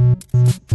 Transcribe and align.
Thank 0.00 0.24
you. 0.34 0.69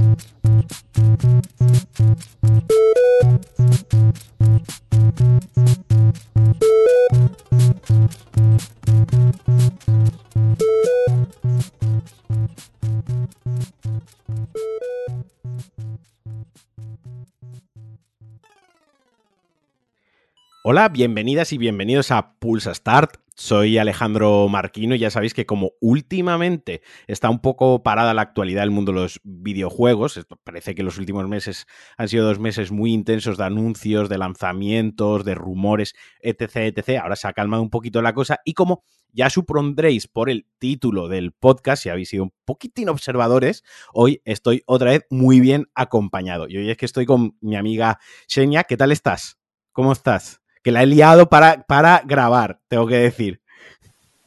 Hola, 20.68 20.90
bienvenidas 20.90 21.54
y 21.54 21.60
bienvenidos 21.60 22.10
a 22.10 22.40
Pulsa 22.40 22.74
Start. 22.74 23.18
Soy 23.36 23.78
Alejandro 23.78 24.48
Marquino 24.50 24.96
y 24.96 24.98
ya 24.98 25.12
sabéis 25.12 25.36
que 25.36 25.46
como 25.46 25.74
últimamente 25.80 26.82
está 27.06 27.30
un 27.30 27.38
poco 27.38 27.84
parada 27.84 28.16
la 28.16 28.24
actualidad 28.24 28.64
del 28.64 28.72
mundo 28.72 28.92
de 28.92 29.02
los 29.02 29.20
videojuegos, 29.24 30.26
parece 30.44 30.74
que 30.74 30.82
los 30.82 30.98
últimos 30.98 31.28
meses 31.28 31.68
han 31.98 32.10
sido 32.10 32.26
dos 32.26 32.40
meses 32.40 32.72
muy 32.72 32.94
intensos 32.94 33.38
de 33.38 33.44
anuncios, 33.44 34.10
de 34.10 34.18
lanzamientos, 34.18 35.24
de 35.24 35.36
rumores, 35.36 35.94
etc, 36.20 36.56
etc. 36.56 37.00
Ahora 37.04 37.16
se 37.16 37.28
ha 37.28 37.34
calmado 37.34 37.62
un 37.62 37.70
poquito 37.70 38.02
la 38.02 38.16
cosa 38.16 38.40
y 38.44 38.54
como 38.54 38.84
ya 39.12 39.30
supondréis 39.30 40.08
por 40.08 40.32
el 40.32 40.48
título 40.58 41.10
del 41.10 41.32
podcast, 41.32 41.84
si 41.84 41.90
habéis 41.90 42.10
sido 42.10 42.24
un 42.24 42.34
poquitín 42.44 42.90
observadores, 42.90 43.64
hoy 43.94 44.20
estoy 44.26 44.64
otra 44.66 44.90
vez 44.90 45.06
muy 45.12 45.42
bien 45.42 45.68
acompañado. 45.76 46.48
Y 46.50 46.58
hoy 46.58 46.72
es 46.72 46.78
que 46.78 46.88
estoy 46.88 47.06
con 47.06 47.38
mi 47.40 47.56
amiga 47.56 48.00
Xenia. 48.28 48.64
¿Qué 48.64 48.78
tal 48.78 48.92
estás? 48.92 49.38
¿Cómo 49.72 49.92
estás? 49.92 50.42
Que 50.66 50.72
la 50.72 50.82
he 50.82 50.88
liado 50.88 51.30
para, 51.30 51.62
para 51.68 52.02
grabar, 52.04 52.60
tengo 52.68 52.88
que 52.88 52.96
decir. 52.96 53.40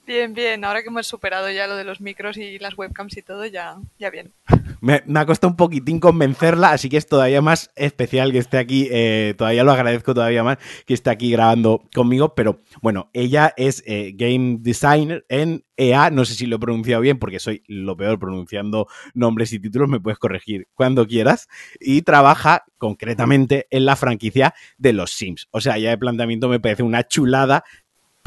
Bien, 0.08 0.32
bien. 0.32 0.64
Ahora 0.64 0.80
que 0.80 0.88
hemos 0.88 1.06
superado 1.06 1.50
ya 1.50 1.66
lo 1.66 1.76
de 1.76 1.84
los 1.84 2.00
micros 2.00 2.38
y 2.38 2.58
las 2.58 2.78
webcams 2.78 3.14
y 3.18 3.20
todo, 3.20 3.44
ya, 3.44 3.76
ya 3.98 4.08
bien. 4.08 4.32
Me, 4.80 5.02
ha 5.14 5.26
costado 5.26 5.50
un 5.50 5.56
poquitín 5.58 6.00
convencerla, 6.00 6.70
así 6.70 6.88
que 6.88 6.96
es 6.96 7.06
todavía 7.06 7.42
más 7.42 7.70
especial 7.76 8.32
que 8.32 8.38
esté 8.38 8.56
aquí. 8.56 8.88
Eh, 8.90 9.34
todavía 9.36 9.64
lo 9.64 9.72
agradezco 9.72 10.14
todavía 10.14 10.42
más 10.42 10.56
que 10.86 10.94
esté 10.94 11.10
aquí 11.10 11.30
grabando 11.30 11.82
conmigo. 11.94 12.34
Pero 12.34 12.62
bueno, 12.80 13.10
ella 13.12 13.52
es 13.58 13.82
eh, 13.86 14.12
game 14.14 14.56
designer 14.60 15.26
en 15.28 15.66
EA. 15.76 16.08
No 16.08 16.24
sé 16.24 16.32
si 16.32 16.46
lo 16.46 16.56
he 16.56 16.58
pronunciado 16.58 17.02
bien 17.02 17.18
porque 17.18 17.38
soy 17.38 17.62
lo 17.66 17.94
peor 17.94 18.18
pronunciando 18.18 18.86
nombres 19.12 19.52
y 19.52 19.60
títulos. 19.60 19.90
Me 19.90 20.00
puedes 20.00 20.18
corregir 20.18 20.68
cuando 20.72 21.06
quieras. 21.06 21.48
Y 21.80 22.00
trabaja 22.00 22.64
concretamente 22.78 23.66
en 23.68 23.84
la 23.84 23.94
franquicia 23.94 24.54
de 24.78 24.94
los 24.94 25.10
Sims. 25.10 25.48
O 25.50 25.60
sea, 25.60 25.76
ya 25.76 25.90
de 25.90 25.98
planteamiento 25.98 26.48
me 26.48 26.60
parece 26.60 26.82
una 26.82 27.06
chulada 27.06 27.62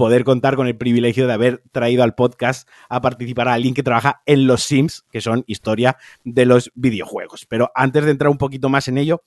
poder 0.02 0.24
contar 0.24 0.56
con 0.56 0.66
el 0.66 0.76
privilegio 0.76 1.28
de 1.28 1.34
haber 1.34 1.62
traído 1.72 2.02
al 2.02 2.16
podcast 2.16 2.68
a 2.90 3.02
participar 3.02 3.48
a 3.48 3.54
alguien 3.54 3.76
que 3.76 3.84
trabaja 3.84 4.24
en 4.26 4.48
los 4.48 4.64
Sims, 4.64 5.06
que 5.12 5.22
son 5.22 5.44
historia 5.46 5.96
de 6.24 6.48
los 6.48 6.72
videojuegos. 6.74 7.46
Pero 7.46 7.72
antes 7.76 8.04
de 8.04 8.10
entrar 8.10 8.32
un 8.32 8.40
poquito 8.40 8.68
más 8.68 8.88
en 8.88 8.98
ello, 8.98 9.22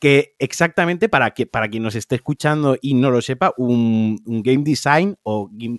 que 0.00 0.34
exactamente 0.40 1.08
para, 1.08 1.30
que, 1.30 1.46
para 1.46 1.68
quien 1.68 1.84
nos 1.84 1.94
esté 1.94 2.16
escuchando 2.16 2.76
y 2.82 2.94
no 2.94 3.12
lo 3.12 3.22
sepa, 3.22 3.54
un, 3.56 4.20
game 4.26 4.64
design 4.64 5.16
o 5.22 5.48
game, 5.52 5.78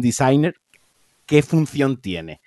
designer, 0.00 0.54
¿qué 1.26 1.42
función 1.42 1.96
tiene? 1.96 2.40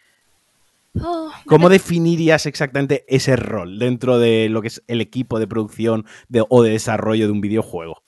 Oh, 1.02 1.34
¿Cómo 1.48 1.68
definirías 1.68 2.46
exactamente 2.46 3.04
ese 3.10 3.36
rol 3.36 3.78
dentro 3.78 4.20
de 4.20 4.48
lo 4.48 4.62
que 4.62 4.70
es 4.70 4.84
el 4.88 5.02
equipo 5.02 5.38
de 5.38 5.48
producción 5.48 6.06
o 6.48 6.64
de 6.64 6.72
desarrollo 6.72 7.26
de 7.26 7.34
un 7.34 7.42
videojuego? 7.42 8.04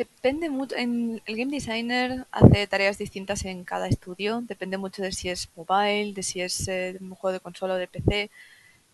Depende 0.00 0.48
mucho. 0.48 0.76
En 0.76 1.20
el 1.26 1.36
game 1.36 1.50
designer 1.50 2.24
hace 2.30 2.66
tareas 2.66 2.96
distintas 2.96 3.44
en 3.44 3.64
cada 3.64 3.86
estudio. 3.86 4.40
Depende 4.40 4.78
mucho 4.78 5.02
de 5.02 5.12
si 5.12 5.28
es 5.28 5.50
mobile, 5.54 6.14
de 6.14 6.22
si 6.22 6.40
es 6.40 6.68
eh, 6.68 6.96
un 7.02 7.14
juego 7.14 7.34
de 7.34 7.40
consola 7.40 7.74
o 7.74 7.76
de 7.76 7.86
PC. 7.86 8.30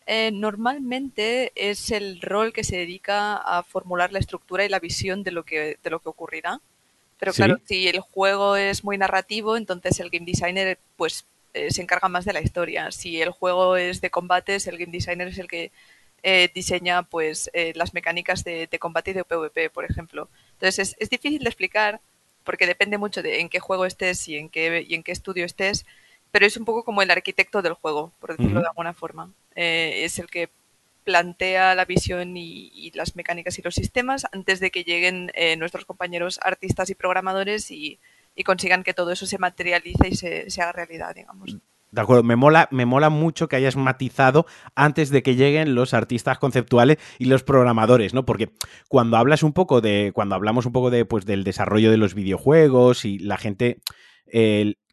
Eh, 0.08 0.32
normalmente 0.32 1.52
es 1.54 1.92
el 1.92 2.20
rol 2.20 2.52
que 2.52 2.64
se 2.64 2.78
dedica 2.78 3.36
a 3.36 3.62
formular 3.62 4.12
la 4.12 4.18
estructura 4.18 4.64
y 4.64 4.68
la 4.68 4.80
visión 4.80 5.22
de 5.22 5.30
lo 5.30 5.44
que, 5.44 5.78
de 5.80 5.90
lo 5.90 6.00
que 6.00 6.08
ocurrirá. 6.08 6.60
Pero 7.20 7.32
claro, 7.32 7.60
si 7.64 7.86
el 7.86 8.00
juego 8.00 8.56
es 8.56 8.82
muy 8.82 8.98
narrativo, 8.98 9.56
entonces 9.56 10.00
el 10.00 10.10
game 10.10 10.26
designer 10.26 10.76
pues 10.96 11.24
eh, 11.54 11.70
se 11.70 11.82
encarga 11.82 12.08
más 12.08 12.24
de 12.24 12.32
la 12.32 12.40
historia. 12.42 12.90
Si 12.90 13.22
el 13.22 13.30
juego 13.30 13.76
es 13.76 14.00
de 14.00 14.10
combates, 14.10 14.66
el 14.66 14.76
game 14.76 14.90
designer 14.90 15.28
es 15.28 15.38
el 15.38 15.46
que 15.46 15.70
diseña 16.52 17.04
pues 17.04 17.48
las 17.76 17.94
mecánicas 17.94 18.42
de, 18.42 18.66
de 18.66 18.78
combate 18.80 19.12
y 19.12 19.14
de 19.14 19.22
PvP, 19.22 19.70
por 19.70 19.84
ejemplo. 19.84 20.28
Entonces 20.56 20.96
es, 20.98 21.10
difícil 21.10 21.42
de 21.42 21.48
explicar 21.48 22.00
porque 22.44 22.66
depende 22.66 22.98
mucho 22.98 23.22
de 23.22 23.40
en 23.40 23.48
qué 23.48 23.60
juego 23.60 23.86
estés 23.86 24.26
y 24.28 24.36
en 24.36 24.48
qué, 24.48 24.84
y 24.86 24.94
en 24.94 25.02
qué 25.02 25.12
estudio 25.12 25.44
estés, 25.44 25.84
pero 26.30 26.46
es 26.46 26.56
un 26.56 26.64
poco 26.64 26.84
como 26.84 27.02
el 27.02 27.10
arquitecto 27.10 27.62
del 27.62 27.74
juego, 27.74 28.12
por 28.20 28.36
decirlo 28.36 28.60
de 28.60 28.68
alguna 28.68 28.94
forma. 28.94 29.32
Eh, 29.54 30.04
es 30.04 30.18
el 30.18 30.26
que 30.28 30.50
plantea 31.04 31.74
la 31.74 31.84
visión 31.84 32.36
y, 32.36 32.90
las 32.94 33.14
mecánicas 33.16 33.58
y 33.58 33.62
los 33.62 33.74
sistemas 33.74 34.26
antes 34.32 34.58
de 34.60 34.70
que 34.70 34.84
lleguen 34.84 35.30
eh, 35.34 35.56
nuestros 35.56 35.84
compañeros 35.84 36.40
artistas 36.42 36.90
y 36.90 36.94
programadores 36.94 37.70
y, 37.70 37.98
consigan 38.44 38.82
que 38.82 38.92
todo 38.92 39.12
eso 39.12 39.24
se 39.24 39.38
materialice 39.38 40.08
y 40.08 40.14
se, 40.14 40.50
se 40.50 40.60
haga 40.60 40.72
realidad, 40.72 41.14
digamos. 41.14 41.56
De 41.90 42.00
acuerdo, 42.00 42.22
me 42.22 42.36
mola, 42.36 42.68
me 42.72 42.84
mola 42.84 43.10
mucho 43.10 43.48
que 43.48 43.56
hayas 43.56 43.76
matizado 43.76 44.46
antes 44.74 45.10
de 45.10 45.22
que 45.22 45.36
lleguen 45.36 45.74
los 45.74 45.94
artistas 45.94 46.38
conceptuales 46.38 46.98
y 47.18 47.26
los 47.26 47.42
programadores, 47.42 48.12
¿no? 48.12 48.24
Porque 48.24 48.50
cuando 48.88 49.16
hablas 49.16 49.42
un 49.42 49.52
poco 49.52 49.80
de, 49.80 50.10
cuando 50.14 50.34
hablamos 50.34 50.66
un 50.66 50.72
poco 50.72 50.90
de, 50.90 51.04
pues, 51.04 51.24
del 51.24 51.44
desarrollo 51.44 51.90
de 51.90 51.96
los 51.96 52.14
videojuegos 52.14 53.04
y 53.04 53.18
la 53.18 53.36
gente, 53.38 53.80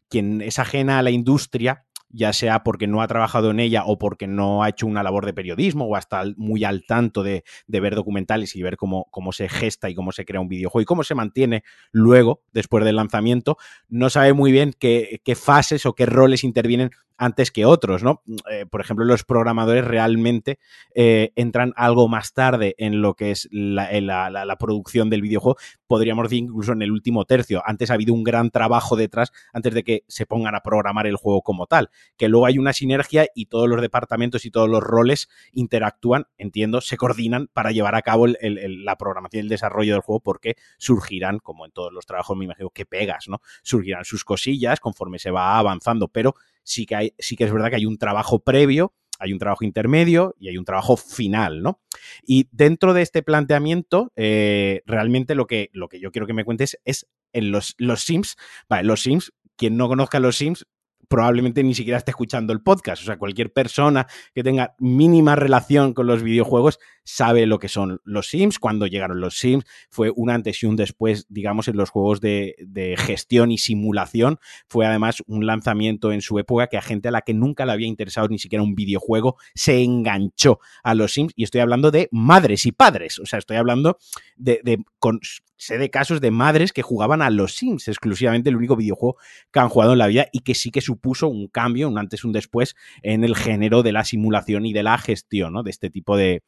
quien 0.08 0.40
es 0.40 0.58
ajena 0.58 0.98
a 0.98 1.02
la 1.02 1.10
industria, 1.10 1.84
ya 2.10 2.32
sea 2.32 2.62
porque 2.62 2.86
no 2.86 3.02
ha 3.02 3.08
trabajado 3.08 3.50
en 3.50 3.60
ella 3.60 3.84
o 3.86 3.98
porque 3.98 4.26
no 4.26 4.62
ha 4.62 4.68
hecho 4.68 4.86
una 4.86 5.02
labor 5.02 5.26
de 5.26 5.34
periodismo 5.34 5.86
o 5.86 5.96
hasta 5.96 6.22
muy 6.36 6.64
al 6.64 6.84
tanto 6.86 7.22
de, 7.22 7.44
ver 7.66 7.94
documentales 7.94 8.54
y 8.56 8.62
ver 8.62 8.76
cómo, 8.76 9.06
cómo, 9.10 9.32
se 9.32 9.48
gesta 9.48 9.90
y 9.90 9.94
cómo 9.94 10.12
se 10.12 10.24
crea 10.24 10.40
un 10.40 10.48
videojuego 10.48 10.82
y 10.82 10.86
cómo 10.86 11.02
se 11.02 11.14
mantiene 11.14 11.64
luego, 11.90 12.42
después 12.52 12.84
del 12.84 12.96
lanzamiento, 12.96 13.56
no 13.88 14.10
sabe 14.10 14.32
muy 14.32 14.52
bien 14.52 14.72
qué, 14.78 15.20
fases 15.34 15.86
o 15.86 15.94
qué 15.94 16.06
roles 16.06 16.44
intervienen 16.44 16.90
antes 17.16 17.50
que 17.50 17.64
otros, 17.64 18.02
¿no? 18.02 18.22
Eh, 18.50 18.66
por 18.66 18.80
ejemplo, 18.80 19.04
los 19.04 19.24
programadores 19.24 19.84
realmente 19.84 20.58
eh, 20.94 21.32
entran 21.36 21.72
algo 21.76 22.08
más 22.08 22.32
tarde 22.32 22.74
en 22.78 23.02
lo 23.02 23.14
que 23.14 23.30
es 23.30 23.48
la, 23.52 24.00
la, 24.00 24.56
producción 24.56 25.10
del 25.10 25.22
videojuego, 25.22 25.56
podríamos 25.86 26.24
decir 26.24 26.44
incluso 26.44 26.72
en 26.72 26.82
el 26.82 26.90
último 26.90 27.24
tercio. 27.24 27.62
Antes 27.64 27.90
ha 27.90 27.94
habido 27.94 28.14
un 28.14 28.24
gran 28.24 28.50
trabajo 28.50 28.96
detrás 28.96 29.32
antes 29.52 29.74
de 29.74 29.84
que 29.84 30.04
se 30.08 30.26
pongan 30.26 30.54
a 30.54 30.60
programar 30.60 31.06
el 31.06 31.16
juego 31.16 31.42
como 31.42 31.66
tal, 31.66 31.90
que 32.16 32.28
luego 32.28 32.46
hay 32.46 32.58
una 32.58 32.72
sinergia 32.72 33.26
y 33.34 33.46
todos 33.46 33.68
los 33.68 33.80
departamentos 33.80 34.44
y 34.44 34.50
todos 34.50 34.68
los 34.68 34.82
roles 34.82 35.28
interactúan, 35.52 36.26
entiendo, 36.38 36.80
se 36.80 36.96
coordinan 36.96 37.48
para 37.52 37.72
llevar 37.72 37.94
a 37.94 38.02
cabo 38.02 38.26
la 38.26 38.96
programación 38.96 39.40
y 39.40 39.44
el 39.44 39.48
desarrollo 39.48 39.94
del 39.94 40.02
juego 40.02 40.20
porque 40.20 40.56
surgirán, 40.78 41.38
como 41.38 41.64
en 41.66 41.72
todos 41.72 41.92
los 41.92 42.06
trabajos 42.06 42.36
me 42.36 42.44
imagino 42.44 42.70
que 42.70 42.86
pegas, 42.86 43.28
¿no? 43.28 43.40
Surgirán 43.62 44.04
sus 44.04 44.24
cosillas 44.24 44.80
conforme 44.80 45.18
se 45.18 45.30
va 45.30 45.58
avanzando, 45.58 46.08
pero 46.08 46.34
sí 46.62 46.86
que, 46.86 46.96
hay, 46.96 47.14
sí 47.18 47.36
que 47.36 47.44
es 47.44 47.52
verdad 47.52 47.70
que 47.70 47.76
hay 47.76 47.86
un 47.86 47.98
trabajo 47.98 48.40
previo, 48.40 48.94
hay 49.18 49.32
un 49.32 49.38
trabajo 49.38 49.64
intermedio 49.64 50.34
y 50.38 50.48
hay 50.48 50.58
un 50.58 50.64
trabajo 50.64 50.96
final, 50.96 51.62
¿no? 51.62 51.80
Y 52.26 52.48
dentro 52.50 52.94
de 52.94 53.02
este 53.02 53.22
planteamiento, 53.22 54.12
eh, 54.16 54.82
realmente 54.86 55.34
lo 55.34 55.46
que, 55.46 55.70
lo 55.72 55.88
que 55.88 56.00
yo 56.00 56.10
quiero 56.10 56.26
que 56.26 56.34
me 56.34 56.44
cuentes 56.44 56.78
es 56.84 57.06
en 57.32 57.50
los, 57.50 57.74
los 57.78 58.02
Sims, 58.02 58.36
vale, 58.68 58.84
los 58.84 59.02
Sims, 59.02 59.32
quien 59.56 59.76
no 59.76 59.88
conozca 59.88 60.20
los 60.20 60.36
Sims, 60.36 60.66
probablemente 61.08 61.62
ni 61.62 61.74
siquiera 61.74 61.98
esté 61.98 62.10
escuchando 62.10 62.52
el 62.52 62.62
podcast. 62.62 63.02
O 63.02 63.06
sea, 63.06 63.18
cualquier 63.18 63.52
persona 63.52 64.06
que 64.34 64.42
tenga 64.42 64.74
mínima 64.78 65.36
relación 65.36 65.94
con 65.94 66.06
los 66.06 66.22
videojuegos 66.22 66.78
sabe 67.04 67.46
lo 67.46 67.58
que 67.58 67.68
son 67.68 68.00
los 68.04 68.28
Sims. 68.28 68.58
Cuando 68.58 68.86
llegaron 68.86 69.20
los 69.20 69.38
Sims 69.38 69.64
fue 69.90 70.12
un 70.14 70.30
antes 70.30 70.62
y 70.62 70.66
un 70.66 70.76
después, 70.76 71.26
digamos, 71.28 71.68
en 71.68 71.76
los 71.76 71.90
juegos 71.90 72.20
de, 72.20 72.54
gestión 72.98 73.52
y 73.52 73.58
simulación. 73.58 74.38
Fue 74.68 74.86
además 74.86 75.22
un 75.26 75.46
lanzamiento 75.46 76.12
en 76.12 76.20
su 76.20 76.38
época 76.38 76.68
que 76.68 76.78
a 76.78 76.82
gente 76.82 77.08
a 77.08 77.10
la 77.10 77.22
que 77.22 77.34
nunca 77.34 77.66
le 77.66 77.72
había 77.72 77.86
interesado 77.86 78.28
ni 78.28 78.38
siquiera 78.38 78.62
un 78.62 78.74
videojuego 78.74 79.36
se 79.54 79.82
enganchó 79.82 80.58
a 80.82 80.94
los 80.94 81.12
Sims. 81.12 81.32
Y 81.36 81.44
estoy 81.44 81.60
hablando 81.60 81.90
de 81.90 82.08
madres 82.10 82.66
y 82.66 82.72
padres. 82.72 83.18
O 83.18 83.26
sea, 83.26 83.38
estoy 83.38 83.56
hablando 83.56 83.98
de, 84.36 84.60
de 84.64 84.82
con 84.98 85.20
sé 85.56 85.78
de 85.78 85.90
casos 85.90 86.20
de 86.20 86.30
madres 86.30 86.72
que 86.72 86.82
jugaban 86.82 87.22
a 87.22 87.30
los 87.30 87.54
Sims, 87.54 87.88
exclusivamente 87.88 88.50
el 88.50 88.56
único 88.56 88.76
videojuego 88.76 89.16
que 89.52 89.60
han 89.60 89.68
jugado 89.68 89.92
en 89.92 89.98
la 89.98 90.06
vida 90.06 90.26
y 90.32 90.40
que 90.40 90.54
sí 90.54 90.70
que 90.70 90.80
supuso 90.80 91.28
un 91.28 91.48
cambio, 91.48 91.88
un 91.88 91.98
antes 91.98 92.24
un 92.24 92.32
después 92.32 92.74
en 93.02 93.24
el 93.24 93.36
género 93.36 93.82
de 93.82 93.92
la 93.92 94.04
simulación 94.04 94.66
y 94.66 94.72
de 94.72 94.82
la 94.82 94.98
gestión 94.98 95.62
de 95.62 95.70
este 95.70 95.90
tipo 95.90 96.16
de, 96.16 96.42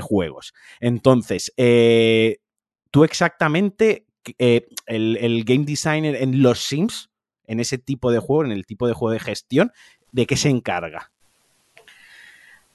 juegos. 0.00 0.52
Entonces, 0.80 1.52
eh, 1.56 2.38
tú 2.90 3.04
exactamente, 3.04 4.06
eh, 4.38 4.66
el, 4.86 5.16
el 5.16 5.44
game 5.44 5.64
designer 5.64 6.16
en 6.16 6.42
los 6.42 6.60
Sims, 6.60 7.10
en 7.46 7.60
ese 7.60 7.78
tipo 7.78 8.10
de 8.10 8.18
juego, 8.18 8.44
en 8.44 8.52
el 8.52 8.66
tipo 8.66 8.86
de 8.86 8.94
juego 8.94 9.12
de 9.12 9.20
gestión, 9.20 9.72
¿de 10.12 10.26
qué 10.26 10.36
se 10.36 10.48
encarga? 10.48 11.13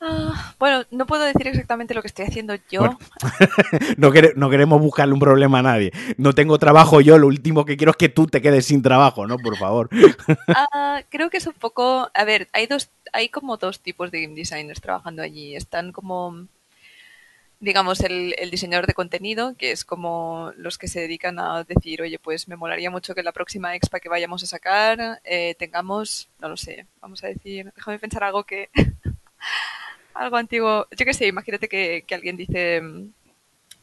Ah, 0.02 0.56
bueno, 0.60 0.86
no 0.92 1.06
puedo 1.06 1.24
decir 1.24 1.46
exactamente 1.48 1.94
lo 1.94 2.02
que 2.02 2.08
estoy 2.08 2.26
haciendo 2.26 2.56
yo. 2.70 2.80
Bueno, 2.82 2.98
no, 3.98 4.12
quere- 4.12 4.34
no 4.36 4.50
queremos 4.50 4.80
buscarle 4.80 5.14
un 5.14 5.20
problema 5.20 5.60
a 5.60 5.64
nadie. 5.64 5.92
No 6.18 6.34
tengo 6.34 6.58
trabajo 6.58 7.02
yo, 7.02 7.18
lo 7.18 7.28
último 7.28 7.66
que 7.66 7.76
quiero 7.76 7.92
es 7.92 7.98
que 7.98 8.08
tú 8.10 8.26
te 8.28 8.42
quedes 8.42 8.66
sin 8.66 8.82
trabajo, 8.82 9.28
¿no? 9.28 9.38
Por 9.38 9.58
favor. 9.58 9.90
Ah, 10.74 11.04
creo 11.10 11.30
que 11.30 11.38
es 11.38 11.48
un 11.48 11.54
poco. 11.54 12.10
A 12.14 12.24
ver, 12.24 12.48
hay 12.54 12.66
dos, 12.68 12.90
hay 13.14 13.30
como 13.30 13.58
dos 13.58 13.80
tipos 13.82 14.10
de 14.12 14.22
game 14.24 14.36
designers 14.36 14.82
trabajando 14.82 15.22
allí. 15.22 15.56
Están 15.56 15.92
como, 15.92 16.48
digamos, 17.60 18.00
el, 18.02 18.36
el 18.38 18.52
diseñador 18.52 18.88
de 18.88 18.94
contenido, 18.94 19.56
que 19.58 19.72
es 19.72 19.84
como 19.84 20.54
los 20.58 20.78
que 20.78 20.88
se 20.88 21.02
dedican 21.02 21.40
a 21.40 21.64
decir, 21.66 22.02
oye, 22.02 22.18
pues 22.18 22.48
me 22.48 22.56
molaría 22.56 22.90
mucho 22.90 23.14
que 23.14 23.24
la 23.24 23.34
próxima 23.34 23.76
expa 23.76 24.00
que 24.00 24.08
vayamos 24.10 24.44
a 24.44 24.48
sacar 24.48 25.20
eh, 25.26 25.56
tengamos, 25.60 26.30
no 26.40 26.48
lo 26.50 26.56
sé, 26.58 26.86
vamos 27.02 27.24
a 27.24 27.28
decir, 27.28 27.72
déjame 27.76 28.00
pensar 28.00 28.24
algo 28.24 28.44
que. 28.46 28.70
Algo 30.20 30.38
antiguo. 30.38 30.88
Yo 30.92 31.06
qué 31.06 31.14
sé, 31.14 31.28
imagínate 31.28 31.68
que, 31.68 32.04
que 32.08 32.16
alguien 32.16 32.38
dice, 32.38 32.82
mm, 32.82 33.12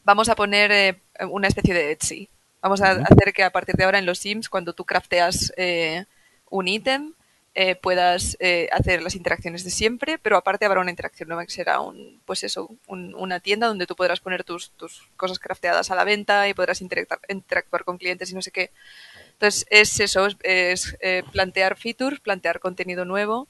vamos 0.03 0.29
a 0.29 0.35
poner 0.35 0.71
eh, 0.71 1.01
una 1.29 1.47
especie 1.47 1.73
de 1.73 1.91
Etsy. 1.91 2.29
Vamos 2.61 2.81
a 2.81 2.91
hacer 2.91 3.33
que 3.33 3.43
a 3.43 3.51
partir 3.51 3.75
de 3.75 3.83
ahora 3.85 3.99
en 3.99 4.05
los 4.05 4.19
Sims, 4.19 4.49
cuando 4.49 4.73
tú 4.73 4.85
crafteas 4.85 5.53
eh, 5.57 6.05
un 6.49 6.67
ítem, 6.67 7.13
eh, 7.55 7.75
puedas 7.75 8.37
hacer 8.71 9.01
las 9.01 9.15
interacciones 9.15 9.63
de 9.63 9.71
siempre, 9.71 10.19
pero 10.19 10.37
aparte 10.37 10.65
habrá 10.65 10.81
una 10.81 10.91
interacción 10.91 11.29
nueva 11.29 11.45
que 11.45 11.51
será 11.51 11.79
un, 11.81 12.21
pues 12.25 12.43
eso, 12.43 12.69
un- 12.87 13.15
una 13.15 13.39
tienda 13.39 13.67
donde 13.67 13.87
tú 13.87 13.95
podrás 13.95 14.19
poner 14.19 14.43
tus, 14.43 14.71
tus 14.71 15.09
cosas 15.17 15.39
crafteadas 15.39 15.89
a 15.91 15.95
la 15.95 16.03
venta 16.03 16.47
y 16.49 16.53
podrás 16.53 16.81
interactuar, 16.81 17.19
interactuar 17.29 17.83
con 17.83 17.97
clientes 17.97 18.31
y 18.31 18.35
no 18.35 18.41
sé 18.43 18.51
qué. 18.51 18.71
Entonces 19.33 19.65
es 19.69 19.99
eso, 19.99 20.27
es, 20.27 20.37
es, 20.99 21.25
plantear 21.31 21.77
features, 21.77 22.19
plantear 22.19 22.59
contenido 22.59 23.05
nuevo 23.05 23.47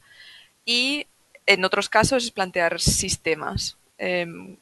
y 0.66 1.08
en 1.48 1.66
otros 1.66 1.90
casos 1.90 2.24
es 2.26 2.32
plantear 2.32 2.80
sistemas. 2.80 3.78
Em, 3.98 4.58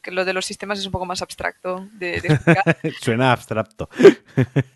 que 0.00 0.10
lo 0.10 0.24
de 0.26 0.32
los 0.34 0.44
sistemas 0.46 0.78
es 0.78 0.86
un 0.86 0.92
poco 0.92 1.06
más 1.06 1.22
abstracto 1.22 1.88
de, 1.92 2.20
de 2.20 2.28
explicar. 2.28 2.78
Suena 3.00 3.32
abstracto. 3.32 3.88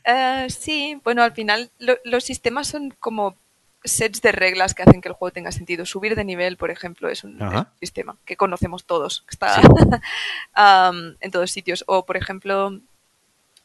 Eh, 0.04 0.46
sí, 0.48 0.98
bueno, 1.04 1.22
al 1.22 1.32
final 1.32 1.70
lo- 1.78 1.98
los 2.04 2.24
sistemas 2.24 2.66
son 2.68 2.94
como 2.98 3.36
sets 3.84 4.22
de 4.22 4.32
reglas 4.32 4.72
que 4.74 4.82
hacen 4.82 5.00
que 5.02 5.08
el 5.08 5.14
juego 5.14 5.32
tenga 5.32 5.52
sentido. 5.52 5.84
Subir 5.84 6.14
de 6.16 6.24
nivel, 6.24 6.56
por 6.56 6.70
ejemplo, 6.70 7.08
es 7.10 7.24
un, 7.24 7.36
es 7.36 7.42
Ajá. 7.42 7.58
un 7.72 7.78
sistema 7.78 8.16
que 8.24 8.36
conocemos 8.36 8.84
todos, 8.86 9.20
que 9.22 9.32
está 9.34 9.60
Sí. 9.60 9.68
en 11.20 11.30
todos 11.30 11.50
sitios. 11.50 11.84
O, 11.86 12.06
por 12.06 12.16
ejemplo, 12.16 12.80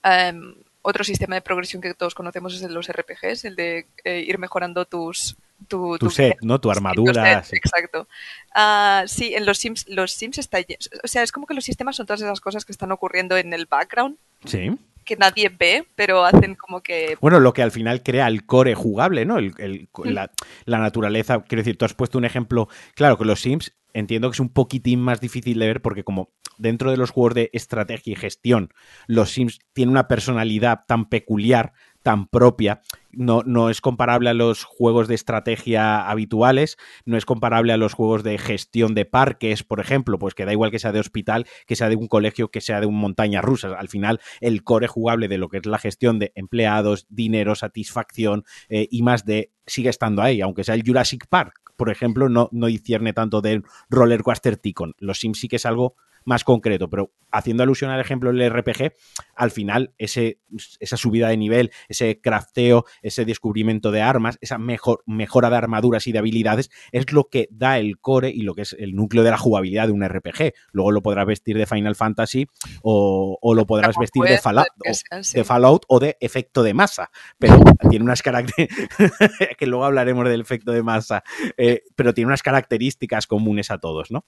am, 0.01 0.55
otro 0.81 1.03
sistema 1.03 1.35
de 1.35 1.41
progresión 1.41 1.81
que 1.81 1.93
todos 1.93 2.13
conocemos 2.15 2.53
es 2.53 2.61
el 2.61 2.67
de 2.69 2.73
los 2.73 2.89
RPGs, 2.91 3.45
el 3.45 3.55
de 3.55 3.87
eh, 4.03 4.19
ir 4.19 4.37
mejorando 4.37 4.85
tus... 4.85 5.37
Tu, 5.67 5.97
Tu 5.97 6.09
set, 6.09 6.37
¿no? 6.41 6.59
Tu 6.59 6.69
armadura. 6.69 7.43
Exacto. 7.51 8.07
Ah, 8.53 9.03
sí, 9.07 9.33
en 9.33 9.45
los 9.45 9.57
Sims, 9.57 9.85
los 9.87 10.11
Sims 10.11 10.37
está 10.37 10.59
O 11.03 11.07
sea, 11.07 11.23
es 11.23 11.31
como 11.31 11.47
que 11.47 11.53
los 11.53 11.63
sistemas 11.63 11.95
son 11.95 12.05
todas 12.05 12.21
esas 12.21 12.41
cosas 12.41 12.65
que 12.65 12.71
están 12.71 12.91
ocurriendo 12.91 13.37
en 13.37 13.53
el 13.53 13.65
background 13.65 14.17
Sí. 14.45 14.71
que 15.05 15.15
nadie 15.15 15.49
ve, 15.49 15.87
pero 15.95 16.25
hacen 16.25 16.55
como 16.55 16.81
que 16.81 17.17
Bueno, 17.21 17.39
lo 17.39 17.53
que 17.53 17.61
al 17.61 17.71
final 17.71 18.03
crea 18.03 18.27
el 18.27 18.45
core 18.45 18.75
jugable, 18.75 19.25
¿no? 19.25 19.37
El- 19.37 19.53
el- 19.57 19.89
Mm. 19.93 20.09
la, 20.09 20.31
la 20.65 20.77
naturaleza. 20.79 21.41
Quiero 21.43 21.61
decir, 21.61 21.77
tú 21.77 21.85
has 21.85 21.93
puesto 21.93 22.17
un 22.17 22.25
ejemplo. 22.25 22.67
Claro, 22.95 23.17
que 23.17 23.25
los 23.25 23.41
Sims 23.41 23.73
entiendo 23.93 24.29
que 24.29 24.35
es 24.35 24.39
un 24.39 24.49
poquitín 24.49 24.99
más 25.01 25.21
difícil 25.21 25.59
de 25.59 25.67
ver 25.67 25.81
porque 25.81 26.03
como 26.03 26.29
dentro 26.57 26.91
de 26.91 26.97
los 26.97 27.09
juegos 27.11 27.33
de 27.35 27.49
estrategia 27.53 28.13
y 28.13 28.15
gestión, 28.15 28.73
los 29.07 29.31
Sims 29.31 29.59
tienen 29.73 29.91
una 29.91 30.07
personalidad 30.07 30.81
tan 30.87 31.09
peculiar, 31.09 31.73
tan 32.03 32.27
propia, 32.27 32.81
no, 33.11 33.41
no 33.45 33.69
es 33.69 33.81
comparable 33.81 34.29
a 34.29 34.33
los 34.33 34.63
juegos 34.63 35.07
de 35.07 35.15
estrategia 35.15 36.07
habituales, 36.09 36.77
no 37.05 37.17
es 37.17 37.25
comparable 37.25 37.73
a 37.73 37.77
los 37.77 37.93
juegos 37.93 38.23
de 38.23 38.37
gestión 38.37 38.93
de 38.93 39.05
parques, 39.05 39.63
por 39.63 39.79
ejemplo, 39.79 40.19
pues 40.19 40.35
que 40.35 40.45
da 40.45 40.51
igual 40.51 40.69
que 40.69 40.79
sea 40.79 40.91
de 40.91 40.99
hospital, 40.99 41.47
que 41.65 41.75
sea 41.75 41.89
de 41.89 41.95
un 41.95 42.07
colegio, 42.07 42.49
que 42.49 42.61
sea 42.61 42.79
de 42.79 42.85
un 42.85 42.95
montaña 42.95 43.41
rusa. 43.41 43.69
Al 43.77 43.87
final, 43.87 44.19
el 44.41 44.63
core 44.63 44.87
jugable 44.87 45.27
de 45.27 45.37
lo 45.37 45.49
que 45.49 45.57
es 45.57 45.65
la 45.65 45.79
gestión 45.79 46.19
de 46.19 46.31
empleados, 46.35 47.07
dinero, 47.09 47.55
satisfacción 47.55 48.43
eh, 48.69 48.87
y 48.91 49.01
más 49.01 49.25
de 49.25 49.51
sigue 49.65 49.89
estando 49.89 50.21
ahí, 50.21 50.41
aunque 50.41 50.63
sea 50.63 50.75
el 50.75 50.83
Jurassic 50.85 51.27
Park, 51.27 51.63
por 51.75 51.89
ejemplo, 51.89 52.29
no, 52.29 52.49
no 52.51 52.67
discierne 52.67 53.13
tanto 53.13 53.41
del 53.41 53.63
roller 53.89 54.21
coaster 54.21 54.57
Ticon. 54.57 54.93
Los 54.99 55.19
Sims 55.19 55.39
sí 55.39 55.47
que 55.47 55.55
es 55.55 55.65
algo 55.65 55.95
más 56.25 56.43
concreto, 56.43 56.89
pero 56.89 57.11
haciendo 57.31 57.63
alusión 57.63 57.89
al 57.91 57.99
ejemplo 57.99 58.31
del 58.31 58.49
RPG, 58.51 58.93
al 59.35 59.51
final 59.51 59.93
ese, 59.97 60.39
esa 60.79 60.97
subida 60.97 61.27
de 61.29 61.37
nivel, 61.37 61.71
ese 61.87 62.19
crafteo, 62.21 62.85
ese 63.01 63.25
descubrimiento 63.25 63.91
de 63.91 64.01
armas, 64.01 64.37
esa 64.41 64.57
mejor, 64.57 65.03
mejora 65.05 65.49
de 65.49 65.57
armaduras 65.57 66.05
y 66.07 66.11
de 66.11 66.19
habilidades, 66.19 66.69
es 66.91 67.11
lo 67.11 67.25
que 67.29 67.47
da 67.51 67.79
el 67.79 67.97
core 67.99 68.29
y 68.29 68.41
lo 68.41 68.53
que 68.53 68.61
es 68.63 68.75
el 68.77 68.93
núcleo 68.95 69.23
de 69.23 69.31
la 69.31 69.37
jugabilidad 69.37 69.87
de 69.87 69.93
un 69.93 70.07
RPG. 70.07 70.53
Luego 70.71 70.91
lo 70.91 71.01
podrás 71.01 71.25
vestir 71.25 71.57
de 71.57 71.65
Final 71.65 71.95
Fantasy 71.95 72.45
o, 72.81 73.37
o 73.41 73.53
lo 73.55 73.65
podrás 73.65 73.93
como 73.95 74.01
vestir 74.01 74.21
de 74.23 74.27
puede 74.27 74.37
Fallout, 74.41 74.67
que 74.83 74.91
o- 74.91 74.93
sea, 74.93 75.23
sí. 75.23 75.37
de 75.39 75.43
Fallout 75.43 75.83
o 75.87 75.99
de 75.99 76.17
efecto 76.19 76.63
de 76.63 76.73
masa, 76.73 77.09
pero 77.39 77.55
tiene 77.89 78.03
unas 78.05 78.21
características, 78.21 78.89
que 79.57 79.65
luego 79.65 79.85
hablaremos 79.85 80.27
del 80.29 80.41
efecto 80.41 80.71
de 80.71 80.83
masa, 80.83 81.23
eh, 81.57 81.83
pero 81.95 82.13
tiene 82.13 82.27
unas 82.27 82.43
características 82.43 83.27
comunes 83.27 83.71
a 83.71 83.77
todos, 83.79 84.11
¿no? 84.11 84.25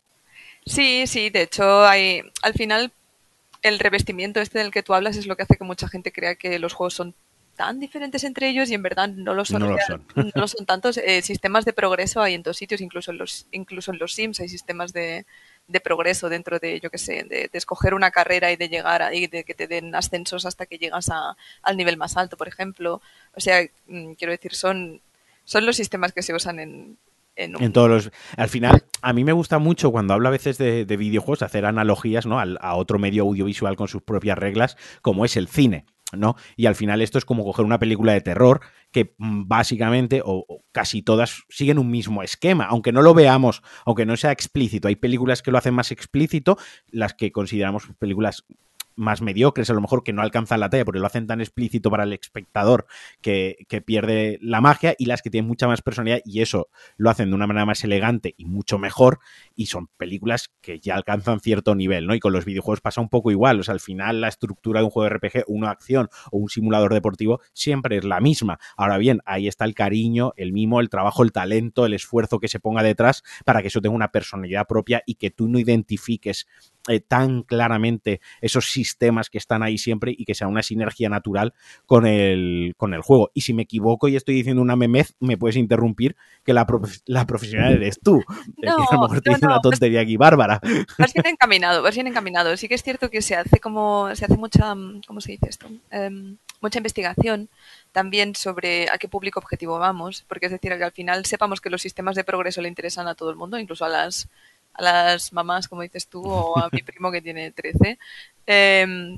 Sí, 0.66 1.06
sí, 1.08 1.30
de 1.30 1.44
hecho 1.44 1.86
hay 1.86 2.22
al 2.42 2.54
final 2.54 2.92
el 3.62 3.80
revestimiento 3.80 4.40
este 4.42 4.60
del 4.60 4.72
que 4.72 4.84
tú 4.84 4.94
hablas 4.94 5.16
es 5.18 5.28
lo 5.28 5.36
que 5.36 5.44
hace 5.44 5.58
que 5.58 5.64
mucha 5.64 5.88
gente 5.88 6.12
crea 6.12 6.36
que 6.36 6.58
los 6.60 6.74
juegos 6.74 6.94
son 6.96 7.14
tan 7.56 7.80
diferentes 7.80 8.24
entre 8.26 8.50
ellos 8.50 8.70
y 8.70 8.74
en 8.74 8.82
verdad 8.84 9.08
no 9.08 9.34
lo 9.34 9.46
son. 9.46 9.62
No 9.62 9.70
lo 9.70 9.78
son. 9.88 10.06
no 10.16 10.32
lo 10.36 10.48
son 10.48 10.66
tantos. 10.66 10.98
Eh, 10.98 11.22
sistemas 11.22 11.64
de 11.66 11.72
progreso 11.74 12.22
hay 12.22 12.34
en 12.34 12.44
todos 12.44 12.58
sitios, 12.58 12.82
incluso 12.82 13.12
en 13.12 13.18
los, 13.18 13.48
incluso 13.52 13.92
en 13.94 14.00
los 14.00 14.14
Sims 14.14 14.40
hay 14.42 14.50
sistemas 14.50 14.92
de, 14.92 15.26
de 15.68 15.80
progreso 15.80 16.28
dentro 16.30 16.60
de, 16.60 16.80
yo 16.82 16.90
qué 16.92 16.98
sé, 16.98 17.24
de, 17.24 17.48
de 17.52 17.58
escoger 17.58 17.94
una 17.94 18.12
carrera 18.12 18.52
y 18.52 18.58
de 18.58 18.68
llegar 18.68 19.02
a, 19.02 19.14
y 19.14 19.28
de 19.28 19.44
que 19.46 19.54
te 19.54 19.68
den 19.68 19.96
ascensos 19.96 20.46
hasta 20.46 20.66
que 20.66 20.78
llegas 20.78 21.10
a- 21.10 21.38
al 21.62 21.78
nivel 21.78 21.96
más 21.96 22.18
alto, 22.18 22.36
por 22.38 22.48
ejemplo. 22.50 23.02
O 23.36 23.40
sea, 23.40 23.62
mm, 23.88 24.14
quiero 24.14 24.32
decir, 24.32 24.54
son, 24.54 25.00
son 25.46 25.66
los 25.66 25.78
sistemas 25.78 26.12
que 26.12 26.24
se 26.24 26.34
usan 26.34 26.60
en, 26.60 26.98
un 27.38 27.64
En 27.64 27.74
todos 27.74 27.90
los. 27.90 28.12
Al 28.38 28.50
final, 28.50 28.84
a 29.02 29.14
mí 29.14 29.24
me 29.24 29.34
gusta 29.34 29.60
mucho 29.60 29.92
cuando 29.92 30.14
hablo 30.14 30.28
a 30.28 30.32
veces 30.32 30.58
de, 30.58 30.86
de 30.86 30.98
videojuegos 30.98 31.42
hacer 31.42 31.66
analogías, 31.66 32.26
¿no? 32.26 32.40
A 32.40 32.76
otro 32.76 33.00
medio 33.00 33.24
audiovisual 33.24 33.76
con 33.76 33.88
sus 33.88 34.02
propias 34.02 34.38
reglas, 34.38 34.78
como 35.02 35.26
es 35.26 35.38
el 35.38 35.48
cine. 35.48 35.86
¿no? 36.14 36.36
Y 36.56 36.68
al 36.68 36.76
final 36.76 37.02
esto 37.02 37.18
es 37.18 37.26
como 37.26 37.44
coger 37.44 37.66
una 37.66 37.80
película 37.80 38.14
de 38.14 38.22
terror 38.22 38.62
que 38.92 39.16
mm, 39.18 39.48
básicamente 39.48 40.22
o, 40.24 40.46
o 40.48 40.64
casi 40.72 41.02
todas 41.02 41.44
siguen 41.50 41.80
un 41.80 41.90
mismo 41.90 42.24
esquema, 42.24 42.66
aunque 42.66 42.92
no 42.92 43.02
lo 43.02 43.14
veamos, 43.14 43.62
aunque 43.86 44.06
no 44.06 44.16
sea 44.16 44.32
explícito. 44.32 44.88
Hay 44.88 44.96
películas 44.96 45.42
que 45.42 45.52
lo 45.52 45.58
hacen 45.58 45.74
más 45.74 45.92
explícito, 45.92 46.58
las 46.88 47.14
que 47.14 47.32
consideramos 47.32 47.88
películas 48.00 48.46
más 48.96 49.22
mediocres, 49.22 49.70
a 49.70 49.74
lo 49.74 49.82
mejor 49.82 50.04
que 50.04 50.14
no 50.14 50.22
alcanzan 50.22 50.60
la 50.60 50.70
talla 50.70 50.86
porque 50.86 51.00
lo 51.00 51.08
hacen 51.08 51.28
tan 51.28 51.42
explícito 51.42 51.90
para 51.90 52.04
el 52.04 52.14
espectador 52.14 52.88
que, 53.22 53.66
que, 53.68 53.82
pierde 53.82 54.40
la 54.42 54.62
magia 54.62 54.96
y 54.98 55.06
las 55.06 55.22
que 55.22 55.30
tienen 55.30 55.48
mucha 55.48 55.68
más 55.68 55.82
personalidad 55.82 56.22
y 56.26 56.42
eso 56.42 56.70
lo 56.98 57.10
hacen 57.10 57.30
de 57.30 57.36
una 57.36 57.48
manera 57.48 57.66
más 57.66 57.84
elegante 57.84 58.34
y 58.38 58.46
mucho 58.46 58.80
mejor 58.80 59.20
y 59.56 59.68
son 59.68 59.88
películas 59.98 60.50
que 60.62 60.80
ya 60.80 60.96
alcanzan 60.96 61.40
cierto 61.40 61.76
nivel, 61.76 62.08
¿no? 62.08 62.16
Y 62.16 62.20
con 62.20 62.34
los 62.34 62.46
videojuegos 62.46 62.82
pasa 62.82 63.02
un 63.02 63.10
poco 63.10 63.32
igual, 63.32 63.60
o 63.60 63.64
sea, 63.64 63.74
al 63.74 63.80
final 63.80 64.22
la 64.22 64.28
estructura 64.28 64.80
de 64.80 64.86
un 64.86 64.92
juego 64.92 65.10
de 65.10 65.16
RPG, 65.18 65.44
una 65.48 65.70
acción 65.70 66.10
o 66.32 66.38
un 66.38 66.50
simulador 66.50 66.94
deportivo 66.94 67.42
siempre 67.54 67.98
es 67.98 68.04
la 68.04 68.20
misma. 68.20 68.60
Ahora 68.78 68.98
bien, 68.98 69.22
ahí 69.26 69.48
está 69.48 69.66
el 69.66 69.76
cariño, 69.76 70.34
el 70.38 70.54
mimo, 70.54 70.80
el 70.80 70.90
trabajo, 70.90 71.24
el 71.24 71.32
talento, 71.32 71.86
el 71.86 71.94
esfuerzo 71.94 72.40
que 72.40 72.48
se 72.48 72.60
ponga 72.60 72.84
detrás 72.84 73.24
para 73.44 73.62
que 73.62 73.68
eso 73.68 73.82
tenga 73.82 73.96
una 73.96 74.12
personalidad 74.12 74.68
propia 74.68 75.04
y 75.06 75.16
que 75.16 75.32
tú 75.32 75.48
no 75.48 75.60
identifiques 75.60 76.48
eh, 76.88 77.00
tan 77.00 77.44
claramente 77.44 78.22
esos 78.42 78.72
sistemas 78.72 79.30
que 79.30 79.38
están 79.38 79.64
ahí 79.64 79.78
siempre 79.78 80.14
y 80.16 80.26
que 80.26 80.36
sea 80.36 80.48
una 80.48 80.64
sinergia 80.64 81.10
natural 81.10 81.54
con 81.86 82.06
el, 82.06 82.74
con 82.78 82.94
el 82.94 83.02
juego. 83.02 83.32
Y 83.34 83.42
si 83.42 83.54
me 83.54 83.64
equivoco 83.64 84.08
y 84.08 84.16
estoy 84.16 84.36
diciendo 84.36 84.62
una 84.62 84.76
memez, 84.76 85.16
me 85.20 85.38
puedes 85.38 85.56
interrumpir 85.56 86.16
que 86.44 86.54
la, 86.54 86.66
prof 86.66 86.98
la 87.06 87.26
profesional 87.26 87.74
eres 87.74 88.00
tú. 88.02 88.24
No, 88.58 88.78
a 88.90 88.96
lo 88.96 89.02
mejor 89.02 89.22
te 89.22 89.30
no, 89.30 89.36
dice 89.36 89.46
no, 89.48 89.54
una 89.54 89.62
tontería 89.62 90.02
aquí 90.02 90.18
bárbara. 90.18 90.60
Vas 91.00 91.14
bien 91.14 91.28
encaminado, 91.28 91.84
vas 91.84 91.96
bien 91.96 92.08
encaminado. 92.08 92.56
Sí 92.58 92.68
que 92.68 92.76
es 92.76 92.84
cierto 92.84 93.10
que 93.10 93.22
se 93.22 93.36
hace 93.36 93.60
como, 93.60 94.14
se 94.16 94.26
hace 94.26 94.38
mucha, 94.38 94.74
¿cómo 95.08 95.22
se 95.22 95.34
dice 95.34 95.48
esto? 95.50 95.68
Um, 95.92 96.38
mucha 96.62 96.80
investigación 96.80 97.50
también 97.92 98.36
sobre 98.36 98.90
a 98.90 98.98
qué 98.98 99.08
público 99.08 99.40
objetivo 99.40 99.80
vamos, 99.80 100.26
porque 100.28 100.48
es 100.48 100.52
decir, 100.52 100.76
que 100.78 100.84
al 100.84 100.92
final 100.92 101.26
sepamos 101.26 101.62
que 101.62 101.70
los 101.70 101.82
sistemas 101.82 102.16
de 102.16 102.24
progreso 102.24 102.62
le 102.62 102.68
interesan 102.68 103.08
a 103.08 103.16
todo 103.16 103.30
el 103.30 103.36
mundo, 103.36 103.58
incluso 103.58 103.86
a 103.86 103.90
las 103.90 104.28
a 104.76 104.84
las 104.84 105.34
mamás, 105.34 105.68
como 105.68 105.82
dices 105.82 106.08
tú, 106.08 106.24
o 106.24 106.58
a 106.58 106.70
mi 106.72 106.82
primo 106.84 107.12
que 107.12 107.22
tiene 107.22 107.52
13. 107.52 107.98
Eh, 108.48 109.18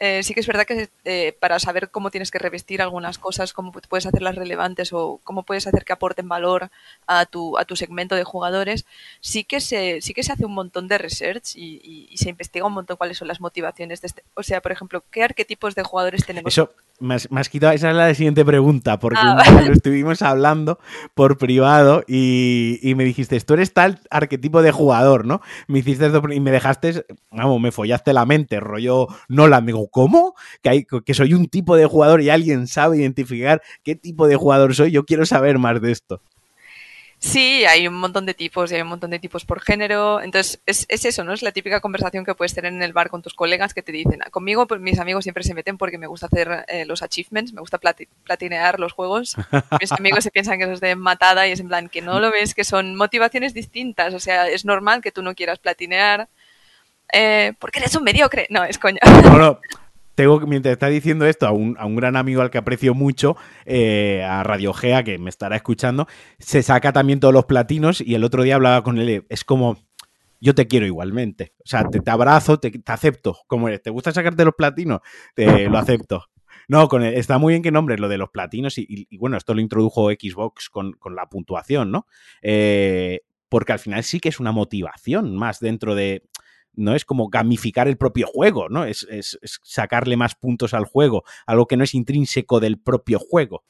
eh, 0.00 0.22
sí 0.22 0.32
que 0.32 0.40
es 0.40 0.46
verdad 0.46 0.64
que 0.64 0.90
eh, 1.04 1.36
para 1.40 1.58
saber 1.58 1.90
cómo 1.90 2.12
tienes 2.12 2.30
que 2.30 2.38
revestir 2.38 2.80
algunas 2.80 3.18
cosas, 3.18 3.52
cómo 3.52 3.72
puedes 3.72 4.06
hacerlas 4.06 4.36
relevantes 4.36 4.92
o 4.92 5.20
cómo 5.24 5.42
puedes 5.42 5.66
hacer 5.66 5.84
que 5.84 5.92
aporten 5.92 6.28
valor 6.28 6.70
a 7.08 7.26
tu, 7.26 7.58
a 7.58 7.64
tu 7.64 7.74
segmento 7.74 8.14
de 8.14 8.22
jugadores, 8.22 8.86
sí 9.20 9.42
que 9.42 9.60
se, 9.60 10.00
sí 10.00 10.14
que 10.14 10.22
se 10.22 10.32
hace 10.32 10.44
un 10.44 10.54
montón 10.54 10.86
de 10.86 10.98
research 10.98 11.56
y, 11.56 11.80
y, 11.82 12.08
y 12.10 12.16
se 12.18 12.28
investiga 12.30 12.66
un 12.66 12.74
montón 12.74 12.96
cuáles 12.96 13.18
son 13.18 13.26
las 13.26 13.40
motivaciones 13.40 14.00
de 14.00 14.06
este. 14.06 14.22
O 14.34 14.44
sea, 14.44 14.60
por 14.60 14.70
ejemplo, 14.70 15.02
qué 15.10 15.24
arquetipos 15.24 15.74
de 15.74 15.82
jugadores 15.82 16.24
tenemos. 16.24 16.52
Eso, 16.52 16.72
me 17.00 17.14
has, 17.14 17.48
quitado, 17.48 17.72
esa 17.72 17.90
es 17.90 17.96
la 17.96 18.12
siguiente 18.14 18.44
pregunta, 18.44 18.98
porque 18.98 19.18
Ah, 19.20 19.42
lo 19.66 19.72
estuvimos 19.72 20.22
hablando 20.22 20.78
por 21.14 21.38
privado 21.38 22.02
y, 22.06 22.78
y 22.82 22.94
me 22.94 23.04
dijiste, 23.04 23.38
tú 23.40 23.54
eres 23.54 23.72
tal 23.72 24.00
arquetipo 24.10 24.62
de 24.62 24.72
jugador, 24.72 25.24
¿no? 25.24 25.40
Me 25.66 25.80
hiciste 25.80 26.10
y 26.30 26.40
me 26.40 26.50
dejaste, 26.50 27.04
vamos, 27.30 27.60
me 27.60 27.72
follaste 27.72 28.12
la 28.12 28.26
mente, 28.26 28.60
rollo 28.60 29.06
Nolan. 29.28 29.66
Digo, 29.66 29.88
¿cómo? 29.88 30.34
Que, 30.62 30.68
hay, 30.70 30.84
que 30.84 31.14
soy 31.14 31.34
un 31.34 31.46
tipo 31.48 31.76
de 31.76 31.86
jugador 31.86 32.20
y 32.20 32.30
alguien 32.30 32.66
sabe 32.66 32.98
identificar 32.98 33.62
qué 33.82 33.94
tipo 33.94 34.26
de 34.26 34.36
jugador 34.36 34.74
soy. 34.74 34.90
Yo 34.90 35.04
quiero 35.04 35.26
saber 35.26 35.58
más 35.58 35.80
de 35.80 35.92
esto. 35.92 36.22
Sí, 37.20 37.64
hay 37.64 37.88
un 37.88 37.94
montón 37.94 38.26
de 38.26 38.34
tipos 38.34 38.70
y 38.70 38.76
hay 38.76 38.82
un 38.82 38.88
montón 38.88 39.10
de 39.10 39.18
tipos 39.18 39.44
por 39.44 39.60
género. 39.60 40.20
Entonces, 40.20 40.60
es, 40.66 40.86
es, 40.88 41.04
eso, 41.04 41.24
¿no? 41.24 41.32
Es 41.32 41.42
la 41.42 41.50
típica 41.50 41.80
conversación 41.80 42.24
que 42.24 42.34
puedes 42.34 42.54
tener 42.54 42.72
en 42.72 42.80
el 42.80 42.92
bar 42.92 43.10
con 43.10 43.22
tus 43.22 43.34
colegas 43.34 43.74
que 43.74 43.82
te 43.82 43.90
dicen, 43.90 44.20
conmigo 44.30 44.68
pues, 44.68 44.80
mis 44.80 45.00
amigos 45.00 45.24
siempre 45.24 45.42
se 45.42 45.52
meten 45.52 45.78
porque 45.78 45.98
me 45.98 46.06
gusta 46.06 46.26
hacer 46.26 46.64
eh, 46.68 46.84
los 46.86 47.02
achievements, 47.02 47.52
me 47.52 47.60
gusta 47.60 47.78
plati 47.78 48.06
platinear 48.22 48.78
los 48.78 48.92
juegos. 48.92 49.34
mis 49.80 49.90
amigos 49.90 50.22
se 50.22 50.30
piensan 50.30 50.60
que 50.60 50.66
los 50.66 50.80
de 50.80 50.94
matada 50.94 51.48
y 51.48 51.52
es 51.52 51.60
en 51.60 51.68
plan 51.68 51.88
que 51.88 52.02
no 52.02 52.20
lo 52.20 52.30
ves, 52.30 52.54
que 52.54 52.62
son 52.62 52.94
motivaciones 52.94 53.52
distintas. 53.52 54.14
O 54.14 54.20
sea, 54.20 54.48
es 54.48 54.64
normal 54.64 55.02
que 55.02 55.10
tú 55.10 55.22
no 55.22 55.34
quieras 55.34 55.58
platinear 55.58 56.28
eh, 57.12 57.52
porque 57.58 57.80
eres 57.80 57.96
un 57.96 58.04
mediocre. 58.04 58.46
No, 58.50 58.62
es 58.62 58.78
coña. 58.78 59.00
No, 59.24 59.38
no 59.38 59.60
tengo, 60.18 60.40
mientras 60.40 60.72
está 60.72 60.88
diciendo 60.88 61.26
esto, 61.26 61.46
a 61.46 61.52
un, 61.52 61.76
a 61.78 61.86
un, 61.86 61.94
gran 61.94 62.16
amigo 62.16 62.42
al 62.42 62.50
que 62.50 62.58
aprecio 62.58 62.92
mucho, 62.92 63.36
eh, 63.64 64.24
a 64.28 64.42
Radio 64.42 64.72
Gea, 64.72 65.04
que 65.04 65.16
me 65.16 65.30
estará 65.30 65.54
escuchando, 65.54 66.08
se 66.40 66.64
saca 66.64 66.92
también 66.92 67.20
todos 67.20 67.32
los 67.32 67.44
platinos 67.44 68.00
y 68.00 68.16
el 68.16 68.24
otro 68.24 68.42
día 68.42 68.56
hablaba 68.56 68.82
con 68.82 68.98
él, 68.98 69.24
es 69.28 69.44
como, 69.44 69.78
yo 70.40 70.56
te 70.56 70.66
quiero 70.66 70.86
igualmente, 70.86 71.54
o 71.58 71.68
sea, 71.68 71.84
te, 71.84 72.02
abrazo, 72.10 72.58
te, 72.58 72.82
acepto, 72.86 73.38
como 73.46 73.68
eres, 73.68 73.80
¿te 73.80 73.90
gusta 73.90 74.10
sacarte 74.10 74.44
los 74.44 74.56
platinos? 74.56 75.02
Te, 75.36 75.68
lo 75.68 75.78
acepto. 75.78 76.24
No, 76.66 76.88
está 77.00 77.38
muy 77.38 77.52
bien 77.52 77.62
que 77.62 77.70
nombres 77.70 78.00
lo 78.00 78.08
de 78.08 78.18
los 78.18 78.30
platinos 78.30 78.76
y, 78.76 79.06
bueno, 79.18 79.36
esto 79.36 79.54
lo 79.54 79.60
introdujo 79.60 80.10
Xbox 80.10 80.68
con, 80.68 80.94
con 80.94 81.14
la 81.14 81.28
puntuación, 81.28 81.92
¿no? 81.92 82.08
Eh, 82.42 83.20
porque 83.48 83.72
al 83.72 83.78
final 83.78 84.02
sí 84.02 84.18
que 84.18 84.30
es 84.30 84.40
una 84.40 84.50
motivación 84.50 85.36
más 85.36 85.60
dentro 85.60 85.94
de, 85.94 86.24
no 86.78 86.94
es 86.94 87.04
como 87.04 87.28
gamificar 87.28 87.88
el 87.88 87.96
propio 87.96 88.26
juego, 88.26 88.68
¿no? 88.68 88.84
Es, 88.84 89.06
es, 89.10 89.38
es, 89.42 89.60
sacarle 89.62 90.16
más 90.16 90.34
puntos 90.34 90.74
al 90.74 90.84
juego, 90.84 91.24
algo 91.46 91.66
que 91.66 91.76
no 91.76 91.84
es 91.84 91.94
intrínseco 91.94 92.60
del 92.60 92.78
propio 92.78 93.18
juego. 93.18 93.64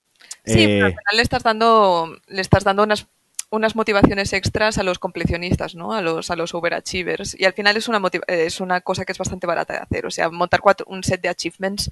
Sí, 0.45 0.63
eh... 0.63 0.67
pero 0.67 0.87
al 0.87 0.93
final 0.93 1.17
le 1.17 1.23
estás 1.23 1.43
dando, 1.43 2.17
le 2.27 2.41
estás 2.41 2.65
dando 2.65 2.83
unas, 2.83 3.09
unas 3.51 3.75
motivaciones 3.75 4.33
extras 4.35 4.77
a 4.79 4.83
los 4.83 4.99
completionistas, 4.99 5.75
¿no? 5.75 5.95
A 5.95 6.03
los, 6.03 6.31
a 6.31 6.37
los 6.37 6.55
overachievers. 6.55 7.39
Y 7.39 7.45
al 7.45 7.55
final 7.55 7.77
es 7.77 7.89
una, 7.89 8.01
es 8.27 8.61
una 8.61 8.81
cosa 8.83 9.05
que 9.05 9.13
es 9.13 9.19
bastante 9.19 9.47
barata 9.47 9.73
de 9.73 9.81
hacer. 9.81 10.07
O 10.07 10.11
sea, 10.11 10.29
montar 10.31 10.61
cuatro, 10.61 10.87
un 10.89 11.03
set 11.03 11.23
de 11.23 11.31
achievements 11.31 11.91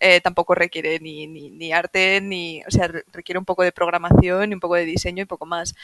eh, 0.00 0.20
tampoco 0.20 0.54
requiere 0.54 1.00
ni, 1.00 1.26
ni, 1.26 1.50
ni, 1.50 1.72
arte, 1.72 2.20
ni. 2.20 2.62
O 2.66 2.70
sea, 2.70 2.88
requiere 3.12 3.38
un 3.38 3.46
poco 3.46 3.62
de 3.62 3.72
programación 3.72 4.50
y 4.50 4.54
un 4.54 4.60
poco 4.60 4.74
de 4.74 4.84
diseño 4.84 5.22
y 5.22 5.26
poco 5.26 5.46
más. 5.46 5.74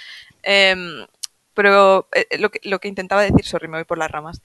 Eh, 0.42 0.76
pero 1.54 2.08
eh, 2.12 2.38
lo, 2.38 2.50
que, 2.50 2.60
lo 2.64 2.78
que 2.80 2.88
intentaba 2.88 3.22
decir, 3.22 3.44
sorry, 3.44 3.68
me 3.68 3.78
voy 3.78 3.84
por 3.84 3.98
las 3.98 4.10
ramas, 4.10 4.42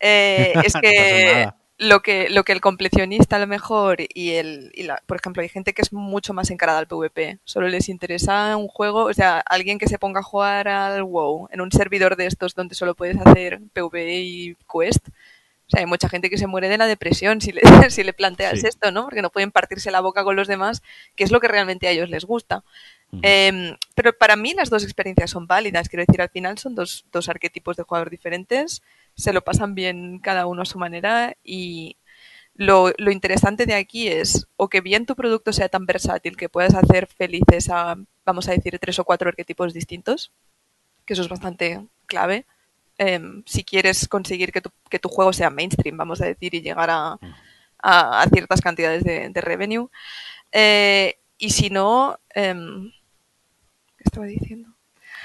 eh, 0.00 0.52
es 0.64 0.72
que 0.74 1.44
no 1.46 1.62
lo 1.82 2.00
que 2.00 2.28
lo 2.30 2.44
que 2.44 2.52
el 2.52 2.60
completionista 2.60 3.36
a 3.36 3.38
lo 3.40 3.46
mejor 3.46 3.98
y 4.14 4.32
el 4.32 4.70
y 4.74 4.84
la, 4.84 5.02
por 5.06 5.16
ejemplo 5.16 5.42
hay 5.42 5.48
gente 5.48 5.72
que 5.72 5.82
es 5.82 5.92
mucho 5.92 6.32
más 6.32 6.50
encarada 6.50 6.78
al 6.78 6.86
PvP 6.86 7.38
solo 7.44 7.68
les 7.68 7.88
interesa 7.88 8.56
un 8.56 8.68
juego 8.68 9.04
o 9.04 9.12
sea 9.12 9.40
alguien 9.40 9.78
que 9.78 9.88
se 9.88 9.98
ponga 9.98 10.20
a 10.20 10.22
jugar 10.22 10.68
al 10.68 11.02
WoW 11.02 11.48
en 11.50 11.60
un 11.60 11.72
servidor 11.72 12.16
de 12.16 12.26
estos 12.26 12.54
donde 12.54 12.76
solo 12.76 12.94
puedes 12.94 13.18
hacer 13.18 13.60
PvE 13.72 14.20
y 14.20 14.56
quest 14.72 15.08
o 15.08 15.70
sea 15.70 15.80
hay 15.80 15.86
mucha 15.86 16.08
gente 16.08 16.30
que 16.30 16.38
se 16.38 16.46
muere 16.46 16.68
de 16.68 16.78
la 16.78 16.86
depresión 16.86 17.40
si 17.40 17.50
le, 17.52 17.62
si 17.90 18.04
le 18.04 18.12
planteas 18.12 18.60
sí. 18.60 18.66
esto 18.66 18.92
no 18.92 19.04
porque 19.04 19.22
no 19.22 19.30
pueden 19.30 19.50
partirse 19.50 19.90
la 19.90 20.00
boca 20.00 20.22
con 20.22 20.36
los 20.36 20.46
demás 20.46 20.82
que 21.16 21.24
es 21.24 21.32
lo 21.32 21.40
que 21.40 21.48
realmente 21.48 21.88
a 21.88 21.90
ellos 21.90 22.08
les 22.08 22.24
gusta 22.24 22.62
Uh 23.12 23.16
-huh. 23.16 23.20
eh, 23.22 23.76
pero 23.94 24.16
para 24.16 24.36
mí 24.36 24.54
las 24.54 24.70
dos 24.70 24.84
experiencias 24.84 25.30
son 25.30 25.46
válidas. 25.46 25.88
Quiero 25.88 26.04
decir, 26.06 26.20
al 26.20 26.30
final 26.30 26.58
son 26.58 26.74
dos, 26.74 27.04
dos, 27.12 27.28
arquetipos 27.28 27.76
de 27.76 27.82
jugador 27.84 28.10
diferentes, 28.10 28.82
se 29.14 29.32
lo 29.32 29.42
pasan 29.42 29.74
bien 29.74 30.18
cada 30.18 30.46
uno 30.46 30.62
a 30.62 30.66
su 30.66 30.78
manera 30.78 31.36
y 31.44 31.98
lo, 32.54 32.92
lo, 32.98 33.10
interesante 33.10 33.66
de 33.66 33.74
aquí 33.74 34.08
es 34.08 34.46
o 34.56 34.68
que 34.68 34.80
bien 34.80 35.06
tu 35.06 35.16
producto 35.16 35.52
sea 35.52 35.68
tan 35.68 35.86
versátil 35.86 36.36
que 36.36 36.48
puedas 36.48 36.74
hacer 36.74 37.06
felices 37.06 37.70
a, 37.70 37.96
vamos 38.24 38.48
a 38.48 38.52
decir, 38.52 38.78
tres 38.78 38.98
o 38.98 39.04
cuatro 39.04 39.28
arquetipos 39.28 39.72
distintos, 39.72 40.32
que 41.06 41.14
eso 41.14 41.22
es 41.22 41.28
bastante 41.28 41.86
clave. 42.06 42.46
Eh, 42.98 43.20
si 43.46 43.64
quieres 43.64 44.08
conseguir 44.08 44.52
que 44.52 44.60
tu, 44.60 44.70
que 44.90 44.98
tu, 44.98 45.08
juego 45.08 45.32
sea 45.32 45.50
mainstream, 45.50 45.96
vamos 45.96 46.20
a 46.20 46.26
decir, 46.26 46.54
y 46.54 46.62
llegar 46.62 46.90
a, 46.90 47.18
a, 47.78 48.22
a 48.22 48.26
ciertas 48.28 48.60
cantidades 48.60 49.04
de, 49.04 49.28
de 49.30 49.40
revenue. 49.40 49.88
Eh, 50.52 51.18
y 51.38 51.50
si 51.50 51.70
no, 51.70 52.18
eh, 52.34 52.54
¿Qué 52.54 53.01
estaba 54.04 54.26
diciendo? 54.26 54.76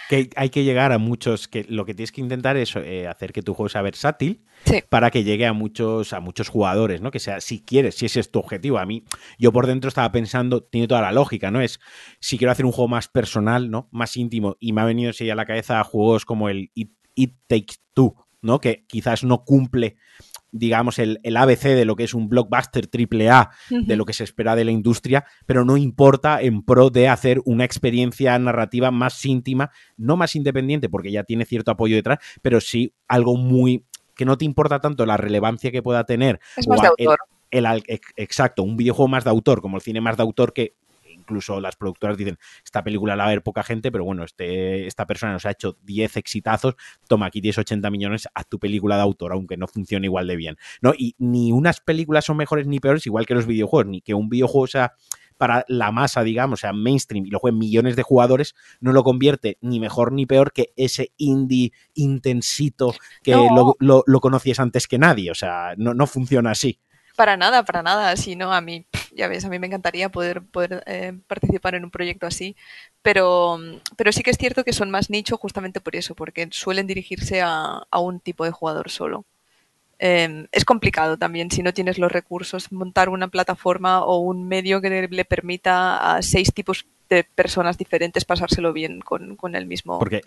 Que 0.10 0.30
hay 0.36 0.50
que 0.50 0.64
llegar 0.64 0.92
a 0.94 0.98
muchos, 0.98 1.48
que 1.48 1.66
lo 1.68 1.86
que 1.86 1.94
tienes 1.94 2.12
que 2.12 2.22
intentar 2.22 2.56
es 2.56 2.76
eh, 2.76 3.08
hacer 3.08 3.34
que 3.34 3.42
tu 3.42 3.54
juego 3.54 3.68
sea 3.68 3.82
versátil 3.82 4.46
sí. 4.66 4.82
para 4.90 5.12
que 5.12 5.24
llegue 5.24 5.46
a 5.46 5.54
muchos, 5.54 6.14
a 6.14 6.22
muchos 6.22 6.48
jugadores, 6.48 7.02
¿no? 7.02 7.12
Que 7.12 7.20
sea, 7.20 7.42
si 7.42 7.62
quieres, 7.62 7.96
si 7.96 8.06
ese 8.06 8.22
es 8.22 8.32
tu 8.32 8.40
objetivo. 8.40 8.78
A 8.78 8.86
mí, 8.86 9.04
yo 9.38 9.52
por 9.52 9.68
dentro 9.68 9.90
estaba 9.90 10.12
pensando, 10.12 10.64
tiene 10.64 10.88
toda 10.88 11.02
la 11.02 11.12
lógica, 11.12 11.52
¿no? 11.52 11.62
Es, 11.62 11.80
si 12.20 12.38
quiero 12.38 12.52
hacer 12.52 12.66
un 12.66 12.72
juego 12.72 12.88
más 12.88 13.10
personal, 13.10 13.70
¿no? 13.70 13.90
Más 13.92 14.16
íntimo, 14.16 14.56
y 14.60 14.72
me 14.72 14.82
ha 14.82 14.86
venido 14.86 15.10
así 15.10 15.30
a 15.30 15.36
la 15.36 15.46
cabeza 15.46 15.84
juegos 15.84 16.24
como 16.24 16.48
el 16.48 16.72
It, 16.74 16.92
It 17.16 17.36
Takes 17.48 17.76
Two, 17.94 18.16
¿no? 18.42 18.60
Que 18.60 18.86
quizás 18.88 19.24
no 19.24 19.44
cumple 19.44 19.98
digamos, 20.52 21.00
el, 21.00 21.20
el, 21.24 21.38
ABC 21.38 21.64
de 21.64 21.86
lo 21.86 21.96
que 21.96 22.04
es 22.04 22.14
un 22.14 22.30
blockbuster 22.30 22.88
triple 22.88 23.30
A, 23.30 23.50
uh 23.70 23.74
-huh. 23.74 23.86
de 23.86 23.96
lo 23.96 24.06
que 24.06 24.14
se 24.14 24.24
espera 24.24 24.56
de 24.56 24.66
la 24.66 24.72
industria, 24.72 25.26
pero 25.46 25.66
no 25.66 25.78
importa 25.78 26.42
en 26.42 26.64
pro 26.64 26.90
de 26.90 27.10
hacer 27.10 27.42
una 27.46 27.66
experiencia 27.66 28.38
narrativa 28.40 28.92
más 28.92 29.26
íntima, 29.26 29.72
no 29.98 30.18
más 30.18 30.36
independiente, 30.36 30.90
porque 30.90 31.12
ya 31.12 31.24
tiene 31.24 31.46
cierto 31.46 31.72
apoyo 31.72 31.96
detrás, 31.96 32.20
pero 32.42 32.62
sí 32.62 32.94
algo 33.08 33.36
muy 33.38 33.86
que 34.16 34.26
no 34.26 34.38
te 34.38 34.46
importa 34.46 34.80
tanto 34.80 35.06
la 35.06 35.16
relevancia 35.16 35.72
que 35.72 35.84
pueda 35.84 36.04
tener. 36.04 36.40
Es 36.56 36.68
más 36.68 36.82
de 36.82 36.88
autor. 36.88 37.20
El, 37.52 37.66
el, 37.66 37.84
exacto, 38.18 38.64
un 38.64 38.76
videojuego 38.76 39.08
más 39.08 39.24
de 39.24 39.30
autor, 39.30 39.62
como 39.62 39.78
el 39.78 39.84
cine 39.84 40.02
más 40.02 40.18
de 40.18 40.24
autor 40.24 40.54
que 40.54 40.76
incluso 41.28 41.60
las 41.60 41.76
productoras 41.76 42.18
dicen, 42.18 42.38
esta 42.64 42.84
película 42.84 43.16
la 43.16 43.26
va 43.26 43.30
a 43.30 43.34
ver 43.34 43.44
poca 43.44 43.64
gente, 43.64 43.92
pero 43.92 44.06
bueno, 44.06 44.24
este, 44.24 44.88
esta 44.88 45.06
persona 45.06 45.34
nos 45.34 45.46
ha 45.46 45.52
hecho 45.52 45.78
10 45.84 46.18
exitazos, 46.18 46.76
toma, 47.08 47.26
aquí 47.26 47.42
tienes 47.42 47.58
80 47.58 47.90
millones, 47.92 48.28
haz 48.34 48.48
tu 48.48 48.60
película 48.60 48.96
de 48.96 49.02
autor, 49.02 49.34
aunque 49.34 49.58
no 49.58 49.68
funcione 49.68 50.08
igual 50.08 50.28
de 50.28 50.38
bien. 50.38 50.58
¿no? 50.82 50.94
Y 50.98 51.16
ni 51.18 51.52
unas 51.52 51.82
películas 51.82 52.26
son 52.26 52.38
mejores 52.38 52.66
ni 52.66 52.80
peores, 52.80 53.06
igual 53.06 53.26
que 53.26 53.34
los 53.34 53.46
videojuegos, 53.46 53.88
ni 53.88 54.02
que 54.02 54.14
un 54.14 54.30
videojuego 54.30 54.68
sea 54.68 54.94
para 55.38 55.66
la 55.68 55.92
masa, 55.92 56.24
digamos, 56.24 56.60
o 56.60 56.62
sea, 56.62 56.74
mainstream 56.74 57.26
y 57.26 57.30
lo 57.30 57.38
jueguen 57.38 57.60
millones 57.60 57.96
de 57.96 58.02
jugadores, 58.02 58.56
no 58.80 58.92
lo 58.92 59.04
convierte 59.04 59.60
ni 59.62 59.80
mejor 59.80 60.12
ni 60.12 60.26
peor 60.26 60.52
que 60.52 60.74
ese 60.76 61.12
indie 61.18 61.74
intensito 61.94 62.96
que 63.22 63.34
no. 63.34 63.56
lo, 63.56 63.76
lo, 63.80 64.04
lo 64.08 64.20
conocías 64.20 64.60
antes 64.60 64.88
que 64.88 64.98
nadie. 64.98 65.30
O 65.30 65.36
sea, 65.36 65.76
no, 65.78 65.94
no 65.94 66.08
funciona 66.08 66.52
así. 66.52 66.80
Para 67.18 67.36
nada, 67.36 67.66
para 67.66 67.82
nada. 67.82 68.16
Si 68.16 68.36
no, 68.36 68.54
a 68.54 68.62
mí, 68.62 68.86
ya 69.18 69.28
ves, 69.28 69.44
a 69.44 69.50
mí 69.50 69.60
me 69.60 69.68
encantaría 69.68 70.10
poder, 70.10 70.44
poder 70.44 70.84
eh, 70.86 71.14
participar 71.28 71.76
en 71.76 71.84
un 71.84 71.92
proyecto 71.92 72.28
así, 72.28 72.56
pero, 73.02 73.60
pero 73.98 74.12
sí 74.12 74.24
que 74.24 74.30
es 74.30 74.38
cierto 74.38 74.64
que 74.64 74.74
son 74.74 74.92
más 74.92 75.10
nicho 75.10 75.38
justamente 75.38 75.82
por 75.82 75.96
eso, 75.96 76.16
porque 76.16 76.48
suelen 76.52 76.88
dirigirse 76.88 77.42
a, 77.42 77.88
a 77.90 78.00
un 78.00 78.20
tipo 78.20 78.46
de 78.46 78.52
jugador 78.52 78.90
solo. 78.90 79.26
Eh, 80.00 80.48
es 80.52 80.64
complicado 80.64 81.18
también 81.18 81.50
si 81.50 81.64
no 81.64 81.74
tienes 81.74 81.98
los 81.98 82.12
recursos 82.12 82.72
montar 82.72 83.10
una 83.10 83.30
plataforma 83.30 84.04
o 84.04 84.20
un 84.20 84.48
medio 84.48 84.80
que 84.80 85.08
le 85.10 85.26
permita 85.26 86.16
a 86.16 86.22
seis 86.22 86.54
tipos 86.54 86.86
de 87.10 87.24
personas 87.24 87.78
diferentes 87.78 88.24
pasárselo 88.24 88.74
bien 88.74 89.00
con, 89.02 89.36
con 89.36 89.56
el 89.56 89.66
mismo. 89.66 89.98
Porque 89.98 90.22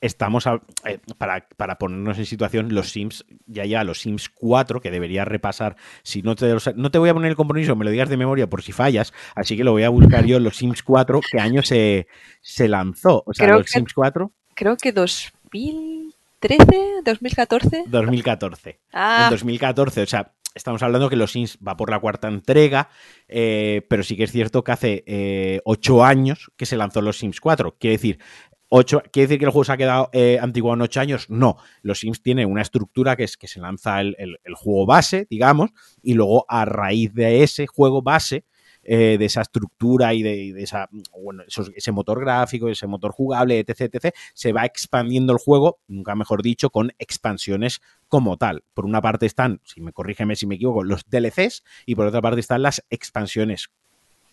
estamos 0.00 0.46
a, 0.46 0.60
eh, 0.84 0.98
para, 1.18 1.46
para, 1.56 1.78
ponernos 1.78 2.18
en 2.18 2.26
situación, 2.26 2.74
los 2.74 2.90
Sims, 2.90 3.24
ya 3.46 3.64
ya 3.64 3.84
los 3.84 4.00
Sims 4.00 4.28
4, 4.28 4.80
que 4.80 4.90
debería 4.90 5.24
repasar, 5.24 5.76
si 6.02 6.22
no 6.22 6.34
te, 6.34 6.54
no 6.74 6.90
te 6.90 6.98
voy 6.98 7.08
a 7.08 7.14
poner 7.14 7.30
el 7.30 7.36
compromiso, 7.36 7.76
me 7.76 7.84
lo 7.84 7.90
digas 7.90 8.08
de 8.08 8.16
memoria 8.16 8.48
por 8.48 8.62
si 8.62 8.72
fallas, 8.72 9.12
así 9.34 9.56
que 9.56 9.64
lo 9.64 9.72
voy 9.72 9.84
a 9.84 9.88
buscar 9.88 10.24
yo, 10.24 10.40
los 10.40 10.56
Sims 10.56 10.82
4, 10.82 11.20
¿qué 11.30 11.40
año 11.40 11.62
se, 11.62 12.06
se 12.40 12.68
lanzó? 12.68 13.22
O 13.26 13.34
sea, 13.34 13.46
creo 13.46 13.58
los 13.58 13.66
que, 13.66 13.72
Sims 13.72 13.92
4. 13.92 14.32
Creo 14.54 14.76
que 14.76 14.92
2013, 14.92 17.02
2014. 17.04 17.84
2014. 17.86 18.80
Ah. 18.92 19.24
En 19.24 19.30
2014, 19.30 20.02
o 20.02 20.06
sea, 20.06 20.32
estamos 20.56 20.82
hablando 20.82 21.10
que 21.10 21.16
los 21.16 21.32
Sims 21.32 21.58
va 21.66 21.76
por 21.76 21.90
la 21.90 22.00
cuarta 22.00 22.28
entrega, 22.28 22.88
eh, 23.28 23.86
pero 23.88 24.02
sí 24.02 24.16
que 24.16 24.24
es 24.24 24.32
cierto 24.32 24.64
que 24.64 24.72
hace 24.72 25.04
eh, 25.06 25.60
ocho 25.64 26.02
años 26.02 26.50
que 26.56 26.66
se 26.66 26.76
lanzó 26.76 27.02
los 27.02 27.18
Sims 27.18 27.40
4. 27.40 27.76
Quiere 27.78 27.96
decir, 27.96 28.18
Ocho, 28.68 29.00
¿Quiere 29.12 29.28
decir 29.28 29.38
que 29.38 29.44
el 29.44 29.52
juego 29.52 29.64
se 29.64 29.72
ha 29.72 29.76
quedado 29.76 30.10
eh, 30.12 30.38
antiguo 30.40 30.74
en 30.74 30.80
ocho 30.80 31.00
años? 31.00 31.30
No. 31.30 31.56
Los 31.82 32.00
Sims 32.00 32.20
tiene 32.20 32.46
una 32.46 32.62
estructura 32.62 33.14
que 33.14 33.22
es 33.22 33.36
que 33.36 33.46
se 33.46 33.60
lanza 33.60 34.00
el, 34.00 34.16
el, 34.18 34.54
juego 34.56 34.86
base, 34.86 35.28
digamos, 35.30 35.70
y 36.02 36.14
luego 36.14 36.44
a 36.48 36.64
raíz 36.64 37.14
de 37.14 37.44
ese 37.44 37.68
juego 37.68 38.02
base, 38.02 38.44
eh, 38.82 39.18
de 39.18 39.24
esa 39.24 39.42
estructura 39.42 40.14
y 40.14 40.22
de, 40.22 40.52
de 40.52 40.62
esa, 40.64 40.88
bueno, 41.22 41.44
ese 41.46 41.92
motor 41.92 42.20
gráfico, 42.20 42.68
ese 42.68 42.88
motor 42.88 43.12
jugable, 43.12 43.60
etc, 43.60 43.82
etc, 43.82 44.14
se 44.34 44.52
va 44.52 44.64
expandiendo 44.64 45.32
el 45.32 45.38
juego, 45.38 45.78
nunca 45.86 46.16
mejor 46.16 46.42
dicho, 46.42 46.70
con 46.70 46.92
expansiones 46.98 47.80
como 48.08 48.36
tal. 48.36 48.64
Por 48.74 48.84
una 48.84 49.00
parte 49.00 49.26
están, 49.26 49.60
si 49.64 49.80
me 49.80 49.92
corrígeme 49.92 50.34
si 50.34 50.46
me 50.46 50.56
equivoco, 50.56 50.82
los 50.82 51.04
DLCs 51.08 51.62
y 51.84 51.94
por 51.94 52.06
otra 52.06 52.20
parte 52.20 52.40
están 52.40 52.62
las 52.62 52.84
expansiones 52.90 53.70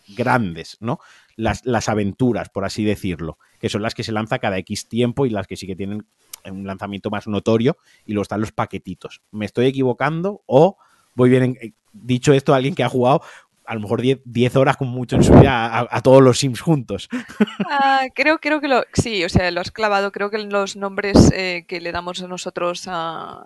grandes, 0.08 0.78
¿no? 0.80 1.00
Las, 1.36 1.66
las 1.66 1.90
aventuras, 1.90 2.50
por 2.50 2.66
así 2.66 2.84
decirlo, 2.84 3.38
que 3.60 3.70
son 3.70 3.82
las 3.82 3.96
que 3.96 4.04
se 4.04 4.12
lanza 4.12 4.40
cada 4.40 4.58
X 4.60 4.88
tiempo 4.88 5.26
y 5.26 5.30
las 5.30 5.48
que 5.48 5.56
sí 5.56 5.68
que 5.68 5.76
tienen 5.76 6.06
un 6.46 6.68
lanzamiento 6.68 7.10
más 7.10 7.28
notorio 7.28 7.78
y 8.06 8.14
luego 8.14 8.24
están 8.24 8.42
los 8.42 8.52
paquetitos. 8.52 9.22
¿Me 9.32 9.46
estoy 9.46 9.68
equivocando 9.68 10.44
o 10.46 10.78
voy 11.16 11.30
bien? 11.30 11.58
Eh, 11.62 11.74
dicho 11.94 12.34
esto, 12.34 12.54
alguien 12.54 12.76
que 12.76 12.84
ha 12.84 12.90
jugado 12.90 13.22
a 13.66 13.76
lo 13.76 13.82
mejor 13.82 14.02
10 14.02 14.56
horas 14.56 14.78
con 14.78 14.90
mucho 14.90 15.16
en 15.16 15.24
su 15.24 15.34
vida 15.34 15.88
a, 15.90 16.02
todos 16.02 16.22
los 16.22 16.40
Sims 16.40 16.62
juntos. 16.62 17.10
Ah, 17.70 18.08
creo, 18.14 18.40
creo 18.40 18.60
que 18.60 18.68
lo, 18.68 18.84
sí, 18.94 19.24
o 19.24 19.30
sea, 19.30 19.50
lo 19.52 19.62
has 19.62 19.72
clavado. 19.72 20.12
Creo 20.12 20.30
que 20.30 20.38
los 20.38 20.76
nombres 20.76 21.32
eh, 21.34 21.66
que 21.68 21.80
le 21.82 21.92
damos 21.92 22.22
nosotros 22.22 22.84
a, 22.88 23.46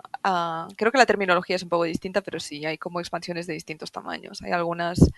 Creo 0.76 0.92
que 0.92 0.98
la 0.98 1.06
terminología 1.06 1.56
es 1.56 1.64
un 1.64 1.70
poco 1.70 1.84
distinta, 1.84 2.22
pero 2.22 2.40
sí, 2.40 2.66
hay 2.66 2.78
como 2.78 3.00
expansiones 3.00 3.48
de 3.48 3.54
distintos 3.54 3.92
tamaños. 3.92 4.42
Hay 4.42 4.52
algunas 4.52 5.12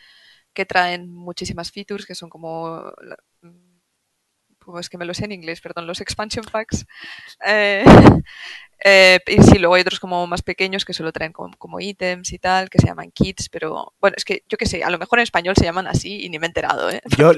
que 0.59 0.65
traen 0.65 1.07
muchísimas 1.09 1.71
features, 1.71 2.05
que 2.05 2.15
son 2.15 2.29
como... 2.29 2.91
Pues 4.59 4.85
es 4.85 4.89
que 4.89 4.97
me 4.97 5.05
lo 5.05 5.13
sé 5.13 5.23
en 5.25 5.31
inglés, 5.31 5.61
perdón, 5.61 5.87
los 5.87 6.01
expansion 6.01 6.45
packs. 6.51 6.85
Eh, 7.45 7.85
eh, 8.83 9.19
y 9.27 9.41
sí, 9.43 9.59
luego 9.59 9.75
hay 9.75 9.81
otros 9.81 9.99
como 9.99 10.25
más 10.27 10.41
pequeños 10.41 10.85
que 10.85 10.93
solo 10.93 11.11
traen 11.11 11.33
como, 11.33 11.79
ítems 11.79 12.31
y 12.31 12.39
tal, 12.39 12.69
que 12.69 12.79
se 12.79 12.87
llaman 12.87 13.11
kits, 13.11 13.49
pero 13.49 13.93
bueno, 13.99 14.15
es 14.17 14.25
que 14.25 14.43
yo 14.47 14.57
qué 14.57 14.65
sé, 14.65 14.83
a 14.83 14.89
lo 14.89 14.97
mejor 14.97 15.19
en 15.19 15.23
español 15.23 15.55
se 15.55 15.65
llaman 15.65 15.87
así 15.87 16.23
y 16.23 16.29
ni 16.29 16.39
me 16.39 16.45
he 16.45 16.47
enterado. 16.47 16.89
¿eh? 16.89 17.01
Yo 17.17 17.33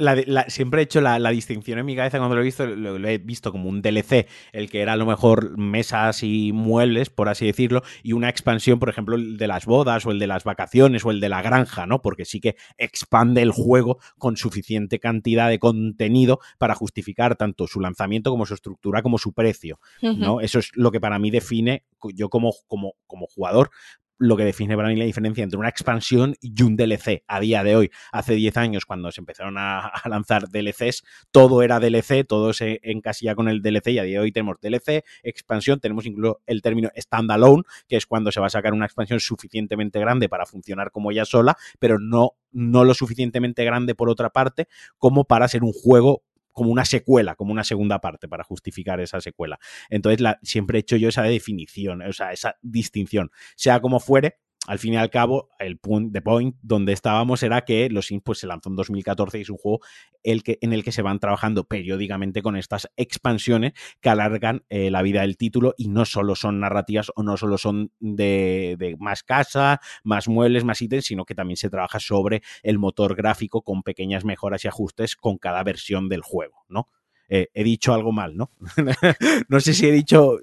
siempre 0.48 0.81
he 0.81 0.83
hecho 0.83 1.01
la, 1.01 1.31
distinción 1.31 1.79
en 1.79 1.86
mi 1.86 1.95
cabeza 1.95 2.17
cuando 2.17 2.36
lo 2.36 2.41
he 2.41 2.45
visto, 2.45 2.65
lo, 2.65 3.07
he 3.07 3.17
visto 3.17 3.51
como 3.51 3.69
un 3.69 3.81
DLC, 3.81 4.27
el 4.51 4.69
que 4.69 4.81
era 4.81 4.93
a 4.93 4.98
lo 4.98 5.05
mejor 5.05 5.57
mesas 5.57 6.24
y 6.24 6.51
muebles, 6.51 7.10
por 7.10 7.29
así 7.29 7.45
decirlo, 7.45 7.83
y 8.03 8.13
una 8.13 8.29
expansión, 8.29 8.79
por 8.79 8.89
ejemplo, 8.89 9.15
el 9.15 9.38
de 9.38 9.48
las 9.48 9.65
bodas 9.65 10.05
o 10.05 10.12
el 10.12 10.19
de 10.19 10.27
las 10.27 10.43
vacaciones 10.43 11.05
o 11.05 11.12
el 11.12 11.19
de 11.19 11.29
la 11.29 11.41
granja, 11.41 11.86
¿no? 11.86 12.01
Porque 12.01 12.25
sí 12.25 12.39
que 12.39 12.55
expande 12.77 13.41
el 13.41 13.51
juego 13.51 14.00
con 14.17 14.38
suficiente 14.38 15.00
cantidad 15.00 15.50
de 15.50 15.60
contenido 15.60 16.39
para 16.57 16.75
justificar 16.75 17.36
tanto 17.36 17.67
su 17.67 17.79
lanzamiento 17.79 18.29
como 18.29 18.45
su 18.45 18.53
estructura 18.53 19.01
como 19.01 19.17
su 19.17 19.33
precio, 19.33 19.79
¿no? 20.01 20.41
Eso 20.41 20.60
es 20.60 20.71
lo 20.75 20.91
que 20.91 21.00
para 21.00 21.17
mí 21.17 21.30
define, 21.31 21.85
yo 22.13 22.29
como, 22.29 22.53
como, 22.67 22.93
jugador, 23.27 23.71
lo 24.17 24.38
que 24.38 24.45
define 24.45 24.75
para 24.75 24.88
mí 24.88 24.95
la 24.95 25.05
diferencia 25.05 25.43
entre 25.43 25.57
una 25.57 25.69
expansión 25.69 26.35
y 26.41 26.61
un 26.61 26.75
DLC 26.75 27.23
a 27.27 27.39
día 27.39 27.63
de 27.63 27.75
hoy. 27.75 27.91
Hace 28.11 28.35
10 28.35 28.55
años, 28.57 28.85
cuando 28.85 29.11
se 29.11 29.19
empezaron 29.19 29.55
a, 29.57 29.91
lanzar 30.05 30.47
DLCs, 30.47 31.03
todo 31.31 31.63
era 31.63 31.79
DLC, 31.79 32.23
todo 32.27 32.53
se 32.53 32.79
encasilla 32.83 33.33
con 33.33 33.50
el 33.50 33.63
DLC 33.63 33.88
y 33.88 34.00
a 34.00 34.03
día 34.03 34.19
de 34.19 34.25
hoy 34.25 34.31
tenemos 34.31 34.57
DLC, 34.61 35.03
expansión, 35.23 35.79
tenemos 35.79 36.05
incluso 36.05 36.39
el 36.45 36.61
término 36.61 36.89
standalone, 36.95 37.63
que 37.88 37.95
es 37.95 38.05
cuando 38.05 38.31
se 38.31 38.39
va 38.39 38.45
a 38.45 38.51
sacar 38.51 38.73
una 38.73 38.85
expansión 38.85 39.19
suficientemente 39.19 40.00
grande 40.00 40.29
para 40.29 40.45
funcionar 40.45 40.91
como 40.91 41.09
ella 41.09 41.25
sola, 41.25 41.57
pero 41.79 41.97
no, 41.97 42.35
no 42.51 42.83
lo 42.83 42.93
suficientemente 42.93 43.65
grande 43.65 43.95
por 43.95 44.07
otra 44.07 44.29
parte 44.29 44.67
como 45.00 45.23
para 45.25 45.47
ser 45.47 45.63
un 45.63 45.73
juego 45.73 46.21
como 46.51 46.72
una 46.72 46.86
secuela, 46.86 47.36
como 47.36 47.51
una 47.51 47.63
segunda 47.63 48.00
parte 48.00 48.27
para 48.27 48.43
justificar 48.43 49.00
esa 49.00 49.22
secuela. 49.22 49.60
Entonces, 49.89 50.22
la, 50.22 50.39
siempre 50.43 50.77
he 50.77 50.81
hecho 50.81 50.98
yo 50.98 51.10
esa 51.10 51.24
definición, 51.24 52.01
o 52.01 52.13
sea, 52.13 52.31
esa 52.31 52.58
distinción. 52.62 53.31
Sea 53.55 53.79
como 53.79 54.00
fuere, 54.00 54.39
al 54.68 54.77
fin 54.77 54.94
y 54.94 54.98
al 54.98 55.10
cabo, 55.10 55.50
el 55.58 55.80
point, 55.80 56.13
the 56.13 56.22
point 56.22 56.56
donde 56.62 56.94
estábamos 56.94 57.41
era 57.41 57.62
que 57.62 57.89
Los 57.89 58.08
Sims 58.08 58.22
pues, 58.24 58.39
se 58.39 58.48
lanzó 58.48 58.70
en 58.70 58.75
2014 58.75 59.39
y 59.39 59.41
es 59.41 59.50
un 59.50 59.58
juego 59.58 59.80
el 60.24 60.44
que, 60.44 60.60
en 60.62 60.72
el 60.72 60.84
que 60.84 60.91
se 60.91 61.01
van 61.01 61.20
trabajando 61.20 61.63
periódicamente 61.63 62.44
con 62.44 62.56
estas 62.56 62.88
expansiones 62.96 63.74
que 64.01 64.10
alargan 64.10 64.63
eh, 64.70 64.91
la 64.91 65.01
vida 65.01 65.22
del 65.22 65.36
título 65.36 65.74
y 65.77 65.88
no 65.88 66.06
solo 66.06 66.36
son 66.36 66.60
narrativas 66.60 67.12
o 67.15 67.24
no 67.24 67.38
solo 67.38 67.58
son 67.58 67.91
de, 68.00 68.75
de, 68.77 68.96
más 69.00 69.24
casa, 69.24 69.82
más 70.03 70.27
muebles, 70.27 70.63
más 70.63 70.82
ítems, 70.82 71.06
sino 71.06 71.25
que 71.25 71.34
también 71.34 71.58
se 71.58 71.72
trabaja 71.72 72.00
sobre 72.00 72.44
el 72.62 72.77
motor 72.77 73.15
gráfico 73.15 73.63
con 73.63 73.82
pequeñas 73.82 74.25
mejoras 74.25 74.63
y 74.63 74.68
ajustes 74.68 75.15
con 75.15 75.39
cada 75.39 75.63
versión 75.63 76.08
del 76.08 76.22
juego, 76.22 76.65
¿no? 76.70 76.88
Eh, 77.33 77.47
he 77.53 77.63
dicho 77.63 77.93
algo 77.93 78.11
mal, 78.11 78.35
¿no? 78.35 78.51
no 79.47 79.61
sé 79.61 79.73
si 79.73 79.88
he 79.88 79.91
dicho, 79.93 80.39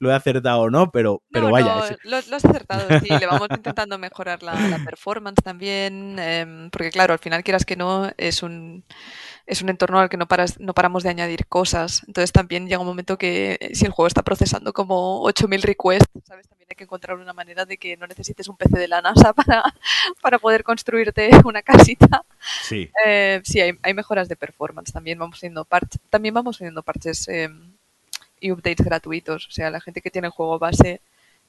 lo 0.00 0.10
he 0.10 0.14
acertado 0.14 0.62
o 0.62 0.70
no, 0.70 0.90
pero, 0.90 1.22
pero 1.30 1.52
vaya. 1.52 1.96
lo, 2.02 2.16
has 2.16 2.32
acertado, 2.32 2.98
sí, 2.98 3.08
le 3.08 3.26
vamos 3.26 3.46
intentando 3.54 3.96
mejorar 3.96 4.42
la, 4.42 4.80
performance 4.84 5.40
también, 5.40 6.18
em, 6.18 6.68
porque 6.70 6.90
claro, 6.90 7.12
al 7.12 7.20
final 7.20 7.44
quieras 7.44 7.64
que 7.64 7.76
no, 7.76 8.10
es 8.16 8.42
un 8.42 8.82
es 9.46 9.62
un 9.62 9.68
entorno 9.68 9.98
al 9.98 10.08
que 10.08 10.16
no, 10.16 10.26
paras, 10.26 10.60
no 10.60 10.74
paramos 10.74 11.02
de 11.02 11.10
añadir 11.10 11.46
cosas. 11.46 12.02
Entonces 12.06 12.32
también 12.32 12.66
llega 12.66 12.78
un 12.78 12.86
momento 12.86 13.18
que 13.18 13.58
eh, 13.60 13.74
si 13.74 13.84
el 13.84 13.92
juego 13.92 14.06
está 14.06 14.22
procesando 14.22 14.72
como 14.72 15.22
8.000 15.24 15.62
requests, 15.62 16.10
¿sabes? 16.24 16.48
También 16.48 16.68
hay 16.70 16.76
que 16.76 16.84
encontrar 16.84 17.18
una 17.18 17.32
manera 17.32 17.64
de 17.64 17.76
que 17.76 17.96
no 17.96 18.06
necesites 18.06 18.48
un 18.48 18.56
PC 18.56 18.78
de 18.78 18.88
la 18.88 19.02
NASA 19.02 19.32
para, 19.34 19.62
para 20.20 20.38
poder 20.38 20.62
construirte 20.62 21.30
una 21.44 21.62
casita. 21.62 22.24
Sí. 22.62 22.90
Eh, 23.04 23.40
sí, 23.44 23.60
hay, 23.60 23.78
hay, 23.82 23.94
mejoras 23.94 24.28
de 24.28 24.36
performance. 24.36 24.92
También 24.92 25.18
vamos 25.18 25.36
haciendo 25.36 25.64
parches, 25.64 26.00
también 26.08 26.31
vamos 26.32 26.56
haciendo 26.56 26.82
parches 26.82 27.28
em, 27.28 27.72
y 28.40 28.50
updates 28.50 28.84
gratuitos. 28.84 29.46
O 29.48 29.50
sea, 29.50 29.70
la 29.70 29.80
gente 29.80 30.00
que 30.00 30.10
tiene 30.10 30.28
el 30.28 30.32
juego 30.32 30.58
base 30.58 31.00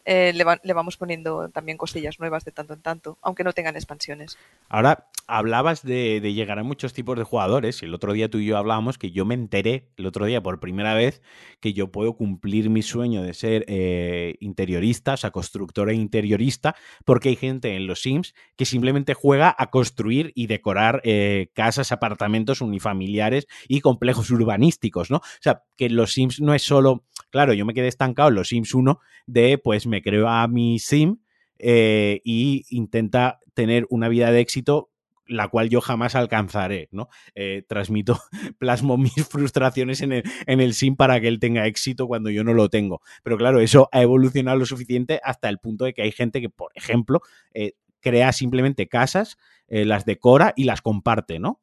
eh, 0.06 0.34
le, 0.34 0.74
vamos 0.74 0.98
poniendo 0.98 1.50
también 1.50 1.78
cosillas 1.78 2.20
nuevas 2.20 2.44
de 2.44 2.52
tanto 2.52 2.74
en 2.74 2.82
tanto, 2.82 3.18
aunque 3.22 3.44
no 3.44 3.54
tengan 3.54 3.76
expansiones. 3.76 4.38
Ahora, 4.68 5.08
hablabas 5.28 5.84
de, 5.84 6.20
llegar 6.34 6.60
a 6.60 6.64
muchos 6.64 6.94
tipos 6.94 7.18
de 7.18 7.24
jugadores, 7.24 7.82
el 7.84 7.94
otro 7.94 8.12
día 8.14 8.30
tú 8.30 8.40
y 8.40 8.46
yo 8.46 8.58
hablábamos 8.58 8.98
que 8.98 9.12
yo 9.12 9.24
me 9.26 9.34
enteré, 9.34 9.88
el 9.96 10.06
otro 10.06 10.26
día 10.26 10.44
por 10.44 10.60
primera 10.60 10.94
vez, 10.94 11.22
que 11.62 11.74
yo 11.74 11.92
puedo 11.92 12.14
cumplir 12.14 12.70
mi 12.70 12.82
sueño 12.82 13.24
de 13.24 13.34
ser 13.34 13.66
eh, 13.68 14.36
interiorista, 14.40 15.14
o 15.14 15.18
sea, 15.18 15.32
constructora 15.32 15.94
interiorista, 15.94 16.76
porque 17.06 17.30
hay 17.30 17.36
gente 17.36 17.76
en 17.76 17.88
los 17.88 18.02
Sims 18.02 18.34
que 18.58 18.66
simplemente 18.66 19.14
juega 19.14 19.56
a 19.58 19.70
construir 19.70 20.34
y 20.36 20.48
decorar 20.48 21.02
eh, 21.06 21.50
casas, 21.54 21.92
apartamentos 21.92 22.62
unifamiliares 22.62 23.48
y 23.68 23.80
complejos 23.80 24.30
urbanísticos, 24.32 25.10
¿no? 25.10 25.18
O 25.18 25.42
sea, 25.42 25.64
que 25.78 25.90
los 25.90 26.14
Sims 26.14 26.42
no 26.42 26.54
es 26.54 26.64
solo, 26.64 27.06
claro, 27.30 27.54
yo 27.54 27.66
me 27.66 27.74
quedé 27.74 27.88
estancado 27.88 28.30
en 28.30 28.36
los 28.36 28.50
Sims 28.50 28.74
1 28.74 29.00
de, 29.28 29.58
pues, 29.58 29.88
me 29.94 30.02
creo 30.02 30.28
a 30.28 30.48
mi 30.48 30.80
sim 30.80 31.18
eh, 31.60 32.20
y 32.24 32.66
intenta 32.72 33.38
tener 33.54 33.86
una 33.92 34.10
vida 34.10 34.32
de 34.32 34.40
éxito 34.40 34.90
la 35.28 35.50
cual 35.50 35.70
yo 35.70 35.82
jamás 35.82 36.16
alcanzaré, 36.16 36.90
¿no? 36.92 37.10
Eh, 37.36 37.64
transmito, 37.68 38.20
plasmo 38.58 38.98
mis 38.98 39.24
frustraciones 39.30 40.02
en 40.02 40.14
el, 40.14 40.24
en 40.48 40.62
el, 40.62 40.74
sim 40.74 40.96
para 40.96 41.22
que 41.22 41.28
él 41.28 41.40
tenga 41.40 41.68
éxito 41.68 42.08
cuando 42.08 42.32
yo 42.32 42.44
no 42.44 42.56
lo 42.56 42.70
tengo. 42.70 43.02
Pero 43.22 43.38
claro, 43.38 43.60
eso 43.60 43.88
ha 43.92 44.02
evolucionado 44.02 44.58
lo 44.58 44.66
suficiente 44.66 45.22
hasta 45.24 45.48
el 45.48 45.60
punto 45.60 45.86
de 45.86 45.94
que 45.94 46.02
hay 46.02 46.12
gente 46.12 46.42
que, 46.42 46.50
por 46.50 46.72
ejemplo, 46.74 47.22
eh, 47.54 47.74
crea 48.02 48.34
simplemente 48.34 48.88
casas, 48.88 49.38
las 49.68 50.06
decora 50.06 50.54
y 50.58 50.66
las 50.66 50.82
comparte, 50.82 51.40
¿no? 51.40 51.62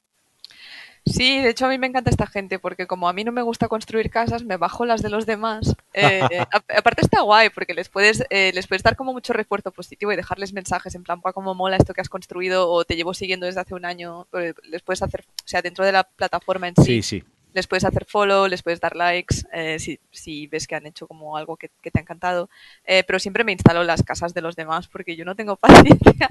Sí, 1.05 1.39
de 1.39 1.49
hecho 1.49 1.65
a 1.65 1.69
mí 1.69 1.77
me 1.77 1.87
encanta 1.87 2.09
esta 2.09 2.27
gente 2.27 2.59
porque 2.59 2.85
como 2.85 3.09
a 3.09 3.13
mí 3.13 3.23
no 3.23 3.31
me 3.31 3.41
gusta 3.41 3.67
construir 3.67 4.09
casas, 4.11 4.43
me 4.43 4.57
bajo 4.57 4.85
las 4.85 5.01
de 5.01 5.09
los 5.09 5.25
demás. 5.25 5.75
Eh, 5.93 6.21
aparte 6.77 7.01
está 7.01 7.21
guay 7.21 7.49
porque 7.49 7.73
les 7.73 7.89
puedes, 7.89 8.23
eh, 8.29 8.51
les 8.53 8.67
puedes 8.67 8.83
dar 8.83 8.95
como 8.95 9.11
mucho 9.11 9.33
refuerzo 9.33 9.71
positivo 9.71 10.11
y 10.11 10.15
dejarles 10.15 10.53
mensajes 10.53 10.93
en 10.95 11.03
plan, 11.03 11.21
cómo 11.33 11.55
mola 11.55 11.77
esto 11.77 11.93
que 11.93 12.01
has 12.01 12.09
construido 12.09 12.69
o 12.69 12.85
te 12.85 12.95
llevo 12.95 13.13
siguiendo 13.13 13.47
desde 13.47 13.61
hace 13.61 13.73
un 13.73 13.85
año. 13.85 14.27
Eh, 14.33 14.53
les 14.63 14.83
puedes 14.83 15.01
hacer, 15.01 15.25
o 15.27 15.47
sea, 15.47 15.61
dentro 15.61 15.85
de 15.85 15.91
la 15.91 16.03
plataforma 16.03 16.67
en 16.67 16.75
sí. 16.75 17.01
Sí, 17.01 17.01
sí 17.01 17.23
les 17.53 17.67
puedes 17.67 17.83
hacer 17.83 18.05
follow, 18.05 18.47
les 18.47 18.63
puedes 18.63 18.79
dar 18.79 18.95
likes, 18.95 19.43
eh, 19.51 19.79
si, 19.79 19.99
si, 20.11 20.47
ves 20.47 20.67
que 20.67 20.75
han 20.75 20.85
hecho 20.85 21.07
como 21.07 21.37
algo 21.37 21.57
que, 21.57 21.69
te 21.69 21.91
ha 21.99 22.01
encantado. 22.01 22.49
Eh, 22.85 23.03
pero 23.03 23.19
siempre 23.19 23.43
me 23.43 23.51
instalo 23.51 23.83
las 23.83 24.03
casas 24.03 24.33
de 24.33 24.41
los 24.41 24.55
demás 24.55 24.87
porque 24.87 25.15
yo 25.15 25.25
no 25.25 25.35
tengo 25.35 25.55
paciencia. 25.57 26.29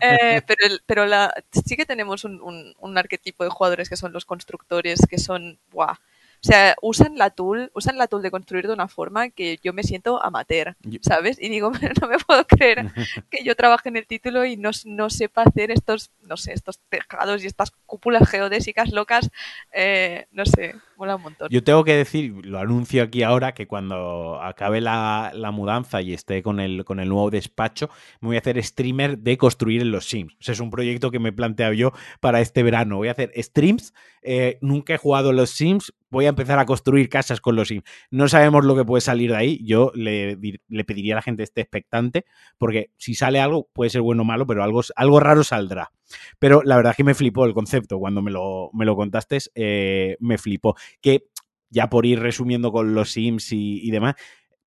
Eh, 0.00 0.42
pero 0.46 0.76
pero 0.86 1.06
la, 1.06 1.32
sí 1.64 1.76
que 1.76 1.86
tenemos 1.86 2.24
un, 2.24 2.74
arquetipo 2.96 3.44
de 3.44 3.50
jugadores 3.50 3.88
que 3.88 3.96
son 3.96 4.12
los 4.12 4.24
constructores, 4.24 5.00
que 5.08 5.18
son, 5.18 5.58
¡buah! 5.70 5.98
O 6.46 6.48
sea, 6.48 6.76
usan 6.80 7.18
la 7.18 7.30
tool, 7.30 7.72
usan 7.74 7.98
la 7.98 8.06
tool 8.06 8.22
de 8.22 8.30
construir 8.30 8.68
de 8.68 8.72
una 8.72 8.86
forma 8.86 9.30
que 9.30 9.58
yo 9.64 9.72
me 9.72 9.82
siento 9.82 10.22
amateur, 10.22 10.76
¿sabes? 11.00 11.42
Y 11.42 11.48
digo, 11.48 11.72
no 12.00 12.06
me 12.06 12.18
puedo 12.18 12.46
creer 12.46 12.92
que 13.30 13.42
yo 13.42 13.56
trabaje 13.56 13.88
en 13.88 13.96
el 13.96 14.06
título 14.06 14.44
y 14.44 14.56
no, 14.56 14.70
no 14.84 15.10
sepa 15.10 15.42
hacer 15.42 15.72
estos, 15.72 16.12
no 16.22 16.36
sé, 16.36 16.52
estos 16.52 16.78
tejados 16.88 17.42
y 17.42 17.48
estas 17.48 17.72
cúpulas 17.84 18.30
geodésicas 18.30 18.92
locas, 18.92 19.28
eh, 19.72 20.28
no 20.30 20.46
sé, 20.46 20.76
mola 20.96 21.16
un 21.16 21.22
montón. 21.22 21.48
Yo 21.50 21.64
tengo 21.64 21.82
que 21.82 21.96
decir, 21.96 22.32
lo 22.46 22.60
anuncio 22.60 23.02
aquí 23.02 23.24
ahora, 23.24 23.52
que 23.52 23.66
cuando 23.66 24.40
acabe 24.40 24.80
la, 24.80 25.32
mudanza 25.52 26.00
y 26.00 26.12
esté 26.12 26.44
con 26.44 26.60
el, 26.60 26.84
con 26.84 27.00
el 27.00 27.08
nuevo 27.08 27.28
despacho, 27.30 27.90
me 28.20 28.28
voy 28.28 28.36
a 28.36 28.38
hacer 28.38 28.62
streamer 28.62 29.18
de 29.18 29.36
construir 29.36 29.82
en 29.82 29.90
los 29.90 30.04
Sims. 30.08 30.34
O 30.34 30.44
sea, 30.44 30.52
es 30.52 30.60
un 30.60 30.70
proyecto 30.70 31.10
que 31.10 31.18
me 31.18 31.30
he 31.30 31.32
planteado 31.32 31.72
yo 31.72 31.92
para 32.20 32.40
este 32.40 32.62
verano. 32.62 32.98
Voy 32.98 33.08
a 33.08 33.12
hacer 33.12 33.32
streams, 33.34 33.94
eh, 34.22 34.58
nunca 34.60 34.94
he 34.94 34.98
jugado 34.98 35.32
los 35.32 35.50
Sims, 35.50 35.92
voy 36.16 36.24
a 36.24 36.30
empezar 36.30 36.58
a 36.58 36.64
construir 36.64 37.10
casas 37.10 37.42
con 37.42 37.56
los 37.56 37.68
Sims. 37.68 37.84
No 38.10 38.26
sabemos 38.26 38.64
lo 38.64 38.74
que 38.74 38.86
puede 38.86 39.02
salir 39.02 39.32
de 39.32 39.36
ahí. 39.36 39.60
Yo 39.62 39.92
le, 39.94 40.38
pediría 40.86 41.12
a 41.12 41.16
la 41.16 41.22
gente 41.22 41.42
esté 41.42 41.60
expectante, 41.60 42.24
porque 42.56 42.90
si 42.96 43.14
sale 43.14 43.38
algo, 43.38 43.68
puede 43.74 43.90
ser 43.90 44.00
bueno 44.00 44.22
o 44.22 44.24
malo, 44.24 44.46
pero 44.46 44.64
algo, 44.64 44.80
algo 44.96 45.20
raro 45.20 45.44
saldrá. 45.44 45.92
Pero 46.38 46.62
la 46.62 46.76
verdad 46.76 46.92
es 46.92 46.96
que 46.96 47.04
me 47.04 47.14
flipó 47.14 47.44
el 47.44 47.52
concepto. 47.52 47.98
Cuando 47.98 48.22
me 48.22 48.30
lo, 48.30 48.70
me 48.72 48.86
lo 48.86 48.96
contaste, 48.96 49.38
eh, 49.54 50.16
me 50.18 50.38
flipó. 50.38 50.74
Que 51.02 51.26
ya 51.68 51.90
por 51.90 52.06
ir 52.06 52.18
resumiendo 52.18 52.72
con 52.72 52.94
los 52.94 53.10
Sims 53.10 53.48
y, 53.52 53.90
demás, 53.90 54.14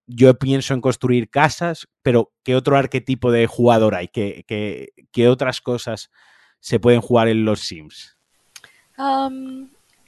yo 0.06 0.38
pienso 0.38 0.76
en 0.76 0.82
construir 0.82 1.32
casas, 1.32 1.88
pero 2.04 2.32
¿qué 2.44 2.56
otro 2.56 2.78
arquetipo 2.78 3.32
de 3.32 3.48
jugador 3.48 3.96
hay? 3.96 4.10
¿Qué, 4.10 4.46
qué, 4.48 4.90
qué 5.12 5.28
otras 5.28 5.62
cosas 5.62 6.12
se 6.60 6.80
pueden 6.80 7.02
jugar 7.02 7.28
en 7.28 7.44
los 7.44 7.62
Sims? 7.62 8.20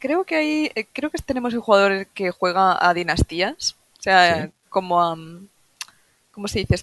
Creo 0.01 0.25
que 0.25 0.35
hay, 0.35 0.71
eh, 0.75 0.85
creo 0.91 1.09
que 1.09 1.17
tenemos 1.19 1.53
un 1.53 1.61
jugador 1.61 2.07
que 2.07 2.31
juega 2.31 2.77
a 2.85 2.93
dinastías, 2.93 3.77
o 3.99 4.01
sea, 4.01 4.45
Sí. 4.47 4.51
como 4.67 5.01
a, 5.01 5.15
¿cómo 6.31 6.47
se 6.47 6.59
dice 6.59 6.75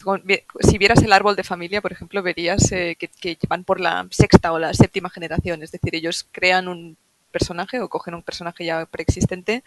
si 0.60 0.78
vieras 0.78 1.02
el 1.02 1.12
árbol 1.12 1.34
de 1.36 1.42
familia, 1.44 1.82
por 1.82 1.92
ejemplo, 1.92 2.22
verías 2.22 2.70
eh, 2.72 2.96
que, 2.98 3.08
que 3.08 3.36
van 3.48 3.64
por 3.64 3.80
la 3.80 4.06
sexta 4.10 4.52
o 4.52 4.58
la 4.58 4.72
séptima 4.72 5.10
generación, 5.10 5.62
es 5.62 5.72
decir, 5.72 5.94
ellos 5.94 6.26
crean 6.32 6.68
un 6.68 6.96
personaje 7.32 7.80
o 7.80 7.88
cogen 7.88 8.14
un 8.14 8.22
personaje 8.22 8.64
ya 8.64 8.86
preexistente 8.86 9.62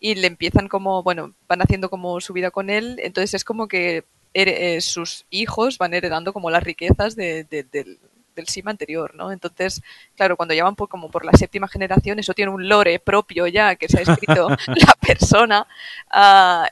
y 0.00 0.14
le 0.14 0.26
empiezan 0.26 0.68
como, 0.68 1.02
bueno, 1.02 1.34
van 1.48 1.62
haciendo 1.62 1.90
como 1.90 2.20
su 2.20 2.32
vida 2.32 2.50
con 2.50 2.70
él, 2.70 2.98
entonces 3.02 3.34
es 3.34 3.44
como 3.44 3.66
que 3.68 4.04
eh, 4.34 4.80
sus 4.80 5.24
hijos 5.30 5.78
van 5.78 5.94
heredando 5.94 6.32
como 6.32 6.50
las 6.50 6.62
riquezas 6.64 7.14
de- 7.16 7.44
de- 7.44 7.62
del, 7.64 7.98
del 8.34 8.48
sim 8.48 8.66
anterior, 8.68 9.14
¿no? 9.14 9.32
Entonces, 9.32 9.82
claro, 10.16 10.36
cuando 10.36 10.54
ya 10.54 10.64
van 10.64 10.76
por, 10.76 10.88
como 10.88 11.10
por 11.10 11.24
la 11.24 11.32
séptima 11.32 11.68
generación, 11.68 12.18
eso 12.18 12.34
tiene 12.34 12.50
un 12.52 12.68
lore 12.68 12.98
propio 12.98 13.46
ya 13.46 13.76
que 13.76 13.88
se 13.88 13.98
ha 13.98 14.02
escrito 14.02 14.48
la 14.66 14.94
persona. 15.00 15.66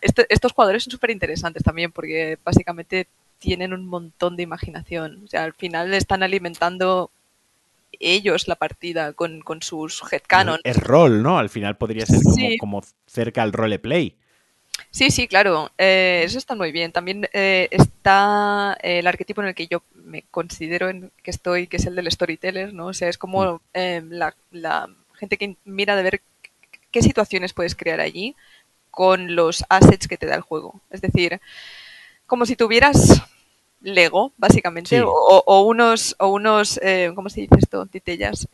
Este- 0.00 0.26
estos 0.28 0.52
jugadores 0.52 0.84
son 0.84 0.90
súper 0.90 1.10
interesantes 1.10 1.62
también 1.62 1.92
porque 1.92 2.38
básicamente 2.44 3.08
tienen 3.38 3.72
un 3.72 3.86
montón 3.86 4.36
de 4.36 4.42
imaginación. 4.44 5.22
O 5.24 5.28
sea, 5.28 5.44
al 5.44 5.52
final 5.54 5.92
están 5.94 6.22
alimentando 6.22 7.10
ellos 8.00 8.48
la 8.48 8.56
partida 8.56 9.12
con, 9.12 9.40
con 9.42 9.62
sus 9.62 10.02
headcanons. 10.12 10.60
El 10.64 10.74
rol, 10.76 11.22
¿no? 11.22 11.38
Al 11.38 11.50
final 11.50 11.76
podría 11.76 12.06
ser 12.06 12.22
como, 12.22 12.34
Sí. 12.36 12.56
como 12.58 12.82
cerca 13.06 13.42
al 13.42 13.52
roleplay. 13.52 14.16
Sí, 14.92 15.10
sí, 15.10 15.26
claro, 15.26 15.70
eh, 15.78 16.22
eso 16.24 16.36
está 16.36 16.54
muy 16.54 16.70
bien. 16.70 16.92
También 16.92 17.26
eh, 17.32 17.66
está 17.70 18.76
eh, 18.82 18.98
el 18.98 19.06
arquetipo 19.06 19.40
en 19.40 19.48
el 19.48 19.54
que 19.54 19.66
yo 19.66 19.82
me 19.94 20.22
considero 20.30 20.90
en 20.90 21.10
que 21.22 21.30
estoy, 21.30 21.66
que 21.66 21.78
es 21.78 21.86
el 21.86 21.96
del 21.96 22.12
storyteller, 22.12 22.74
¿no? 22.74 22.88
O 22.88 22.92
sea, 22.92 23.08
es 23.08 23.16
como 23.16 23.62
eh, 23.72 24.02
la, 24.10 24.34
la 24.50 24.88
gente 25.14 25.38
que 25.38 25.56
mira 25.64 25.96
de 25.96 26.02
ver 26.02 26.22
qué 26.90 27.00
situaciones 27.02 27.54
puedes 27.54 27.74
crear 27.74 28.00
allí 28.00 28.36
con 28.90 29.34
los 29.34 29.64
assets 29.70 30.06
que 30.06 30.18
te 30.18 30.26
da 30.26 30.34
el 30.34 30.42
juego. 30.42 30.80
Es 30.90 31.00
decir, 31.00 31.40
como 32.26 32.44
si 32.44 32.54
tuvieras 32.54 33.22
Lego, 33.80 34.32
básicamente, 34.36 34.90
Sí. 34.90 35.02
o, 35.02 35.42
o 35.46 35.62
unos, 35.62 36.14
o 36.18 36.28
unos 36.28 36.78
eh, 36.82 37.12
¿cómo 37.14 37.30
se 37.30 37.40
dice 37.40 37.56
esto? 37.58 37.86
Titellas. 37.86 38.46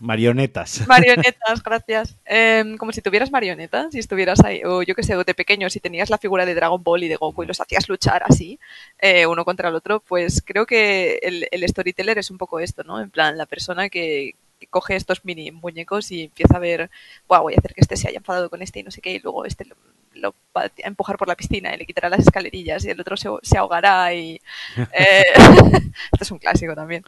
Marionetas. 0.00 0.84
Marionetas, 0.88 1.62
gracias. 1.62 2.16
Em, 2.24 2.76
como 2.76 2.92
si 2.92 3.02
tuvieras 3.02 3.30
marionetas 3.30 3.94
y 3.94 3.98
estuvieras 3.98 4.44
ahí, 4.44 4.62
o 4.64 4.82
yo 4.82 4.94
que 4.94 5.02
sé, 5.02 5.16
de 5.16 5.34
pequeño, 5.34 5.70
si 5.70 5.80
tenías 5.80 6.10
la 6.10 6.18
figura 6.18 6.46
de 6.46 6.54
Dragon 6.54 6.82
Ball 6.82 7.04
y 7.04 7.08
de 7.08 7.16
Goku 7.16 7.42
y 7.42 7.46
los 7.46 7.60
hacías 7.60 7.88
luchar 7.88 8.22
así, 8.24 8.58
eh, 9.00 9.26
uno 9.26 9.44
contra 9.44 9.68
el 9.68 9.74
otro, 9.74 10.00
pues 10.00 10.42
creo 10.44 10.66
que 10.66 11.18
el, 11.22 11.48
el 11.50 11.68
storyteller 11.68 12.18
es 12.18 12.30
un 12.30 12.38
poco 12.38 12.60
esto, 12.60 12.84
¿no? 12.84 13.00
En 13.00 13.10
plan, 13.10 13.36
la 13.36 13.46
persona 13.46 13.88
que, 13.88 14.34
coge 14.70 14.96
estos 14.96 15.24
mini 15.24 15.52
muñecos 15.52 16.10
y 16.10 16.24
empieza 16.24 16.56
a 16.56 16.60
ver, 16.60 16.90
wow, 17.28 17.42
voy 17.42 17.54
a 17.54 17.58
hacer 17.58 17.74
que 17.74 17.80
este 17.80 17.96
se 17.96 18.08
haya 18.08 18.18
enfadado 18.18 18.50
con 18.50 18.62
este 18.62 18.80
y 18.80 18.82
no 18.82 18.90
sé 18.90 19.00
qué, 19.00 19.12
y 19.12 19.20
luego 19.20 19.44
este 19.44 19.64
lo, 19.64 19.76
lo 20.14 20.34
va 20.56 20.62
a 20.62 20.70
empujar 20.78 21.16
por 21.16 21.28
la 21.28 21.36
piscina 21.36 21.74
y 21.74 21.78
le 21.78 21.86
quitará 21.86 22.08
las 22.08 22.20
escalerillas 22.20 22.84
y 22.84 22.90
el 22.90 23.00
otro 23.00 23.16
se, 23.16 23.28
se 23.42 23.58
ahogará 23.58 24.12
y... 24.14 24.40
eh, 24.76 25.22
esto 26.12 26.22
es 26.22 26.30
un 26.30 26.38
clásico 26.38 26.74
también. 26.74 27.04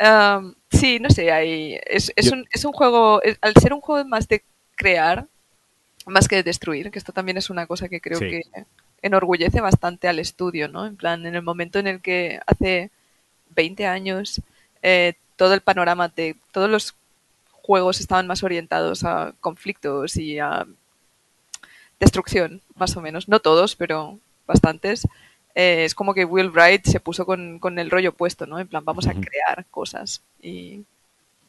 Um, 0.00 0.54
sí, 0.70 1.00
no 1.00 1.10
sé, 1.10 1.32
hay, 1.32 1.78
es, 1.86 2.12
es, 2.14 2.30
un, 2.30 2.46
es 2.52 2.64
un 2.64 2.72
juego, 2.72 3.20
es- 3.22 3.38
al 3.40 3.54
ser 3.54 3.72
un 3.72 3.80
juego 3.80 4.06
más 4.08 4.28
de 4.28 4.42
crear, 4.76 5.26
más 6.06 6.28
que 6.28 6.36
de 6.36 6.42
destruir, 6.44 6.90
que 6.90 6.98
esto 6.98 7.12
también 7.12 7.36
es 7.36 7.50
una 7.50 7.66
cosa 7.66 7.88
que 7.88 8.00
creo 8.00 8.18
Sí. 8.18 8.28
que 8.30 8.42
enorgullece 9.02 9.60
bastante 9.60 10.08
al 10.08 10.18
estudio, 10.20 10.68
¿no? 10.68 10.86
En 10.86 10.96
plan, 10.96 11.26
en 11.26 11.34
el 11.34 11.42
momento 11.42 11.78
en 11.78 11.86
el 11.88 12.00
que 12.00 12.40
hace 12.46 12.90
20 13.50 13.86
años 13.86 14.40
eh, 14.82 15.14
todo 15.36 15.54
el 15.54 15.60
panorama 15.62 16.08
de 16.08 16.36
todos 16.52 16.70
los 16.70 16.94
juegos 17.52 18.00
estaban 18.00 18.26
más 18.26 18.42
orientados 18.42 19.04
a 19.04 19.34
conflictos 19.40 20.16
y 20.16 20.38
a 20.38 20.66
destrucción, 22.00 22.62
más 22.76 22.96
o 22.96 23.00
menos. 23.00 23.28
No 23.28 23.40
todos, 23.40 23.76
pero 23.76 24.18
bastantes. 24.46 25.06
Eh, 25.54 25.84
es 25.84 25.94
como 25.94 26.14
que 26.14 26.24
Will 26.24 26.50
Wright 26.50 26.86
se 26.86 27.00
puso 27.00 27.26
con, 27.26 27.58
con 27.58 27.78
el 27.78 27.90
rollo 27.90 28.12
puesto, 28.12 28.46
¿no? 28.46 28.58
En 28.58 28.68
plan, 28.68 28.84
vamos 28.84 29.06
a 29.06 29.14
crear 29.14 29.66
cosas. 29.70 30.22
Y 30.40 30.84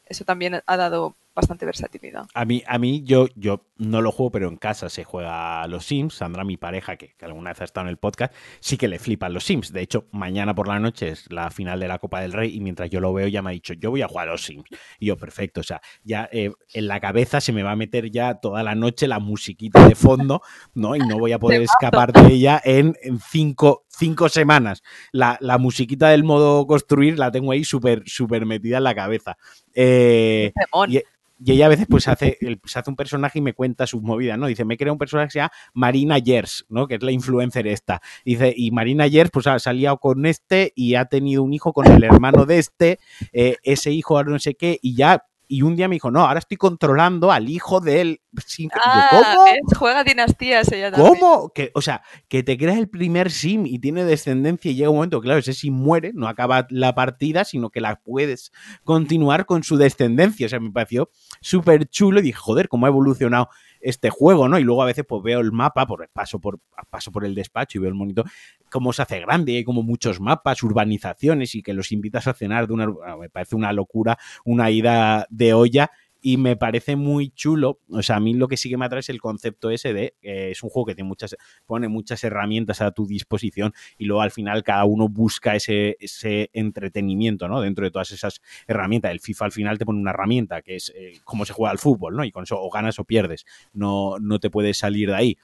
eso 0.06 0.24
también 0.24 0.60
ha 0.66 0.76
dado 0.76 1.14
bastante 1.34 1.64
versatilidad. 1.64 2.26
A 2.34 2.44
mí, 2.44 2.62
a 2.66 2.78
mí 2.78 3.02
yo, 3.04 3.28
yo 3.34 3.64
no 3.76 4.02
lo 4.02 4.12
juego, 4.12 4.30
pero 4.30 4.48
en 4.48 4.56
casa 4.56 4.88
se 4.88 5.04
juega 5.04 5.62
a 5.62 5.68
los 5.68 5.86
Sims. 5.86 6.14
Sandra, 6.14 6.44
mi 6.44 6.56
pareja, 6.56 6.96
que, 6.96 7.14
que 7.16 7.24
alguna 7.24 7.50
vez 7.50 7.60
ha 7.60 7.64
estado 7.64 7.86
en 7.86 7.90
el 7.90 7.96
podcast, 7.96 8.34
sí 8.60 8.76
que 8.76 8.88
le 8.88 8.98
flipan 8.98 9.32
los 9.32 9.44
Sims. 9.44 9.72
De 9.72 9.80
hecho, 9.80 10.06
mañana 10.10 10.54
por 10.54 10.68
la 10.68 10.78
noche 10.78 11.08
es 11.08 11.30
la 11.30 11.50
final 11.50 11.80
de 11.80 11.88
la 11.88 11.98
Copa 11.98 12.20
del 12.20 12.32
Rey 12.32 12.54
y 12.54 12.60
mientras 12.60 12.90
yo 12.90 13.00
lo 13.00 13.12
veo 13.12 13.28
ya 13.28 13.42
me 13.42 13.50
ha 13.50 13.52
dicho, 13.52 13.74
yo 13.74 13.90
voy 13.90 14.02
a 14.02 14.08
jugar 14.08 14.28
a 14.28 14.32
los 14.32 14.42
Sims. 14.42 14.68
Y 14.98 15.06
yo, 15.06 15.16
perfecto. 15.16 15.60
O 15.60 15.64
sea, 15.64 15.80
ya 16.02 16.28
eh, 16.32 16.52
en 16.74 16.88
la 16.88 17.00
cabeza 17.00 17.40
se 17.40 17.52
me 17.52 17.62
va 17.62 17.72
a 17.72 17.76
meter 17.76 18.10
ya 18.10 18.34
toda 18.34 18.62
la 18.62 18.74
noche 18.74 19.08
la 19.08 19.18
musiquita 19.18 19.86
de 19.86 19.94
fondo, 19.94 20.42
¿no? 20.74 20.96
Y 20.96 21.00
no 21.00 21.18
voy 21.18 21.32
a 21.32 21.38
poder 21.38 21.62
escapar 21.62 22.12
de 22.12 22.32
ella 22.32 22.60
en, 22.64 22.96
en 23.02 23.20
cinco, 23.20 23.84
cinco 24.00 24.28
semanas. 24.28 24.82
La, 25.12 25.38
la 25.40 25.58
musiquita 25.58 26.08
del 26.08 26.24
modo 26.24 26.66
construir 26.66 27.18
la 27.18 27.30
tengo 27.30 27.52
ahí 27.52 27.62
súper, 27.62 28.02
súper 28.06 28.46
metida 28.46 28.78
en 28.78 28.84
la 28.84 28.94
cabeza. 28.96 29.36
Eh, 29.74 30.52
y, 30.88 30.98
y 31.42 31.52
ella 31.52 31.66
a 31.66 31.68
veces 31.70 31.86
pues 31.88 32.06
hace, 32.08 32.36
el- 32.40 32.60
se 32.64 32.78
hace 32.78 32.90
un 32.90 32.96
personaje 32.96 33.38
y 33.38 33.42
me 33.42 33.54
cuenta 33.54 33.86
sus 33.86 34.02
movidas, 34.02 34.38
¿no? 34.38 34.46
Dice, 34.46 34.64
me 34.64 34.76
crea 34.76 34.92
un 34.92 34.98
personaje 34.98 35.28
que 35.28 35.32
se 35.32 35.38
llama 35.38 35.52
Marina 35.72 36.18
Yers, 36.18 36.66
¿no? 36.68 36.86
Que 36.86 36.96
es 36.96 37.02
la 37.02 37.12
influencer 37.12 37.66
esta. 37.66 38.02
Dice, 38.24 38.52
y 38.54 38.70
Marina 38.72 39.06
Yers 39.06 39.30
pues 39.30 39.46
ha 39.46 39.58
salido 39.58 39.96
con 39.98 40.26
este 40.26 40.72
y 40.74 40.96
ha 40.96 41.04
tenido 41.04 41.42
un 41.42 41.54
hijo 41.54 41.72
con 41.72 41.86
el 41.86 42.02
hermano 42.04 42.44
de 42.44 42.58
este, 42.58 42.98
eh, 43.32 43.56
ese 43.62 43.90
hijo 43.90 44.16
ahora 44.16 44.30
no 44.32 44.38
sé 44.38 44.54
qué, 44.54 44.78
y 44.82 44.96
ya, 44.96 45.24
y 45.52 45.62
un 45.62 45.74
día 45.74 45.88
me 45.88 45.96
dijo, 45.96 46.12
no, 46.12 46.20
ahora 46.20 46.38
estoy 46.38 46.56
controlando 46.56 47.32
al 47.32 47.48
hijo 47.48 47.80
de 47.80 48.00
él. 48.00 48.20
Sin- 48.46 48.66
y 48.66 48.68
yo, 48.68 48.80
Ah, 48.84 49.08
¿Cómo? 49.10 49.44
Juega 49.76 50.04
dinastías 50.04 50.70
ella 50.70 50.92
también. 50.92 51.16
¿Cómo? 51.18 51.50
Que, 51.52 51.72
o 51.74 51.82
sea, 51.82 52.02
que 52.28 52.44
te 52.44 52.56
creas 52.56 52.78
el 52.78 52.88
primer 52.88 53.32
sim 53.32 53.66
y 53.66 53.80
tiene 53.80 54.04
descendencia 54.04 54.70
y 54.70 54.76
llega 54.76 54.90
un 54.90 54.96
momento, 54.96 55.20
claro, 55.20 55.40
ese 55.40 55.52
sim 55.52 55.74
muere, 55.74 56.12
no 56.14 56.28
acaba 56.28 56.68
la 56.70 56.94
partida, 56.94 57.44
sino 57.44 57.70
que 57.70 57.80
la 57.80 57.96
puedes 57.96 58.52
continuar 58.84 59.44
con 59.44 59.64
su 59.64 59.76
descendencia. 59.76 60.46
O 60.46 60.48
sea, 60.48 60.60
me 60.60 60.70
pareció 60.70 61.10
súper 61.40 61.88
chulo 61.88 62.20
y 62.20 62.22
dije, 62.22 62.38
joder, 62.38 62.68
cómo 62.68 62.86
ha 62.86 62.88
evolucionado 62.90 63.48
este 63.80 64.10
juego, 64.10 64.48
¿no? 64.48 64.58
Y 64.58 64.62
luego 64.62 64.82
a 64.82 64.86
veces 64.86 65.04
pues 65.08 65.22
veo 65.22 65.40
el 65.40 65.50
mapa, 65.52 65.86
por, 65.86 66.08
paso, 66.12 66.38
por, 66.38 66.60
paso 66.90 67.10
por 67.10 67.24
el 67.24 67.34
despacho 67.34 67.78
y 67.78 67.80
veo 67.80 67.88
el 67.88 67.94
monitor, 67.96 68.26
cómo 68.70 68.92
se 68.92 69.02
hace 69.02 69.20
grande, 69.20 69.56
hay 69.56 69.64
como 69.64 69.82
muchos 69.82 70.20
mapas, 70.20 70.62
urbanizaciones 70.62 71.54
y 71.54 71.62
que 71.62 71.74
los 71.74 71.92
invitas 71.92 72.26
a 72.26 72.34
cenar 72.34 72.66
de 72.66 72.72
una... 72.72 72.88
ah, 73.06 73.16
Me 73.18 73.28
parece 73.28 73.56
una 73.56 73.72
locura, 73.72 74.18
una 74.44 74.70
ida 74.70 75.26
de 75.30 75.52
olla 75.52 75.90
y 76.22 76.36
me 76.36 76.56
parece 76.56 76.96
muy 76.96 77.30
chulo. 77.30 77.80
O 77.88 78.02
sea, 78.02 78.16
a 78.16 78.20
mí 78.20 78.34
lo 78.34 78.48
que 78.48 78.56
sí 78.56 78.68
que 78.68 78.76
me 78.76 78.84
atrae 78.84 79.00
es 79.00 79.08
el 79.08 79.20
concepto 79.20 79.70
ese 79.70 79.92
de 79.92 80.14
eh, 80.22 80.50
es 80.50 80.62
un 80.62 80.70
juego 80.70 80.86
que 80.86 80.94
tiene 80.94 81.08
muchas, 81.08 81.36
pone 81.66 81.88
muchas 81.88 82.22
herramientas 82.24 82.80
a 82.80 82.90
tu 82.90 83.06
disposición 83.06 83.72
y 83.98 84.04
luego 84.04 84.22
al 84.22 84.30
final 84.30 84.62
cada 84.62 84.84
uno 84.84 85.08
busca 85.08 85.56
ese, 85.56 85.96
ese 86.00 86.50
entretenimiento, 86.52 87.48
¿no? 87.48 87.60
Dentro 87.60 87.84
de 87.84 87.90
todas 87.90 88.10
esas 88.12 88.40
herramientas. 88.66 89.12
El 89.12 89.20
FIFA 89.20 89.46
al 89.46 89.52
final 89.52 89.78
te 89.78 89.86
pone 89.86 89.98
una 89.98 90.10
herramienta 90.10 90.62
que 90.62 90.76
es 90.76 90.92
eh, 90.94 91.12
cómo 91.24 91.44
se 91.44 91.52
juega 91.52 91.70
al 91.70 91.78
fútbol, 91.78 92.16
¿no? 92.16 92.24
Y 92.24 92.32
con 92.32 92.44
eso 92.44 92.60
o 92.60 92.70
ganas 92.70 92.98
o 92.98 93.04
pierdes. 93.04 93.46
No, 93.72 94.18
no 94.18 94.38
te 94.38 94.50
puedes 94.50 94.78
salir 94.78 95.08
de 95.08 95.16
ahí. 95.16 95.38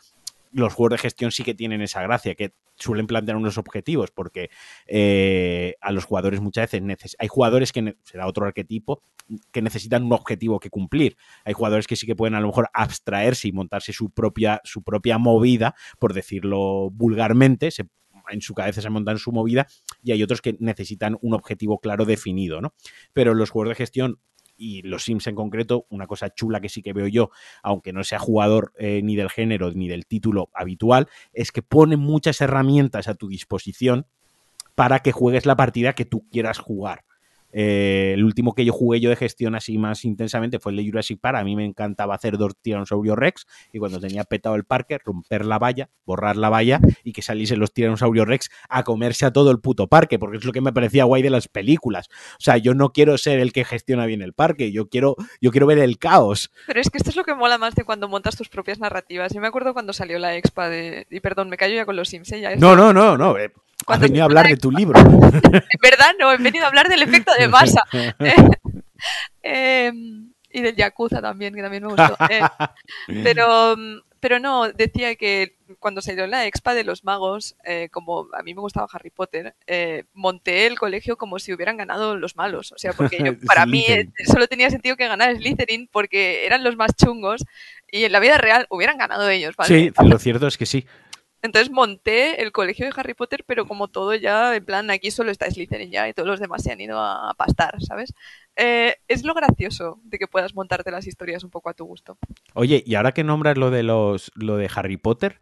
Los 0.57 0.73
juegos 0.73 0.93
de 0.93 0.99
gestión 0.99 1.33
sí 1.33 1.45
que 1.45 1.53
tienen 1.53 1.83
esa 1.83 2.01
gracia, 2.03 2.35
que 2.35 2.55
suelen 2.77 3.07
plantear 3.07 3.37
unos 3.37 3.59
objetivos, 3.59 4.11
porque 4.11 4.49
eh, 4.87 5.75
a 5.83 5.93
los 5.93 6.07
jugadores 6.07 6.41
muchas 6.41 6.71
veces 6.71 7.15
hay 7.19 7.29
jugadores 7.29 7.73
que 7.73 7.97
será 8.05 8.27
otro 8.27 8.47
arquetipo 8.47 9.03
que 9.53 9.61
necesitan 9.61 10.05
un 10.05 10.15
objetivo 10.15 10.59
que 10.59 10.71
cumplir. 10.71 11.19
Hay 11.45 11.53
jugadores 11.53 11.87
que 11.87 11.95
sí 11.95 12.07
que 12.07 12.17
pueden 12.17 12.35
a 12.35 12.41
lo 12.41 12.47
mejor 12.47 12.71
abstraerse 12.73 13.49
y 13.49 13.53
montarse 13.53 13.93
su 13.93 14.09
propia, 14.09 14.63
su 14.65 14.83
propia 14.83 15.19
movida, 15.19 15.75
por 15.99 16.15
decirlo 16.15 16.89
vulgarmente, 16.91 17.69
en 18.31 18.41
su 18.41 18.55
cabeza 18.55 18.81
se 18.81 18.89
montan 18.89 19.19
su 19.19 19.33
movida, 19.33 19.67
y 20.03 20.13
hay 20.13 20.23
otros 20.23 20.41
que 20.41 20.57
necesitan 20.59 21.19
un 21.21 21.35
objetivo 21.35 21.81
claro 21.81 22.07
definido, 22.07 22.63
¿no? 22.63 22.73
Pero 23.13 23.35
los 23.35 23.51
juegos 23.51 23.69
de 23.69 23.75
gestión 23.75 24.21
y 24.57 24.83
los 24.83 25.05
Sims 25.05 25.27
en 25.27 25.35
concreto, 25.35 25.87
una 25.91 26.07
cosa 26.07 26.33
chula 26.33 26.61
que 26.61 26.69
sí 26.69 26.83
que 26.83 26.93
veo 26.93 27.07
yo, 27.07 27.31
aunque 27.63 27.93
no 27.93 28.05
sea 28.05 28.19
jugador 28.19 28.73
eh, 28.79 29.01
ni 29.03 29.17
del 29.17 29.31
género 29.31 29.73
ni 29.73 29.89
del 29.89 30.07
título 30.07 30.51
habitual, 30.53 31.09
es 31.33 31.53
que 31.53 31.63
ponen 31.63 32.01
muchas 32.01 32.41
herramientas 32.41 33.09
a 33.09 33.15
tu 33.15 33.29
disposición 33.29 34.07
para 34.75 35.01
que 35.01 35.13
juegues 35.13 35.47
la 35.47 35.57
partida 35.57 35.95
que 35.95 36.05
tú 36.05 36.27
quieras 36.31 36.59
jugar. 36.59 37.05
Eh, 37.59 38.13
el 38.13 38.23
último 38.23 38.55
que 38.55 38.67
yo 38.67 38.73
jugué 38.75 39.01
yo 39.01 39.09
de 39.09 39.17
gestión 39.17 39.55
así 39.55 39.79
más 39.79 40.05
intensamente 40.05 40.59
fue 40.59 40.73
el 40.73 40.77
de 40.77 40.85
Jurassic 40.85 41.19
Park. 41.19 41.39
A 41.39 41.45
mí 41.45 41.57
me 41.57 41.65
encantaba 41.65 42.15
hacer 42.15 42.37
dos 42.37 42.53
Tyrannosaurus 42.61 43.17
Rex 43.17 43.47
y 43.73 43.79
cuando 43.79 43.99
tenía 43.99 44.25
petado 44.25 44.57
el 44.57 44.65
parque, 44.65 44.99
romper 45.03 45.47
la 45.47 45.59
valla, 45.59 45.89
borrar 46.05 46.37
la 46.37 46.51
valla 46.51 46.81
y 47.03 47.15
que 47.15 47.23
saliesen 47.23 47.59
los 47.59 47.73
Tyrannosaurus 47.73 48.27
Rex 48.27 48.51
a 48.69 48.83
comerse 48.83 49.25
a 49.25 49.33
todo 49.33 49.51
el 49.51 49.61
puto 49.61 49.87
parque, 49.87 50.19
porque 50.19 50.37
es 50.37 50.45
lo 50.45 50.53
que 50.53 50.61
me 50.61 50.75
parecía 50.75 51.05
guay 51.05 51.23
de 51.23 51.31
las 51.31 51.49
películas. 51.49 52.09
O 52.33 52.41
sea, 52.41 52.59
yo 52.59 52.75
no 52.75 52.93
quiero 52.93 53.17
ser 53.17 53.39
el 53.39 53.55
que 53.55 53.65
gestiona 53.65 54.05
bien 54.05 54.21
el 54.21 54.35
parque, 54.35 54.71
yo 54.71 54.91
quiero, 54.91 55.17
yo 55.41 55.51
quiero 55.51 55.67
ver 55.67 55.79
el 55.79 55.97
caos. 55.97 56.51
Pero 56.67 56.79
es 56.79 56.91
que 56.91 56.99
esto 56.99 57.09
es 57.09 57.17
lo 57.17 57.25
que 57.25 57.35
mola 57.35 57.57
más 57.57 57.75
de 57.75 57.85
cuando 57.85 58.07
montas 58.07 58.37
tus 58.37 58.51
propias 58.51 58.81
narrativas. 58.81 59.33
Yo 59.33 59.41
me 59.41 59.47
acuerdo 59.47 59.73
cuando 59.73 59.95
salió 59.95 60.19
la 60.19 60.37
expa 60.37 60.69
de... 60.69 61.07
Y 61.11 61.21
perdón, 61.21 61.49
me 61.49 61.57
callo 61.57 61.75
ya 61.75 61.87
con 61.87 61.97
los 61.97 62.11
Sims, 62.11 62.31
¿eh? 62.33 62.41
Ya 62.43 62.55
No, 62.57 62.77
no, 62.77 62.93
no, 62.93 63.17
no. 63.17 63.35
Eh, 63.87 63.93
has 63.93 63.99
Cuando 63.99 64.07
venido 64.07 64.23
a 64.23 64.27
hablar 64.27 64.49
de 64.49 64.57
tu 64.57 64.71
libro. 64.71 64.99
En 65.01 65.81
verdad 65.83 66.13
no, 66.19 66.33
he 66.33 66.37
venido 66.37 66.65
a 66.65 66.69
hablar 66.69 66.89
del 66.89 67.03
efecto 67.03 67.33
de 67.39 67.49
masa. 67.49 67.83
Eh, 69.43 69.93
Y 70.51 70.61
del 70.63 70.75
Yakuza 70.75 71.21
también, 71.21 71.55
que 71.55 71.63
también 71.63 71.83
me 71.83 71.91
gustó. 71.91 72.17
Eh, 72.31 72.41
pero, 73.23 73.77
pero 74.21 74.41
no, 74.41 74.73
decía 74.73 75.15
que 75.17 75.57
cuando 75.79 76.01
salió 76.01 76.27
la 76.27 76.47
expa 76.47 76.75
de 76.75 76.83
los 76.83 77.05
magos, 77.05 77.57
eh, 77.65 77.89
como 77.91 78.29
a 78.33 78.43
mí 78.43 78.55
me 78.55 78.61
gustaba 78.61 78.89
Harry 78.93 79.11
Potter, 79.11 79.55
eh, 79.67 80.05
monté 80.15 80.67
el 80.67 80.79
colegio 80.79 81.17
como 81.17 81.39
si 81.39 81.53
hubieran 81.53 81.77
ganado 81.77 82.17
los 82.17 82.37
malos. 82.37 82.73
O 82.73 82.79
sea, 82.79 82.93
porque 82.93 83.19
yo, 83.23 83.39
para 83.47 83.67
mí 83.67 83.85
eh, 83.87 84.09
solo 84.25 84.47
tenía 84.47 84.71
sentido 84.71 84.97
que 84.97 85.07
ganar 85.07 85.37
Slytherin 85.37 85.89
porque 85.93 86.47
eran 86.47 86.65
los 86.65 86.77
más 86.77 86.97
chungos 86.97 87.45
y 87.91 88.05
en 88.05 88.13
la 88.13 88.21
vida 88.21 88.39
real 88.39 88.67
hubieran 88.71 88.97
ganado 88.97 89.29
ellos. 89.29 89.55
¿vale? 89.57 89.69
Sí, 89.69 89.93
lo 90.05 90.19
cierto 90.19 90.47
es 90.47 90.57
que 90.57 90.67
sí. 90.67 90.87
Entonces 91.43 91.71
monté 91.71 92.43
el 92.43 92.53
colegio 92.53 92.87
de 92.87 92.93
Harry 92.97 93.15
Potter, 93.15 93.45
pero 93.47 93.67
como 93.67 93.89
todo 93.89 94.15
ya, 94.15 94.55
en 94.57 94.65
plan, 94.65 94.91
aquí 94.91 95.11
solo 95.11 95.31
está 95.31 95.51
Slytherin 95.51 95.91
ya 95.91 96.09
y 96.09 96.13
todos 96.13 96.29
los 96.29 96.41
demás 96.41 96.63
se 96.63 96.73
han 96.73 96.81
ido 96.81 96.99
a 96.99 97.35
pastar, 97.37 97.81
¿sabes? 97.83 98.13
Eh, 98.57 98.97
es 99.07 99.25
lo 99.25 99.35
gracioso 99.35 100.01
de 100.05 100.19
que 100.19 100.27
puedas 100.27 100.55
montarte 100.55 100.91
las 100.91 101.07
historias 101.07 101.45
un 101.45 101.51
poco 101.51 101.69
a 101.69 101.75
tu 101.75 101.85
gusto. 101.85 102.19
Oye, 102.55 102.83
y 102.87 102.95
ahora 102.95 103.13
que 103.13 103.23
nombras 103.25 103.59
lo 103.59 103.71
de 103.71 103.83
los 103.83 104.33
lo 104.35 104.57
de 104.57 104.71
Harry 104.75 104.97
Potter, 104.97 105.39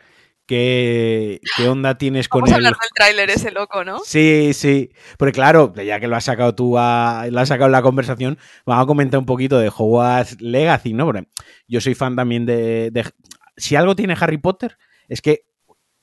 ¿Qué, 0.46 1.40
¿Qué, 1.56 1.68
onda 1.68 1.96
tienes 1.96 2.28
con 2.28 2.46
a 2.50 2.54
hablar 2.54 2.74
del 2.74 2.90
tráiler 2.94 3.30
ese 3.30 3.50
loco, 3.50 3.82
¿no? 3.82 4.00
Sí, 4.04 4.50
sí. 4.52 4.90
Porque 5.16 5.32
claro, 5.32 5.72
ya 5.74 5.98
que 6.00 6.06
lo 6.06 6.16
has 6.16 6.24
sacado 6.24 6.54
tú, 6.54 6.76
a, 6.76 7.26
lo 7.30 7.40
has 7.40 7.48
sacado 7.48 7.66
en 7.66 7.72
la 7.72 7.80
conversación, 7.80 8.38
vamos 8.66 8.84
a 8.84 8.86
comentar 8.86 9.18
un 9.18 9.24
poquito 9.24 9.58
de 9.58 9.70
Hogwarts 9.74 10.42
Legacy, 10.42 10.92
¿no? 10.92 11.06
Porque 11.06 11.26
yo 11.66 11.80
soy 11.80 11.94
fan 11.94 12.14
también 12.14 12.44
de, 12.44 12.90
de, 12.90 13.10
Si 13.56 13.74
algo 13.74 13.96
tiene 13.96 14.16
Harry 14.20 14.36
Potter, 14.36 14.76
es 15.08 15.22
que 15.22 15.46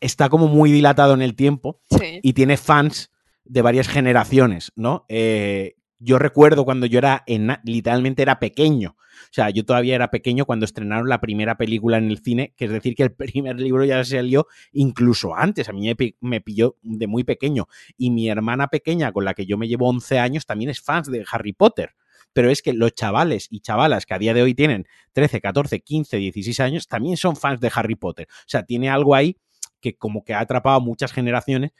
está 0.02 0.30
como 0.30 0.48
muy 0.48 0.72
dilatado 0.72 1.14
en 1.14 1.22
el 1.22 1.36
tiempo 1.36 1.80
sí. 1.90 2.20
y 2.22 2.34
tiene 2.34 2.58
fans 2.58 3.12
de 3.46 3.62
varias 3.62 3.88
generaciones, 3.88 4.72
¿no? 4.76 5.06
Eh, 5.08 5.76
yo 6.00 6.18
recuerdo 6.18 6.66
cuando 6.66 6.88
yo 6.88 6.98
era, 6.98 7.24
en, 7.28 7.56
literalmente 7.64 8.24
era 8.24 8.40
pequeño. 8.40 8.96
O 8.98 9.34
sea, 9.34 9.52
yo 9.52 9.64
todavía 9.64 9.94
era 9.94 10.10
pequeño 10.10 10.46
cuando 10.46 10.66
estrenaron 10.66 11.08
la 11.08 11.22
primera 11.22 11.58
película 11.58 11.98
en 11.98 12.10
el 12.10 12.20
cine, 12.20 12.54
que 12.58 12.66
es 12.66 12.72
decir, 12.72 12.96
que 12.96 13.04
el 13.04 13.12
primer 13.16 13.60
libro 13.60 13.86
ya 13.86 14.04
salió 14.04 14.48
incluso 14.72 15.36
antes. 15.36 15.70
A 15.70 15.74
mí 15.74 15.94
me 16.20 16.42
pilló 16.42 16.78
de 16.82 17.08
muy 17.08 17.24
pequeño. 17.24 17.68
Y 17.98 18.10
mi 18.10 18.30
hermana 18.30 18.68
pequeña, 18.68 19.12
con 19.12 19.26
la 19.26 19.36
que 19.36 19.46
yo 19.46 19.58
me 19.58 19.68
llevo 19.68 19.88
11 19.90 20.18
años, 20.18 20.46
también 20.46 20.72
es 20.72 20.82
fan 20.82 21.04
de 21.04 21.24
Harry 21.32 21.54
Potter. 21.54 21.92
Pero 22.34 22.50
es 22.50 22.62
que 22.62 22.74
los 22.74 22.94
chavales 22.96 23.48
y 23.50 23.60
chavalas 23.60 24.06
que 24.06 24.14
a 24.14 24.20
día 24.20 24.34
de 24.34 24.42
hoy 24.42 24.56
tienen 24.56 24.88
13, 25.14 25.42
14, 25.42 25.82
15, 25.82 26.18
16 26.18 26.60
años, 26.62 26.88
también 26.88 27.18
son 27.18 27.36
fans 27.36 27.60
de 27.60 27.72
Harry 27.76 27.96
Potter. 27.96 28.28
O 28.30 28.48
sea, 28.48 28.64
tiene 28.64 28.90
algo 28.90 29.14
ahí 29.14 29.38
que 29.82 29.98
como 29.98 30.24
que 30.24 30.34
ha 30.34 30.39
atrapado 30.39 30.78
a 30.78 30.80
muchas 30.80 31.12
generaciones 31.12 31.72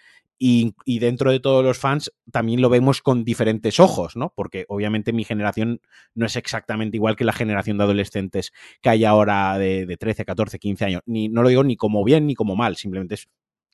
y, 0.44 0.74
dentro 1.00 1.32
de 1.32 1.40
todos 1.40 1.64
los 1.64 1.78
fans 1.78 2.12
también 2.32 2.62
lo 2.62 2.70
vemos 2.70 3.04
con 3.04 3.24
diferentes 3.24 3.80
ojos, 3.80 4.16
¿no? 4.16 4.34
Porque 4.36 4.66
obviamente 4.70 5.14
mi 5.14 5.24
generación 5.24 5.82
no 6.16 6.26
es 6.26 6.36
exactamente 6.36 6.98
igual 6.98 7.16
que 7.16 7.26
la 7.26 7.32
generación 7.32 7.78
de 7.78 7.84
adolescentes 7.84 8.52
que 8.82 8.90
hay 8.90 9.06
ahora 9.06 9.60
de, 9.60 9.86
de 9.86 9.98
13, 9.98 10.26
14, 10.26 10.58
15 10.58 10.86
años. 10.86 11.02
Ni, 11.06 11.30
no 11.30 11.44
lo 11.44 11.50
digo 11.50 11.64
ni 11.64 11.76
como 11.78 12.04
bien 12.04 12.26
ni 12.26 12.34
como 12.34 12.56
mal, 12.56 12.76
simplemente 12.76 13.18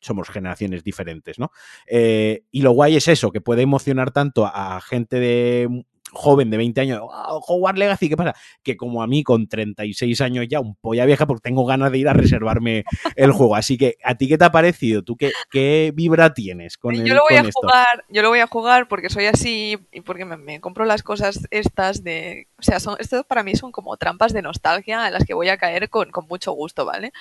somos 0.02 0.30
generaciones 0.30 0.84
diferentes, 0.84 1.40
¿no? 1.40 1.52
Eh, 1.88 2.44
y 2.52 2.62
lo 2.62 2.72
guay 2.72 2.98
es 2.98 3.08
eso, 3.08 3.32
que 3.32 3.40
puede 3.40 3.62
emocionar 3.62 4.12
tanto 4.12 4.46
a 4.46 4.82
gente 4.82 5.20
de 5.22 5.86
joven 6.12 6.50
de 6.50 6.58
20 6.58 6.82
años, 6.82 7.00
wow, 7.00 7.42
Hogwarts 7.46 7.80
Legacy, 7.80 8.10
¿qué 8.10 8.18
pasa? 8.18 8.36
Que 8.64 8.78
como 8.78 9.02
a 9.02 9.08
mí 9.08 9.24
con 9.24 9.48
36 9.48 10.22
años 10.22 10.46
ya, 10.50 10.60
un 10.60 10.76
polla 10.76 11.06
vieja, 11.06 11.26
porque 11.26 11.50
tengo 11.50 11.66
ganas 11.66 11.92
de 11.92 11.98
ir 11.98 12.08
a 12.08 12.14
reservarme 12.14 12.86
el 13.16 13.32
juego. 13.32 13.56
Así 13.56 13.78
que, 13.78 13.98
¿a 14.04 14.16
ti 14.16 14.28
qué 14.28 14.38
te 14.38 14.46
ha 14.46 14.52
parecido? 14.52 15.04
¿Tú 15.04 15.16
qué, 15.16 15.32
qué 15.52 15.92
vibra 15.94 16.34
tienes 16.34 16.78
con, 16.78 16.96
yo 16.96 17.02
el, 17.02 17.10
lo 17.16 17.22
voy 17.28 17.38
a 17.38 17.42
esto? 17.42 17.52
jugar, 17.54 18.06
Yo 18.10 18.22
lo 18.22 18.30
voy 18.30 18.40
a 18.40 18.48
jugar 18.48 18.88
porque 18.88 19.10
soy 19.10 19.26
así 19.26 19.78
y 19.92 20.02
porque 20.02 20.26
me, 20.26 20.38
me, 20.38 20.60
compro 20.60 20.86
las 20.86 21.04
cosas 21.04 21.48
estas 21.52 22.04
de... 22.04 22.48
O 22.60 22.64
sea, 22.64 22.80
son, 22.80 22.96
esto 23.00 23.24
para 23.24 23.44
mí 23.44 23.56
son 23.56 23.72
como 23.72 23.98
trampas 23.98 24.34
de 24.34 24.42
nostalgia 24.42 25.08
en 25.08 25.14
las 25.14 25.26
que 25.26 25.34
voy 25.34 25.50
a 25.50 25.58
caer 25.58 25.90
con, 25.90 26.12
con 26.12 26.28
mucho 26.28 26.52
gusto, 26.52 26.86
¿vale? 26.86 27.12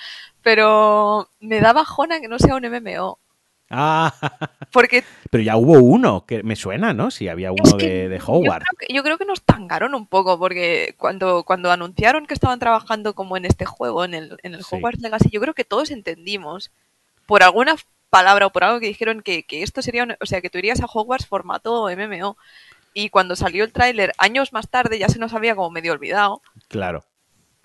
Pero 0.41 1.29
me 1.39 1.59
da 1.59 1.73
bajona 1.73 2.19
que 2.19 2.27
no 2.27 2.39
sea 2.39 2.55
un 2.55 2.63
MMO. 2.63 3.19
Ah, 3.69 4.13
porque 4.71 5.03
pero 5.29 5.43
ya 5.43 5.57
hubo 5.57 5.73
uno 5.79 6.25
que 6.25 6.41
me 6.43 6.55
suena, 6.55 6.93
¿no? 6.93 7.11
Si 7.11 7.27
había 7.27 7.51
uno 7.51 7.77
de, 7.77 8.07
de 8.07 8.21
Hogwarts. 8.25 8.65
Yo 8.69 8.75
creo, 8.77 8.87
que, 8.87 8.93
yo 8.93 9.03
creo, 9.03 9.17
que, 9.17 9.25
nos 9.25 9.41
tangaron 9.41 9.93
un 9.93 10.07
poco 10.07 10.39
porque 10.39 10.95
cuando, 10.97 11.43
cuando 11.43 11.71
anunciaron 11.71 12.25
que 12.27 12.33
estaban 12.33 12.59
trabajando 12.59 13.13
como 13.13 13.35
en 13.35 13.45
este 13.45 13.65
juego, 13.65 14.05
en 14.05 14.13
el, 14.13 14.37
en 14.43 14.53
el 14.55 14.63
Sí. 14.63 14.75
Hogwarts 14.75 15.01
Legacy, 15.01 15.29
yo 15.29 15.41
creo 15.41 15.53
que 15.53 15.65
todos 15.65 15.91
entendimos 15.91 16.71
por 17.25 17.43
alguna 17.43 17.75
palabra 18.09 18.45
o 18.47 18.51
por 18.51 18.63
algo 18.63 18.79
que 18.79 18.87
dijeron 18.87 19.21
que, 19.21 19.43
que 19.43 19.63
esto 19.63 19.81
sería, 19.81 20.03
un- 20.03 20.15
o 20.21 20.25
sea, 20.25 20.39
que 20.41 20.49
tú 20.49 20.57
irías 20.57 20.79
a 20.81 20.85
Hogwarts 20.85 21.27
formato 21.27 21.89
MMO. 21.89 22.37
Y 22.93 23.09
cuando 23.09 23.35
salió 23.35 23.63
el 23.65 23.73
tráiler 23.73 24.13
años 24.17 24.53
más 24.53 24.69
tarde 24.69 24.97
ya 24.97 25.09
se 25.09 25.19
nos 25.19 25.33
había 25.33 25.55
como 25.55 25.69
medio 25.69 25.91
olvidado. 25.91 26.41
Claro. 26.69 27.03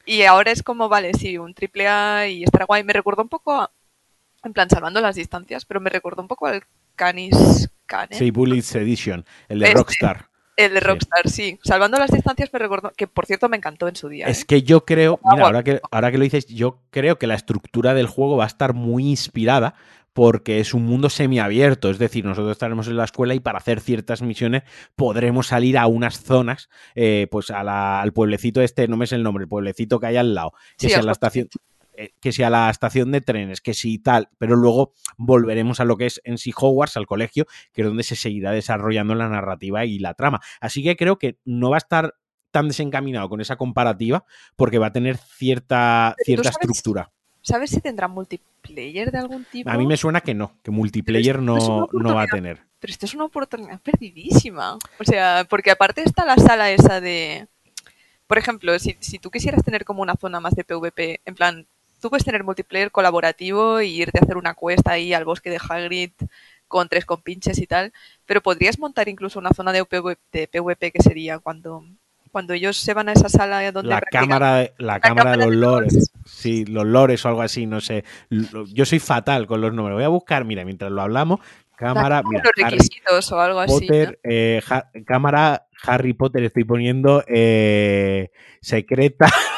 Y 0.05 0.23
ahora 0.23 0.51
es 0.51 0.63
como, 0.65 0.89
vale, 0.89 1.15
sí, 1.15 1.39
un 1.39 1.55
triple 1.55 1.87
A 1.89 2.27
y 2.27 2.43
estará 2.43 2.65
guay. 2.65 2.83
Me 2.83 2.93
recordó 2.93 3.23
un 3.23 3.29
poco, 3.29 3.53
a- 3.53 3.71
en 4.45 4.53
plan, 4.53 4.69
salvando 4.71 5.01
las 5.01 5.17
distancias, 5.17 5.65
pero 5.65 5.81
me 5.81 5.91
recordó 5.91 6.23
un 6.23 6.29
poco 6.29 6.47
al 6.47 6.63
Canis 6.97 7.71
Cane. 7.87 8.17
Sí, 8.17 8.31
Bullets 8.31 8.75
Edition, 8.75 9.25
el 9.49 9.61
de 9.61 9.67
Este. 9.67 9.79
Rockstar. 9.79 10.27
El 10.57 10.75
de. 10.75 10.81
Rockstar, 10.81 11.29
sí. 11.31 11.59
Salvando 11.65 11.99
las 11.99 12.11
distancias 12.11 12.51
me 12.53 12.59
recordó, 12.59 12.93
que 12.97 13.07
por 13.07 13.25
cierto 13.27 13.49
me 13.49 13.57
encantó 13.57 13.89
en 13.89 13.97
su 13.97 14.09
día. 14.09 14.27
Es 14.27 14.43
¿eh? 14.43 14.45
que 14.47 14.63
yo 14.63 14.85
creo, 14.85 15.19
Ah, 15.25 15.31
mira, 15.33 15.45
bueno. 15.45 15.47
ahora 15.47 15.63
que, 15.65 15.81
ahora 15.91 16.11
que 16.11 16.19
lo 16.19 16.25
dices, 16.25 16.47
yo 16.47 16.83
creo 16.91 17.19
que 17.19 17.27
la 17.27 17.35
estructura 17.35 17.95
del 17.95 18.07
juego 18.07 18.37
va 18.37 18.45
a 18.45 18.49
estar 18.49 18.75
muy 18.75 19.09
inspirada 19.09 19.75
porque 20.13 20.61
es 20.61 20.75
un 20.75 20.85
mundo 20.85 21.09
semiabierto, 21.09 21.89
es 21.89 21.99
decir, 21.99 22.23
nosotros 22.27 22.53
estaremos 22.53 22.87
en 22.87 22.99
la 22.99 23.05
escuela 23.05 23.33
y 23.35 23.41
para 23.41 23.57
hacer 23.57 23.81
ciertas 23.81 24.21
misiones 24.21 24.63
podremos 24.95 25.47
salir 25.47 25.79
a 25.79 25.87
unas 25.87 26.21
zonas, 26.23 26.69
eh, 26.95 27.29
pues 27.31 27.51
a 27.51 27.63
la- 27.65 28.03
al 28.03 28.13
pueblecito 28.13 28.61
este, 28.61 28.87
no 28.89 28.99
me 28.99 29.07
sé 29.07 29.15
el 29.15 29.23
nombre, 29.23 29.45
el 29.45 29.49
pueblecito 29.49 29.99
que 29.99 30.09
hay 30.09 30.19
al 30.19 30.35
lado, 30.35 30.53
que 30.77 30.89
Sí, 30.91 30.95
al 30.95 31.07
la 31.07 31.13
estación, 31.13 31.49
eh, 31.95 32.13
que 32.21 32.33
sea 32.33 32.51
la 32.51 32.71
estación 32.71 33.13
de 33.13 33.21
trenes, 33.21 33.61
que 33.61 33.75
sí 33.75 33.99
tal, 33.99 34.29
pero 34.39 34.57
luego 34.57 34.93
volveremos 35.17 35.81
a 35.81 35.85
lo 35.85 35.97
que 35.97 36.07
es 36.07 36.21
en 36.25 36.39
sí 36.39 36.53
Hogwarts, 36.57 36.97
al 36.97 37.07
colegio, 37.07 37.47
que 37.73 37.83
es 37.83 37.87
donde 37.87 38.03
se 38.03 38.17
seguirá 38.17 38.53
desarrollando 38.53 39.15
la 39.15 39.29
narrativa 39.29 39.85
y 39.85 39.99
la 39.99 40.15
trama. 40.15 40.41
Así 40.61 40.83
que 40.83 40.97
creo 40.97 41.19
que 41.19 41.39
no 41.45 41.71
va 41.71 41.77
a 41.77 41.79
estar 41.79 42.15
tan 42.51 42.69
desencaminado 42.69 43.29
con 43.29 43.41
esa 43.41 43.57
comparativa 43.57 44.25
porque 44.57 44.79
va 44.79 44.89
a 44.89 44.93
tener 44.93 45.17
cierta, 45.17 46.15
cierta 46.25 46.51
estructura. 46.51 47.11
¿Sabes 47.41 47.71
si 47.71 47.81
tendrá 47.81 48.07
multiplayer 48.07 49.11
de 49.11 49.19
algún 49.19 49.45
tipo? 49.45 49.69
A 49.69 49.77
mí 49.77 49.85
me 49.87 49.97
suena 49.97 50.21
que 50.21 50.33
no, 50.33 50.57
que 50.63 50.71
multiplayer 50.71 51.43
no, 51.43 51.89
no 51.93 52.15
va 52.15 52.23
a 52.23 52.27
tener. 52.27 52.61
Pero 52.79 52.93
esto 52.93 53.07
es 53.07 53.15
una 53.15 53.25
oportunidad 53.25 53.81
perdidísima. 53.81 54.79
O 54.99 55.05
sea, 55.05 55.45
porque 55.51 55.73
aparte 55.73 56.03
está 56.05 56.25
la 56.25 56.37
sala 56.37 56.71
esa 56.71 57.01
de... 57.01 57.49
Por 58.29 58.39
ejemplo, 58.39 58.79
si, 58.79 58.97
si 59.01 59.19
tú 59.19 59.31
quisieras 59.31 59.65
tener 59.65 59.85
como 59.85 60.03
una 60.03 60.15
zona 60.15 60.41
más 60.41 60.55
de 60.55 60.65
PvP, 60.65 61.21
en 61.25 61.35
plan, 61.35 61.67
tú 62.03 62.11
puedes 62.11 62.25
tener 62.25 62.45
multiplayer 62.45 62.91
colaborativo 62.91 63.81
y 63.81 64.03
irte 64.03 64.19
a 64.19 64.25
hacer 64.25 64.37
una 64.37 64.55
cuesta 64.55 64.93
ahí 64.93 65.15
al 65.15 65.25
bosque 65.25 65.49
de 65.49 65.61
Hagrid 65.67 66.11
con 66.67 66.89
tres 66.89 67.07
compinches 67.07 67.59
y 67.59 67.67
tal, 67.67 67.93
pero 68.27 68.43
podrías 68.43 68.79
montar 68.79 69.09
incluso 69.09 69.39
una 69.39 69.51
zona 69.51 69.73
de 69.73 69.85
PvP, 69.85 70.19
de 70.33 70.49
PvP 70.49 70.91
que 70.91 71.03
sería 71.03 71.39
cuando, 71.39 71.85
cuando 72.33 72.55
ellos 72.55 72.77
se 72.77 72.93
van 72.93 73.09
a 73.09 73.13
esa 73.13 73.29
sala 73.29 73.71
donde 73.71 73.91
La 73.91 74.01
cámara, 74.01 74.71
la 74.79 74.99
cámara 74.99 75.33
de 75.33 75.37
los 75.47 75.55
lores. 75.55 75.93
lores. 75.93 76.13
Sí, 76.25 76.65
los 76.65 76.87
lores 76.87 77.25
o 77.25 77.29
algo 77.29 77.43
así, 77.43 77.67
no 77.67 77.81
sé. 77.81 78.05
Yo 78.73 78.85
soy 78.85 78.99
fatal 78.99 79.47
con 79.47 79.61
los 79.61 79.73
números. 79.73 79.97
Voy 79.97 80.05
a 80.05 80.09
buscar, 80.09 80.45
mira, 80.45 80.65
mientras 80.65 80.91
lo 80.91 81.03
hablamos, 81.03 81.41
cámara, 81.77 82.23
mira, 82.25 82.43
los 82.43 82.53
Harry 82.65 82.77
requisitos 82.77 83.31
o 83.33 83.41
algo 83.41 83.61
así. 83.61 83.73
¿no? 83.73 83.79
Potter, 83.81 84.21
eh, 84.25 84.61
cámara 85.07 85.67
Harry 85.85 86.15
Potter, 86.15 86.43
estoy 86.45 86.65
poniendo 86.65 87.23
eh, 87.29 88.31
secreta. 88.61 89.27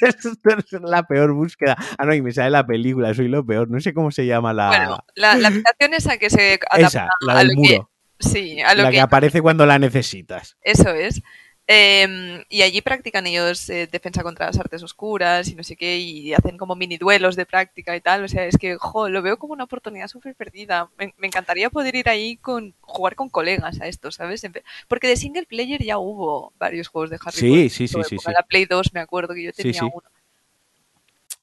Esto 0.00 0.30
es 0.30 0.72
la 0.82 1.02
peor 1.04 1.32
búsqueda. 1.32 1.76
Ah, 1.98 2.04
no, 2.04 2.14
y 2.14 2.22
me 2.22 2.32
sale 2.32 2.50
la 2.50 2.66
película, 2.66 3.12
soy 3.14 3.28
lo 3.28 3.44
peor. 3.44 3.70
No 3.70 3.80
sé 3.80 3.92
cómo 3.94 4.10
se 4.10 4.26
llama 4.26 4.52
la. 4.52 4.68
Bueno, 4.68 4.98
la, 5.14 5.34
la 5.36 5.48
habitación 5.48 5.94
esa 5.94 6.16
que 6.18 6.30
se 6.30 6.54
esa, 6.54 6.60
adapta 6.72 7.08
la 7.20 7.32
a 7.34 7.38
del 7.38 7.48
lo 7.48 7.62
que- 7.62 7.68
muro. 7.74 7.90
sí, 8.20 8.60
a 8.62 8.74
lo 8.74 8.82
La 8.84 8.90
que, 8.90 8.96
que 8.96 9.00
aparece 9.00 9.42
cuando 9.42 9.66
la 9.66 9.78
necesitas. 9.78 10.56
eso 10.62 10.90
es. 10.90 11.22
Eh, 11.66 12.44
y 12.50 12.60
allí 12.60 12.82
practican 12.82 13.26
ellos 13.26 13.70
eh, 13.70 13.88
defensa 13.90 14.22
contra 14.22 14.44
las 14.46 14.58
artes 14.58 14.82
oscuras 14.82 15.48
y 15.48 15.54
no 15.54 15.62
sé 15.62 15.76
qué, 15.76 15.96
y 15.98 16.34
hacen 16.34 16.58
como 16.58 16.76
mini 16.76 16.98
duelos 16.98 17.36
de 17.36 17.46
práctica 17.46 17.96
y 17.96 18.00
tal. 18.02 18.22
O 18.24 18.28
sea, 18.28 18.44
es 18.46 18.58
que, 18.58 18.76
jo, 18.76 19.08
lo 19.08 19.22
veo 19.22 19.38
como 19.38 19.54
una 19.54 19.64
oportunidad 19.64 20.08
súper 20.08 20.34
perdida. 20.34 20.90
Me, 20.98 21.14
me 21.16 21.26
encantaría 21.26 21.70
poder 21.70 21.94
ir 21.96 22.08
ahí 22.10 22.36
con 22.36 22.74
jugar 22.82 23.14
con 23.14 23.30
colegas 23.30 23.80
a 23.80 23.86
esto, 23.86 24.10
¿sabes? 24.10 24.46
Porque 24.88 25.08
de 25.08 25.16
single 25.16 25.46
player 25.46 25.82
ya 25.82 25.96
hubo 25.98 26.52
varios 26.58 26.88
juegos 26.88 27.08
de 27.10 27.18
Harry 27.24 27.38
Sí, 27.38 27.48
Potter. 27.48 27.70
sí, 27.70 27.88
sí, 27.88 28.02
sí, 28.08 28.18
sí. 28.18 28.30
La 28.32 28.42
Play 28.42 28.66
2 28.66 28.92
me 28.92 29.00
acuerdo 29.00 29.32
que 29.34 29.44
yo 29.44 29.52
Sí, 29.52 29.62
tenía 29.62 29.80
sí. 29.80 29.90
uno. 29.92 30.08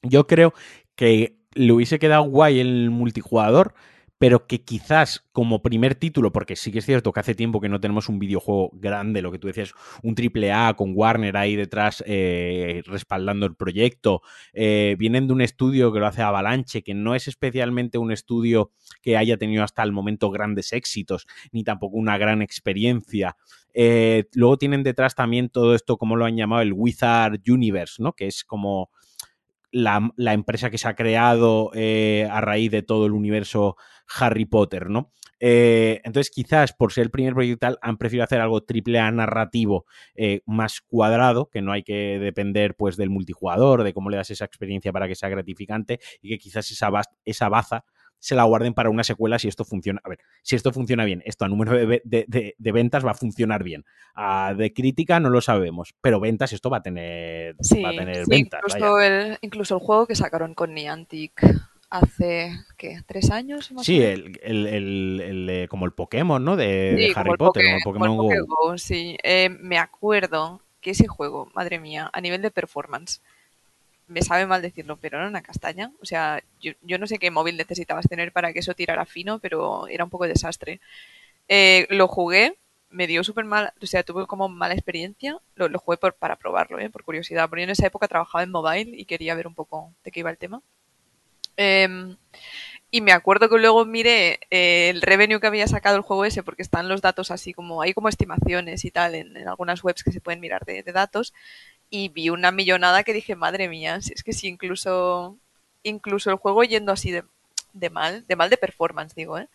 Yo 0.04 0.28
creo 0.28 0.54
que 0.96 1.36
le 1.54 1.72
hubiese 1.74 2.00
quedado 2.00 2.24
guay 2.24 2.60
el 2.60 2.90
multijugador, 2.92 3.74
pero 4.22 4.46
que 4.46 4.62
quizás 4.62 5.26
como 5.32 5.64
primer 5.64 5.96
título, 5.96 6.32
porque 6.32 6.56
sí 6.56 6.72
que 6.72 6.78
es 6.78 6.86
cierto 6.86 7.12
que 7.12 7.22
hace 7.22 7.34
tiempo 7.34 7.60
que 7.60 7.70
no 7.70 7.80
tenemos 7.80 8.08
un 8.08 8.20
videojuego 8.20 8.70
grande, 8.74 9.24
lo 9.24 9.32
que 9.32 9.40
tú 9.40 9.48
decías, 9.48 9.74
un 10.04 10.14
triple 10.14 10.52
A 10.52 10.76
con 10.76 10.92
Warner 10.94 11.36
ahí 11.38 11.56
detrás 11.56 12.04
eh, 12.06 12.84
respaldando 12.86 13.48
el 13.48 13.56
proyecto, 13.56 14.22
eh, 14.54 14.96
vienen 15.00 15.26
de 15.26 15.34
un 15.34 15.42
estudio 15.42 15.92
que 15.92 15.98
lo 15.98 16.06
hace 16.06 16.22
Avalanche, 16.22 16.84
que 16.84 16.94
no 16.94 17.16
es 17.16 17.28
especialmente 17.28 17.98
un 17.98 18.12
estudio 18.12 18.70
que 19.02 19.18
haya 19.18 19.38
tenido 19.38 19.64
hasta 19.64 19.82
el 19.82 19.92
momento 19.92 20.30
grandes 20.30 20.72
éxitos, 20.72 21.26
ni 21.52 21.64
tampoco 21.64 21.98
una 21.98 22.20
gran 22.20 22.44
experiencia. 22.44 23.38
Eh, 23.74 24.26
luego 24.36 24.60
tienen 24.60 24.84
detrás 24.84 25.16
también 25.16 25.50
todo 25.50 25.74
esto, 25.74 25.98
como 25.98 26.16
lo 26.16 26.26
han 26.26 26.38
llamado, 26.38 26.62
el 26.62 26.74
Wizard 26.74 27.40
Universe, 27.48 28.04
¿no? 28.04 28.14
Que 28.14 28.28
es 28.28 28.44
como 28.44 28.92
la, 29.72 30.34
empresa 30.34 30.70
que 30.70 30.78
se 30.78 30.88
ha 30.88 30.96
creado 30.96 31.72
eh, 31.74 32.28
a 32.32 32.42
raíz 32.42 32.72
de 32.72 32.84
todo 32.84 33.06
el 33.06 33.14
universo 33.14 33.76
Harry 34.20 34.46
Potter, 34.46 34.90
¿no? 34.90 35.12
Eh, 35.44 36.02
entonces, 36.04 36.30
quizás 36.30 36.72
por 36.72 36.94
ser 36.94 37.06
el 37.06 37.10
primer 37.10 37.34
proyecto 37.34 37.66
tal, 37.66 37.80
han 37.82 37.98
preferido 37.98 38.24
hacer 38.24 38.40
algo 38.40 38.62
triple 38.62 39.00
A 39.00 39.10
narrativo 39.12 39.86
eh, 40.14 40.42
más 40.46 40.82
cuadrado, 40.82 41.50
que 41.50 41.64
no 41.64 41.72
hay 41.72 41.82
que 41.82 42.20
depender 42.20 42.76
pues 42.76 42.96
del 42.96 43.10
multijugador, 43.10 43.84
de 43.84 43.94
cómo 43.94 44.12
le 44.12 44.18
das 44.18 44.30
esa 44.30 44.46
experiencia 44.46 44.94
para 44.94 45.08
que 45.08 45.16
sea 45.16 45.30
gratificante 45.30 46.00
y 46.22 46.30
que 46.30 46.38
quizás 46.38 46.70
esa, 46.70 46.92
esa 47.26 47.50
baza 47.50 47.86
se 48.22 48.36
la 48.36 48.44
guarden 48.44 48.74
para 48.74 48.90
una 48.90 49.04
secuela 49.04 49.40
si 49.40 49.48
esto 49.48 49.66
funciona. 49.66 50.00
A 50.04 50.10
ver, 50.10 50.20
si 50.44 50.56
esto 50.56 50.72
funciona 50.72 51.04
bien, 51.04 51.24
esto 51.26 51.44
a 51.44 51.50
número 51.50 51.74
de, 51.74 52.56
ventas 52.60 53.06
va 53.06 53.12
a 53.12 53.16
funcionar 53.16 53.64
bien. 53.64 53.84
de 54.56 54.74
crítica 54.74 55.20
no 55.20 55.30
lo 55.30 55.42
sabemos, 55.42 55.96
pero 56.02 56.20
ventas 56.20 56.54
esto 56.54 56.70
va 56.70 56.78
a 56.78 56.84
tener, 56.84 57.56
va 57.84 57.90
a 57.90 57.96
tener 57.96 58.26
ventas. 58.28 58.62
Incluso 58.64 59.00
el, 59.00 59.38
incluso 59.42 59.76
el 59.76 59.82
juego 59.82 60.06
que 60.06 60.16
sacaron 60.16 60.54
con 60.54 60.74
Niantic 60.74 61.34
hace, 61.90 62.52
¿qué? 62.78 63.02
¿Tres 63.08 63.32
años? 63.32 63.72
sí, 63.82 64.02
el, 64.02 64.38
el, 64.44 65.68
como 65.68 65.86
el 65.86 65.92
Pokémon, 65.92 66.46
¿no? 66.46 66.56
De, 66.56 67.12
Harry 67.16 67.36
Potter, 67.38 67.64
como 67.66 67.78
el 67.78 67.84
Pokémon 67.84 68.18
Go. 68.18 68.78
Sí, 68.78 69.18
eh, 69.24 69.50
me 69.50 69.80
acuerdo 69.80 70.62
que 70.80 70.92
ese 70.92 71.08
juego, 71.08 71.50
madre 71.56 71.80
mía, 71.80 72.10
a 72.14 72.22
nivel 72.22 72.44
de 72.44 72.52
performance, 72.52 73.22
me 74.12 74.21
sabe 74.21 74.45
mal 74.45 74.62
decirlo, 74.62 74.97
pero 74.97 75.17
era 75.17 75.28
una 75.28 75.41
castaña. 75.41 75.91
O 76.02 76.06
sea, 76.06 76.43
yo, 76.60 76.74
no 76.97 77.08
sé 77.08 77.17
qué 77.17 77.32
móvil 77.32 77.58
necesitabas 77.58 78.08
tener 78.08 78.32
para 78.32 78.54
que 78.54 78.60
eso 78.60 78.74
tirara 78.74 79.06
fino, 79.06 79.39
pero 79.39 79.88
era 79.88 80.04
un 80.04 80.10
poco 80.10 80.26
de 80.26 80.32
desastre. 80.32 80.82
Eh, 81.47 81.88
lo 81.89 82.08
jugué, 82.08 82.58
me 82.89 83.08
dio 83.08 83.24
súper 83.24 83.45
mal, 83.45 83.74
o 83.82 83.86
sea, 83.86 84.04
tuve 84.04 84.28
como 84.28 84.50
mala 84.50 84.74
experiencia. 84.74 85.39
Lo, 85.56 85.80
jugué 85.80 85.97
por, 85.97 86.13
para 86.15 86.36
probarlo, 86.36 86.80
¿eh? 86.80 86.89
por 86.89 87.04
curiosidad, 87.04 87.50
porque 87.50 87.62
yo 87.62 87.65
en 87.65 87.71
esa 87.71 87.88
época 87.88 88.08
trabajaba 88.08 88.43
en 88.43 88.52
mobile 88.52 88.91
y 88.93 89.06
quería 89.06 89.36
ver 89.36 89.47
un 89.47 89.56
poco 89.56 89.93
de 90.04 90.12
qué 90.12 90.19
iba 90.19 90.30
el 90.30 90.38
tema. 90.38 90.62
Em, 91.58 92.17
y 92.93 93.00
me 93.02 93.13
acuerdo 93.13 93.50
que 93.50 93.58
luego 93.58 93.86
miré 93.86 94.39
eh, 94.50 94.89
el 94.89 95.02
revenue 95.02 95.39
que 95.39 95.47
había 95.47 95.67
sacado 95.67 95.95
el 95.95 96.02
juego 96.02 96.26
ese, 96.26 96.43
porque 96.43 96.62
están 96.62 96.89
los 96.89 97.02
datos 97.02 97.32
así 97.32 97.54
como, 97.54 97.82
hay 97.82 97.93
como 97.93 98.10
estimaciones 98.10 98.84
y 98.84 98.91
tal 98.91 99.15
en, 99.15 99.47
algunas 99.47 99.84
webs 99.84 100.04
que 100.04 100.12
se 100.12 100.19
pueden 100.19 100.41
mirar 100.41 100.65
de, 100.65 100.84
datos, 100.84 101.34
y 101.92 102.10
vi 102.10 102.30
una 102.30 102.52
millonada 102.52 103.04
que 103.04 103.14
dije, 103.14 103.36
madre 103.36 103.68
mía, 103.70 104.02
si 104.02 104.14
es 104.14 104.24
que 104.24 104.34
si 104.34 104.48
incluso, 104.48 105.38
incluso 105.84 106.32
el 106.32 106.38
juego 106.38 106.64
yendo 106.64 106.94
así 106.94 107.12
de, 107.12 107.24
de 107.74 107.90
mal, 107.92 108.26
de 108.28 108.36
mal 108.36 108.50
de 108.50 108.58
performance, 108.58 109.14
digo, 109.14 109.38
¿eh? 109.38 109.48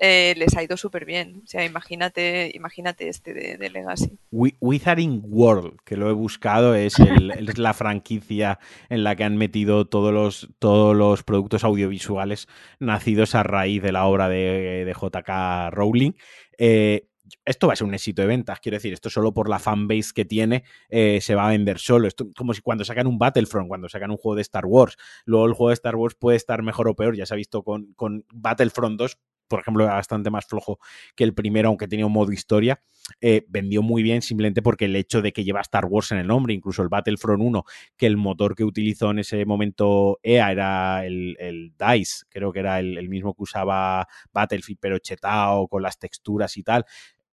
Eh, 0.00 0.34
les 0.36 0.56
ha 0.56 0.62
ido 0.62 0.76
súper 0.76 1.04
bien. 1.04 1.42
O 1.44 1.46
sea, 1.46 1.64
imagínate, 1.64 2.52
imagínate 2.54 3.08
este 3.08 3.34
de, 3.34 3.70
Legacy. 3.70 4.16
Wizarding 4.30 5.22
World, 5.24 5.76
que 5.84 5.96
lo 5.96 6.08
he 6.08 6.12
buscado, 6.12 6.76
es, 6.76 6.94
es, 7.38 7.58
la 7.58 7.74
franquicia 7.74 8.60
en 8.90 9.02
la 9.02 9.16
que 9.16 9.24
han 9.24 9.36
metido 9.36 9.86
todos 9.86 10.12
los, 10.12 10.50
todos 10.60 10.96
los 10.96 11.24
productos 11.24 11.64
audiovisuales 11.64 12.46
nacidos 12.78 13.34
a 13.34 13.42
raíz 13.42 13.82
de 13.82 13.92
la 13.92 14.06
obra 14.06 14.28
de, 14.28 14.84
de 14.84 14.92
JK 14.92 15.74
Rowling. 15.74 16.12
Eh, 16.58 17.07
esto 17.44 17.66
va 17.66 17.72
a 17.72 17.76
ser 17.76 17.86
un 17.86 17.94
éxito 17.94 18.22
de 18.22 18.28
ventas, 18.28 18.60
quiero 18.60 18.76
decir, 18.76 18.92
esto 18.92 19.10
solo 19.10 19.32
por 19.32 19.48
la 19.48 19.58
fanbase 19.58 20.12
que 20.14 20.24
tiene 20.24 20.64
eh, 20.88 21.20
se 21.20 21.34
va 21.34 21.46
a 21.46 21.50
vender 21.50 21.78
solo. 21.78 22.08
Esto 22.08 22.28
como 22.36 22.54
si 22.54 22.60
cuando 22.60 22.84
sacan 22.84 23.06
un 23.06 23.18
Battlefront, 23.18 23.68
cuando 23.68 23.88
sacan 23.88 24.10
un 24.10 24.16
juego 24.16 24.36
de 24.36 24.42
Star 24.42 24.66
Wars, 24.66 24.96
luego 25.24 25.46
el 25.46 25.52
juego 25.52 25.68
de 25.70 25.74
Star 25.74 25.96
Wars 25.96 26.14
puede 26.14 26.36
estar 26.36 26.62
mejor 26.62 26.88
o 26.88 26.94
peor, 26.96 27.16
ya 27.16 27.26
se 27.26 27.34
ha 27.34 27.36
visto 27.36 27.62
con, 27.62 27.92
con 27.94 28.24
Battlefront 28.32 28.98
2, 28.98 29.18
por 29.48 29.60
ejemplo, 29.60 29.84
era 29.84 29.94
bastante 29.94 30.30
más 30.30 30.46
flojo 30.46 30.78
que 31.16 31.24
el 31.24 31.34
primero, 31.34 31.68
aunque 31.68 31.88
tenía 31.88 32.06
un 32.06 32.12
modo 32.12 32.32
historia. 32.32 32.80
Eh, 33.22 33.46
vendió 33.48 33.82
muy 33.82 34.02
bien 34.02 34.20
simplemente 34.20 34.60
porque 34.60 34.84
el 34.84 34.94
hecho 34.94 35.22
de 35.22 35.32
que 35.32 35.42
lleva 35.42 35.62
Star 35.62 35.86
Wars 35.86 36.12
en 36.12 36.18
el 36.18 36.26
nombre, 36.26 36.52
incluso 36.52 36.82
el 36.82 36.90
Battlefront 36.90 37.42
1, 37.42 37.64
que 37.96 38.06
el 38.06 38.18
motor 38.18 38.54
que 38.54 38.64
utilizó 38.64 39.10
en 39.10 39.20
ese 39.20 39.46
momento 39.46 40.20
EA 40.22 40.52
era 40.52 41.06
el, 41.06 41.72
DICE, 41.78 42.26
creo 42.28 42.52
que 42.52 42.60
era 42.60 42.78
el, 42.78 42.98
el, 42.98 43.08
mismo 43.08 43.34
que 43.34 43.42
usaba 43.42 44.06
Battlefield, 44.32 44.78
pero 44.78 44.98
chetado, 44.98 45.66
con 45.68 45.82
las 45.82 45.98
texturas 45.98 46.56
y 46.58 46.62
tal. 46.62 46.84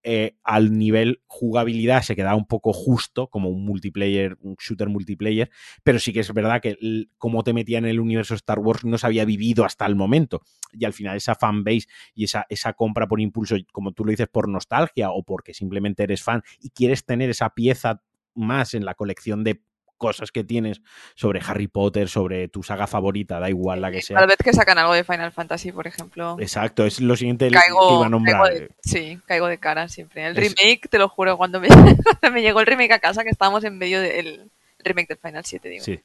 Eh, 0.08 0.38
al 0.44 0.78
nivel 0.78 1.24
jugabilidad 1.26 2.04
se 2.04 2.16
quedaba 2.16 2.36
un 2.36 2.46
poco 2.46 2.74
justo, 2.74 3.28
como 3.28 3.50
un 3.50 3.66
multiplayer, 3.66 4.38
un 4.42 4.56
shooter 4.56 4.88
multiplayer, 4.88 5.50
pero 5.84 5.98
sí 5.98 6.14
que 6.14 6.20
es 6.20 6.32
verdad 6.32 6.62
que 6.62 6.78
como 7.18 7.44
te 7.44 7.54
metía 7.54 7.80
en 7.80 7.86
el 7.86 8.00
universo 8.00 8.36
Star 8.36 8.60
Wars 8.60 8.86
no 8.86 9.00
se 9.00 9.08
había 9.08 9.26
vivido 9.26 9.66
hasta 9.66 9.88
el 9.88 9.96
momento. 9.96 10.44
Y 10.74 10.86
al 10.86 10.94
final 10.94 11.18
esa 11.18 11.34
fanbase 11.34 11.88
y 12.14 12.26
esa, 12.26 12.46
esa 12.50 12.74
compra 12.74 13.08
por 13.08 13.20
impulso, 13.20 13.56
como 13.72 13.94
tú 13.94 14.06
lo 14.06 14.12
dices, 14.12 14.28
por 14.28 14.48
nostalgia 14.48 15.10
o 15.10 15.24
porque 15.24 15.56
simplemente 15.56 16.04
eres 16.04 16.22
fan 16.22 16.44
y 16.60 16.70
quieres 16.70 17.04
tener 17.04 17.32
esa 17.32 17.50
pieza 17.50 18.04
más 18.36 18.76
en 18.76 18.86
la 18.86 18.94
colección 18.94 19.44
de 19.44 19.64
cosas 20.06 20.32
que 20.32 20.44
tienes 20.44 20.82
sobre 21.16 21.42
Harry 21.46 21.68
Potter, 21.68 22.08
sobre 22.08 22.48
tu 22.48 22.62
saga 22.62 22.86
favorita, 22.86 23.40
da 23.40 23.50
igual 23.50 23.82
la 23.82 23.92
que 23.92 24.02
sea. 24.02 24.16
Cada 24.16 24.28
vez 24.28 24.38
que 24.38 24.54
sacan 24.54 24.78
algo 24.78 24.94
de 24.94 25.04
Final 25.04 25.32
Fantasy, 25.32 25.72
por 25.72 25.88
ejemplo. 25.88 26.38
Exacto, 26.40 26.86
es 26.86 27.02
lo 27.02 27.16
siguiente 27.16 27.50
que 27.50 27.58
iba 27.70 28.06
a 28.06 28.10
nombrar. 28.10 28.70
sí, 28.82 29.20
caigo 29.26 29.48
de 29.48 29.58
cara 29.58 29.88
siempre. 29.88 30.28
El 30.28 30.36
remake, 30.36 30.88
te 30.90 31.00
lo 31.00 31.10
juro, 31.10 31.38
cuando 31.38 31.60
me, 31.60 31.70
me, 32.32 32.42
llegó 32.42 32.60
el 32.60 32.68
remake 32.68 32.92
a 32.92 33.00
casa, 33.00 33.24
que 33.24 33.32
estábamos 33.32 33.64
en 33.64 33.78
medio 33.78 34.00
del 34.00 34.52
remake 34.84 35.08
del 35.08 35.18
Final 35.18 35.44
7, 35.44 35.70
digo. 35.70 35.84
Sí. 35.84 36.00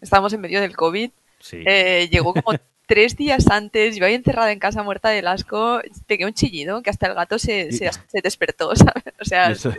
Estábamos 0.00 0.32
en 0.32 0.40
medio 0.40 0.60
del 0.60 0.76
COVID. 0.76 1.10
Sí. 1.40 1.64
Eh, 1.66 2.08
llegó 2.10 2.34
como 2.34 2.56
tres 2.90 3.16
días 3.16 3.46
antes, 3.48 3.94
yo 3.94 4.04
ahí 4.04 4.14
encerrada 4.14 4.50
en 4.50 4.58
casa 4.58 4.82
muerta 4.82 5.10
del 5.10 5.28
asco, 5.28 5.80
pegué 6.08 6.26
un 6.26 6.32
chillido 6.32 6.82
que 6.82 6.90
hasta 6.90 7.06
el 7.06 7.14
gato 7.14 7.38
se, 7.38 7.70
se, 7.70 7.88
despertó, 8.20 8.74
¿sabes? 8.74 9.14
O 9.20 9.24
sea... 9.24 9.52
Yo 9.52 9.70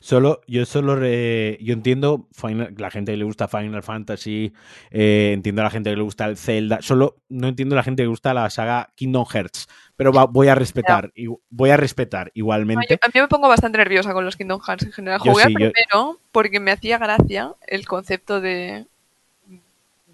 solo, 0.00 0.42
yo 0.46 0.66
solo, 0.66 0.98
yo 0.98 1.72
entiendo 1.72 2.28
la 2.76 2.90
gente 2.90 3.12
que 3.12 3.16
le 3.16 3.24
gusta 3.24 3.48
Final 3.48 3.82
Fantasy, 3.82 4.52
eh, 4.90 5.30
entiendo 5.32 5.62
a 5.62 5.64
la 5.64 5.70
gente 5.70 5.88
que 5.88 5.96
le 5.96 6.02
gusta 6.02 6.26
el 6.26 6.36
Zelda, 6.36 6.82
solo 6.82 7.22
no 7.30 7.48
entiendo 7.48 7.74
a 7.74 7.76
la 7.76 7.82
gente 7.82 8.02
que 8.02 8.04
le 8.04 8.10
gusta 8.10 8.34
la 8.34 8.50
saga 8.50 8.92
Kingdom 8.96 9.24
Hearts, 9.24 9.66
pero 9.96 10.12
voy 10.12 10.48
a 10.48 10.54
respetar, 10.54 11.10
y, 11.14 11.28
voy 11.48 11.70
a 11.70 11.78
respetar 11.78 12.30
igualmente. 12.34 12.98
a 13.00 13.08
mí 13.08 13.18
me 13.18 13.28
pongo 13.28 13.48
bastante 13.48 13.78
nerviosa 13.78 14.12
con 14.12 14.26
los 14.26 14.36
Kingdom 14.36 14.60
Hearts 14.60 14.84
en 14.84 14.92
general. 14.92 15.20
Jugué 15.20 15.44
primero 15.44 16.20
porque 16.32 16.60
me 16.60 16.70
hacía 16.70 16.98
gracia 16.98 17.54
el 17.66 17.86
concepto 17.86 18.42
de 18.42 18.86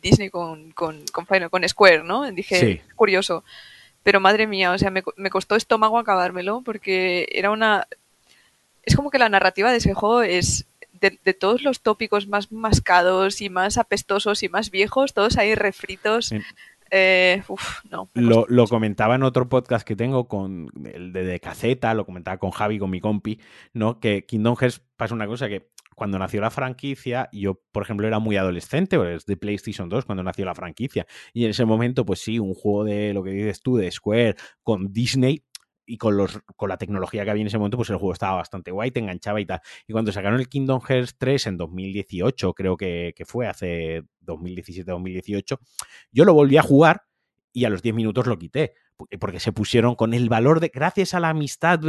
Disney 0.04 0.28
con, 0.28 0.70
con, 0.72 1.02
con, 1.10 1.68
Square, 1.68 2.04
¿no? 2.04 2.30
Dije, 2.30 2.82
curioso. 2.94 3.42
Pero 4.02 4.20
madre 4.20 4.46
mía, 4.46 4.70
o 4.70 4.78
sea, 4.78 4.90
me, 4.90 5.02
me 5.16 5.30
costó 5.30 5.56
estómago 5.56 5.98
acabármelo 5.98 6.60
porque 6.62 7.26
era 7.32 7.50
una... 7.50 7.88
Es 8.84 8.94
como 8.96 9.10
que 9.10 9.18
la 9.18 9.30
narrativa 9.30 9.70
de 9.70 9.78
ese 9.78 9.94
juego 9.94 10.20
es 10.20 10.66
de, 11.00 11.18
de, 11.24 11.32
todos 11.32 11.62
los 11.62 11.80
tópicos 11.80 12.28
más 12.28 12.52
mascados 12.52 13.40
y 13.40 13.48
más 13.48 13.78
apestosos 13.78 14.42
y 14.42 14.50
más 14.50 14.70
viejos, 14.70 15.14
todos 15.14 15.38
ahí 15.38 15.54
refritos. 15.54 16.34
Eh, 16.90 17.42
uf, 17.48 17.82
no, 17.90 18.10
lo, 18.12 18.44
lo, 18.46 18.66
comentaba 18.68 19.14
en 19.14 19.22
otro 19.22 19.48
podcast 19.48 19.86
que 19.88 19.96
tengo 19.96 20.28
con 20.28 20.70
el 20.84 21.14
de, 21.14 21.24
de 21.24 21.40
Caceta, 21.40 21.94
lo 21.94 22.04
comentaba 22.04 22.36
con 22.36 22.50
Javi, 22.50 22.78
con 22.78 22.90
mi 22.90 23.00
compi, 23.00 23.40
¿no? 23.72 23.98
Que 24.00 24.26
Kingdom 24.26 24.54
Hearts 24.54 24.82
pasa 24.96 25.14
una 25.14 25.26
cosa 25.26 25.48
que 25.48 25.66
cuando 25.94 26.18
nació 26.18 26.40
la 26.40 26.50
franquicia, 26.50 27.28
yo, 27.32 27.60
por 27.72 27.82
ejemplo, 27.82 28.06
era 28.06 28.18
muy 28.18 28.36
adolescente, 28.36 28.98
pues 28.98 29.26
de 29.26 29.36
PlayStation 29.36 29.88
2 29.88 30.04
cuando 30.04 30.22
nació 30.22 30.44
la 30.44 30.54
franquicia. 30.54 31.06
Y 31.32 31.44
en 31.44 31.50
ese 31.50 31.64
momento, 31.64 32.04
pues 32.04 32.20
sí, 32.20 32.38
un 32.38 32.54
juego 32.54 32.84
de 32.84 33.14
lo 33.14 33.22
que 33.22 33.30
dices 33.30 33.60
tú, 33.60 33.76
de 33.76 33.90
Square, 33.90 34.36
con 34.62 34.92
Disney, 34.92 35.44
y 35.86 35.98
con, 35.98 36.16
los, 36.16 36.40
con 36.56 36.68
la 36.68 36.78
tecnología 36.78 37.24
que 37.24 37.30
había 37.30 37.42
en 37.42 37.48
ese 37.48 37.58
momento, 37.58 37.76
pues 37.76 37.90
el 37.90 37.96
juego 37.96 38.12
estaba 38.12 38.36
bastante 38.36 38.70
guay, 38.70 38.90
te 38.90 39.00
enganchaba 39.00 39.40
y 39.40 39.46
tal. 39.46 39.60
Y 39.86 39.92
cuando 39.92 40.12
sacaron 40.12 40.40
el 40.40 40.48
Kingdom 40.48 40.80
Hearts 40.80 41.16
3 41.18 41.46
en 41.48 41.56
2018, 41.56 42.54
creo 42.54 42.76
que, 42.76 43.12
que 43.14 43.24
fue 43.24 43.46
hace 43.46 44.02
2017-2018, 44.22 45.58
yo 46.10 46.24
lo 46.24 46.34
volví 46.34 46.56
a 46.56 46.62
jugar 46.62 47.02
y 47.52 47.66
a 47.66 47.70
los 47.70 47.82
10 47.82 47.94
minutos 47.94 48.26
lo 48.26 48.38
quité 48.38 48.74
porque 49.18 49.40
se 49.40 49.52
pusieron 49.52 49.94
con 49.94 50.14
el 50.14 50.28
valor 50.28 50.60
de 50.60 50.70
gracias 50.72 51.14
a 51.14 51.20
la 51.20 51.30
amistad 51.30 51.80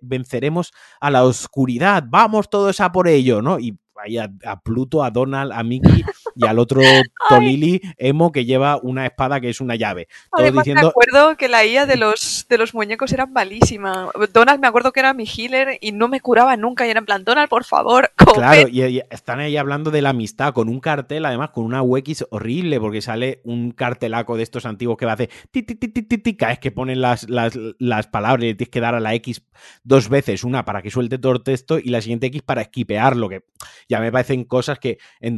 venceremos 0.00 0.72
a 1.00 1.10
la 1.10 1.24
oscuridad, 1.24 2.04
vamos 2.08 2.50
todos 2.50 2.80
a 2.80 2.92
por 2.92 3.08
ello, 3.08 3.42
¿no? 3.42 3.58
Y 3.58 3.78
ahí 3.96 4.18
a, 4.18 4.60
Pluto, 4.62 5.02
a 5.02 5.10
Donald, 5.10 5.52
a 5.52 5.62
Mickey 5.62 6.04
y 6.38 6.46
al 6.46 6.58
otro 6.58 6.80
Tolili 7.28 7.80
emo 7.98 8.32
que 8.32 8.44
lleva 8.44 8.78
una 8.80 9.04
espada 9.04 9.40
que 9.40 9.50
es 9.50 9.60
una 9.60 9.74
llave. 9.74 10.08
Además, 10.32 10.66
me 10.66 10.80
acuerdo 10.80 11.36
que 11.36 11.48
la 11.48 11.66
IA 11.66 11.86
de 11.86 11.96
los, 11.96 12.46
de 12.48 12.58
los 12.58 12.74
muñecos 12.74 13.12
era 13.12 13.26
malísima. 13.26 14.08
Donald 14.32 14.60
me 14.60 14.68
acuerdo 14.68 14.92
que 14.92 15.00
era 15.00 15.14
mi 15.14 15.24
healer 15.24 15.78
y 15.80 15.92
no 15.92 16.08
me 16.08 16.20
curaba 16.20 16.56
nunca 16.56 16.86
y 16.86 16.90
era 16.90 17.00
en 17.00 17.06
plan, 17.06 17.24
Donald, 17.24 17.48
por 17.48 17.64
favor. 17.64 18.10
Claro, 18.38 18.68
y, 18.68 19.02
están 19.10 19.40
ahí 19.40 19.56
hablando 19.56 19.90
de 19.90 20.02
la 20.02 20.10
amistad 20.10 20.52
con 20.52 20.68
un 20.68 20.80
cartel, 20.80 21.24
además 21.24 21.50
con 21.50 21.64
una 21.64 21.82
UX 21.82 22.26
horrible 22.30 22.78
porque 22.78 23.00
sale 23.00 23.40
un 23.42 23.72
cartelaco 23.72 24.36
de 24.36 24.42
estos 24.44 24.66
antiguos 24.66 24.96
que 24.96 25.06
va 25.06 25.12
a 25.12 25.14
hacer 25.14 25.30
ti, 25.50 25.62
ti, 25.62 25.74
ti, 25.74 25.88
ti, 25.88 26.36
es 26.48 26.58
que 26.58 26.70
ponen 26.70 27.00
las, 27.00 27.28
las, 27.28 27.58
las 27.78 28.06
palabras 28.06 28.44
y 28.44 28.54
tienes 28.54 28.68
que 28.68 28.80
dar 28.80 28.94
a 28.94 29.00
la 29.00 29.14
X 29.14 29.42
dos 29.82 30.08
veces, 30.08 30.44
una 30.44 30.64
para 30.64 30.82
que 30.82 30.90
suelte 30.90 31.18
todo 31.18 31.32
el 31.32 31.42
texto 31.42 31.78
y 31.78 31.88
la 31.88 32.00
siguiente 32.00 32.26
X 32.26 32.42
para 32.42 32.62
esquipearlo, 32.62 33.28
que 33.28 33.44
ya 33.88 33.98
me 33.98 34.12
parecen 34.12 34.44
cosas 34.44 34.78
que 34.78 34.98
en 35.20 35.36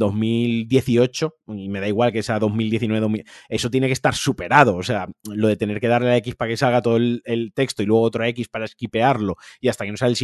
2018, 0.97 1.36
y 1.49 1.68
me 1.68 1.80
da 1.80 1.88
igual 1.88 2.12
que 2.12 2.22
sea 2.22 2.38
2019, 2.38 3.24
eso 3.49 3.70
tiene 3.70 3.86
que 3.86 3.93
estar 3.93 4.14
superado. 4.14 4.76
O 4.76 4.82
sea, 4.82 5.09
lo 5.24 5.49
de 5.49 5.57
tener 5.57 5.80
que 5.80 5.88
darle 5.88 6.11
a 6.11 6.16
X 6.18 6.34
para 6.36 6.51
que 6.51 6.57
salga 6.57 6.82
todo 6.82 6.97
el, 6.97 7.53
texto 7.55 7.82
y 7.82 7.86
luego 7.86 8.03
otro 8.03 8.24
X 8.24 8.49
para 8.49 8.64
esquipearlo 8.64 9.36
y 9.61 9.68
hasta 9.68 9.84
que 9.84 9.91
no 9.91 9.97
sale 9.97 10.12
el 10.12 10.16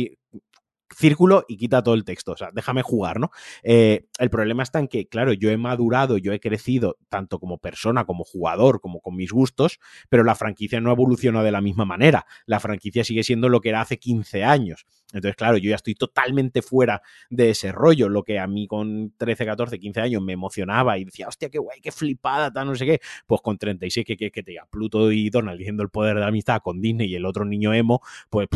círculo 0.94 1.44
y 1.48 1.56
quita 1.56 1.82
todo 1.82 1.94
el 1.94 2.04
texto. 2.04 2.32
O 2.32 2.36
sea, 2.36 2.50
déjame 2.52 2.82
jugar, 2.82 3.20
¿no? 3.20 3.30
Eh, 3.62 4.06
el 4.18 4.30
problema 4.30 4.62
está 4.62 4.78
en 4.78 4.88
que, 4.88 5.08
claro, 5.08 5.32
yo 5.32 5.50
he 5.50 5.56
madurado, 5.56 6.18
yo 6.18 6.32
he 6.32 6.40
crecido 6.40 6.98
tanto 7.08 7.38
como 7.38 7.58
persona, 7.58 8.04
como 8.04 8.24
jugador, 8.24 8.80
como 8.80 9.00
con 9.00 9.16
mis 9.16 9.32
gustos, 9.32 9.78
pero 10.08 10.24
la 10.24 10.34
franquicia 10.34 10.80
no 10.80 10.92
evoluciona 10.92 11.42
de 11.42 11.52
la 11.52 11.60
misma 11.60 11.84
manera. 11.84 12.26
La 12.46 12.60
franquicia 12.60 13.04
sigue 13.04 13.22
siendo 13.22 13.48
lo 13.48 13.60
que 13.60 13.70
era 13.70 13.80
hace 13.80 13.98
15 13.98 14.44
años. 14.44 14.86
Entonces, 15.12 15.36
claro, 15.36 15.56
yo 15.56 15.70
ya 15.70 15.76
estoy 15.76 15.94
totalmente 15.94 16.62
fuera 16.62 17.02
de 17.30 17.50
ese 17.50 17.72
rollo. 17.72 18.08
Lo 18.08 18.22
que 18.22 18.38
a 18.38 18.46
mí 18.46 18.66
con 18.66 19.14
13, 19.16 19.46
14, 19.46 19.78
15 19.78 20.00
años 20.00 20.22
me 20.22 20.32
emocionaba 20.32 20.98
y 20.98 21.04
decía, 21.04 21.28
hostia, 21.28 21.48
qué 21.48 21.58
guay, 21.58 21.80
qué 21.80 21.92
flipada, 21.92 22.52
tal, 22.52 22.66
no 22.66 22.74
sé 22.74 22.86
qué. 22.86 23.00
Pues 23.26 23.40
con 23.40 23.56
36, 23.56 24.04
que, 24.04 24.16
que, 24.16 24.30
que 24.30 24.42
te 24.42 24.52
diga 24.52 24.66
Pluto 24.70 25.12
y 25.12 25.30
Donald 25.30 25.58
diciendo 25.58 25.82
el 25.82 25.90
poder 25.90 26.16
de 26.16 26.24
amistad 26.24 26.60
con 26.62 26.80
Disney 26.80 27.08
y 27.08 27.14
el 27.14 27.24
otro 27.24 27.44
niño 27.44 27.72
emo, 27.72 28.00
pues 28.30 28.48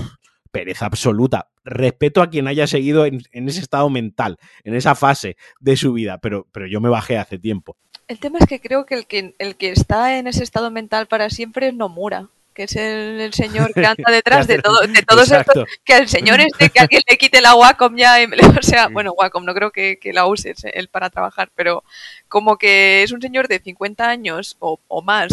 pereza 0.50 0.86
absoluta. 0.86 1.48
Respeto 1.64 2.22
a 2.22 2.30
quien 2.30 2.48
haya 2.48 2.66
seguido 2.66 3.06
en, 3.06 3.20
ese 3.32 3.60
estado 3.60 3.90
mental, 3.90 4.38
en 4.64 4.74
esa 4.74 4.94
fase 4.94 5.36
de 5.60 5.76
su 5.76 5.92
vida, 5.92 6.18
pero, 6.18 6.46
pero 6.52 6.66
yo 6.66 6.80
me 6.80 6.88
bajé 6.88 7.18
hace 7.18 7.38
tiempo. 7.38 7.76
El 8.08 8.18
tema 8.18 8.38
es 8.40 8.46
que 8.46 8.60
creo 8.60 8.86
que 8.86 8.94
el, 8.94 9.06
que 9.06 9.34
el 9.38 9.56
que 9.56 9.70
está 9.70 10.18
en 10.18 10.26
ese 10.26 10.42
estado 10.42 10.70
mental 10.70 11.06
para 11.06 11.30
siempre 11.30 11.68
es 11.68 11.74
Nomura 11.74 12.28
que 12.54 12.64
es 12.64 12.76
el, 12.76 13.32
señor 13.32 13.72
que 13.72 13.86
anda 13.86 14.10
detrás 14.10 14.46
de, 14.46 14.58
todo, 14.58 14.80
de 14.80 15.02
todos 15.02 15.30
estos, 15.30 15.64
que 15.84 15.96
el 15.96 16.08
señor 16.08 16.40
este, 16.40 16.70
que 16.70 16.80
alguien 16.80 17.02
le 17.08 17.18
quite 17.18 17.40
la 17.40 17.54
Wacom 17.54 17.96
ya, 17.96 18.16
o 18.58 18.62
sea, 18.62 18.88
bueno, 18.88 19.12
Wacom 19.12 19.44
no 19.44 19.54
creo 19.54 19.70
que, 19.70 19.98
la 20.12 20.26
use 20.26 20.54
él 20.74 20.88
para 20.88 21.10
trabajar, 21.10 21.50
pero 21.54 21.84
como 22.28 22.58
que 22.58 23.02
es 23.02 23.12
un 23.12 23.22
señor 23.22 23.48
de 23.48 23.60
50 23.60 24.08
años 24.08 24.56
o, 24.58 24.78
más 25.02 25.32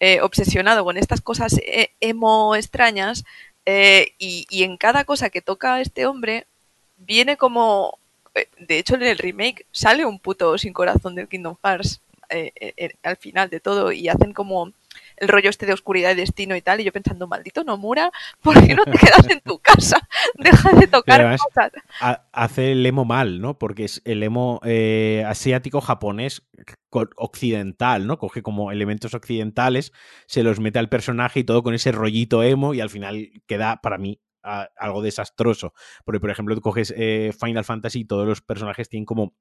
eh, 0.00 0.20
obsesionado 0.20 0.84
con 0.84 0.96
estas 0.96 1.20
cosas 1.20 1.58
eh, 1.58 1.90
emo 2.00 2.54
extrañas 2.54 3.24
eh, 3.70 4.14
y, 4.18 4.62
en 4.62 4.78
cada 4.78 5.04
cosa 5.04 5.28
que 5.28 5.42
toca 5.42 5.82
este 5.82 6.06
hombre, 6.06 6.46
viene 6.96 7.36
como. 7.36 7.98
Eh, 8.34 8.48
de 8.58 8.78
hecho, 8.78 8.94
en 8.94 9.02
el 9.02 9.18
remake 9.18 9.66
sale 9.72 10.06
un 10.06 10.18
puto 10.18 10.56
sin 10.56 10.72
corazón 10.72 11.14
del 11.14 11.28
Kingdom 11.28 11.56
Hearts 11.62 12.00
eh, 12.30 12.94
al 13.02 13.18
final 13.18 13.50
de 13.50 13.60
todo 13.60 13.92
y 13.92 14.08
hacen 14.08 14.32
como 14.32 14.72
el 15.20 15.28
rollo 15.28 15.50
este 15.50 15.66
de 15.66 15.72
oscuridad 15.72 16.12
y 16.12 16.16
destino 16.16 16.56
y 16.56 16.62
tal, 16.62 16.80
y 16.80 16.84
yo 16.84 16.92
pensando, 16.92 17.26
maldito 17.26 17.64
Nomura, 17.64 18.10
¿por 18.42 18.54
qué 18.66 18.74
no 18.74 18.84
te 18.84 18.92
quedas 18.98 19.28
en 19.28 19.40
tu 19.40 19.58
casa? 19.58 20.08
Deja 20.34 20.72
de 20.72 20.86
tocar 20.86 21.36
cosas. 21.36 21.72
Hace 22.32 22.72
el 22.72 22.84
emo 22.86 23.04
mal, 23.04 23.40
¿no? 23.40 23.58
Porque 23.58 23.84
es 23.84 24.02
el 24.04 24.22
emo 24.22 24.60
eh, 24.64 25.24
asiático 25.26 25.80
japonés 25.80 26.42
occidental, 27.16 28.06
¿no? 28.06 28.18
Coge 28.18 28.42
como 28.42 28.72
elementos 28.72 29.14
occidentales, 29.14 29.92
se 30.26 30.42
los 30.42 30.60
mete 30.60 30.78
al 30.78 30.88
personaje 30.88 31.40
y 31.40 31.44
todo 31.44 31.62
con 31.62 31.74
ese 31.74 31.92
rollito 31.92 32.42
emo 32.42 32.74
y 32.74 32.80
al 32.80 32.90
final 32.90 33.30
queda 33.46 33.80
para 33.82 33.98
mí 33.98 34.20
algo 34.42 35.02
desastroso. 35.02 35.74
Porque, 36.04 36.20
por 36.20 36.30
ejemplo, 36.30 36.54
tú 36.54 36.60
coges 36.60 36.92
eh, 36.96 37.32
Final 37.38 37.64
Fantasy 37.64 38.00
y 38.00 38.04
todos 38.04 38.26
los 38.26 38.40
personajes 38.40 38.88
tienen 38.88 39.04
como 39.04 39.34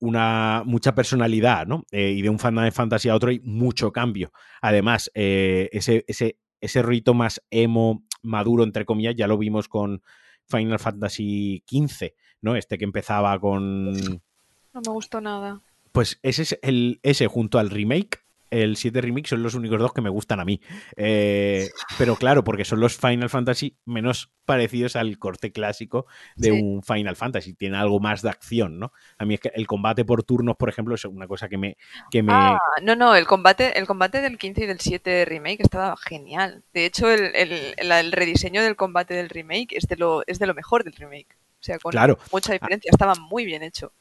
una 0.00 0.62
mucha 0.66 0.94
personalidad, 0.94 1.66
¿no? 1.66 1.84
Eh, 1.90 2.10
y 2.10 2.22
de 2.22 2.28
un 2.28 2.38
fan 2.38 2.56
de 2.56 2.70
fantasía 2.70 3.12
a 3.12 3.16
otro 3.16 3.30
hay 3.30 3.40
mucho 3.40 3.92
cambio. 3.92 4.32
Además, 4.60 5.10
eh, 5.14 5.68
ese, 5.72 6.04
ese, 6.06 6.38
ese 6.60 6.82
rito 6.82 7.14
más 7.14 7.42
emo, 7.50 8.04
maduro, 8.22 8.64
entre 8.64 8.84
comillas, 8.84 9.14
ya 9.16 9.26
lo 9.26 9.38
vimos 9.38 9.68
con 9.68 10.02
Final 10.46 10.78
Fantasy 10.78 11.64
XV, 11.68 12.12
¿no? 12.40 12.56
Este 12.56 12.78
que 12.78 12.84
empezaba 12.84 13.38
con... 13.38 13.92
No 13.94 14.80
me 14.84 14.92
gustó 14.92 15.20
nada. 15.20 15.60
Pues 15.92 16.18
ese 16.22 16.42
es 16.42 16.58
el, 16.62 17.00
ese 17.02 17.28
junto 17.28 17.58
al 17.58 17.70
remake 17.70 18.23
el 18.62 18.76
7 18.76 19.00
Remix 19.00 19.30
son 19.30 19.42
los 19.42 19.54
únicos 19.54 19.80
dos 19.80 19.92
que 19.92 20.00
me 20.00 20.10
gustan 20.10 20.40
a 20.40 20.44
mí. 20.44 20.60
Eh, 20.96 21.68
pero 21.98 22.16
claro, 22.16 22.44
porque 22.44 22.64
son 22.64 22.80
los 22.80 22.96
Final 22.96 23.28
Fantasy 23.28 23.76
menos 23.84 24.32
parecidos 24.44 24.94
al 24.96 25.18
corte 25.18 25.50
clásico 25.50 26.06
de 26.36 26.52
un 26.52 26.82
Final 26.82 27.16
Fantasy. 27.16 27.54
Tiene 27.54 27.76
algo 27.76 27.98
más 27.98 28.22
de 28.22 28.30
acción, 28.30 28.78
¿no? 28.78 28.92
A 29.18 29.24
mí 29.24 29.34
es 29.34 29.40
que 29.40 29.50
el 29.54 29.66
combate 29.66 30.04
por 30.04 30.22
turnos, 30.22 30.56
por 30.56 30.68
ejemplo, 30.68 30.94
es 30.94 31.04
una 31.04 31.26
cosa 31.26 31.48
que 31.48 31.58
me... 31.58 31.76
Que 32.10 32.22
me... 32.22 32.32
Ah, 32.32 32.58
no, 32.82 32.94
no, 32.94 33.16
el 33.16 33.26
combate, 33.26 33.78
el 33.78 33.86
combate 33.86 34.20
del 34.20 34.38
15 34.38 34.64
y 34.64 34.66
del 34.66 34.80
7 34.80 35.24
Remake 35.24 35.62
estaba 35.62 35.96
genial. 35.96 36.62
De 36.72 36.86
hecho, 36.86 37.10
el, 37.10 38.12
rediseño 38.12 38.62
del 38.62 38.76
combate 38.76 39.14
del 39.14 39.30
remake 39.30 39.72
es 39.72 39.88
de 39.88 39.96
lo, 39.96 40.22
es 40.26 40.38
de 40.38 40.46
lo 40.46 40.54
mejor 40.54 40.84
del 40.84 40.94
remake. 40.94 41.36
O 41.60 41.64
sea, 41.64 41.78
con 41.78 41.94
mucha 42.30 42.52
diferencia. 42.52 42.90
Estaba 42.92 43.14
muy 43.14 43.46
bien 43.46 43.62
hecho 43.62 43.92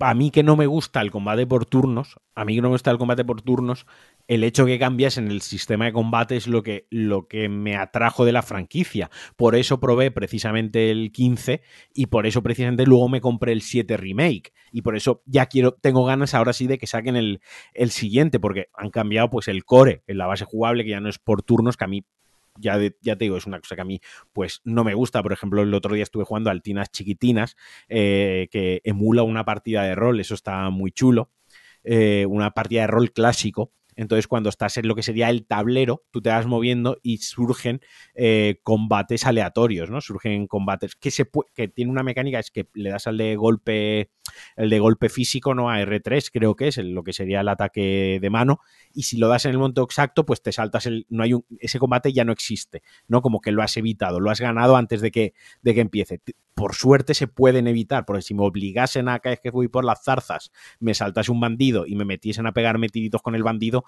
a 0.00 0.14
mí 0.14 0.30
que 0.30 0.42
no 0.42 0.56
me 0.56 0.66
gusta 0.66 1.00
el 1.00 1.10
combate 1.10 1.46
por 1.46 1.66
turnos, 1.66 2.16
a 2.34 2.44
mí 2.44 2.54
que 2.54 2.62
no 2.62 2.68
me 2.68 2.74
gusta 2.74 2.90
el 2.90 2.98
combate 2.98 3.24
por 3.24 3.42
turnos, 3.42 3.86
el 4.28 4.44
hecho 4.44 4.66
que 4.66 4.78
cambias 4.78 5.18
en 5.18 5.30
el 5.30 5.40
sistema 5.40 5.86
de 5.86 5.92
combate 5.92 6.36
es 6.36 6.46
lo 6.46 6.62
que, 6.62 6.86
lo 6.90 7.28
que 7.28 7.48
me 7.48 7.76
atrajo 7.76 8.24
de 8.24 8.32
la 8.32 8.42
franquicia. 8.42 9.10
Por 9.36 9.54
eso 9.54 9.80
probé 9.80 10.10
precisamente 10.10 10.90
el 10.90 11.12
15 11.12 11.62
y 11.94 12.06
por 12.06 12.26
eso 12.26 12.42
precisamente 12.42 12.86
luego 12.86 13.08
me 13.08 13.20
compré 13.20 13.52
el 13.52 13.62
7 13.62 13.96
remake. 13.96 14.52
Y 14.72 14.82
por 14.82 14.96
eso 14.96 15.22
ya 15.26 15.46
quiero, 15.46 15.72
tengo 15.72 16.04
ganas 16.04 16.34
ahora 16.34 16.52
sí 16.52 16.66
de 16.66 16.78
que 16.78 16.86
saquen 16.86 17.16
el, 17.16 17.40
el 17.72 17.90
siguiente, 17.90 18.40
porque 18.40 18.66
han 18.74 18.90
cambiado 18.90 19.30
pues 19.30 19.48
el 19.48 19.64
core 19.64 20.02
en 20.06 20.18
la 20.18 20.26
base 20.26 20.44
jugable, 20.44 20.84
que 20.84 20.90
ya 20.90 21.00
no 21.00 21.08
es 21.08 21.18
por 21.18 21.42
turnos, 21.42 21.76
que 21.76 21.84
a 21.84 21.88
mí 21.88 22.04
ya, 22.58 22.78
ya 23.00 23.16
te 23.16 23.24
digo, 23.24 23.36
es 23.36 23.46
una 23.46 23.60
cosa 23.60 23.74
que 23.74 23.82
a 23.82 23.84
mí 23.84 24.00
pues 24.32 24.60
no 24.64 24.84
me 24.84 24.94
gusta. 24.94 25.22
Por 25.22 25.32
ejemplo, 25.32 25.62
el 25.62 25.74
otro 25.74 25.94
día 25.94 26.02
estuve 26.02 26.24
jugando 26.24 26.50
Altinas 26.50 26.90
Chiquitinas, 26.90 27.56
eh, 27.88 28.48
que 28.50 28.80
emula 28.84 29.22
una 29.22 29.44
partida 29.44 29.82
de 29.84 29.94
rol, 29.94 30.20
eso 30.20 30.34
está 30.34 30.68
muy 30.70 30.92
chulo. 30.92 31.30
Eh, 31.84 32.26
una 32.28 32.50
partida 32.50 32.82
de 32.82 32.86
rol 32.88 33.12
clásico 33.12 33.72
entonces, 33.96 34.28
cuando 34.28 34.50
estás 34.50 34.76
en 34.76 34.86
lo 34.86 34.94
que 34.94 35.02
sería 35.02 35.30
el 35.30 35.46
tablero, 35.46 36.04
tú 36.10 36.20
te 36.20 36.28
vas 36.28 36.46
moviendo 36.46 36.98
y 37.02 37.18
surgen 37.18 37.80
eh, 38.14 38.60
combates 38.62 39.24
aleatorios, 39.24 39.90
¿no? 39.90 40.02
Surgen 40.02 40.46
combates 40.46 40.94
que 40.96 41.10
se 41.10 41.28
que 41.54 41.68
tiene 41.68 41.90
una 41.90 42.02
mecánica, 42.02 42.38
es 42.38 42.50
que 42.50 42.68
le 42.74 42.90
das 42.90 43.06
al 43.06 43.16
de 43.16 43.36
golpe, 43.36 44.10
el 44.56 44.68
de 44.68 44.78
golpe 44.78 45.08
físico, 45.08 45.54
¿no? 45.54 45.70
A 45.70 45.80
R3, 45.80 46.30
creo 46.30 46.54
que 46.54 46.68
es 46.68 46.76
lo 46.76 47.02
que 47.02 47.14
sería 47.14 47.40
el 47.40 47.48
ataque 47.48 48.18
de 48.20 48.30
mano. 48.30 48.60
Y 48.92 49.04
si 49.04 49.16
lo 49.16 49.28
das 49.28 49.46
en 49.46 49.52
el 49.52 49.58
momento 49.58 49.82
exacto, 49.82 50.26
pues 50.26 50.42
te 50.42 50.52
saltas 50.52 50.86
el. 50.86 51.06
No 51.08 51.22
hay 51.22 51.32
un, 51.32 51.44
ese 51.58 51.78
combate 51.78 52.12
ya 52.12 52.24
no 52.24 52.32
existe, 52.32 52.82
¿no? 53.08 53.22
Como 53.22 53.40
que 53.40 53.52
lo 53.52 53.62
has 53.62 53.76
evitado, 53.78 54.20
lo 54.20 54.30
has 54.30 54.40
ganado 54.40 54.76
antes 54.76 55.00
de 55.00 55.10
que, 55.10 55.32
de 55.62 55.74
que 55.74 55.80
empiece 55.80 56.20
por 56.56 56.74
suerte 56.74 57.12
se 57.12 57.28
pueden 57.28 57.68
evitar, 57.68 58.06
porque 58.06 58.22
si 58.22 58.32
me 58.32 58.42
obligasen 58.42 59.10
a 59.10 59.18
cada 59.18 59.34
vez 59.34 59.40
que 59.40 59.52
fui 59.52 59.68
por 59.68 59.84
las 59.84 60.02
zarzas, 60.02 60.50
me 60.80 60.94
saltase 60.94 61.30
un 61.30 61.38
bandido 61.38 61.86
y 61.86 61.94
me 61.96 62.06
metiesen 62.06 62.46
a 62.46 62.52
pegar 62.52 62.78
metiditos 62.78 63.20
con 63.20 63.34
el 63.34 63.42
bandido, 63.42 63.84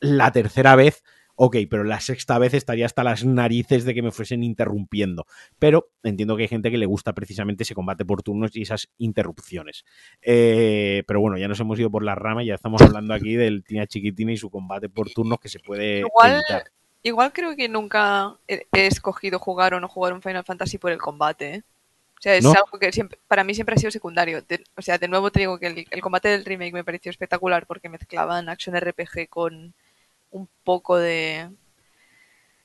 la 0.00 0.32
tercera 0.32 0.76
vez, 0.76 1.04
ok, 1.34 1.56
pero 1.68 1.84
la 1.84 2.00
sexta 2.00 2.38
vez 2.38 2.54
estaría 2.54 2.86
hasta 2.86 3.04
las 3.04 3.22
narices 3.26 3.84
de 3.84 3.92
que 3.92 4.00
me 4.00 4.12
fuesen 4.12 4.42
interrumpiendo. 4.42 5.26
Pero 5.58 5.90
entiendo 6.04 6.36
que 6.36 6.44
hay 6.44 6.48
gente 6.48 6.70
que 6.70 6.78
le 6.78 6.86
gusta 6.86 7.12
precisamente 7.12 7.64
ese 7.64 7.74
combate 7.74 8.06
por 8.06 8.22
turnos 8.22 8.56
y 8.56 8.62
esas 8.62 8.88
interrupciones. 8.96 9.84
Eh, 10.22 11.02
pero 11.06 11.20
bueno, 11.20 11.36
ya 11.36 11.48
nos 11.48 11.60
hemos 11.60 11.78
ido 11.78 11.90
por 11.90 12.02
la 12.02 12.14
rama 12.14 12.42
y 12.42 12.46
ya 12.46 12.54
estamos 12.54 12.80
hablando 12.80 13.12
aquí 13.12 13.34
del 13.34 13.62
Tina 13.62 13.86
Chiquitina 13.86 14.32
y 14.32 14.38
su 14.38 14.48
combate 14.48 14.88
por 14.88 15.10
turnos 15.10 15.38
que 15.38 15.50
se 15.50 15.60
puede 15.60 15.98
igual, 15.98 16.42
Igual 17.02 17.32
creo 17.32 17.54
que 17.54 17.68
nunca 17.68 18.36
he 18.48 18.86
escogido 18.86 19.38
jugar 19.38 19.74
o 19.74 19.80
no 19.80 19.86
jugar 19.86 20.14
un 20.14 20.22
Final 20.22 20.44
Fantasy 20.44 20.78
por 20.78 20.90
el 20.90 20.98
combate. 20.98 21.54
¿eh? 21.54 21.62
O 22.18 22.22
sea, 22.22 22.34
es 22.34 22.46
algo 22.46 22.78
que 22.80 22.92
siempre, 22.92 23.18
para 23.28 23.44
mí 23.44 23.54
siempre 23.54 23.74
ha 23.74 23.78
sido 23.78 23.90
secundario. 23.90 24.42
o 24.74 24.82
sea, 24.82 24.96
de 24.98 25.08
nuevo 25.08 25.30
te 25.30 25.40
digo 25.40 25.58
que 25.58 25.86
el, 25.90 26.00
combate 26.00 26.28
del 26.28 26.44
remake 26.44 26.72
me 26.72 26.84
pareció 26.84 27.10
espectacular 27.10 27.66
porque 27.66 27.88
mezclaban 27.88 28.48
action 28.48 28.74
RPG 28.74 29.28
con 29.28 29.74
un 30.30 30.48
poco 30.64 30.96
de... 30.96 31.50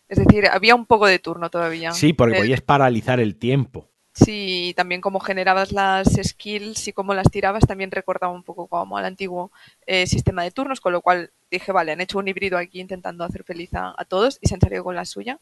Es 0.08 0.18
decir, 0.18 0.48
había 0.48 0.76
un 0.76 0.86
poco 0.86 1.06
de 1.06 1.20
turno 1.20 1.50
todavía. 1.50 1.92
Sí, 1.92 2.14
porque 2.14 2.38
podías 2.38 2.62
paralizar 2.62 3.20
el 3.20 3.36
tiempo. 3.38 3.88
Sí, 4.14 4.74
también 4.76 5.00
cómo 5.00 5.22
generabas 5.22 5.72
las 5.72 6.08
skills 6.22 6.90
y 6.90 6.94
cómo 6.94 7.14
las 7.14 7.32
tirabas 7.32 7.66
también 7.66 7.92
recordaba 7.92 8.34
un 8.34 8.44
poco 8.44 8.68
como 8.68 8.98
al 8.98 9.06
antiguo 9.06 9.52
eh, 9.86 10.06
sistema 10.06 10.44
de 10.44 10.52
turnos, 10.52 10.82
con 10.82 10.92
lo 10.92 11.02
cual 11.02 11.32
dije, 11.50 11.72
vale, 11.72 11.94
han 11.94 12.02
hecho 12.02 12.20
un 12.20 12.28
híbrido 12.28 12.58
aquí 12.58 12.82
intentando 12.82 13.24
hacer 13.24 13.46
feliz 13.46 13.74
a, 13.74 13.94
a 13.98 14.04
todos 14.04 14.38
y 14.42 14.50
se 14.50 14.56
han 14.56 14.62
salido 14.62 14.84
con 14.84 14.96
la 14.96 15.06
suya 15.06 15.40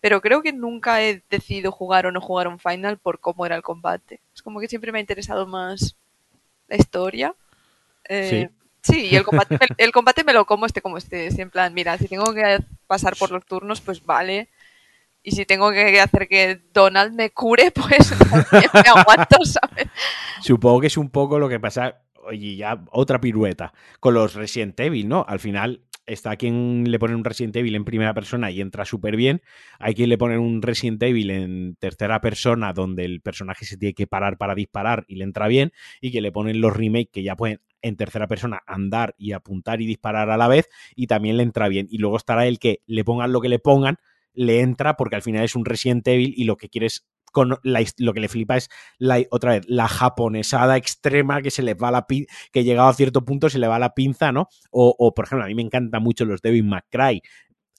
pero 0.00 0.20
creo 0.20 0.42
que 0.42 0.52
nunca 0.52 1.02
he 1.02 1.22
decidido 1.30 1.72
jugar 1.72 2.06
o 2.06 2.12
no 2.12 2.20
jugar 2.20 2.48
un 2.48 2.58
final 2.58 2.98
por 2.98 3.20
cómo 3.20 3.44
era 3.44 3.56
el 3.56 3.62
combate. 3.62 4.20
Es 4.34 4.42
como 4.42 4.60
que 4.60 4.68
siempre 4.68 4.92
me 4.92 4.98
ha 4.98 5.02
interesado 5.02 5.46
más 5.46 5.96
la 6.68 6.76
historia. 6.76 7.34
Eh, 8.08 8.48
sí. 8.82 9.08
y 9.10 9.16
el 9.16 9.24
combate, 9.24 9.58
me, 9.60 9.66
el 9.76 9.92
combate 9.92 10.24
me 10.24 10.32
lo 10.32 10.46
como 10.46 10.66
este 10.66 10.80
como 10.80 10.96
este. 10.96 11.28
en 11.40 11.50
plan, 11.50 11.74
mira, 11.74 11.98
si 11.98 12.08
tengo 12.08 12.32
que 12.32 12.60
pasar 12.86 13.14
por 13.16 13.30
los 13.30 13.44
turnos, 13.44 13.80
pues 13.80 14.04
vale. 14.04 14.48
Y 15.22 15.32
si 15.32 15.44
tengo 15.44 15.70
que 15.70 16.00
hacer 16.00 16.28
que 16.28 16.62
Donald 16.72 17.12
me 17.12 17.30
cure, 17.30 17.70
pues 17.74 18.12
me 18.52 18.88
aguanto, 18.88 19.36
¿sabes? 19.44 19.88
Supongo 20.40 20.80
que 20.80 20.86
es 20.86 20.96
un 20.96 21.10
poco 21.10 21.38
lo 21.38 21.48
que 21.48 21.60
pasa, 21.60 22.00
oye, 22.24 22.56
ya 22.56 22.82
otra 22.90 23.20
pirueta, 23.20 23.74
con 24.00 24.14
los 24.14 24.32
Resident 24.32 24.80
Evil, 24.80 25.08
¿no? 25.08 25.26
Al 25.28 25.40
final 25.40 25.82
está 26.12 26.36
quien 26.36 26.90
le 26.90 26.98
pone 26.98 27.14
un 27.14 27.24
Resident 27.24 27.56
Evil 27.56 27.74
en 27.74 27.84
primera 27.84 28.14
persona 28.14 28.50
y 28.50 28.60
entra 28.60 28.84
súper 28.84 29.16
bien. 29.16 29.42
Hay 29.78 29.94
quien 29.94 30.08
le 30.08 30.18
pone 30.18 30.38
un 30.38 30.62
Resident 30.62 31.02
Evil 31.02 31.30
en 31.30 31.76
tercera 31.76 32.20
persona 32.20 32.72
donde 32.72 33.04
el 33.04 33.20
personaje 33.20 33.64
se 33.64 33.76
tiene 33.76 33.94
que 33.94 34.06
parar 34.06 34.36
para 34.36 34.54
disparar 34.54 35.04
y 35.08 35.16
le 35.16 35.24
entra 35.24 35.48
bien. 35.48 35.72
Y 36.00 36.10
que 36.10 36.20
le 36.20 36.32
ponen 36.32 36.60
los 36.60 36.76
remakes 36.76 37.10
que 37.12 37.22
ya 37.22 37.36
pueden 37.36 37.60
en 37.82 37.96
tercera 37.96 38.26
persona 38.26 38.60
andar 38.66 39.14
y 39.18 39.32
apuntar 39.32 39.80
y 39.80 39.86
disparar 39.86 40.30
a 40.30 40.36
la 40.36 40.48
vez 40.48 40.68
y 40.94 41.06
también 41.06 41.36
le 41.36 41.42
entra 41.42 41.68
bien. 41.68 41.86
Y 41.90 41.98
luego 41.98 42.16
estará 42.16 42.46
el 42.46 42.58
que 42.58 42.82
le 42.86 43.04
pongan 43.04 43.32
lo 43.32 43.40
que 43.40 43.48
le 43.48 43.58
pongan, 43.58 43.96
le 44.32 44.60
entra 44.60 44.96
porque 44.96 45.16
al 45.16 45.22
final 45.22 45.44
es 45.44 45.54
un 45.54 45.64
Resident 45.64 46.06
Evil 46.08 46.34
y 46.36 46.44
lo 46.44 46.56
que 46.56 46.68
quieres 46.68 47.06
con 47.30 47.50
lo 47.50 48.12
que 48.12 48.20
le 48.20 48.28
flipa 48.28 48.56
es 48.56 48.68
la, 48.98 49.22
otra 49.30 49.52
vez 49.52 49.64
la 49.68 49.88
japonesada 49.88 50.76
extrema 50.76 51.42
que 51.42 51.50
se 51.50 51.62
le 51.62 51.74
va 51.74 51.90
la 51.90 52.06
que 52.52 52.64
llegado 52.64 52.88
a 52.88 52.94
cierto 52.94 53.24
punto 53.24 53.48
se 53.48 53.58
le 53.58 53.68
va 53.68 53.78
la 53.78 53.94
pinza, 53.94 54.32
¿no? 54.32 54.48
O, 54.70 54.94
o 54.98 55.14
por 55.14 55.26
ejemplo, 55.26 55.44
a 55.44 55.48
mí 55.48 55.54
me 55.54 55.62
encantan 55.62 56.02
mucho 56.02 56.24
los 56.24 56.42
Devin 56.42 56.68
McCray, 56.68 57.22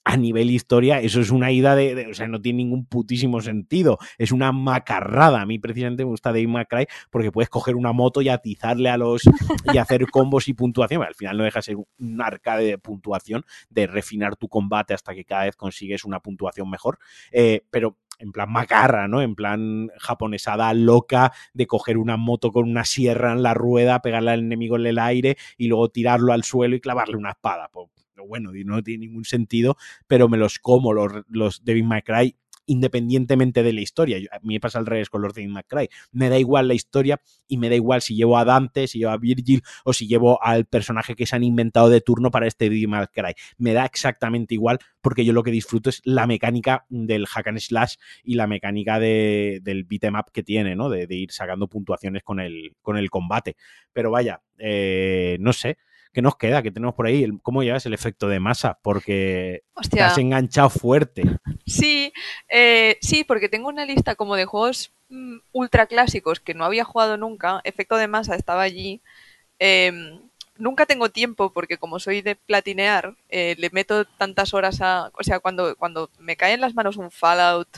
a 0.04 0.16
nivel 0.16 0.50
historia, 0.50 1.00
eso 1.00 1.20
es 1.20 1.30
una 1.30 1.52
ida 1.52 1.76
de, 1.76 2.08
O 2.10 2.14
sea, 2.14 2.26
no 2.26 2.40
tiene 2.40 2.58
ningún 2.58 2.86
putísimo 2.86 3.40
sentido. 3.40 3.98
Es 4.18 4.32
una 4.32 4.52
macarrada. 4.52 5.40
A 5.40 5.46
mí, 5.46 5.58
precisamente, 5.58 6.04
me 6.04 6.10
gusta 6.10 6.30
Dave 6.30 6.46
McCray 6.46 6.86
porque 7.10 7.30
puedes 7.30 7.48
coger 7.48 7.76
una 7.76 7.92
moto 7.92 8.20
y 8.20 8.28
atizarle 8.28 8.88
a 8.88 8.96
los. 8.96 9.22
y 9.72 9.78
hacer 9.78 10.06
combos 10.10 10.48
y 10.48 10.54
puntuación. 10.54 11.02
Al 11.02 11.14
final 11.14 11.36
no 11.36 11.44
deja 11.44 11.60
de 11.60 11.62
ser 11.62 11.76
un 11.76 12.20
arcade 12.20 12.64
de 12.64 12.78
puntuación, 12.78 13.44
de 13.70 13.86
refinar 13.86 14.36
tu 14.36 14.48
combate 14.48 14.94
hasta 14.94 15.14
que 15.14 15.24
cada 15.24 15.44
vez 15.44 15.56
consigues 15.56 16.04
una 16.04 16.20
puntuación 16.20 16.68
mejor. 16.68 16.98
Eh, 17.30 17.62
pero 17.70 17.96
en 18.22 18.30
plan 18.30 18.50
macarra, 18.50 19.08
¿no? 19.08 19.20
En 19.20 19.34
plan 19.34 19.90
japonesada 19.98 20.72
loca 20.74 21.32
de 21.52 21.66
coger 21.66 21.98
una 21.98 22.16
moto 22.16 22.52
con 22.52 22.70
una 22.70 22.84
sierra 22.84 23.32
en 23.32 23.42
la 23.42 23.52
rueda, 23.52 24.00
pegarle 24.00 24.30
al 24.30 24.40
enemigo 24.40 24.76
en 24.76 24.86
el 24.86 24.98
aire 24.98 25.36
y 25.58 25.66
luego 25.66 25.88
tirarlo 25.88 26.32
al 26.32 26.44
suelo 26.44 26.76
y 26.76 26.80
clavarle 26.80 27.16
una 27.16 27.30
espada. 27.30 27.68
Pues, 27.72 27.88
bueno, 28.26 28.52
no 28.64 28.82
tiene 28.82 29.06
ningún 29.06 29.24
sentido, 29.24 29.76
pero 30.06 30.28
me 30.28 30.38
los 30.38 30.60
como 30.60 30.92
los, 30.92 31.12
los 31.28 31.64
Devin 31.64 31.88
McCray 31.88 32.36
independientemente 32.66 33.62
de 33.62 33.72
la 33.72 33.80
historia. 33.80 34.18
a 34.30 34.38
mí 34.40 34.54
me 34.54 34.60
pasa 34.60 34.78
al 34.78 34.86
revés 34.86 35.10
con 35.10 35.22
los 35.22 35.34
Devin 35.34 35.52
McCray. 35.52 35.88
Me 36.12 36.28
da 36.28 36.38
igual 36.38 36.68
la 36.68 36.74
historia 36.74 37.20
y 37.48 37.56
me 37.58 37.68
da 37.68 37.74
igual 37.74 38.02
si 38.02 38.14
llevo 38.14 38.38
a 38.38 38.44
Dante, 38.44 38.86
si 38.86 38.98
llevo 38.98 39.12
a 39.12 39.18
Virgil 39.18 39.62
o 39.84 39.92
si 39.92 40.06
llevo 40.06 40.42
al 40.42 40.66
personaje 40.66 41.14
que 41.14 41.26
se 41.26 41.36
han 41.36 41.44
inventado 41.44 41.88
de 41.88 42.00
turno 42.00 42.30
para 42.30 42.46
este 42.46 42.68
Devin 42.68 42.90
McCray. 42.90 43.34
Me 43.58 43.72
da 43.72 43.84
exactamente 43.84 44.54
igual 44.54 44.78
porque 45.00 45.24
yo 45.24 45.32
lo 45.32 45.42
que 45.42 45.50
disfruto 45.50 45.90
es 45.90 46.00
la 46.04 46.26
mecánica 46.26 46.86
del 46.88 47.26
hack 47.26 47.48
and 47.48 47.58
slash 47.58 47.96
y 48.22 48.34
la 48.34 48.46
mecánica 48.46 48.98
de, 48.98 49.60
del 49.62 49.84
beat'em 49.84 50.14
up 50.14 50.30
que 50.32 50.42
tiene, 50.42 50.76
¿no? 50.76 50.88
De, 50.88 51.06
ir 51.12 51.30
sacando 51.30 51.68
puntuaciones 51.68 52.22
con 52.22 52.40
el, 52.40 52.76
con 52.80 52.96
el 52.96 53.10
combate. 53.10 53.56
Pero 53.92 54.10
vaya, 54.10 54.40
eh, 54.58 55.36
no 55.40 55.52
sé. 55.52 55.76
¿Qué 56.12 56.20
nos 56.20 56.36
queda? 56.36 56.62
¿Qué 56.62 56.70
tenemos 56.70 56.94
por 56.94 57.06
ahí? 57.06 57.26
¿Cómo 57.42 57.62
llevas 57.62 57.86
el 57.86 57.94
efecto 57.94 58.28
de 58.28 58.38
masa? 58.38 58.78
Porque 58.82 59.62
te 59.90 60.00
has 60.02 60.18
enganchado 60.18 60.68
fuerte. 60.68 61.22
Sí, 61.66 62.12
eh, 62.48 62.98
sí, 63.00 63.24
porque 63.24 63.48
tengo 63.48 63.68
una 63.68 63.86
lista 63.86 64.14
como 64.14 64.36
de 64.36 64.44
juegos 64.44 64.92
mm, 65.08 65.38
ultra 65.52 65.86
clásicos 65.86 66.38
que 66.38 66.52
no 66.52 66.64
había 66.64 66.84
jugado 66.84 67.16
nunca. 67.16 67.62
Efecto 67.64 67.96
de 67.96 68.08
masa 68.08 68.36
estaba 68.36 68.60
allí. 68.60 69.00
Em, 69.58 70.20
nunca 70.58 70.84
tengo 70.84 71.08
tiempo 71.08 71.50
porque 71.52 71.78
como 71.78 71.98
soy 71.98 72.20
de 72.20 72.36
platinear, 72.36 73.16
eh, 73.30 73.54
le 73.58 73.70
meto 73.70 74.04
tantas 74.04 74.52
horas 74.52 74.82
a... 74.82 75.10
O 75.14 75.22
sea, 75.22 75.40
cuando, 75.40 75.76
cuando 75.76 76.10
me 76.18 76.36
cae 76.36 76.52
en 76.52 76.60
las 76.60 76.74
manos 76.74 76.98
un 76.98 77.10
Fallout 77.10 77.68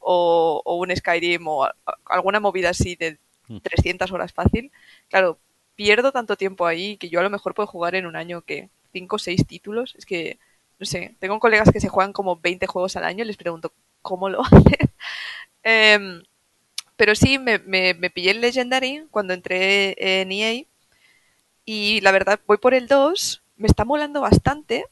o, 0.00 0.62
o 0.64 0.76
un 0.76 0.94
Skyrim 0.94 1.46
o 1.46 1.68
alguna 2.06 2.40
movida 2.40 2.70
así 2.70 2.96
de 2.96 3.18
300 3.62 4.10
mm. 4.10 4.14
horas 4.14 4.32
fácil, 4.32 4.72
claro, 5.08 5.38
pierdo 5.76 6.12
tanto 6.12 6.36
tiempo 6.36 6.66
ahí 6.66 6.96
que 6.96 7.08
yo 7.08 7.20
a 7.20 7.22
lo 7.22 7.30
mejor 7.30 7.54
puedo 7.54 7.66
jugar 7.66 7.94
en 7.94 8.06
un 8.06 8.16
año 8.16 8.42
que 8.42 8.70
5 8.92 9.16
o 9.16 9.18
6 9.18 9.46
títulos. 9.46 9.94
Es 9.96 10.06
que, 10.06 10.38
no 10.78 10.86
sé, 10.86 11.14
tengo 11.18 11.38
colegas 11.40 11.70
que 11.70 11.80
se 11.80 11.88
juegan 11.88 12.12
como 12.12 12.36
20 12.36 12.66
juegos 12.66 12.96
al 12.96 13.04
año 13.04 13.24
les 13.24 13.36
pregunto 13.36 13.72
cómo 14.02 14.28
lo 14.28 14.42
hacen. 14.44 14.90
Em, 15.62 16.22
pero 16.96 17.14
sí, 17.14 17.38
me, 17.38 17.58
me, 17.58 17.94
me, 17.94 18.10
pillé 18.10 18.30
el 18.30 18.40
Legendary 18.40 19.06
cuando 19.10 19.34
entré 19.34 19.96
en 19.98 20.30
EA 20.30 20.64
y 21.64 22.00
la 22.02 22.12
verdad 22.12 22.40
voy 22.46 22.58
por 22.58 22.74
el 22.74 22.86
2, 22.86 23.42
me 23.56 23.66
está 23.66 23.84
molando 23.84 24.20
bastante. 24.20 24.86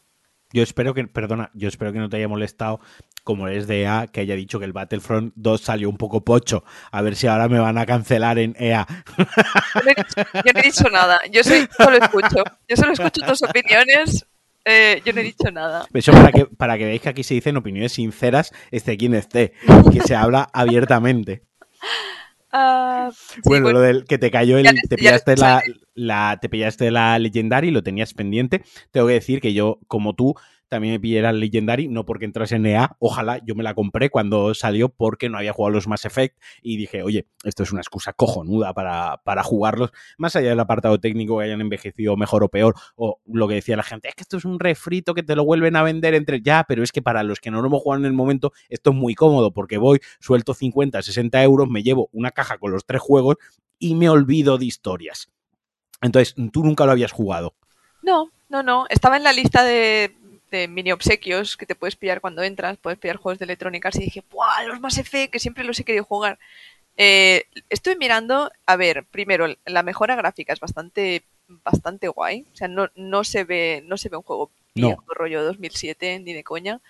Yo 0.52 0.62
espero 0.62 0.94
que, 0.94 1.06
perdona, 1.06 1.50
yo 1.54 1.68
espero 1.68 1.92
que 1.92 1.98
no 1.98 2.08
te 2.08 2.16
haya 2.16 2.28
molestado 2.28 2.80
como 3.24 3.48
es 3.48 3.66
de 3.66 3.82
EA, 3.82 4.08
que 4.12 4.20
haya 4.20 4.34
dicho 4.34 4.58
que 4.58 4.64
el 4.64 4.72
Battlefront 4.72 5.32
2 5.36 5.60
salió 5.60 5.88
un 5.88 5.96
poco 5.96 6.24
pocho. 6.24 6.64
A 6.90 7.02
ver 7.02 7.16
si 7.16 7.26
ahora 7.26 7.48
me 7.48 7.58
van 7.58 7.78
a 7.78 7.86
cancelar 7.86 8.38
en 8.38 8.56
EA. 8.58 8.86
Yo 9.16 10.52
no 10.54 10.60
he 10.60 10.62
dicho, 10.62 10.88
nada. 10.90 11.20
Yo 11.30 11.42
solo 11.44 11.96
escucho. 11.96 12.44
Yo 12.68 12.76
solo 12.76 12.92
escucho 12.92 13.20
tus 13.26 13.42
opiniones. 13.42 14.26
Eh, 14.64 15.02
yo 15.04 15.12
no 15.12 15.20
he 15.20 15.24
dicho 15.24 15.50
nada. 15.50 15.86
Eso 15.92 16.12
para 16.12 16.32
que, 16.32 16.46
para 16.46 16.78
que 16.78 16.84
veáis 16.84 17.00
que 17.00 17.08
aquí 17.08 17.22
se 17.22 17.34
dicen 17.34 17.56
opiniones 17.56 17.92
sinceras, 17.92 18.52
esté 18.70 18.96
quien 18.96 19.14
esté, 19.14 19.54
que 19.92 20.00
se 20.00 20.14
habla 20.14 20.48
abiertamente. 20.52 21.42
Ah, 22.52 23.10
bueno, 23.44 23.72
lo 23.72 23.80
del 23.80 24.04
que 24.04 24.18
te 24.18 24.30
cayó 24.30 24.58
el. 24.58 24.68
Te 24.88 24.96
pillaste 24.96 25.36
la, 25.36 25.62
la, 25.94 26.38
te 26.40 26.48
pillaste 26.48 26.90
la 26.90 27.18
Legendary, 27.18 27.70
lo 27.70 27.82
tenías 27.82 28.12
pendiente. 28.14 28.62
Tengo 28.90 29.06
que 29.06 29.14
decir 29.14 29.40
que 29.40 29.54
yo, 29.54 29.78
como 29.88 30.14
tú, 30.14 30.34
también 30.72 30.94
me 30.94 31.00
pillé 31.00 31.20
la 31.20 31.32
Legendary, 31.32 31.86
no 31.86 32.06
porque 32.06 32.24
entrase 32.24 32.56
en 32.56 32.64
EA, 32.64 32.96
ojalá, 32.98 33.38
yo 33.44 33.54
me 33.54 33.62
la 33.62 33.74
compré 33.74 34.08
cuando 34.08 34.54
salió 34.54 34.88
porque 34.88 35.28
no 35.28 35.36
había 35.36 35.52
jugado 35.52 35.74
los 35.74 35.86
Mass 35.86 36.06
Effect 36.06 36.40
y 36.62 36.78
dije, 36.78 37.02
oye, 37.02 37.26
esto 37.44 37.62
es 37.62 37.72
una 37.72 37.82
excusa 37.82 38.14
cojonuda 38.14 38.72
para, 38.72 39.20
para 39.22 39.42
jugarlos, 39.42 39.92
más 40.16 40.34
allá 40.34 40.48
del 40.48 40.60
apartado 40.60 40.98
técnico 40.98 41.36
que 41.36 41.44
hayan 41.44 41.60
envejecido 41.60 42.16
mejor 42.16 42.42
o 42.42 42.48
peor, 42.48 42.74
o 42.96 43.20
lo 43.26 43.48
que 43.48 43.56
decía 43.56 43.76
la 43.76 43.82
gente, 43.82 44.08
es 44.08 44.14
que 44.14 44.22
esto 44.22 44.38
es 44.38 44.46
un 44.46 44.58
refrito 44.58 45.12
que 45.12 45.22
te 45.22 45.36
lo 45.36 45.44
vuelven 45.44 45.76
a 45.76 45.82
vender 45.82 46.14
entre 46.14 46.40
ya, 46.40 46.64
pero 46.66 46.82
es 46.82 46.90
que 46.90 47.02
para 47.02 47.22
los 47.22 47.38
que 47.38 47.50
no 47.50 47.60
lo 47.60 47.66
hemos 47.66 47.82
jugado 47.82 48.00
en 48.00 48.06
el 48.06 48.14
momento, 48.14 48.52
esto 48.70 48.92
es 48.92 48.96
muy 48.96 49.14
cómodo 49.14 49.52
porque 49.52 49.76
voy, 49.76 50.00
suelto 50.20 50.54
50, 50.54 51.02
60 51.02 51.42
euros, 51.42 51.68
me 51.68 51.82
llevo 51.82 52.08
una 52.12 52.30
caja 52.30 52.56
con 52.56 52.72
los 52.72 52.86
tres 52.86 53.02
juegos 53.02 53.36
y 53.78 53.94
me 53.94 54.08
olvido 54.08 54.56
de 54.56 54.64
historias. 54.64 55.28
Entonces, 56.00 56.34
tú 56.50 56.64
nunca 56.64 56.86
lo 56.86 56.92
habías 56.92 57.12
jugado. 57.12 57.56
No, 58.02 58.30
no, 58.48 58.62
no. 58.62 58.86
Estaba 58.88 59.16
en 59.16 59.22
la 59.22 59.32
lista 59.32 59.64
de 59.64 60.16
de 60.52 60.68
mini 60.68 60.92
obsequios 60.92 61.56
que 61.56 61.66
te 61.66 61.74
puedes 61.74 61.96
pillar 61.96 62.20
cuando 62.20 62.42
entras, 62.42 62.76
puedes 62.76 62.98
pillar 62.98 63.16
juegos 63.16 63.40
de 63.40 63.46
electrónica 63.46 63.90
y 63.94 64.04
dije, 64.04 64.22
¡buah! 64.30 64.62
Los 64.66 64.80
más 64.80 64.96
F, 64.98 65.28
que 65.28 65.40
siempre 65.40 65.64
los 65.64 65.80
he 65.80 65.84
querido 65.84 66.04
jugar. 66.04 66.38
Eh, 66.96 67.46
estoy 67.70 67.96
mirando, 67.96 68.52
a 68.66 68.76
ver, 68.76 69.04
primero, 69.10 69.46
la 69.64 69.82
mejora 69.82 70.14
gráfica 70.14 70.52
es 70.52 70.60
bastante, 70.60 71.24
bastante 71.48 72.06
guay. 72.06 72.46
O 72.52 72.56
sea, 72.56 72.68
no, 72.68 72.90
no 72.94 73.24
se 73.24 73.44
ve, 73.44 73.82
no 73.86 73.96
se 73.96 74.08
ve 74.08 74.18
un 74.18 74.22
juego 74.22 74.52
viejo, 74.74 75.02
rollo 75.08 75.42
2007, 75.42 76.20
ni 76.20 76.32
de 76.32 76.44
coña. 76.44 76.80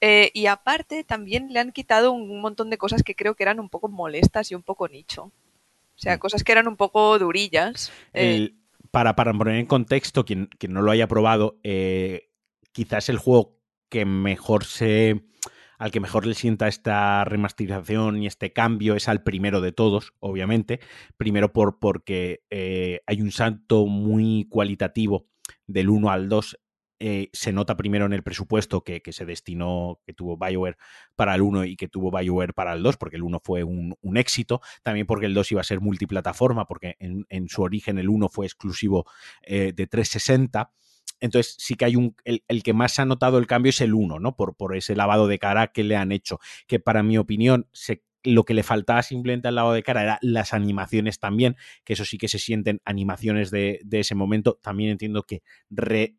Eh, 0.00 0.30
y 0.34 0.46
aparte, 0.46 1.04
también 1.04 1.52
le 1.52 1.60
han 1.60 1.72
quitado 1.72 2.12
un 2.12 2.40
montón 2.40 2.70
de 2.70 2.78
cosas 2.78 3.02
que 3.02 3.14
creo 3.14 3.34
que 3.34 3.44
eran 3.44 3.60
un 3.60 3.68
poco 3.68 3.88
molestas 3.88 4.50
y 4.50 4.54
un 4.54 4.62
poco 4.62 4.88
nicho. 4.88 5.24
O 5.24 5.98
sea, 5.98 6.16
mm. 6.16 6.18
cosas 6.18 6.42
que 6.42 6.52
eran 6.52 6.68
un 6.68 6.76
poco 6.76 7.18
durillas. 7.18 7.92
Eh. 8.12 8.52
para, 8.90 9.14
para 9.14 9.32
poner 9.32 9.56
en 9.56 9.66
contexto, 9.66 10.24
quien, 10.24 10.46
quien 10.58 10.72
no 10.72 10.82
lo 10.82 10.90
haya 10.90 11.06
probado, 11.06 11.56
eh, 11.62 12.28
quizás 12.74 13.08
el 13.08 13.16
juego 13.16 13.58
que 13.88 14.04
mejor 14.04 14.64
se 14.64 15.24
al 15.78 15.90
que 15.90 16.00
mejor 16.00 16.26
le 16.26 16.34
sienta 16.34 16.68
esta 16.68 17.24
remasterización 17.24 18.22
y 18.22 18.26
este 18.26 18.52
cambio 18.52 18.94
es 18.94 19.08
al 19.08 19.22
primero 19.22 19.60
de 19.60 19.72
todos, 19.72 20.12
obviamente. 20.20 20.80
Primero 21.16 21.52
por, 21.52 21.78
porque 21.78 22.42
eh, 22.50 23.00
hay 23.06 23.20
un 23.20 23.32
salto 23.32 23.86
muy 23.86 24.46
cualitativo 24.48 25.26
del 25.66 25.90
1 25.90 26.10
al 26.10 26.28
2. 26.28 26.58
Eh, 27.00 27.28
se 27.32 27.52
nota 27.52 27.76
primero 27.76 28.06
en 28.06 28.12
el 28.12 28.22
presupuesto 28.22 28.82
que, 28.82 29.02
se 29.10 29.26
destinó, 29.26 30.00
que 30.06 30.14
tuvo 30.14 30.38
BioWare 30.38 30.76
para 31.16 31.34
el 31.34 31.42
1 31.42 31.64
y 31.64 31.76
que 31.76 31.88
tuvo 31.88 32.10
BioWare 32.10 32.54
para 32.54 32.72
el 32.72 32.82
2, 32.82 32.96
porque 32.96 33.16
el 33.16 33.22
1 33.22 33.40
fue 33.44 33.64
un, 33.64 33.96
éxito. 34.16 34.60
También 34.82 35.06
porque 35.06 35.26
el 35.26 35.34
2 35.34 35.52
iba 35.52 35.60
a 35.60 35.64
ser 35.64 35.80
multiplataforma, 35.80 36.66
porque 36.66 36.96
en, 37.00 37.48
su 37.48 37.62
origen 37.62 37.98
el 37.98 38.08
1 38.08 38.28
fue 38.28 38.46
exclusivo 38.46 39.04
eh, 39.42 39.72
de 39.74 39.86
360 39.86 40.70
entonces 41.24 41.56
sí 41.58 41.74
que 41.74 41.86
hay 41.86 41.96
un, 41.96 42.14
el, 42.24 42.62
que 42.62 42.74
más 42.74 42.98
ha 42.98 43.06
notado 43.06 43.38
el 43.38 43.46
cambio 43.46 43.70
es 43.70 43.80
el 43.80 43.94
1, 43.94 44.20
¿no? 44.20 44.36
Por, 44.36 44.54
por 44.54 44.76
ese 44.76 44.94
lavado 44.94 45.26
de 45.26 45.38
cara 45.38 45.68
que 45.68 45.82
le 45.82 45.96
han 45.96 46.12
hecho, 46.12 46.38
que 46.66 46.80
para 46.80 47.02
mi 47.02 47.16
opinión 47.16 47.66
lo 48.24 48.44
que 48.44 48.52
le 48.52 48.62
faltaba 48.62 49.02
simplemente 49.02 49.48
al 49.48 49.54
lavado 49.54 49.74
de 49.74 49.82
cara 49.82 50.02
era 50.02 50.18
las 50.20 50.52
animaciones 50.52 51.18
también, 51.18 51.56
que 51.84 51.94
eso 51.94 52.04
sí 52.04 52.18
que 52.18 52.28
se 52.28 52.38
sienten 52.38 52.82
animaciones 52.84 53.50
de, 53.50 53.80
ese 53.90 54.14
momento. 54.14 54.58
También 54.62 54.90
entiendo 54.90 55.22
que 55.22 55.42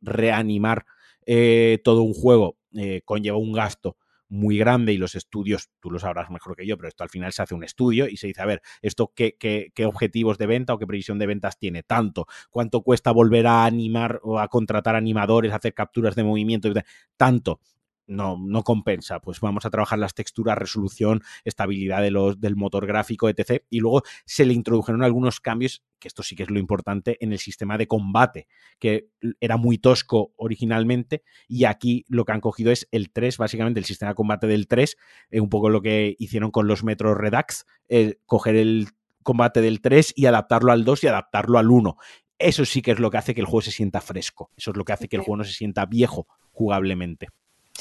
reanimar 0.01 0.85
eh, 1.27 1.79
todo 1.83 2.01
un 2.01 2.13
juego 2.13 2.57
eh, 2.73 3.01
conlleva 3.05 3.37
un 3.37 3.53
gasto 3.53 3.97
muy 4.29 4.57
grande 4.57 4.93
y 4.93 4.97
los 4.97 5.15
estudios, 5.15 5.69
tú 5.79 5.91
lo 5.91 5.99
sabrás 5.99 6.29
mejor 6.29 6.55
que 6.55 6.65
yo, 6.65 6.77
pero 6.77 6.87
esto 6.87 7.03
al 7.03 7.09
final 7.09 7.31
se 7.33 7.43
hace 7.43 7.55
un 7.55 7.63
estudio 7.63 8.07
y 8.07 8.17
se 8.17 8.27
dice, 8.27 8.41
a 8.41 8.45
ver, 8.45 8.61
¿esto 8.81 9.11
qué, 9.15 9.35
qué, 9.39 9.71
qué 9.73 9.85
objetivos 9.85 10.37
de 10.37 10.47
venta 10.47 10.73
o 10.73 10.79
qué 10.79 10.87
previsión 10.87 11.19
de 11.19 11.27
ventas 11.27 11.57
tiene? 11.57 11.83
Tanto, 11.83 12.25
¿cuánto 12.49 12.81
cuesta 12.81 13.11
volver 13.11 13.47
a 13.47 13.65
animar 13.65 14.19
o 14.23 14.39
a 14.39 14.47
contratar 14.47 14.95
animadores, 14.95 15.53
hacer 15.53 15.73
capturas 15.73 16.15
de 16.15 16.23
movimiento? 16.23 16.69
Tanto 17.17 17.59
no, 18.07 18.37
no 18.39 18.63
compensa. 18.63 19.19
Pues 19.19 19.39
vamos 19.39 19.65
a 19.65 19.69
trabajar 19.69 19.99
las 19.99 20.13
texturas, 20.13 20.57
resolución, 20.57 21.21
estabilidad 21.43 22.01
de 22.01 22.11
los, 22.11 22.39
del 22.39 22.55
motor 22.55 22.85
gráfico, 22.85 23.29
etc. 23.29 23.63
Y 23.69 23.79
luego 23.79 24.03
se 24.25 24.45
le 24.45 24.53
introdujeron 24.53 25.03
algunos 25.03 25.39
cambios, 25.39 25.83
que 25.99 26.07
esto 26.07 26.23
sí 26.23 26.35
que 26.35 26.43
es 26.43 26.49
lo 26.49 26.59
importante, 26.59 27.17
en 27.19 27.31
el 27.31 27.39
sistema 27.39 27.77
de 27.77 27.87
combate, 27.87 28.47
que 28.79 29.09
era 29.39 29.57
muy 29.57 29.77
tosco 29.77 30.33
originalmente, 30.37 31.23
y 31.47 31.65
aquí 31.65 32.05
lo 32.07 32.25
que 32.25 32.31
han 32.33 32.41
cogido 32.41 32.71
es 32.71 32.87
el 32.91 33.11
3, 33.11 33.37
básicamente 33.37 33.79
el 33.79 33.85
sistema 33.85 34.11
de 34.11 34.15
combate 34.15 34.47
del 34.47 34.67
3, 34.67 34.97
eh, 35.31 35.39
un 35.39 35.49
poco 35.49 35.69
lo 35.69 35.81
que 35.81 36.15
hicieron 36.19 36.51
con 36.51 36.67
los 36.67 36.83
Metro 36.83 37.15
Redux, 37.15 37.65
eh, 37.89 38.19
coger 38.25 38.55
el 38.55 38.89
combate 39.23 39.61
del 39.61 39.81
3 39.81 40.13
y 40.15 40.27
adaptarlo 40.27 40.71
al 40.71 40.85
2 40.85 41.03
y 41.03 41.07
adaptarlo 41.07 41.57
al 41.57 41.71
1. 41.71 41.97
Eso 42.37 42.65
sí 42.65 42.81
que 42.81 42.91
es 42.91 42.99
lo 42.99 43.09
que 43.09 43.17
hace 43.17 43.33
que 43.33 43.41
el 43.41 43.47
juego 43.47 43.61
se 43.61 43.71
sienta 43.71 44.01
fresco. 44.01 44.51
Eso 44.57 44.71
es 44.71 44.77
lo 44.77 44.83
que 44.83 44.93
hace 44.93 45.07
que 45.07 45.15
el 45.15 45.21
juego 45.21 45.37
no 45.37 45.43
se 45.45 45.53
sienta 45.53 45.85
viejo 45.85 46.27
jugablemente 46.51 47.29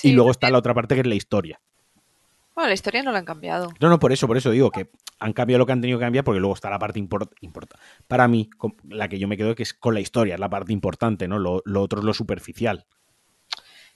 y 0.02 0.12
luego 0.12 0.30
está 0.30 0.50
la 0.50 0.58
otra 0.58 0.74
parte 0.74 0.94
que 0.94 1.02
es 1.02 1.06
la 1.06 1.14
historia. 1.14 1.60
Bueno, 2.54 2.68
la 2.68 2.74
historia 2.74 3.02
no 3.02 3.10
la 3.10 3.18
han 3.18 3.24
cambiado. 3.24 3.72
No, 3.80 3.88
no, 3.88 3.98
por 3.98 4.12
eso, 4.12 4.26
por 4.26 4.36
eso 4.36 4.50
digo 4.50 4.70
que 4.70 4.88
han 5.18 5.32
cambiado 5.32 5.58
lo 5.58 5.66
que 5.66 5.72
han 5.72 5.80
tenido 5.80 5.98
que 5.98 6.04
cambiar 6.04 6.24
porque 6.24 6.40
luego 6.40 6.54
está 6.54 6.70
la 6.70 6.78
parte 6.78 6.98
importante. 6.98 7.76
Para 8.06 8.28
mí, 8.28 8.48
la 8.88 9.08
que 9.08 9.18
yo 9.18 9.26
me 9.26 9.36
quedo 9.36 9.54
que 9.54 9.64
es 9.64 9.74
con 9.74 9.94
la 9.94 10.00
historia, 10.00 10.34
es 10.34 10.40
la 10.40 10.48
parte 10.48 10.72
importante, 10.72 11.26
¿no? 11.26 11.38
Lo, 11.38 11.62
otro 11.80 11.98
es 11.98 12.04
lo 12.04 12.14
superficial. 12.14 12.86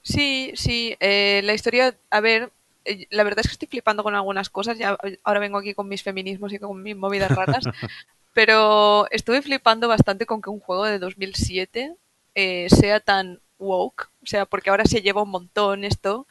Sí, 0.02 0.52
sí. 0.54 0.96
Eh, 0.98 1.40
la 1.44 1.54
historia, 1.54 1.96
a 2.10 2.20
ver, 2.20 2.50
eh, 2.84 3.06
la 3.10 3.22
verdad 3.22 3.40
es 3.40 3.46
que 3.46 3.52
estoy 3.52 3.68
flipando 3.68 4.02
con 4.02 4.16
algunas 4.16 4.50
cosas. 4.50 4.76
Ya, 4.76 4.96
ahora 5.22 5.40
vengo 5.40 5.58
aquí 5.58 5.74
con 5.74 5.88
mis 5.88 6.02
feminismos 6.02 6.52
y 6.52 6.58
con 6.58 6.82
mis 6.82 6.96
movidas 6.96 7.30
raras. 7.30 7.64
pero 8.32 9.10
estuve 9.10 9.42
flipando 9.42 9.88
bastante 9.88 10.26
con 10.26 10.42
que 10.42 10.50
un 10.50 10.60
juego 10.60 10.84
de 10.84 10.98
2007 10.98 11.96
eh, 12.34 12.68
sea 12.70 13.00
tan 13.00 13.40
woke. 13.58 14.10
O 14.22 14.26
sea, 14.26 14.46
porque 14.46 14.70
ahora 14.70 14.84
se 14.84 15.02
lleva 15.02 15.22
un 15.22 15.30
montón 15.30 15.84
esto. 15.84 16.26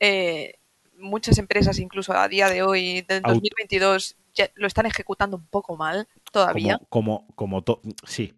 Eh, 0.00 0.54
muchas 0.98 1.38
empresas, 1.38 1.78
incluso 1.78 2.12
a 2.12 2.28
día 2.28 2.48
de 2.48 2.62
hoy, 2.62 3.02
del 3.02 3.22
2022, 3.22 4.16
ya 4.34 4.50
lo 4.54 4.66
están 4.66 4.86
ejecutando 4.86 5.36
un 5.36 5.46
poco 5.46 5.76
mal 5.76 6.08
todavía. 6.30 6.80
Como, 6.88 7.26
como, 7.34 7.64
como 7.64 7.82
sí. 8.06 8.34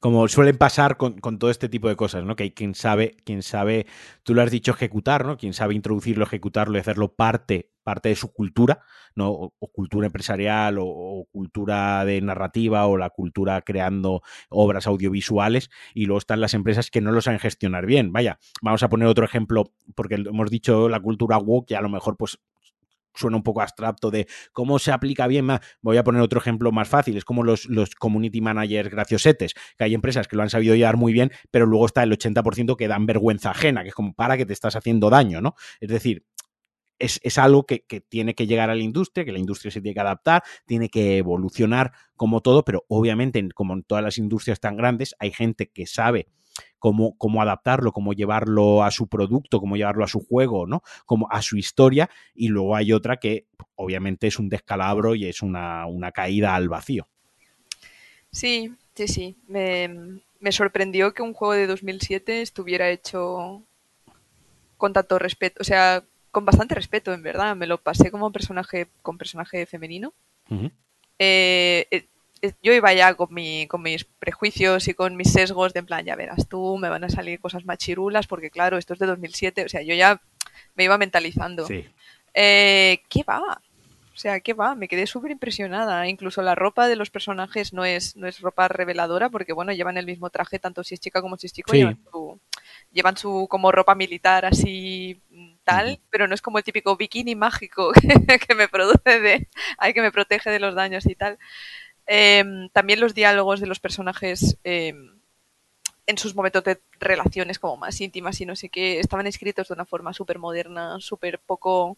Como 0.00 0.28
suelen 0.28 0.58
pasar 0.58 0.96
con, 0.96 1.20
todo 1.38 1.50
este 1.50 1.68
tipo 1.68 1.88
de 1.88 1.96
cosas, 1.96 2.24
¿no? 2.24 2.36
Que 2.36 2.44
hay 2.44 2.50
quien 2.50 2.74
sabe, 2.74 3.16
quien 3.24 3.42
sabe, 3.42 3.86
tú 4.22 4.34
lo 4.34 4.42
has 4.42 4.50
dicho, 4.50 4.72
ejecutar, 4.72 5.24
¿no? 5.24 5.36
Quien 5.36 5.54
sabe 5.54 5.74
introducirlo, 5.74 6.24
ejecutarlo 6.24 6.76
y 6.76 6.80
hacerlo 6.80 7.08
parte, 7.08 7.70
parte 7.86 8.08
de 8.08 8.16
su 8.16 8.32
cultura, 8.32 8.80
¿no? 9.14 9.30
O, 9.30 9.52
cultura 9.72 10.06
empresarial, 10.06 10.78
o, 10.80 11.28
cultura 11.30 12.04
de 12.04 12.20
narrativa, 12.20 12.84
o 12.88 12.96
la 12.96 13.10
cultura 13.10 13.62
creando 13.62 14.22
obras 14.50 14.88
audiovisuales, 14.88 15.70
y 15.94 16.06
luego 16.06 16.18
están 16.18 16.40
las 16.40 16.52
empresas 16.54 16.90
que 16.90 17.00
no 17.00 17.12
lo 17.12 17.20
saben 17.20 17.38
gestionar 17.38 17.86
bien. 17.86 18.12
Vaya, 18.12 18.40
vamos 18.60 18.82
a 18.82 18.88
poner 18.88 19.06
otro 19.06 19.24
ejemplo, 19.24 19.72
porque 19.94 20.16
hemos 20.16 20.50
dicho 20.50 20.88
la 20.88 20.98
cultura 20.98 21.38
woke, 21.38 21.70
y 21.70 21.74
a 21.74 21.80
lo 21.80 21.88
mejor, 21.88 22.16
pues, 22.16 22.40
suena 23.14 23.36
un 23.36 23.44
poco 23.44 23.62
abstracto 23.62 24.10
de 24.10 24.26
cómo 24.52 24.80
se 24.80 24.90
aplica 24.90 25.28
bien. 25.28 25.46
Voy 25.80 25.96
a 25.96 26.02
poner 26.02 26.20
otro 26.22 26.40
ejemplo 26.40 26.72
más 26.72 26.88
fácil, 26.88 27.16
es 27.16 27.24
como 27.24 27.44
los, 27.44 27.66
los 27.66 27.94
community 27.94 28.40
managers 28.40 28.90
graciosetes, 28.90 29.54
que 29.78 29.84
hay 29.84 29.94
empresas 29.94 30.26
que 30.26 30.34
lo 30.34 30.42
han 30.42 30.50
sabido 30.50 30.74
llevar 30.74 30.96
muy 30.96 31.12
bien, 31.12 31.30
pero 31.52 31.66
luego 31.66 31.86
está 31.86 32.02
el 32.02 32.10
80% 32.10 32.76
que 32.76 32.88
dan 32.88 33.06
vergüenza 33.06 33.52
ajena, 33.52 33.84
que 33.84 33.90
es 33.90 33.94
como 33.94 34.12
para 34.12 34.36
que 34.36 34.44
te 34.44 34.52
estás 34.52 34.74
haciendo 34.74 35.08
daño, 35.08 35.40
¿no? 35.40 35.54
Es 35.80 35.88
decir, 35.88 36.24
es, 36.98 37.38
algo 37.38 37.66
que, 37.66 37.84
que, 37.84 38.00
tiene 38.00 38.34
que 38.34 38.46
llegar 38.46 38.70
a 38.70 38.74
la 38.74 38.82
industria, 38.82 39.24
que 39.24 39.32
la 39.32 39.38
industria 39.38 39.70
se 39.70 39.80
tiene 39.80 39.94
que 39.94 40.00
adaptar, 40.00 40.42
tiene 40.66 40.88
que 40.88 41.18
evolucionar 41.18 41.92
como 42.16 42.40
todo, 42.40 42.64
pero 42.64 42.84
obviamente, 42.88 43.46
como 43.54 43.74
en 43.74 43.82
todas 43.82 44.02
las 44.02 44.18
industrias 44.18 44.60
tan 44.60 44.76
grandes, 44.76 45.14
hay 45.18 45.32
gente 45.32 45.68
que 45.68 45.86
sabe 45.86 46.28
cómo, 46.78 47.16
cómo 47.18 47.42
adaptarlo, 47.42 47.92
cómo 47.92 48.12
llevarlo 48.12 48.82
a 48.82 48.90
su 48.90 49.08
producto, 49.08 49.60
cómo 49.60 49.76
llevarlo 49.76 50.04
a 50.04 50.08
su 50.08 50.20
juego, 50.20 50.66
¿no? 50.66 50.82
Como 51.04 51.28
a 51.30 51.42
su 51.42 51.56
historia, 51.56 52.08
y 52.34 52.48
luego 52.48 52.76
hay 52.76 52.92
otra 52.92 53.16
que 53.18 53.46
obviamente 53.74 54.26
es 54.26 54.38
un 54.38 54.48
descalabro 54.48 55.14
y 55.14 55.26
es 55.26 55.42
una, 55.42 55.86
caída 56.14 56.54
al 56.54 56.68
vacío. 56.68 57.08
Sí, 58.30 58.72
sí, 58.94 59.08
sí. 59.08 59.36
Me, 59.48 60.20
me 60.40 60.52
sorprendió 60.52 61.12
que 61.12 61.22
un 61.22 61.34
juego 61.34 61.54
de 61.54 61.66
2007 61.66 62.42
estuviera 62.42 62.90
hecho 62.90 63.62
con 64.76 64.92
tanto 64.92 65.18
respeto, 65.18 65.62
o 65.62 65.64
sea, 65.64 66.04
con 66.36 66.44
bastante 66.44 66.74
respeto, 66.74 67.14
en 67.14 67.22
verdad. 67.22 67.56
Me 67.56 67.66
lo 67.66 67.78
pasé 67.78 68.10
como 68.10 68.30
personaje, 68.30 68.88
con 69.00 69.16
personaje 69.16 69.64
femenino. 69.64 70.12
eh, 71.18 71.88
eh 71.90 72.08
eh, 72.42 72.52
yo 72.62 72.74
iba 72.74 72.92
ya 72.92 73.14
con, 73.14 73.32
mi, 73.32 73.66
con 73.66 73.80
mis 73.80 74.04
prejuicios 74.04 74.86
y 74.88 74.92
con 74.92 75.16
mis 75.16 75.32
sesgos 75.32 75.72
de 75.72 75.80
en 75.80 75.86
plan, 75.86 76.04
ya 76.04 76.14
verás 76.14 76.46
tú, 76.46 76.76
me 76.76 76.90
van 76.90 77.02
a 77.04 77.08
salir 77.08 77.40
cosas 77.40 77.64
machirulas 77.64 78.26
porque 78.26 78.50
claro, 78.50 78.76
esto 78.76 78.92
es 78.92 78.98
de 78.98 79.06
2007, 79.06 79.64
o 79.64 79.68
sea, 79.70 79.80
yo 79.80 79.94
ya 79.94 80.20
me 80.74 80.84
iba 80.84 80.98
mentalizando. 80.98 81.66
Eh, 82.34 83.00
¿Qué 83.08 83.22
va? 83.22 83.62
O 84.16 84.18
sea, 84.18 84.40
¿qué 84.40 84.54
va? 84.54 84.74
Me 84.74 84.88
quedé 84.88 85.06
súper 85.06 85.30
impresionada. 85.30 86.08
Incluso 86.08 86.40
la 86.40 86.54
ropa 86.54 86.88
de 86.88 86.96
los 86.96 87.10
personajes 87.10 87.74
no 87.74 87.84
es, 87.84 88.16
no 88.16 88.26
es 88.26 88.40
ropa 88.40 88.66
reveladora 88.66 89.28
porque, 89.28 89.52
bueno, 89.52 89.72
llevan 89.72 89.98
el 89.98 90.06
mismo 90.06 90.30
traje 90.30 90.58
tanto 90.58 90.82
si 90.84 90.94
es 90.94 91.00
chica 91.00 91.20
como 91.20 91.36
si 91.36 91.46
es 91.46 91.52
chico. 91.52 91.70
Llevan, 92.92 93.16
su, 93.18 93.46
como 93.46 93.72
ropa 93.72 93.94
militar 93.94 94.46
así 94.46 95.20
tal, 95.66 96.00
pero 96.10 96.28
no 96.28 96.34
es 96.34 96.40
como 96.40 96.58
el 96.58 96.64
típico 96.64 96.96
bikini 96.96 97.34
mágico 97.34 97.92
que, 98.46 98.54
me 98.54 98.68
produce 98.68 99.20
de, 99.20 99.48
ay, 99.78 99.92
que 99.92 100.00
me 100.00 100.12
protege 100.12 100.48
de 100.50 100.60
los 100.60 100.74
daños 100.74 101.04
y 101.06 101.14
tal. 101.16 101.38
Em, 102.06 102.70
también 102.70 103.00
los 103.00 103.14
diálogos 103.14 103.60
de 103.60 103.66
los 103.66 103.80
personajes 103.80 104.58
em, 104.64 105.18
en 106.06 106.18
sus 106.18 106.36
momentos 106.36 106.62
de 106.64 106.80
relaciones 107.00 107.58
como 107.58 107.76
más 107.76 108.00
íntimas 108.00 108.40
y 108.40 108.46
no 108.46 108.54
sé 108.54 108.68
qué, 108.68 109.00
estaban 109.00 109.26
escritos 109.26 109.68
de 109.68 109.74
una 109.74 109.84
forma 109.84 110.12
súper 110.14 110.38
moderna, 110.38 110.98
súper 111.00 111.40
poco 111.40 111.96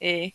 eh, 0.00 0.32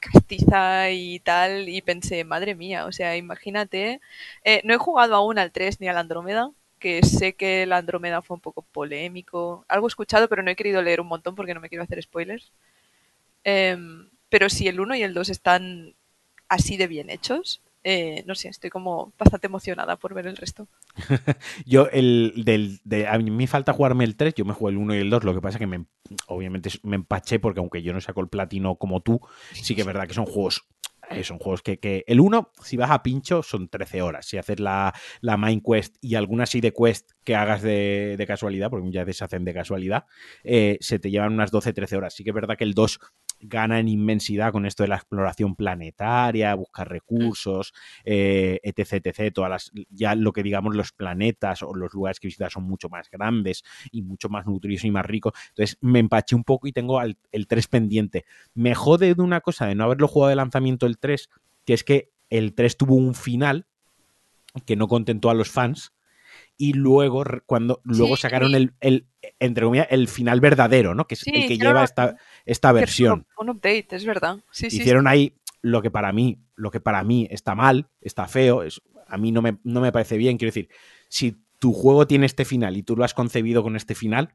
castiza 0.00 0.90
y 0.90 1.20
tal, 1.20 1.68
y 1.68 1.80
pensé, 1.82 2.24
madre 2.24 2.56
mía, 2.56 2.86
o 2.86 2.92
sea, 2.92 3.16
imagínate, 3.16 4.00
eh, 4.44 4.62
no 4.64 4.74
he 4.74 4.78
jugado 4.78 5.14
aún 5.14 5.38
al 5.38 5.52
3 5.52 5.80
ni 5.80 5.88
al 5.88 5.98
Andrómeda, 5.98 6.50
que 6.82 7.00
sé 7.04 7.34
que 7.34 7.62
el 7.62 7.72
Andrómeda 7.72 8.22
fue 8.22 8.34
un 8.34 8.40
poco 8.40 8.62
polémico, 8.62 9.64
algo 9.68 9.86
escuchado, 9.86 10.28
pero 10.28 10.42
no 10.42 10.50
he 10.50 10.56
querido 10.56 10.82
leer 10.82 11.00
un 11.00 11.06
montón 11.06 11.36
porque 11.36 11.54
no 11.54 11.60
me 11.60 11.68
quiero 11.68 11.84
hacer 11.84 12.02
spoilers. 12.02 12.50
Em, 13.44 14.08
pero 14.28 14.50
si 14.50 14.66
el 14.66 14.80
1 14.80 14.96
y 14.96 15.04
el 15.04 15.14
2 15.14 15.28
están 15.28 15.94
así 16.48 16.76
de 16.76 16.88
bien 16.88 17.08
hechos, 17.08 17.62
eh, 17.84 18.24
no 18.26 18.34
sé, 18.34 18.48
estoy 18.48 18.68
como 18.68 19.12
bastante 19.16 19.46
emocionada 19.46 19.94
por 19.94 20.12
ver 20.12 20.26
el 20.26 20.36
resto. 20.36 20.66
yo, 21.66 21.88
el 21.92 22.42
del, 22.44 22.80
de, 22.82 23.06
a 23.06 23.16
mí 23.16 23.30
me 23.30 23.46
falta 23.46 23.72
jugarme 23.72 24.02
el 24.02 24.16
3, 24.16 24.34
yo 24.34 24.44
me 24.44 24.52
jugué 24.52 24.72
el 24.72 24.78
1 24.78 24.96
y 24.96 24.98
el 24.98 25.10
2, 25.10 25.22
lo 25.22 25.34
que 25.34 25.40
pasa 25.40 25.60
que 25.60 25.68
me, 25.68 25.84
obviamente 26.26 26.68
me 26.82 26.96
empaché 26.96 27.38
porque 27.38 27.60
aunque 27.60 27.82
yo 27.82 27.92
no 27.92 28.00
saco 28.00 28.20
el 28.20 28.28
platino 28.28 28.74
como 28.74 29.02
tú, 29.02 29.20
sí 29.52 29.76
que 29.76 29.82
es 29.82 29.86
verdad 29.86 30.08
que 30.08 30.14
son 30.14 30.26
juegos 30.26 30.64
son 31.22 31.38
juegos 31.38 31.62
que, 31.62 32.04
el 32.06 32.20
1, 32.20 32.52
si 32.62 32.76
vas 32.76 32.90
a 32.90 33.02
pincho, 33.02 33.42
son 33.42 33.68
13 33.68 34.02
horas. 34.02 34.26
Si 34.26 34.38
haces 34.38 34.60
la, 34.60 34.94
la 35.20 35.36
main 35.36 35.60
quest 35.60 35.96
y 36.00 36.14
alguna 36.14 36.44
de 36.52 36.72
quest 36.72 37.12
que 37.24 37.36
hagas 37.36 37.62
de, 37.62 38.16
de 38.18 38.26
casualidad, 38.26 38.70
porque 38.70 38.90
ya 38.90 39.04
se 39.12 39.24
hacen 39.24 39.44
de 39.44 39.54
casualidad, 39.54 40.06
eh, 40.44 40.78
se 40.80 40.98
te 40.98 41.10
llevan 41.10 41.32
unas 41.32 41.52
12-13 41.52 41.96
horas. 41.96 42.14
Sí 42.14 42.24
que 42.24 42.30
es 42.30 42.34
verdad 42.34 42.56
que 42.56 42.64
el 42.64 42.74
2 42.74 42.98
gana 43.42 43.80
en 43.80 43.88
inmensidad 43.88 44.52
con 44.52 44.66
esto 44.66 44.84
de 44.84 44.88
la 44.88 44.96
exploración 44.96 45.56
planetaria, 45.56 46.54
buscar 46.54 46.88
recursos, 46.88 47.74
eh, 48.04 48.60
etc, 48.62 49.04
etc. 49.04 49.34
Todas 49.34 49.50
las, 49.50 49.72
ya 49.90 50.14
lo 50.14 50.32
que 50.32 50.42
digamos 50.42 50.74
los 50.76 50.92
planetas 50.92 51.62
o 51.62 51.74
los 51.74 51.92
lugares 51.92 52.20
que 52.20 52.28
visitas 52.28 52.52
son 52.52 52.64
mucho 52.64 52.88
más 52.88 53.10
grandes 53.10 53.64
y 53.90 54.02
mucho 54.02 54.28
más 54.28 54.46
nutridos 54.46 54.84
y 54.84 54.90
más 54.90 55.04
ricos. 55.04 55.32
Entonces 55.50 55.76
me 55.80 55.98
empaché 55.98 56.36
un 56.36 56.44
poco 56.44 56.68
y 56.68 56.72
tengo 56.72 57.00
el 57.02 57.46
3 57.46 57.66
pendiente. 57.68 58.24
Me 58.54 58.74
jode 58.74 59.14
de 59.14 59.22
una 59.22 59.40
cosa 59.40 59.66
de 59.66 59.74
no 59.74 59.84
haberlo 59.84 60.08
jugado 60.08 60.30
de 60.30 60.36
lanzamiento 60.36 60.86
el 60.86 60.98
3, 60.98 61.28
que 61.64 61.74
es 61.74 61.84
que 61.84 62.12
el 62.30 62.54
3 62.54 62.76
tuvo 62.76 62.94
un 62.94 63.14
final 63.14 63.66
que 64.66 64.76
no 64.76 64.86
contentó 64.86 65.30
a 65.30 65.34
los 65.34 65.50
fans 65.50 65.92
y 66.56 66.74
luego 66.74 67.24
cuando 67.46 67.80
luego 67.84 68.16
sacaron 68.16 68.54
el, 68.54 68.72
el, 68.80 69.06
entre 69.40 69.64
comillas 69.64 69.88
el 69.90 70.08
final 70.08 70.40
verdadero, 70.40 70.94
¿no? 70.94 71.06
Que 71.06 71.14
es 71.14 71.26
el 71.26 71.46
que 71.48 71.58
lleva 71.58 71.84
esta, 71.84 72.16
esta 72.44 72.72
versión. 72.72 73.26
Un 73.38 73.50
update, 73.50 73.88
es 73.90 74.04
verdad. 74.04 74.38
Hicieron 74.52 75.06
ahí 75.06 75.34
lo 75.60 75.82
que 75.82 75.90
para 75.90 76.12
mí, 76.12 76.38
lo 76.56 76.70
que 76.70 76.80
para 76.80 77.02
mí 77.04 77.28
está 77.30 77.54
mal, 77.54 77.88
está 78.00 78.26
feo, 78.26 78.62
es, 78.62 78.82
a 79.06 79.16
mí 79.16 79.32
no 79.32 79.42
me, 79.42 79.58
no 79.64 79.80
me 79.80 79.92
parece 79.92 80.16
bien. 80.16 80.38
Quiero 80.38 80.48
decir, 80.48 80.68
si 81.08 81.44
tu 81.58 81.72
juego 81.72 82.06
tiene 82.06 82.26
este 82.26 82.44
final 82.44 82.76
y 82.76 82.82
tú 82.82 82.96
lo 82.96 83.04
has 83.04 83.14
concebido 83.14 83.62
con 83.62 83.76
este 83.76 83.94
final, 83.94 84.34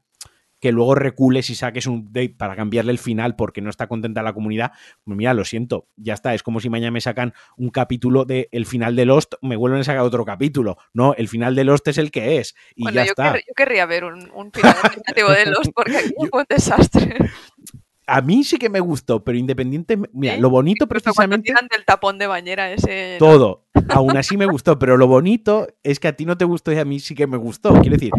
que 0.60 0.72
luego 0.72 0.94
recules 0.94 1.50
y 1.50 1.54
saques 1.54 1.86
un 1.86 2.00
update 2.00 2.34
para 2.36 2.56
cambiarle 2.56 2.92
el 2.92 2.98
final 2.98 3.36
porque 3.36 3.60
no 3.60 3.70
está 3.70 3.86
contenta 3.86 4.22
la 4.22 4.32
comunidad, 4.32 4.72
pues 5.04 5.16
mira, 5.16 5.34
lo 5.34 5.44
siento, 5.44 5.88
ya 5.96 6.14
está, 6.14 6.34
es 6.34 6.42
como 6.42 6.60
si 6.60 6.68
mañana 6.68 6.90
me 6.90 7.00
sacan 7.00 7.32
un 7.56 7.70
capítulo 7.70 8.24
de 8.24 8.48
el 8.50 8.66
final 8.66 8.96
de 8.96 9.06
Lost, 9.06 9.34
me 9.42 9.56
vuelven 9.56 9.80
a 9.80 9.84
sacar 9.84 10.02
otro 10.02 10.24
capítulo. 10.24 10.78
No, 10.92 11.14
el 11.14 11.28
final 11.28 11.54
de 11.54 11.64
Lost 11.64 11.86
es 11.88 11.98
el 11.98 12.10
que 12.10 12.38
es 12.38 12.54
y 12.74 12.84
ya 12.92 13.04
yo 13.04 13.10
está. 13.10 13.36
yo 13.36 13.54
querría 13.54 13.86
ver 13.86 14.04
un, 14.04 14.30
un 14.34 14.52
final 14.52 14.74
alternativo 14.82 15.30
de 15.30 15.46
Lost 15.46 15.70
porque 15.74 15.96
aquí 15.96 16.14
fue 16.30 16.40
un 16.40 16.46
desastre. 16.48 17.16
A 18.08 18.22
mí 18.22 18.42
sí 18.42 18.56
que 18.56 18.70
me 18.70 18.80
gustó, 18.80 19.22
pero 19.22 19.36
independiente, 19.36 19.98
mira, 20.12 20.38
lo 20.38 20.48
bonito 20.48 20.88
precisamente... 20.88 21.52
Cuando 21.52 21.68
del 21.76 21.84
tapón 21.84 22.16
de 22.16 22.26
bañera 22.26 22.72
ese... 22.72 23.16
Todo, 23.18 23.66
aún 23.90 24.16
así 24.16 24.38
me 24.38 24.46
gustó, 24.46 24.78
pero 24.78 24.96
lo 24.96 25.06
bonito 25.06 25.68
es 25.82 26.00
que 26.00 26.08
a 26.08 26.14
ti 26.14 26.24
no 26.24 26.38
te 26.38 26.46
gustó 26.46 26.72
y 26.72 26.78
a 26.78 26.86
mí 26.86 27.00
sí 27.00 27.14
que 27.14 27.26
me 27.26 27.36
gustó, 27.36 27.74
quiero 27.80 27.96
decir, 27.96 28.12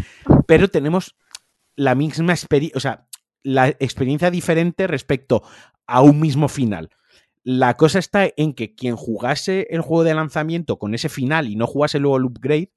pero 0.46 0.68
tenemos 0.68 1.16
la 1.76 1.96
misma 1.96 2.34
experiencia, 2.34 2.78
o 2.78 2.80
sea, 2.80 3.08
la 3.42 3.70
experiencia 3.70 4.30
diferente 4.30 4.86
respecto 4.86 5.42
a 5.88 6.02
un 6.02 6.20
mismo 6.20 6.50
final. 6.50 6.92
La 7.44 7.76
cosa 7.76 7.98
está 7.98 8.30
en 8.38 8.54
que 8.54 8.76
quien 8.76 8.96
jugase 8.96 9.66
el 9.72 9.82
juego 9.82 10.04
de 10.04 10.14
lanzamiento 10.14 10.78
con 10.78 10.94
ese 10.94 11.10
final 11.10 11.48
y 11.48 11.56
no 11.56 11.66
jugase 11.66 11.98
luego 11.98 12.18
el 12.18 12.26
upgrade, 12.26 12.72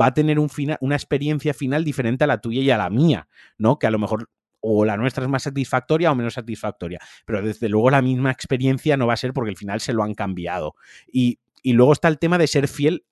va 0.00 0.06
a 0.06 0.14
tener 0.14 0.38
un 0.38 0.48
final, 0.48 0.78
una 0.80 0.94
experiencia 0.94 1.54
final 1.54 1.84
diferente 1.84 2.24
a 2.24 2.26
la 2.26 2.40
tuya 2.40 2.62
y 2.62 2.70
a 2.70 2.78
la 2.78 2.90
mía, 2.90 3.28
¿no? 3.58 3.78
Que 3.78 3.86
a 3.86 3.90
lo 3.90 3.98
mejor 3.98 4.30
o 4.60 4.84
la 4.84 4.96
nuestra 4.96 5.24
es 5.24 5.30
más 5.30 5.44
satisfactoria 5.44 6.10
o 6.10 6.14
menos 6.14 6.34
satisfactoria, 6.34 7.00
pero 7.24 7.42
desde 7.42 7.68
luego 7.68 7.90
la 7.90 8.02
misma 8.02 8.30
experiencia 8.30 8.96
no 8.96 9.06
va 9.06 9.14
a 9.14 9.18
ser 9.18 9.32
porque 9.32 9.50
el 9.50 9.56
final 9.56 9.80
se 9.80 9.92
lo 9.92 10.02
han 10.02 10.14
cambiado. 10.14 10.74
Y, 11.12 11.38
y 11.62 11.72
luego 11.72 11.92
está 11.92 12.08
el 12.08 12.18
tema 12.18 12.38
de 12.38 12.46
ser 12.46 12.68
fiel 12.68 13.04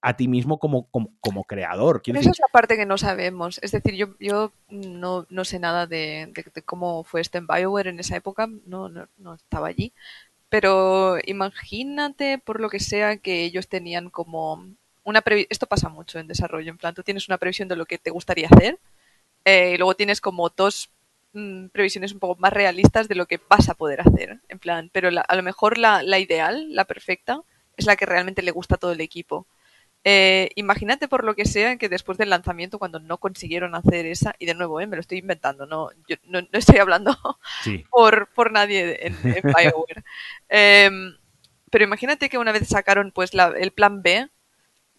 a 0.00 0.16
ti 0.16 0.28
mismo 0.28 0.58
como, 0.58 0.88
como, 0.90 1.44
creador. 1.44 2.02
esa 2.04 2.30
es 2.30 2.38
la 2.38 2.48
parte 2.52 2.76
que 2.76 2.86
no 2.86 2.98
sabemos. 2.98 3.58
Es 3.62 3.72
decir, 3.72 3.94
yo, 3.94 4.14
yo 4.20 4.52
no, 4.70 5.26
sé 5.44 5.58
nada 5.58 5.86
de, 5.86 6.32
cómo 6.64 7.04
fue 7.04 7.20
este 7.20 7.38
en 7.38 7.46
Bioware 7.46 7.88
en 7.88 7.98
esa 7.98 8.16
época, 8.16 8.48
no, 8.66 8.88
no, 8.88 9.34
estaba 9.34 9.68
allí. 9.68 9.92
Pero 10.48 11.18
imagínate, 11.26 12.38
por 12.38 12.60
lo 12.60 12.70
que 12.70 12.80
sea, 12.80 13.18
que 13.18 13.44
ellos 13.44 13.68
tenían 13.68 14.08
como 14.08 14.66
una 15.04 15.20
previsión. 15.20 15.48
Esto 15.50 15.66
pasa 15.66 15.88
mucho 15.88 16.18
en 16.18 16.28
desarrollo. 16.28 16.70
En 16.70 16.78
plan, 16.78 16.94
tú 16.94 17.02
tienes 17.02 17.28
una 17.28 17.38
previsión 17.38 17.68
de 17.68 17.76
lo 17.76 17.84
que 17.84 17.98
te 17.98 18.10
gustaría 18.10 18.48
hacer 18.48 18.78
eh, 19.48 19.72
y 19.72 19.76
luego 19.78 19.94
tienes 19.94 20.20
como 20.20 20.50
dos 20.50 20.90
mm, 21.32 21.68
previsiones 21.68 22.12
un 22.12 22.18
poco 22.18 22.38
más 22.38 22.52
realistas 22.52 23.08
de 23.08 23.14
lo 23.14 23.24
que 23.24 23.40
vas 23.48 23.70
a 23.70 23.74
poder 23.74 24.02
hacer. 24.02 24.40
En 24.48 24.58
plan, 24.58 24.90
pero 24.92 25.08
a 25.26 25.36
lo 25.36 25.42
mejor 25.42 25.78
la, 25.78 26.02
la 26.02 26.18
ideal, 26.18 26.74
la 26.74 26.84
perfecta, 26.84 27.40
es 27.78 27.86
la 27.86 27.96
que 27.96 28.04
realmente 28.04 28.42
le 28.42 28.50
gusta 28.50 28.74
a 28.74 28.78
todo 28.78 28.92
el 28.92 29.00
equipo. 29.00 29.46
Eh, 30.04 30.50
imagínate 30.54 31.08
por 31.08 31.24
lo 31.24 31.34
que 31.34 31.46
sea 31.46 31.78
que 31.78 31.88
después 31.88 32.18
del 32.18 32.28
lanzamiento, 32.28 32.78
cuando 32.78 33.00
no 33.00 33.16
consiguieron 33.16 33.74
hacer 33.74 34.04
esa, 34.04 34.34
y 34.38 34.44
de 34.44 34.54
nuevo, 34.54 34.82
eh, 34.82 34.86
me 34.86 34.96
lo 34.96 35.00
estoy 35.00 35.18
inventando, 35.18 35.64
no, 35.64 35.90
yo 36.06 36.16
no, 36.24 36.40
estoy 36.52 36.78
hablando 36.78 37.16
por, 37.90 38.28
por, 38.34 38.52
nadie 38.52 39.06
en, 39.06 39.16
Bioware. 39.42 40.04
Em, 40.50 41.16
pero 41.70 41.84
imagínate 41.84 42.28
que 42.28 42.36
una 42.36 42.52
vez 42.52 42.68
sacaron 42.68 43.12
pues 43.12 43.30
el 43.32 43.70
plan 43.72 44.02
B, 44.02 44.28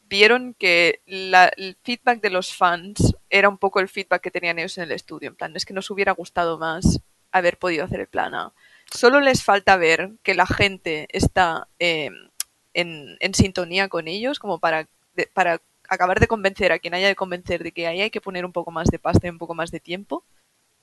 vieron 0.10 0.56
que 0.56 1.02
el 1.06 1.78
feedback 1.84 2.20
de 2.20 2.32
los 2.32 2.56
fans 2.56 3.16
era 3.30 3.48
un 3.48 3.58
poco 3.58 3.80
el 3.80 3.88
feedback 3.88 4.24
que 4.24 4.32
tenían 4.32 4.58
ellos 4.58 4.78
en 4.78 4.86
el 4.86 4.92
estudio. 4.92 5.30
En 5.30 5.36
plan, 5.36 5.56
es 5.56 5.66
que 5.66 5.74
nos 5.74 5.90
hubiera 5.92 6.12
gustado 6.14 6.58
más 6.58 7.00
haber 7.32 7.58
podido 7.58 7.86
hacer 7.86 8.00
el 8.00 8.08
plan 8.08 8.34
A. 8.34 8.52
Solo 8.92 9.22
les 9.22 9.44
falta 9.44 9.78
ver 9.78 10.14
que 10.24 10.34
la 10.34 10.48
gente 10.48 11.08
está 11.12 11.68
em, 11.78 12.30
en, 12.74 13.34
sintonía 13.34 13.88
con 13.88 14.08
ellos, 14.08 14.40
como 14.40 14.58
para, 14.58 14.88
para 15.34 15.62
acabar 15.88 16.20
de 16.20 16.28
convencer 16.28 16.72
a 16.72 16.80
quien 16.80 16.96
haya 16.96 17.08
de 17.08 17.16
convencer 17.16 17.64
de 17.64 17.72
que 17.72 17.86
ahí 17.86 18.02
hay 18.02 18.10
que 18.10 18.22
poner 18.22 18.46
un 18.46 18.52
poco 18.52 18.72
más 18.72 18.90
de 18.90 18.98
pasta 18.98 19.28
y 19.28 19.30
un 19.30 19.38
poco 19.38 19.54
más 19.54 19.70
de 19.70 19.80
tiempo. 19.80 20.24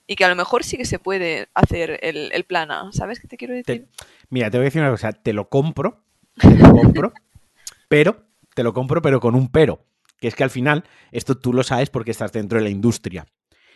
Y 0.07 0.15
que 0.15 0.25
a 0.25 0.29
lo 0.29 0.37
mejor 0.37 0.63
sí 0.63 0.77
que 0.77 0.85
se 0.85 1.01
puede 1.01 1.49
hacer 1.53 1.99
el, 2.03 2.31
el 2.33 2.45
plan 2.45 2.71
A. 2.71 2.93
¿Sabes 2.93 3.19
qué 3.19 3.27
te 3.27 3.37
quiero 3.37 3.55
decir? 3.55 3.89
mira, 4.31 4.53
te 4.53 4.59
voy 4.59 4.67
a 4.67 4.67
decir 4.67 4.81
una 4.81 4.93
cosa. 4.93 5.13
Te 5.13 5.33
lo 5.33 5.49
compro, 5.49 6.01
te 6.41 6.55
lo 6.55 6.71
compro, 6.71 7.13
pero, 7.89 8.26
te 8.57 8.65
lo 8.65 8.73
compro, 8.73 9.03
pero 9.03 9.21
con 9.21 9.35
un 9.35 9.49
pero. 9.49 9.85
Que 10.19 10.29
es 10.29 10.35
que 10.35 10.43
al 10.43 10.51
final, 10.51 10.85
esto 11.13 11.37
tú 11.37 11.53
lo 11.53 11.63
sabes 11.63 11.91
porque 11.91 12.11
estás 12.11 12.33
dentro 12.33 12.59
de 12.59 12.65
la 12.65 12.71
industria. 12.71 13.27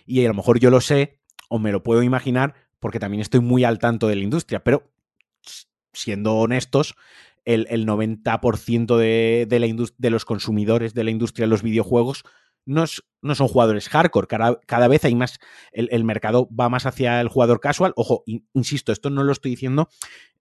Y 0.06 0.24
a 0.24 0.28
lo 0.28 0.34
mejor 0.34 0.58
yo 0.58 0.70
lo 0.70 0.80
sé, 0.80 1.20
o 1.50 1.58
me 1.58 1.70
lo 1.70 1.82
puedo 1.82 2.02
imaginar, 2.02 2.54
porque 2.80 2.98
también 2.98 3.20
estoy 3.20 3.40
muy 3.40 3.62
al 3.62 3.78
tanto 3.78 4.08
de 4.08 4.16
la 4.16 4.22
industria. 4.22 4.64
Pero, 4.64 4.90
siendo 5.92 6.36
honestos, 6.36 6.94
el, 7.44 7.66
90% 7.86 8.96
de, 8.96 9.46
de, 9.46 9.60
la 9.60 9.86
de 9.98 10.10
los 10.10 10.24
consumidores 10.24 10.94
de 10.94 11.04
la 11.04 11.10
industria 11.10 11.44
de 11.44 11.50
los 11.50 11.62
videojuegos 11.62 12.24
no, 12.64 12.84
no 13.22 13.34
son 13.34 13.48
jugadores 13.48 13.88
hardcore. 13.88 14.26
Cada, 14.26 14.60
cada 14.66 14.88
vez 14.88 15.04
hay 15.04 15.14
más. 15.14 15.38
El, 15.72 16.04
mercado 16.04 16.48
va 16.54 16.68
más 16.68 16.86
hacia 16.86 17.20
el 17.20 17.28
jugador 17.28 17.60
casual. 17.60 17.92
Ojo, 17.96 18.22
insisto, 18.54 18.92
esto 18.92 19.10
no 19.10 19.24
lo 19.24 19.32
estoy 19.32 19.52
diciendo 19.52 19.88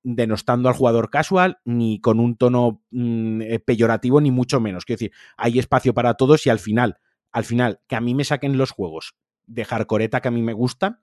denostando 0.03 0.69
al 0.69 0.75
jugador 0.75 1.09
casual, 1.09 1.59
ni 1.65 1.99
con 1.99 2.19
un 2.19 2.35
tono 2.35 2.81
mm, 2.91 3.41
eh, 3.41 3.59
peyorativo, 3.59 4.21
ni 4.21 4.31
mucho 4.31 4.59
menos. 4.59 4.85
Quiero 4.85 4.99
decir, 4.99 5.11
hay 5.37 5.59
espacio 5.59 5.93
para 5.93 6.13
todos 6.15 6.45
y 6.45 6.49
al 6.49 6.59
final, 6.59 6.97
al 7.31 7.45
final, 7.45 7.81
que 7.87 7.95
a 7.95 8.01
mí 8.01 8.15
me 8.15 8.23
saquen 8.23 8.57
los 8.57 8.71
juegos 8.71 9.15
de 9.45 9.65
hardcoreta 9.65 10.21
que 10.21 10.27
a 10.27 10.31
mí 10.31 10.41
me 10.41 10.53
gustan, 10.53 10.99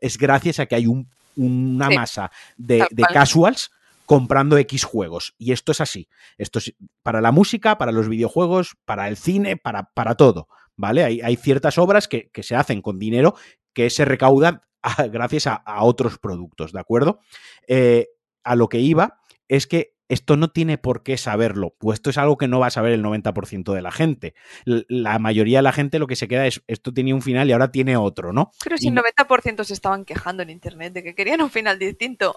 es 0.00 0.16
gracias 0.18 0.58
a 0.58 0.66
que 0.66 0.74
hay 0.74 0.86
un, 0.86 1.10
una 1.36 1.90
masa 1.90 2.30
de, 2.56 2.86
de 2.90 3.02
casuals 3.02 3.70
comprando 4.10 4.58
X 4.58 4.82
juegos. 4.82 5.36
Y 5.38 5.52
esto 5.52 5.70
es 5.70 5.80
así. 5.80 6.08
Esto 6.36 6.58
es 6.58 6.74
para 7.04 7.20
la 7.20 7.30
música, 7.30 7.78
para 7.78 7.92
los 7.92 8.08
videojuegos, 8.08 8.76
para 8.84 9.06
el 9.06 9.16
cine, 9.16 9.56
para, 9.56 9.84
para 9.94 10.16
todo. 10.16 10.48
¿Vale? 10.74 11.04
Hay, 11.04 11.20
hay 11.20 11.36
ciertas 11.36 11.78
obras 11.78 12.08
que, 12.08 12.28
se 12.42 12.56
hacen 12.56 12.82
con 12.82 12.98
dinero 12.98 13.36
que 13.72 13.88
se 13.88 14.04
recaudan 14.04 14.62
gracias 15.12 15.46
a, 15.46 15.84
otros 15.84 16.18
productos, 16.18 16.72
¿de 16.72 16.80
acuerdo? 16.80 17.20
Eh, 17.68 18.08
a 18.44 18.56
lo 18.56 18.68
que 18.68 18.78
iba 18.78 19.20
es 19.48 19.66
que 19.66 19.94
esto 20.10 20.36
no 20.36 20.48
tiene 20.48 20.76
por 20.76 21.04
qué 21.04 21.16
saberlo, 21.16 21.76
pues 21.78 21.98
esto 21.98 22.10
es 22.10 22.18
algo 22.18 22.36
que 22.36 22.48
no 22.48 22.58
va 22.58 22.66
a 22.66 22.70
saber 22.70 22.92
el 22.92 23.02
90% 23.02 23.72
de 23.72 23.80
la 23.80 23.92
gente. 23.92 24.34
La 24.64 25.20
mayoría 25.20 25.58
de 25.58 25.62
la 25.62 25.72
gente 25.72 26.00
lo 26.00 26.08
que 26.08 26.16
se 26.16 26.26
queda 26.26 26.46
es, 26.48 26.62
esto 26.66 26.92
tenía 26.92 27.14
un 27.14 27.22
final 27.22 27.48
y 27.48 27.52
ahora 27.52 27.70
tiene 27.70 27.96
otro, 27.96 28.32
¿no? 28.32 28.50
Pero 28.62 28.76
si 28.76 28.88
el 28.88 28.96
90% 28.96 29.62
se 29.62 29.72
estaban 29.72 30.04
quejando 30.04 30.42
en 30.42 30.50
Internet 30.50 30.94
de 30.94 31.04
que 31.04 31.14
querían 31.14 31.40
un 31.40 31.50
final 31.50 31.78
distinto. 31.78 32.36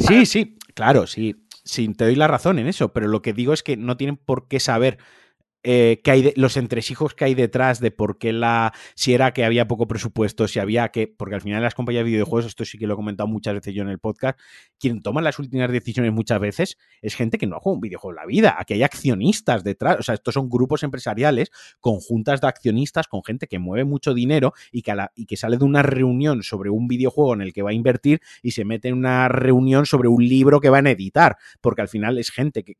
Sí, 0.00 0.24
sí, 0.24 0.56
claro, 0.74 1.06
sí. 1.06 1.36
Sí, 1.62 1.92
te 1.92 2.04
doy 2.04 2.14
la 2.14 2.26
razón 2.26 2.58
en 2.58 2.66
eso, 2.66 2.94
pero 2.94 3.06
lo 3.06 3.20
que 3.20 3.34
digo 3.34 3.52
es 3.52 3.62
que 3.62 3.76
no 3.76 3.98
tienen 3.98 4.16
por 4.16 4.48
qué 4.48 4.58
saber 4.58 4.96
eh, 5.62 6.00
que 6.02 6.10
hay 6.10 6.32
los 6.36 6.56
entresijos 6.56 7.14
que 7.14 7.26
hay 7.26 7.34
detrás 7.34 7.80
de 7.80 7.90
por 7.90 8.18
qué 8.18 8.32
la. 8.32 8.72
Si 8.94 9.12
era 9.12 9.32
que 9.32 9.44
había 9.44 9.68
poco 9.68 9.86
presupuesto, 9.86 10.48
si 10.48 10.58
había 10.58 10.88
que. 10.88 11.06
Porque 11.06 11.34
al 11.34 11.42
final 11.42 11.62
las 11.62 11.74
compañías 11.74 12.04
de 12.04 12.10
videojuegos, 12.10 12.46
esto 12.46 12.64
sí 12.64 12.78
que 12.78 12.86
lo 12.86 12.94
he 12.94 12.96
comentado 12.96 13.26
muchas 13.28 13.54
veces 13.54 13.74
yo 13.74 13.82
en 13.82 13.90
el 13.90 13.98
podcast, 13.98 14.38
quien 14.78 15.02
toma 15.02 15.20
las 15.20 15.38
últimas 15.38 15.70
decisiones 15.70 16.12
muchas 16.12 16.40
veces 16.40 16.78
es 17.02 17.14
gente 17.14 17.36
que 17.36 17.46
no 17.46 17.56
ha 17.56 17.60
jugado 17.60 17.74
un 17.74 17.80
videojuego 17.82 18.12
en 18.12 18.16
la 18.16 18.26
vida. 18.26 18.56
Aquí 18.58 18.74
hay 18.74 18.82
accionistas 18.82 19.62
detrás. 19.62 19.98
O 19.98 20.02
sea, 20.02 20.14
estos 20.14 20.34
son 20.34 20.48
grupos 20.48 20.82
empresariales, 20.82 21.50
conjuntas 21.80 22.40
de 22.40 22.48
accionistas, 22.48 23.06
con 23.06 23.22
gente 23.22 23.46
que 23.46 23.58
mueve 23.58 23.84
mucho 23.84 24.14
dinero 24.14 24.54
y 24.72 24.82
que, 24.82 24.94
y 25.14 25.26
que 25.26 25.36
sale 25.36 25.58
de 25.58 25.64
una 25.64 25.82
reunión 25.82 26.42
sobre 26.42 26.70
un 26.70 26.88
videojuego 26.88 27.34
en 27.34 27.42
el 27.42 27.52
que 27.52 27.62
va 27.62 27.70
a 27.70 27.74
invertir 27.74 28.20
y 28.42 28.52
se 28.52 28.64
mete 28.64 28.88
en 28.88 28.94
una 28.94 29.28
reunión 29.28 29.84
sobre 29.84 30.08
un 30.08 30.26
libro 30.26 30.60
que 30.60 30.70
van 30.70 30.86
a 30.86 30.90
editar. 30.90 31.36
Porque 31.60 31.82
al 31.82 31.88
final 31.88 32.18
es 32.18 32.30
gente 32.30 32.64
que 32.64 32.76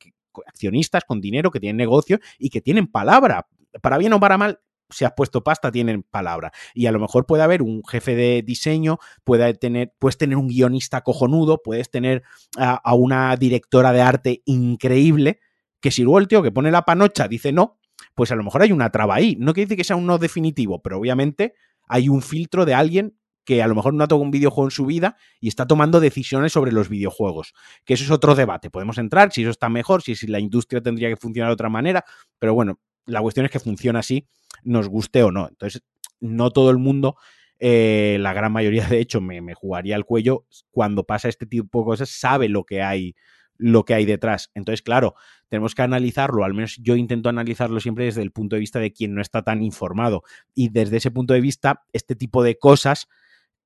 accionistas 0.47 1.05
con 1.05 1.21
dinero, 1.21 1.51
que 1.51 1.61
tienen 1.61 1.77
negocio 1.77 2.19
y 2.39 2.51
que 2.51 2.61
tienen 2.61 2.87
palabra. 2.87 3.47
Para 3.81 3.99
bien 3.99 4.13
o 4.13 4.21
para 4.21 4.39
mal, 4.39 4.61
si 4.91 5.05
has 5.05 5.13
puesto 5.13 5.43
pasta, 5.43 5.71
tienen 5.71 6.03
palabra. 6.03 6.53
Y 6.75 6.87
a 6.87 6.93
lo 6.93 7.01
mejor 7.01 7.27
puede 7.27 7.43
haber 7.43 7.63
un 7.63 7.83
jefe 7.85 8.15
de 8.15 8.43
diseño, 8.43 8.99
puede 9.25 9.55
tener, 9.55 9.93
puedes 9.99 10.19
tener 10.19 10.37
un 10.37 10.49
guionista 10.49 11.03
cojonudo, 11.03 11.63
puedes 11.63 11.91
tener 11.91 12.23
a, 12.57 12.95
una 12.95 13.37
directora 13.37 13.93
de 13.93 14.03
arte 14.03 14.43
increíble, 14.45 15.41
que 15.81 15.91
si 15.91 16.03
luego 16.03 16.19
el 16.19 16.29
tío 16.29 16.43
que 16.43 16.53
pone 16.53 16.71
la 16.71 16.85
panocha 16.85 17.29
dice 17.29 17.53
no, 17.53 17.79
pues 18.15 18.33
a 18.33 18.37
lo 18.37 18.45
mejor 18.45 18.63
hay 18.63 18.73
una 18.73 18.91
traba 18.91 19.15
ahí. 19.15 19.37
No 19.39 19.55
quiere 19.55 19.67
decir 19.67 19.79
que 19.79 19.85
sea 19.85 19.97
un 19.97 20.07
no 20.07 20.19
definitivo, 20.19 20.83
pero 20.83 20.99
obviamente 20.99 21.55
hay 21.89 22.09
un 22.09 22.23
filtro 22.23 22.65
de 22.65 22.75
alguien 22.75 23.17
que 23.45 23.63
a 23.63 23.67
lo 23.67 23.75
mejor 23.75 23.95
no 23.95 24.05
ha 24.05 24.09
tocado 24.09 24.23
un 24.23 24.31
videojuego 24.31 24.67
en 24.67 24.71
su 24.71 24.87
vida 24.87 25.17
y 25.41 25.49
está 25.49 25.67
tomando 25.67 26.01
decisiones 26.01 26.53
sobre 26.53 26.73
los 26.73 26.89
videojuegos. 26.89 27.53
Que 27.85 27.95
eso 27.95 28.05
es 28.05 28.11
otro 28.11 28.35
debate. 28.35 28.71
Podemos 28.71 28.99
entrar 28.99 29.33
si 29.33 29.43
eso 29.43 29.51
está 29.51 29.69
mejor, 29.69 30.03
si, 30.03 30.15
la 30.27 30.41
industria 30.41 30.83
tendría 30.83 31.09
que 31.09 31.17
funcionar 31.17 31.51
de 31.51 31.55
otra 31.55 31.69
manera, 31.69 32.05
pero 32.39 32.55
bueno, 32.55 32.81
la 33.07 33.21
cuestión 33.21 33.47
es 33.47 33.53
que 33.53 33.61
funciona 33.61 34.01
así, 34.01 34.29
nos 34.63 34.89
guste 34.89 35.23
o 35.23 35.31
no. 35.33 35.49
Entonces, 35.49 35.83
no 36.21 36.51
todo 36.51 36.71
el 36.71 36.79
mundo, 36.79 37.17
eh, 37.59 38.19
la 38.21 38.33
gran 38.33 38.53
mayoría 38.53 38.87
de 38.87 39.01
hecho, 39.01 39.21
me, 39.21 39.41
me, 39.41 39.55
jugaría 39.55 39.97
el 39.97 40.05
cuello 40.05 40.47
cuando 40.71 41.05
pasa 41.05 41.29
este 41.29 41.47
tipo 41.47 41.81
de 41.81 41.85
cosas, 41.85 42.11
sabe 42.11 42.49
lo 42.49 42.65
que 42.65 42.83
hay 42.83 43.15
lo 43.61 43.85
que 43.85 43.95
hay 43.95 44.07
detrás. 44.07 44.51
Entonces, 44.55 44.83
claro, 44.83 45.15
tenemos 45.49 45.75
que 45.75 45.83
analizarlo, 45.83 46.45
al 46.45 46.55
menos 46.55 46.79
yo 46.79 46.97
intento 46.97 47.29
analizarlo 47.29 47.79
siempre 47.79 48.07
desde 48.07 48.23
el 48.23 48.33
punto 48.33 48.57
de 48.57 48.61
vista 48.61 48.81
de 48.81 48.93
quien 48.93 49.15
no 49.15 49.21
está 49.21 49.43
tan 49.43 49.63
informado. 49.63 50.23
Y 50.55 50.71
desde 50.71 50.97
ese 50.97 51.11
punto 51.11 51.35
de 51.35 51.43
vista, 51.43 51.85
este 51.93 52.17
tipo 52.17 52.43
de 52.43 52.59
cosas 52.59 53.09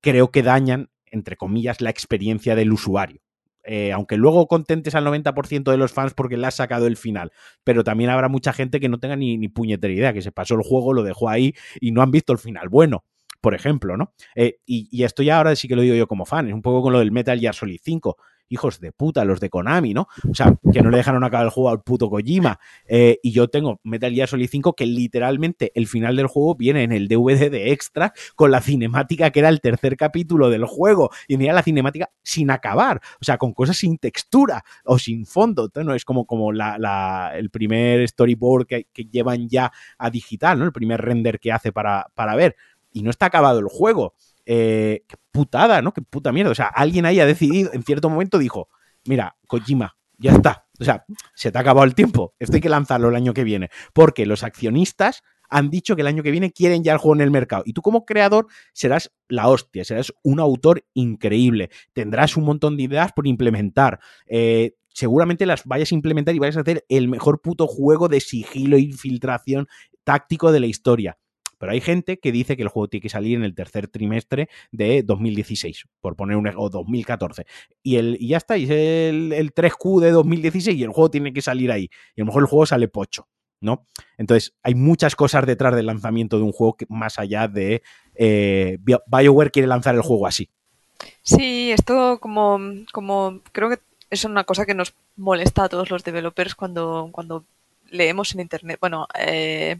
creo 0.05 0.29
que 0.29 0.43
dañan, 0.43 0.91
entre 1.07 1.35
comillas, 1.35 1.81
la 1.81 1.89
experiencia 1.89 2.53
del 2.55 2.71
usuario. 2.71 3.21
Eh, 3.63 3.91
aunque 3.91 4.17
luego 4.17 4.47
contentes 4.47 4.93
al 4.93 5.03
90% 5.03 5.71
de 5.71 5.77
los 5.77 5.91
fans 5.91 6.13
porque 6.13 6.37
le 6.37 6.45
has 6.45 6.53
sacado 6.53 6.85
el 6.85 6.95
final, 6.95 7.31
pero 7.63 7.83
también 7.83 8.11
habrá 8.11 8.29
mucha 8.29 8.53
gente 8.53 8.79
que 8.79 8.87
no 8.87 8.99
tenga 8.99 9.15
ni, 9.15 9.39
ni, 9.39 9.47
puñetera 9.47 9.91
idea, 9.91 10.13
que 10.13 10.21
se 10.21 10.31
pasó 10.31 10.53
el 10.53 10.61
juego, 10.61 10.93
lo 10.93 11.01
dejó 11.01 11.27
ahí 11.27 11.55
y 11.81 11.91
no 11.91 12.03
han 12.03 12.11
visto 12.11 12.31
el 12.31 12.37
final 12.37 12.69
bueno, 12.69 13.03
por 13.41 13.55
ejemplo, 13.55 13.97
¿no? 13.97 14.13
Eh, 14.35 14.59
y, 14.67 15.03
esto 15.03 15.23
ya 15.23 15.37
ahora 15.37 15.55
sí 15.55 15.67
que 15.67 15.75
lo 15.75 15.81
digo 15.81 15.95
yo 15.95 16.07
como 16.07 16.25
fan, 16.25 16.47
es 16.47 16.53
un 16.53 16.61
poco 16.61 16.83
con 16.83 16.93
lo 16.93 16.99
del 16.99 17.11
Metal 17.11 17.39
Gear 17.39 17.55
Solid 17.55 17.79
5 17.83 18.17
hijos 18.49 18.79
de 18.79 18.91
puta, 18.91 19.25
los 19.25 19.39
de 19.39 19.49
Konami, 19.49 19.93
¿no? 19.93 20.07
O 20.29 20.35
sea, 20.35 20.55
que 20.71 20.81
no 20.81 20.89
le 20.89 20.97
dejaron 20.97 21.23
acabar 21.23 21.45
el 21.45 21.51
juego 21.51 21.69
al 21.69 21.81
puto 21.81 22.09
Kojima. 22.09 22.59
Eh, 22.87 23.19
y 23.23 23.31
yo 23.31 23.47
tengo 23.47 23.79
Metal 23.83 24.13
Gear 24.13 24.27
Solid 24.27 24.49
5 24.49 24.73
que 24.73 24.85
literalmente 24.85 25.71
el 25.75 25.87
final 25.87 26.15
del 26.15 26.27
juego 26.27 26.55
viene 26.55 26.83
en 26.83 26.91
el 26.91 27.07
DVD 27.07 27.49
de 27.49 27.71
extra 27.71 28.13
con 28.35 28.51
la 28.51 28.61
cinemática 28.61 29.31
que 29.31 29.39
era 29.39 29.49
el 29.49 29.61
tercer 29.61 29.97
capítulo 29.97 30.49
del 30.49 30.65
juego. 30.65 31.09
Y 31.27 31.37
mira 31.37 31.53
la 31.53 31.63
cinemática 31.63 32.09
sin 32.23 32.51
acabar, 32.51 33.01
o 33.19 33.23
sea, 33.23 33.37
con 33.37 33.53
cosas 33.53 33.77
sin 33.77 33.97
textura 33.97 34.63
o 34.83 34.99
sin 34.99 35.25
fondo. 35.25 35.69
No 35.75 35.93
es 35.93 36.05
como, 36.05 36.25
como 36.25 36.51
la, 36.51 37.31
el 37.35 37.49
primer 37.49 38.07
storyboard 38.07 38.67
que, 38.67 38.87
que, 38.93 39.05
llevan 39.05 39.47
ya 39.47 39.71
a 39.97 40.09
digital, 40.09 40.59
¿no? 40.59 40.65
El 40.65 40.71
primer 40.71 41.01
render 41.01 41.39
que 41.39 41.51
hace 41.51 41.71
para, 41.71 42.07
para 42.15 42.35
ver. 42.35 42.55
Y 42.91 43.03
no 43.03 43.09
está 43.09 43.27
acabado 43.27 43.59
el 43.59 43.67
juego. 43.67 44.13
Eh, 44.45 45.03
qué 45.07 45.15
putada, 45.31 45.81
¿no? 45.81 45.93
Qué 45.93 46.01
puta 46.01 46.31
mierda. 46.31 46.51
O 46.51 46.55
sea, 46.55 46.67
alguien 46.67 47.05
ahí 47.05 47.19
ha 47.19 47.25
decidido, 47.25 47.71
en 47.73 47.83
cierto 47.83 48.09
momento 48.09 48.37
dijo, 48.37 48.69
mira, 49.05 49.35
Kojima, 49.47 49.97
ya 50.17 50.31
está. 50.31 50.67
O 50.79 50.83
sea, 50.83 51.05
se 51.33 51.51
te 51.51 51.57
ha 51.57 51.61
acabado 51.61 51.85
el 51.85 51.95
tiempo. 51.95 52.33
Esto 52.39 52.55
hay 52.55 52.61
que 52.61 52.69
lanzarlo 52.69 53.09
el 53.09 53.15
año 53.15 53.33
que 53.33 53.43
viene. 53.43 53.69
Porque 53.93 54.25
los 54.25 54.43
accionistas 54.43 55.23
han 55.49 55.69
dicho 55.69 55.95
que 55.95 56.01
el 56.01 56.07
año 56.07 56.23
que 56.23 56.31
viene 56.31 56.51
quieren 56.51 56.83
ya 56.83 56.93
el 56.93 56.97
juego 56.97 57.15
en 57.15 57.21
el 57.21 57.31
mercado. 57.31 57.63
Y 57.65 57.73
tú 57.73 57.81
como 57.81 58.05
creador 58.05 58.47
serás 58.73 59.11
la 59.27 59.47
hostia, 59.47 59.85
serás 59.85 60.13
un 60.23 60.39
autor 60.39 60.83
increíble. 60.93 61.69
Tendrás 61.93 62.35
un 62.37 62.45
montón 62.45 62.77
de 62.77 62.83
ideas 62.83 63.11
por 63.13 63.27
implementar. 63.27 63.99
Eh, 64.27 64.75
seguramente 64.93 65.45
las 65.45 65.65
vayas 65.65 65.91
a 65.91 65.95
implementar 65.95 66.35
y 66.35 66.39
vayas 66.39 66.57
a 66.57 66.61
hacer 66.61 66.85
el 66.89 67.07
mejor 67.07 67.41
puto 67.41 67.67
juego 67.67 68.07
de 68.07 68.19
sigilo 68.19 68.77
e 68.77 68.81
infiltración 68.81 69.67
táctico 70.03 70.51
de 70.51 70.59
la 70.59 70.67
historia. 70.67 71.17
Pero 71.57 71.71
hay 71.71 71.81
gente 71.81 72.17
que 72.17 72.31
dice 72.31 72.55
que 72.55 72.63
el 72.63 72.69
juego 72.69 72.87
tiene 72.87 73.01
que 73.01 73.09
salir 73.09 73.37
en 73.37 73.43
el 73.43 73.55
tercer 73.55 73.87
trimestre 73.87 74.49
de 74.71 75.03
2016, 75.03 75.85
por 76.01 76.15
poner 76.15 76.37
un 76.37 76.47
o 76.55 76.69
2014. 76.69 77.45
Y, 77.83 77.95
el, 77.97 78.17
y 78.19 78.29
ya 78.29 78.37
está, 78.37 78.55
es 78.55 78.69
el, 78.69 79.33
el 79.33 79.53
3Q 79.53 80.01
de 80.01 80.11
2016 80.11 80.77
y 80.77 80.83
el 80.83 80.89
juego 80.89 81.09
tiene 81.09 81.33
que 81.33 81.41
salir 81.41 81.71
ahí. 81.71 81.89
Y 82.15 82.21
a 82.21 82.23
lo 82.23 82.25
mejor 82.27 82.43
el 82.43 82.47
juego 82.47 82.65
sale 82.65 82.87
pocho. 82.87 83.27
¿no? 83.61 83.85
Entonces, 84.17 84.53
hay 84.63 84.75
muchas 84.75 85.15
cosas 85.15 85.45
detrás 85.45 85.75
del 85.75 85.87
lanzamiento 85.87 86.37
de 86.37 86.43
un 86.43 86.51
juego 86.51 86.75
que, 86.75 86.85
más 86.89 87.19
allá 87.19 87.47
de 87.47 87.81
eh, 88.15 88.77
BioWare 89.07 89.51
quiere 89.51 89.67
lanzar 89.67 89.95
el 89.95 90.01
juego 90.01 90.27
así. 90.27 90.49
Sí, 91.23 91.71
esto 91.71 92.19
como, 92.19 92.59
como 92.91 93.41
creo 93.51 93.69
que 93.69 93.79
es 94.09 94.23
una 94.23 94.43
cosa 94.43 94.65
que 94.65 94.73
nos 94.73 94.93
molesta 95.15 95.63
a 95.63 95.69
todos 95.69 95.89
los 95.89 96.03
developers 96.03 96.55
cuando, 96.55 97.09
cuando 97.11 97.45
leemos 97.89 98.33
en 98.33 98.41
internet. 98.41 98.77
Bueno, 98.79 99.07
eh, 99.17 99.79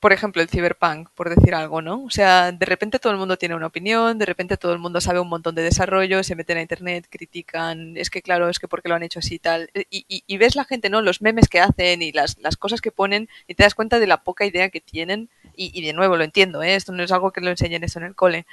por 0.00 0.12
ejemplo, 0.12 0.42
el 0.42 0.48
Cyberpunk, 0.48 1.08
por 1.14 1.34
decir 1.34 1.54
algo, 1.54 1.80
¿no? 1.80 2.04
O 2.04 2.10
sea, 2.10 2.52
de 2.52 2.66
repente 2.66 2.98
todo 2.98 3.12
el 3.12 3.18
mundo 3.18 3.38
tiene 3.38 3.54
una 3.54 3.66
opinión, 3.66 4.18
de 4.18 4.26
repente 4.26 4.56
todo 4.56 4.72
el 4.72 4.78
mundo 4.78 5.00
sabe 5.00 5.20
un 5.20 5.28
montón 5.28 5.54
de 5.54 5.62
desarrollo, 5.62 6.22
se 6.22 6.34
meten 6.34 6.58
a 6.58 6.62
internet, 6.62 7.06
critican, 7.10 7.96
es 7.96 8.10
que 8.10 8.22
claro, 8.22 8.48
es 8.48 8.58
que 8.58 8.68
porque 8.68 8.88
lo 8.88 8.94
han 8.94 9.02
hecho 9.02 9.20
así 9.20 9.36
y 9.36 9.38
tal. 9.38 9.70
Y, 9.90 10.36
ves 10.36 10.54
la 10.54 10.64
gente, 10.64 10.90
¿no? 10.90 11.00
Los 11.00 11.22
memes 11.22 11.48
que 11.48 11.60
hacen 11.60 12.02
y 12.02 12.12
las, 12.12 12.38
las, 12.38 12.56
cosas 12.56 12.80
que 12.80 12.92
ponen 12.92 13.28
y 13.48 13.54
te 13.54 13.62
das 13.62 13.74
cuenta 13.74 13.98
de 13.98 14.06
la 14.06 14.22
poca 14.22 14.44
idea 14.44 14.68
que 14.68 14.80
tienen. 14.80 15.30
Y, 15.56 15.70
y 15.74 15.84
de 15.84 15.94
nuevo, 15.94 16.16
lo 16.16 16.24
entiendo, 16.24 16.62
¿eh? 16.62 16.74
Esto 16.74 16.92
no 16.92 17.02
es 17.02 17.10
algo 17.12 17.32
que 17.32 17.40
lo 17.40 17.50
enseñen 17.50 17.82
eso 17.82 17.98
en 17.98 18.04
el 18.04 18.14
cole 18.14 18.46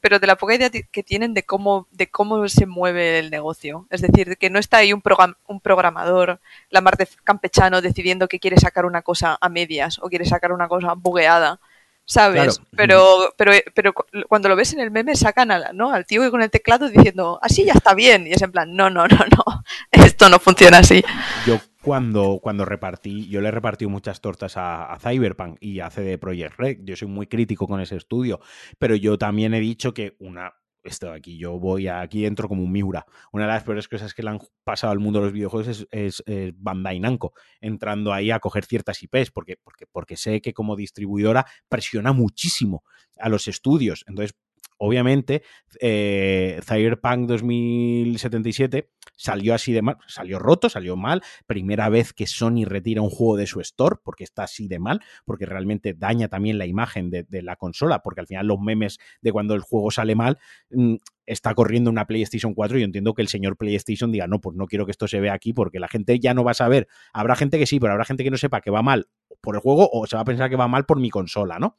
pero 0.00 0.18
de 0.18 0.26
la 0.26 0.36
poca 0.36 0.54
idea 0.54 0.70
que 0.70 1.02
tienen 1.02 1.34
de 1.34 1.42
cómo, 1.44 1.86
de 1.90 2.10
cómo 2.10 2.48
se 2.48 2.66
mueve 2.66 3.18
el 3.18 3.30
negocio. 3.30 3.86
Es 3.90 4.00
decir, 4.00 4.36
que 4.38 4.50
no 4.50 4.58
está 4.58 4.78
ahí 4.78 4.92
un, 4.92 5.02
un 5.46 5.60
programador, 5.60 6.40
la 6.70 6.80
mar 6.80 6.96
de 6.96 7.08
campechano, 7.24 7.82
decidiendo 7.82 8.28
que 8.28 8.40
quiere 8.40 8.58
sacar 8.58 8.86
una 8.86 9.02
cosa 9.02 9.36
a 9.40 9.48
medias 9.48 9.98
o 10.00 10.08
quiere 10.08 10.24
sacar 10.24 10.52
una 10.52 10.68
cosa 10.68 10.94
bugueada. 10.94 11.60
¿Sabes? 12.06 12.60
Pero, 12.76 13.32
pero, 13.36 13.52
pero 13.72 13.94
cuando 14.28 14.48
lo 14.48 14.56
ves 14.56 14.72
en 14.72 14.80
el 14.80 14.90
meme 14.90 15.14
sacan 15.14 15.52
al, 15.52 15.76
¿no? 15.76 15.92
al 15.92 16.06
tío 16.06 16.28
con 16.32 16.42
el 16.42 16.50
teclado 16.50 16.88
diciendo, 16.88 17.38
así 17.40 17.64
ya 17.64 17.74
está 17.74 17.94
bien. 17.94 18.26
Y 18.26 18.32
es 18.32 18.42
en 18.42 18.50
plan, 18.50 18.74
no, 18.74 18.90
no, 18.90 19.06
no, 19.06 19.16
no, 19.16 19.62
esto 19.92 20.28
no 20.28 20.40
funciona 20.40 20.78
así. 20.78 21.04
Yo 21.46 21.60
cuando, 21.82 22.40
cuando 22.42 22.64
repartí, 22.64 23.28
yo 23.28 23.40
le 23.40 23.48
he 23.48 23.52
repartido 23.52 23.90
muchas 23.90 24.20
tortas 24.20 24.54
a, 24.56 24.96
Cyberpunk 25.00 25.56
y 25.60 25.80
a 25.80 25.90
CD 25.90 26.18
Projekt 26.18 26.58
Red. 26.58 26.78
Yo 26.82 26.96
soy 26.96 27.08
muy 27.08 27.26
crítico 27.26 27.66
con 27.66 27.80
ese 27.80 27.96
estudio, 27.96 28.40
pero 28.78 28.94
yo 28.96 29.16
también 29.16 29.54
he 29.54 29.60
dicho 29.60 29.94
que 29.94 30.16
una, 30.18 30.52
esto 30.82 31.10
aquí, 31.12 31.38
yo 31.38 31.58
voy 31.58 31.88
aquí 31.88 32.26
entro 32.26 32.48
como 32.48 32.62
un 32.62 32.72
Miura. 32.72 33.06
Una 33.32 33.44
de 33.44 33.52
las 33.52 33.64
peores 33.64 33.88
cosas 33.88 34.12
que 34.12 34.22
le 34.22 34.30
han 34.30 34.40
pasado 34.62 34.92
al 34.92 34.98
mundo 34.98 35.20
de 35.20 35.26
los 35.26 35.32
videojuegos 35.32 35.86
es, 35.90 36.22
Bandai 36.56 37.00
Namco, 37.00 37.32
entrando 37.60 38.12
ahí 38.12 38.30
a 38.30 38.40
coger 38.40 38.64
ciertas 38.64 39.02
IPs, 39.02 39.30
porque, 39.30 39.56
porque, 39.62 39.86
porque 39.86 40.16
sé 40.16 40.40
que 40.40 40.52
como 40.52 40.76
distribuidora 40.76 41.46
presiona 41.68 42.12
muchísimo 42.12 42.84
a 43.18 43.28
los 43.28 43.48
estudios. 43.48 44.04
Entonces, 44.06 44.36
obviamente, 44.80 45.42
eh, 45.78 46.58
Cyberpunk 46.66 47.28
2077 47.28 48.90
salió 49.14 49.54
así 49.54 49.72
de 49.72 49.82
mal, 49.82 49.98
salió 50.06 50.38
roto, 50.38 50.70
salió 50.70 50.96
mal. 50.96 51.22
Primera 51.46 51.90
vez 51.90 52.14
que 52.14 52.26
Sony 52.26 52.64
retira 52.64 53.02
un 53.02 53.10
juego 53.10 53.36
de 53.36 53.46
su 53.46 53.60
store 53.60 53.96
porque 54.02 54.24
está 54.24 54.44
así 54.44 54.68
de 54.68 54.78
mal, 54.78 55.00
porque 55.26 55.44
realmente 55.44 55.92
daña 55.92 56.28
también 56.28 56.56
la 56.56 56.64
imagen 56.64 57.10
de, 57.10 57.26
la 57.42 57.56
consola, 57.56 58.00
porque 58.02 58.22
al 58.22 58.26
final 58.26 58.46
los 58.46 58.58
memes 58.58 58.98
de 59.20 59.32
cuando 59.32 59.54
el 59.54 59.60
juego 59.60 59.90
sale 59.90 60.14
mal 60.14 60.38
mm, 60.70 60.94
está 61.26 61.54
corriendo 61.54 61.90
una 61.90 62.06
PlayStation 62.06 62.54
4 62.54 62.78
y 62.78 62.80
yo 62.80 62.86
entiendo 62.86 63.12
que 63.12 63.20
el 63.20 63.28
señor 63.28 63.58
PlayStation 63.58 64.10
diga, 64.10 64.26
no, 64.26 64.40
pues 64.40 64.56
no 64.56 64.66
quiero 64.66 64.86
que 64.86 64.92
esto 64.92 65.06
se 65.08 65.20
vea 65.20 65.34
aquí 65.34 65.52
porque 65.52 65.78
la 65.78 65.88
gente 65.88 66.18
ya 66.18 66.32
no 66.32 66.42
va 66.42 66.52
a 66.52 66.54
saber. 66.54 66.88
Habrá 67.12 67.36
gente 67.36 67.58
que 67.58 67.66
sí, 67.66 67.78
pero 67.78 67.92
habrá 67.92 68.06
gente 68.06 68.24
que 68.24 68.30
no 68.30 68.38
sepa 68.38 68.62
que 68.62 68.70
va 68.70 68.80
mal 68.80 69.08
por 69.42 69.56
el 69.56 69.60
juego 69.60 69.90
o 69.92 70.06
se 70.06 70.16
va 70.16 70.22
a 70.22 70.24
pensar 70.24 70.48
que 70.48 70.56
va 70.56 70.68
mal 70.68 70.86
por 70.86 70.98
mi 70.98 71.10
consola, 71.10 71.58
¿no? 71.58 71.76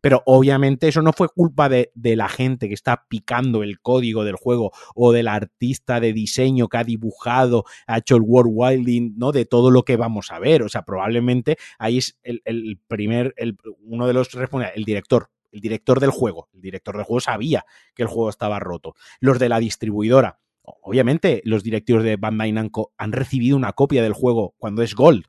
Pero 0.00 0.22
obviamente 0.26 0.88
eso 0.88 1.02
no 1.02 1.12
fue 1.12 1.28
culpa 1.28 1.68
de, 1.68 1.90
la 1.94 2.28
gente 2.28 2.68
que 2.68 2.74
está 2.74 3.06
picando 3.08 3.62
el 3.62 3.80
código 3.80 4.24
del 4.24 4.36
juego 4.36 4.72
o 4.94 5.12
del 5.12 5.28
artista 5.28 6.00
de 6.00 6.12
diseño 6.12 6.68
que 6.68 6.78
ha 6.78 6.84
dibujado, 6.84 7.64
ha 7.86 7.98
hecho 7.98 8.16
el 8.16 8.22
world 8.22 8.52
wilding, 8.54 9.14
¿no? 9.16 9.32
De 9.32 9.44
todo 9.44 9.70
lo 9.70 9.84
que 9.84 9.96
vamos 9.96 10.30
a 10.30 10.38
ver. 10.38 10.62
O 10.62 10.68
sea, 10.68 10.82
probablemente 10.82 11.56
ahí 11.78 11.98
es 11.98 12.18
el, 12.22 12.80
primer, 12.86 13.34
el, 13.36 13.56
uno 13.82 14.06
de 14.06 14.12
los 14.12 14.32
responsables, 14.32 14.76
el 14.76 14.84
director, 14.84 15.30
el 15.52 15.60
director 15.60 16.00
del 16.00 16.10
juego. 16.10 16.48
El 16.54 16.60
director 16.60 16.96
del 16.96 17.04
juego 17.04 17.20
sabía 17.20 17.64
que 17.94 18.02
el 18.02 18.08
juego 18.08 18.30
estaba 18.30 18.58
roto. 18.58 18.94
Los 19.20 19.38
de 19.38 19.48
la 19.48 19.58
distribuidora. 19.58 20.38
Obviamente, 20.82 21.40
los 21.44 21.62
directivos 21.62 22.04
de 22.04 22.16
Bandai 22.16 22.52
Namco 22.52 22.92
han 22.98 23.12
recibido 23.12 23.56
una 23.56 23.72
copia 23.72 24.02
del 24.02 24.12
juego 24.12 24.54
cuando 24.58 24.82
es 24.82 24.94
Gold, 24.94 25.24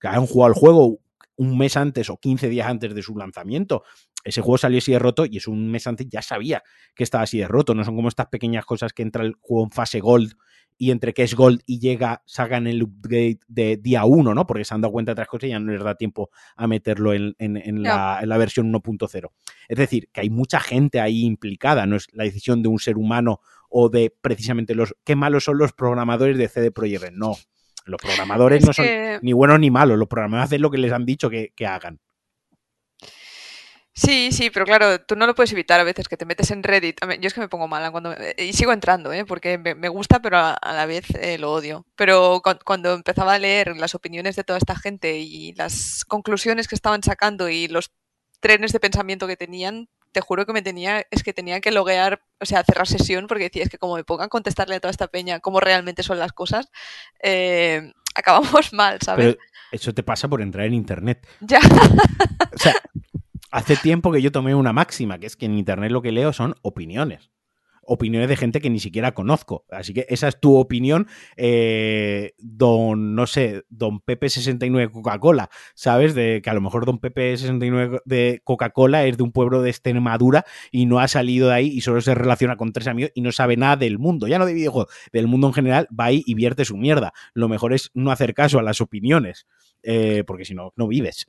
que 0.00 0.08
han 0.08 0.26
jugado 0.26 0.52
el 0.52 0.58
juego 0.58 0.98
un 1.36 1.56
mes 1.56 1.76
antes 1.76 2.10
o 2.10 2.18
15 2.18 2.48
días 2.48 2.68
antes 2.68 2.94
de 2.94 3.02
su 3.02 3.16
lanzamiento. 3.16 3.82
Ese 4.24 4.40
juego 4.40 4.58
salió 4.58 4.78
así 4.78 4.92
de 4.92 4.98
roto 4.98 5.26
y 5.26 5.38
es 5.38 5.48
un 5.48 5.70
mes 5.70 5.86
antes 5.86 6.06
ya 6.08 6.22
sabía 6.22 6.62
que 6.94 7.02
estaba 7.02 7.24
así 7.24 7.38
de 7.38 7.48
roto. 7.48 7.74
No 7.74 7.84
son 7.84 7.96
como 7.96 8.08
estas 8.08 8.26
pequeñas 8.26 8.64
cosas 8.64 8.92
que 8.92 9.02
entra 9.02 9.24
el 9.24 9.34
juego 9.40 9.64
en 9.64 9.70
fase 9.70 10.00
gold 10.00 10.34
y 10.78 10.90
entre 10.90 11.12
que 11.12 11.22
es 11.22 11.34
gold 11.34 11.60
y 11.66 11.78
llega, 11.78 12.22
sacan 12.26 12.66
el 12.66 12.82
upgrade 12.82 13.38
de 13.46 13.76
día 13.76 14.04
1, 14.04 14.34
¿no? 14.34 14.46
Porque 14.46 14.64
se 14.64 14.74
han 14.74 14.80
dado 14.80 14.92
cuenta 14.92 15.10
de 15.10 15.14
otras 15.14 15.28
cosas 15.28 15.48
y 15.48 15.50
ya 15.50 15.60
no 15.60 15.70
les 15.70 15.82
da 15.82 15.94
tiempo 15.94 16.30
a 16.56 16.66
meterlo 16.66 17.12
en, 17.12 17.34
la, 17.38 18.18
en 18.20 18.28
la, 18.28 18.36
versión 18.36 18.72
1.0. 18.72 19.30
Es 19.68 19.78
decir, 19.78 20.08
que 20.12 20.22
hay 20.22 20.30
mucha 20.30 20.60
gente 20.60 21.00
ahí 21.00 21.24
implicada, 21.24 21.86
no 21.86 21.96
es 21.96 22.08
la 22.12 22.24
decisión 22.24 22.62
de 22.62 22.68
un 22.68 22.78
ser 22.78 22.96
humano 22.96 23.40
o 23.68 23.88
de 23.88 24.14
precisamente 24.20 24.74
los 24.74 24.94
qué 25.04 25.14
malos 25.14 25.44
son 25.44 25.58
los 25.58 25.72
programadores 25.72 26.36
de 26.36 26.48
CD 26.48 26.72
Projekt. 26.72 27.12
No, 27.12 27.36
los 27.84 28.00
programadores 28.00 28.64
no 28.64 28.72
son 28.72 28.86
ni 29.22 29.32
buenos 29.32 29.58
ni 29.60 29.70
malos, 29.70 29.98
los 29.98 30.08
programadores 30.08 30.48
hacen 30.48 30.62
lo 30.62 30.70
que 30.70 30.78
les 30.78 30.92
han 30.92 31.04
dicho 31.04 31.30
que, 31.30 31.52
hagan. 31.66 32.00
Sí, 33.94 34.32
sí, 34.32 34.48
pero 34.50 34.64
claro, 34.64 35.00
tú 35.02 35.16
no 35.16 35.26
lo 35.26 35.34
puedes 35.34 35.52
evitar 35.52 35.78
a 35.78 35.84
veces 35.84 36.08
que 36.08 36.16
te 36.16 36.24
metes 36.24 36.50
en 36.50 36.62
Reddit. 36.62 36.98
Yo 37.20 37.26
es 37.26 37.34
que 37.34 37.40
me 37.40 37.48
pongo 37.48 37.68
mala 37.68 37.90
cuando 37.90 38.12
eh, 38.14 38.34
y 38.38 38.54
sigo 38.54 38.72
entrando, 38.72 39.12
¿eh? 39.12 39.26
porque 39.26 39.58
me, 39.58 39.88
gusta, 39.88 40.22
pero 40.22 40.38
a, 40.38 40.58
la 40.62 40.86
vez 40.86 41.04
eh, 41.14 41.36
lo 41.36 41.52
odio. 41.52 41.84
Pero 41.94 42.40
cuando 42.64 42.94
empezaba 42.94 43.34
a 43.34 43.38
leer 43.38 43.76
las 43.76 43.94
opiniones 43.94 44.34
de 44.34 44.44
toda 44.44 44.58
esta 44.58 44.76
gente 44.76 45.18
y 45.18 45.52
las 45.54 46.06
conclusiones 46.06 46.68
que 46.68 46.74
estaban 46.74 47.02
sacando 47.02 47.50
y 47.50 47.68
los 47.68 47.92
trenes 48.40 48.72
de 48.72 48.80
pensamiento 48.80 49.26
que 49.26 49.36
tenían, 49.36 49.88
te 50.12 50.20
juro 50.20 50.46
que 50.46 50.52
me 50.52 50.62
tenía, 50.62 51.06
es 51.10 51.22
que 51.22 51.32
tenía 51.32 51.60
que 51.60 51.70
loguear, 51.70 52.22
o 52.40 52.44
sea, 52.44 52.62
cerrar 52.62 52.86
sesión, 52.86 53.26
porque 53.26 53.44
decía, 53.44 53.62
es 53.64 53.70
que 53.70 53.78
como 53.78 53.96
me 53.96 54.04
pongan 54.04 54.26
a 54.26 54.28
contestarle 54.28 54.76
a 54.76 54.80
toda 54.80 54.90
esta 54.90 55.08
peña 55.08 55.40
cómo 55.40 55.58
realmente 55.60 56.02
son 56.02 56.18
las 56.18 56.32
cosas, 56.32 56.70
eh, 57.22 57.92
acabamos 58.14 58.72
mal, 58.72 58.98
¿sabes? 59.00 59.34
Pero 59.34 59.38
eso 59.72 59.94
te 59.94 60.02
pasa 60.02 60.28
por 60.28 60.42
entrar 60.42 60.66
en 60.66 60.74
internet. 60.74 61.26
Ya. 61.40 61.60
o 62.54 62.58
sea, 62.58 62.74
hace 63.50 63.76
tiempo 63.76 64.12
que 64.12 64.22
yo 64.22 64.30
tomé 64.30 64.54
una 64.54 64.72
máxima, 64.72 65.18
que 65.18 65.26
es 65.26 65.36
que 65.36 65.46
en 65.46 65.56
internet 65.58 65.90
lo 65.90 66.02
que 66.02 66.12
leo 66.12 66.32
son 66.32 66.54
opiniones 66.62 67.30
opiniones 67.82 68.28
de 68.28 68.36
gente 68.36 68.60
que 68.60 68.70
ni 68.70 68.80
siquiera 68.80 69.12
conozco. 69.12 69.64
Así 69.70 69.92
que 69.92 70.06
esa 70.08 70.28
es 70.28 70.40
tu 70.40 70.56
opinión, 70.56 71.06
eh, 71.36 72.32
don, 72.38 73.14
no 73.14 73.26
sé, 73.26 73.64
don 73.68 74.00
Pepe 74.00 74.28
69 74.28 74.92
Coca-Cola, 74.92 75.50
¿sabes? 75.74 76.14
De 76.14 76.40
que 76.42 76.50
a 76.50 76.54
lo 76.54 76.60
mejor 76.60 76.86
don 76.86 76.98
Pepe 76.98 77.36
69 77.36 78.00
de 78.04 78.40
Coca-Cola 78.44 79.04
es 79.06 79.16
de 79.16 79.22
un 79.22 79.32
pueblo 79.32 79.62
de 79.62 79.70
Extremadura 79.70 80.44
y 80.70 80.86
no 80.86 81.00
ha 81.00 81.08
salido 81.08 81.48
de 81.48 81.54
ahí 81.54 81.68
y 81.68 81.80
solo 81.80 82.00
se 82.00 82.14
relaciona 82.14 82.56
con 82.56 82.72
tres 82.72 82.86
amigos 82.86 83.12
y 83.14 83.20
no 83.20 83.32
sabe 83.32 83.56
nada 83.56 83.76
del 83.76 83.98
mundo, 83.98 84.28
ya 84.28 84.38
no 84.38 84.46
de 84.46 84.54
videojuegos, 84.54 84.92
del 85.12 85.26
mundo 85.26 85.48
en 85.48 85.52
general, 85.54 85.88
va 85.98 86.06
ahí 86.06 86.22
y 86.26 86.34
vierte 86.34 86.64
su 86.64 86.76
mierda. 86.76 87.12
Lo 87.34 87.48
mejor 87.48 87.72
es 87.72 87.90
no 87.94 88.10
hacer 88.10 88.34
caso 88.34 88.58
a 88.58 88.62
las 88.62 88.80
opiniones, 88.80 89.46
eh, 89.82 90.24
porque 90.26 90.44
si 90.44 90.54
no, 90.54 90.72
no 90.76 90.88
vives. 90.88 91.26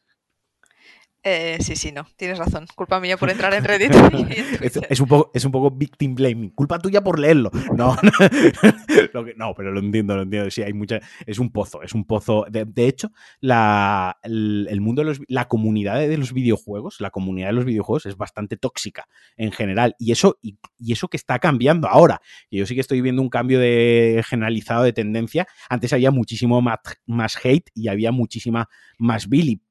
Eh, 1.26 1.58
sí, 1.62 1.78
sí, 1.78 1.94
no, 1.94 2.06
tienes 2.18 2.38
razón. 2.38 2.66
Culpa 2.76 3.00
mía 3.00 3.16
por 3.16 3.30
entrar 3.30 3.54
en 3.54 3.64
Reddit. 3.64 3.92
es, 4.90 5.00
un 5.00 5.08
poco, 5.08 5.32
es 5.34 5.46
un 5.46 5.54
poco 5.54 5.72
victim 5.72 6.16
blaming. 6.16 6.50
Culpa 6.50 6.80
tuya 6.80 7.02
por 7.02 7.18
leerlo. 7.18 7.50
No, 7.78 7.96
no, 9.38 9.54
pero 9.56 9.72
lo 9.72 9.80
entiendo, 9.80 10.18
lo 10.18 10.24
entiendo. 10.24 10.52
Sí, 10.52 10.64
hay 10.64 10.74
mucha. 10.74 11.00
Es 11.26 11.40
un 11.40 11.50
pozo, 11.50 11.82
es 11.82 11.94
un 11.94 12.04
pozo. 12.04 12.46
De, 12.50 12.88
hecho, 12.88 13.12
la, 13.40 14.18
el, 14.22 14.82
mundo 14.82 15.02
de 15.02 15.06
los, 15.06 15.22
la 15.30 15.48
comunidad 15.48 16.00
de 16.00 16.18
los 16.18 16.34
videojuegos, 16.34 17.00
la 17.00 17.10
comunidad 17.10 17.48
de 17.48 17.54
los 17.54 17.66
videojuegos 17.66 18.06
es 18.06 18.18
bastante 18.18 18.58
tóxica 18.58 19.08
en 19.38 19.54
general. 19.54 19.96
Y 20.00 20.12
eso, 20.12 20.40
y, 20.42 20.58
eso 20.92 21.08
que 21.08 21.16
está 21.18 21.40
cambiando 21.40 21.88
ahora. 21.88 22.22
Y 22.50 22.58
yo 22.58 22.66
sí 22.66 22.76
que 22.76 22.82
estoy 22.82 23.00
viendo 23.00 23.22
un 23.22 23.30
cambio 23.30 23.60
de 23.60 24.26
generalizado 24.28 24.84
de 24.84 24.92
tendencia. 24.92 25.48
Antes 25.70 25.94
había 25.94 26.12
muchísimo 26.12 26.62
más, 26.62 26.80
más 27.06 27.38
hate 27.42 27.70
y 27.74 27.88
había 27.88 28.12
muchísima 28.12 28.68
más 28.98 29.30
Billy 29.30 29.62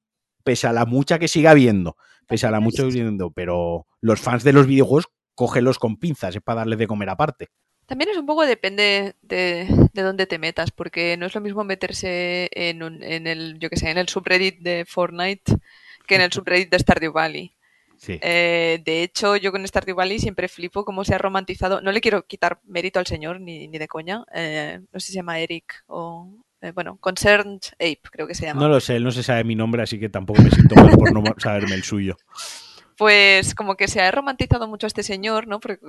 pese 0.43 0.67
a 0.67 0.73
la 0.73 0.87
mucha 0.87 1.19
que 1.19 1.29
siga 1.29 1.51
habiendo, 1.53 1.97
pese 2.27 2.47
a 2.47 2.51
la 2.51 2.61
mucha 2.61 2.85
que 2.85 2.91
siga 2.91 3.05
habiendo, 3.05 3.31
pero 3.31 3.87
los 4.01 4.21
fans 4.21 4.45
de 4.45 4.53
los 4.53 4.67
videojuegos, 4.67 5.09
cógelos 5.35 5.79
con 5.79 5.97
pinzas, 5.97 6.37
es 6.37 6.43
para 6.43 6.61
darles 6.61 6.79
de 6.79 6.87
comer 6.87 7.09
aparte. 7.09 7.49
También 7.87 8.11
es 8.11 8.17
un 8.17 8.27
poco 8.27 8.47
depende 8.47 9.17
de, 9.23 9.67
de 9.93 10.03
dónde 10.03 10.27
te 10.27 10.39
metas, 10.39 10.71
porque 10.71 11.17
no 11.17 11.27
es 11.27 11.35
lo 11.35 11.41
mismo 11.41 11.65
meterse 11.65 12.49
en, 12.53 12.83
en 13.03 13.27
el, 13.27 13.59
yo 13.59 13.69
que 13.69 13.77
sé, 13.77 13.91
en 13.91 13.99
el 13.99 14.09
subreddit 14.09 14.61
de 14.61 14.85
Fortnite 14.87 15.53
que 16.07 16.15
en 16.15 16.21
el 16.23 16.33
subreddit 16.33 16.71
de 16.71 16.79
Stardew 16.79 17.13
Valley. 17.13 17.55
Eh, 18.09 18.81
de 18.85 19.03
hecho, 19.03 19.37
yo 19.37 19.53
con 19.53 19.67
Stardew 19.67 19.95
Valley 19.95 20.19
siempre 20.19 20.49
flipo 20.49 20.85
cómo 20.85 21.05
se 21.05 21.15
ha 21.15 21.19
romantizado. 21.19 21.81
No 21.81 21.93
le 21.93 22.01
quiero 22.01 22.27
quitar 22.27 22.61
mérito 22.65 22.99
al 22.99 23.07
señor, 23.07 23.41
ni, 23.41 23.69
ni 23.69 23.79
de 23.79 23.89
coña. 23.89 24.25
Eh, 24.35 24.81
no 24.93 25.01
sé 25.01 25.07
si 25.07 25.13
se 25.13 25.19
llama 25.19 25.39
Eric 25.39 25.85
o. 25.87 26.42
Eh, 26.63 26.73
bueno, 26.73 26.97
Concerned 26.99 27.61
Ape, 27.75 28.01
creo 28.11 28.27
que 28.27 28.35
se 28.35 28.47
llama. 28.47 28.63
No 28.63 28.69
lo 28.69 28.81
sé, 28.81 28.97
él 28.97 29.05
no 29.05 29.11
se 29.11 29.23
sabe 29.23 29.45
mi 29.45 29.55
nombre, 29.55 29.83
así 29.83 30.01
que 30.01 30.09
tampoco 30.09 30.41
me 30.43 30.51
siento 30.51 30.75
mal 30.77 30.97
por 30.97 31.13
no 31.13 31.23
saberme 31.39 31.75
el 31.75 31.83
suyo. 31.83 32.17
Pues 32.97 33.55
como 33.55 33.75
que 33.75 33.89
se 33.89 34.01
ha 34.01 34.11
romantizado 34.11 34.69
mucho 34.69 34.87
a 34.87 34.89
este 34.89 35.03
señor, 35.03 35.47
¿no? 35.49 35.61
Porque 35.61 35.81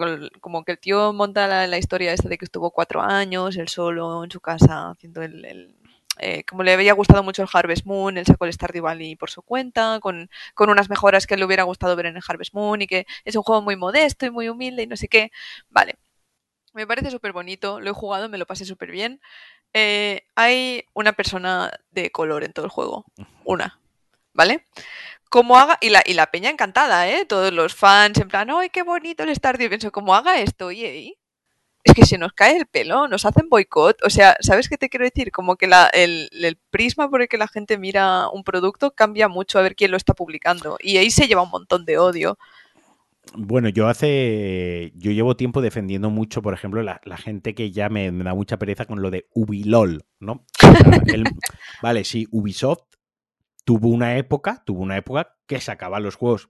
como 0.41 0.63
que 0.63 0.73
el 0.73 0.79
tío 0.79 1.13
monta 1.13 1.67
la, 1.67 1.77
historia 1.77 2.11
esta 2.11 2.27
de 2.27 2.37
que 2.37 2.45
estuvo 2.45 2.71
cuatro 2.71 3.01
años, 3.01 3.55
él 3.55 3.67
solo 3.67 4.23
en 4.23 4.31
su 4.31 4.39
casa 4.41 4.89
haciendo 4.89 5.21
el 5.21 5.75
eh, 6.19 6.43
como 6.43 6.61
le 6.63 6.73
había 6.73 6.93
gustado 6.93 7.23
mucho 7.23 7.41
el 7.41 7.49
Harvest 7.51 7.85
Moon, 7.85 8.17
él 8.17 8.25
sacó 8.25 8.45
el 8.45 8.53
Stardew 8.53 8.83
Valley 8.83 9.15
por 9.15 9.31
su 9.31 9.41
cuenta, 9.41 9.99
con, 9.99 10.29
con, 10.53 10.69
unas 10.69 10.89
mejoras 10.89 11.25
que 11.25 11.37
le 11.37 11.45
hubiera 11.45 11.63
gustado 11.63 11.95
ver 11.95 12.05
en 12.05 12.17
el 12.17 12.23
Harvest 12.27 12.53
Moon 12.53 12.81
y 12.81 12.87
que 12.87 13.05
es 13.25 13.35
un 13.35 13.43
juego 13.43 13.61
muy 13.61 13.75
modesto 13.75 14.25
y 14.25 14.31
muy 14.31 14.47
humilde 14.49 14.83
y 14.83 14.87
no 14.87 14.95
sé 14.95 15.07
qué. 15.07 15.31
Vale. 15.69 15.95
Me 16.73 16.87
parece 16.87 17.11
súper 17.11 17.33
bonito, 17.33 17.79
lo 17.79 17.91
he 17.91 17.93
jugado, 17.93 18.29
me 18.29 18.37
lo 18.39 18.47
pasé 18.47 18.65
súper 18.65 18.91
bien. 18.91 19.21
Eh, 19.73 20.23
hay 20.35 20.85
una 20.93 21.13
persona 21.13 21.71
de 21.91 22.11
color 22.11 22.43
en 22.43 22.53
todo 22.53 22.65
el 22.65 22.71
juego. 22.71 23.05
Una. 23.43 23.79
¿Vale? 24.33 24.65
Como 25.29 25.57
haga, 25.57 25.77
y 25.81 25.89
la, 25.89 26.03
y 26.05 26.13
la 26.13 26.31
peña 26.31 26.49
encantada, 26.49 27.07
¿eh? 27.09 27.25
Todos 27.25 27.51
los 27.53 27.75
fans 27.75 28.19
en 28.19 28.27
plan, 28.27 28.49
¡ay, 28.51 28.69
qué 28.69 28.83
bonito 28.83 29.23
el 29.23 29.35
Stardew! 29.35 29.69
Pienso, 29.69 29.91
como 29.91 30.15
haga 30.15 30.39
esto, 30.39 30.71
y 30.71 31.17
es 31.83 31.93
que 31.93 32.05
se 32.05 32.17
nos 32.17 32.33
cae 32.33 32.55
el 32.55 32.65
pelo, 32.65 33.07
nos 33.07 33.25
hacen 33.25 33.49
boicot. 33.49 34.03
O 34.03 34.09
sea, 34.09 34.37
¿sabes 34.39 34.69
qué 34.69 34.77
te 34.77 34.89
quiero 34.89 35.05
decir? 35.05 35.31
Como 35.31 35.57
que 35.57 35.69
el, 35.93 36.57
prisma 36.69 37.09
por 37.09 37.21
el 37.21 37.27
que 37.27 37.37
la 37.37 37.47
gente 37.47 37.77
mira 37.77 38.29
un 38.29 38.43
producto 38.43 38.91
cambia 38.91 39.27
mucho 39.27 39.59
a 39.59 39.63
ver 39.63 39.75
quién 39.75 39.91
lo 39.91 39.97
está 39.97 40.13
publicando. 40.13 40.77
Y 40.79 40.97
ahí 40.97 41.11
se 41.11 41.27
lleva 41.27 41.41
un 41.41 41.49
montón 41.49 41.85
de 41.85 41.97
odio. 41.97 42.37
Bueno, 43.35 43.69
yo 43.69 43.87
hace. 43.87 44.91
Yo 44.95 45.11
llevo 45.11 45.35
tiempo 45.35 45.61
defendiendo 45.61 46.09
mucho, 46.09 46.41
por 46.41 46.53
ejemplo, 46.53 46.83
la, 46.83 46.99
gente 47.17 47.55
que 47.55 47.71
ya 47.71 47.89
me, 47.89 48.11
da 48.11 48.33
mucha 48.33 48.57
pereza 48.57 48.85
con 48.85 49.01
lo 49.01 49.11
de 49.11 49.27
Ubilol, 49.33 50.05
¿no? 50.19 50.45
vale, 51.81 52.03
sí, 52.03 52.27
Ubisoft 52.31 52.83
tuvo 53.65 53.89
una 53.89 54.17
época, 54.17 54.61
tuvo 54.65 54.81
una 54.81 54.97
época 54.97 55.35
que 55.47 55.59
sacaba 55.61 55.99
los 55.99 56.15
juegos 56.15 56.49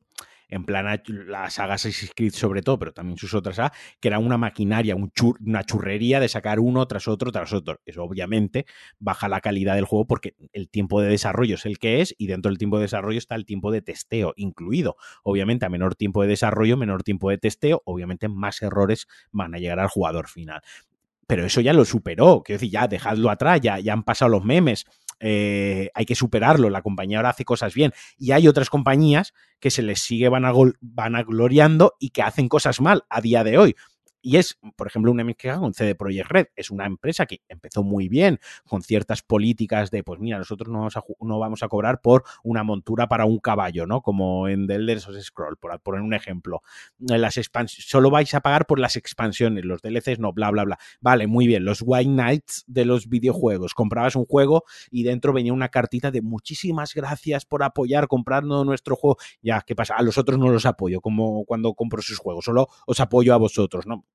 en 0.50 0.66
plan 0.66 1.02
la 1.08 1.50
saga 1.50 1.76
Assassin's 1.76 2.12
Creed 2.16 2.34
sobre 2.34 2.62
todo, 2.62 2.80
pero 2.80 2.94
también 2.94 3.18
sus 3.18 3.34
otras 3.34 3.58
sagas, 3.58 3.72
que 4.00 4.08
era 4.08 4.20
una 4.20 4.38
maquinaria, 4.38 4.96
una 4.96 5.64
churrería 5.64 6.20
de 6.20 6.30
sacar 6.30 6.60
uno 6.60 6.86
tras 6.88 7.08
otro 7.08 7.32
tras 7.32 7.54
otro. 7.54 7.80
Eso 7.86 8.04
obviamente 8.04 8.66
baja 9.00 9.28
la 9.28 9.42
calidad 9.42 9.76
del 9.76 9.86
juego 9.86 10.06
porque 10.08 10.36
el 10.52 10.70
tiempo 10.70 11.02
de 11.02 11.10
desarrollo 11.10 11.56
es 11.56 11.66
el 11.66 11.80
que 11.80 12.02
es 12.02 12.16
y 12.18 12.28
dentro 12.28 12.50
del 12.50 12.58
tiempo 12.58 12.78
de 12.78 12.84
desarrollo 12.84 13.18
está 13.18 13.36
el 13.36 13.46
tiempo 13.46 13.72
de 13.72 13.82
testeo 13.82 14.34
incluido. 14.36 14.96
Obviamente 15.24 15.66
a 15.66 15.70
menor 15.70 15.96
tiempo 15.96 16.22
de 16.22 16.28
desarrollo, 16.30 16.78
menor 16.78 17.04
tiempo 17.04 17.30
de 17.30 17.38
testeo, 17.38 17.82
obviamente 17.86 18.28
más 18.28 18.62
errores 18.62 19.08
van 19.32 19.56
a 19.56 19.58
llegar 19.58 19.80
al 19.80 19.88
jugador 19.88 20.28
final 20.28 20.62
pero 21.28 21.46
eso 21.46 21.62
ya 21.62 21.74
lo 21.74 21.86
superó. 21.86 22.44
Quiero 22.44 22.60
decir, 22.60 22.72
ya 22.72 22.88
dejadlo 22.88 23.30
atrás, 23.30 23.62
ya, 23.62 23.80
ya 23.80 23.94
han 23.94 24.04
pasado 24.04 24.30
los 24.30 24.44
memes. 24.44 24.86
Eh, 25.20 25.90
hay 25.94 26.06
que 26.06 26.16
superarlo, 26.16 26.70
la 26.70 26.82
compañía 26.82 27.18
ahora 27.18 27.30
hace 27.30 27.46
cosas 27.46 27.74
bien. 27.74 27.94
Y 28.18 28.32
hay 28.32 28.48
otras 28.48 28.70
compañías 28.70 29.34
que 29.60 29.72
se 29.72 29.82
les 29.82 30.00
sigue 30.00 30.30
vanagloriando 30.30 31.94
y 32.00 32.10
que 32.10 32.22
hacen 32.22 32.50
cosas 32.50 32.82
mal 32.82 33.04
a 33.10 33.22
día 33.22 33.44
de 33.44 33.58
hoy. 33.58 33.76
Y 34.26 34.38
es, 34.38 34.58
por 34.78 34.88
ejemplo, 34.88 35.12
una 35.12 35.26
mezcla 35.26 35.60
con 35.60 35.74
CD 35.74 35.96
Projekt 35.96 36.32
Red. 36.32 36.48
Es 36.56 36.72
una 36.72 36.86
empresa 36.86 37.26
que 37.26 37.42
empezó 37.50 37.84
muy 37.84 38.08
bien 38.08 38.40
con 38.66 38.82
ciertas 38.82 39.22
políticas 39.22 39.92
de, 39.92 40.02
pues 40.02 40.18
mira, 40.22 40.38
nosotros 40.38 40.70
no 40.70 40.80
vamos 40.80 40.96
a, 40.96 41.04
no 41.20 41.40
vamos 41.40 41.62
a 41.62 41.68
cobrar 41.68 42.00
por 42.00 42.24
una 42.42 42.64
montura 42.64 43.08
para 43.10 43.26
un 43.26 43.40
caballo, 43.40 43.86
¿no? 43.86 44.02
Como 44.02 44.48
en 44.48 44.66
The 44.66 44.76
Elder 44.76 45.02
Scroll, 45.02 45.58
por 45.58 45.78
poner 45.82 46.02
un 46.02 46.14
ejemplo. 46.14 46.62
Las 47.00 47.38
solo 47.68 48.10
vais 48.10 48.34
a 48.34 48.40
pagar 48.40 48.66
por 48.66 48.80
las 48.80 48.96
expansiones, 48.96 49.66
los 49.66 49.82
DLCs 49.82 50.20
no, 50.20 50.32
bla, 50.32 50.52
bla, 50.52 50.64
bla. 50.64 50.80
Vale, 51.02 51.28
muy 51.28 51.46
bien. 51.46 51.66
Los 51.66 51.84
White 51.86 52.10
Knights 52.10 52.64
de 52.68 52.86
los 52.86 53.10
videojuegos. 53.10 53.74
Comprabas 53.74 54.16
un 54.16 54.26
juego 54.26 54.64
y 54.90 55.04
dentro 55.04 55.34
venía 55.34 55.52
una 55.52 55.68
cartita 55.68 56.12
de 56.12 56.22
muchísimas 56.22 56.94
gracias 56.94 57.46
por 57.46 57.62
apoyar 57.62 58.08
comprando 58.08 58.64
nuestro 58.64 58.96
juego. 58.96 59.18
Ya, 59.42 59.62
¿qué 59.68 59.76
pasa? 59.76 59.96
A 59.96 60.02
los 60.02 60.18
otros 60.18 60.40
no 60.40 60.48
los 60.48 60.66
apoyo, 60.66 61.02
como 61.02 61.44
cuando 61.44 61.74
compro 61.74 62.02
sus 62.02 62.20
juegos, 62.20 62.46
solo 62.46 62.70
os 62.88 63.02
apoyo 63.02 63.34
a 63.34 63.38
vosotros, 63.38 63.86
¿no? 63.86 64.06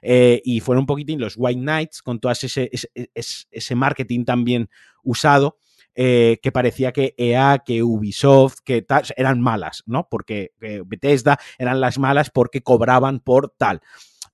Eh, 0.00 0.40
y 0.44 0.60
fueron 0.60 0.82
un 0.82 0.86
poquitín 0.86 1.20
los 1.20 1.34
White 1.36 1.60
Knights 1.60 2.02
con 2.02 2.20
todo 2.20 2.32
ese, 2.32 2.70
ese, 3.14 3.74
marketing 3.74 4.24
también 4.24 4.68
usado. 5.02 5.58
Eh, 5.94 6.38
que 6.42 6.52
parecía 6.52 6.90
que 6.90 7.14
EA, 7.18 7.62
que 7.66 7.82
Ubisoft, 7.82 8.60
que 8.64 8.80
tal, 8.80 9.02
eran 9.14 9.42
malas, 9.42 9.82
¿no? 9.84 10.08
Porque 10.08 10.52
Bethesda 10.86 11.38
eran 11.58 11.82
las 11.82 11.98
malas 11.98 12.30
porque 12.30 12.62
cobraban 12.62 13.20
por 13.20 13.50
tal. 13.58 13.82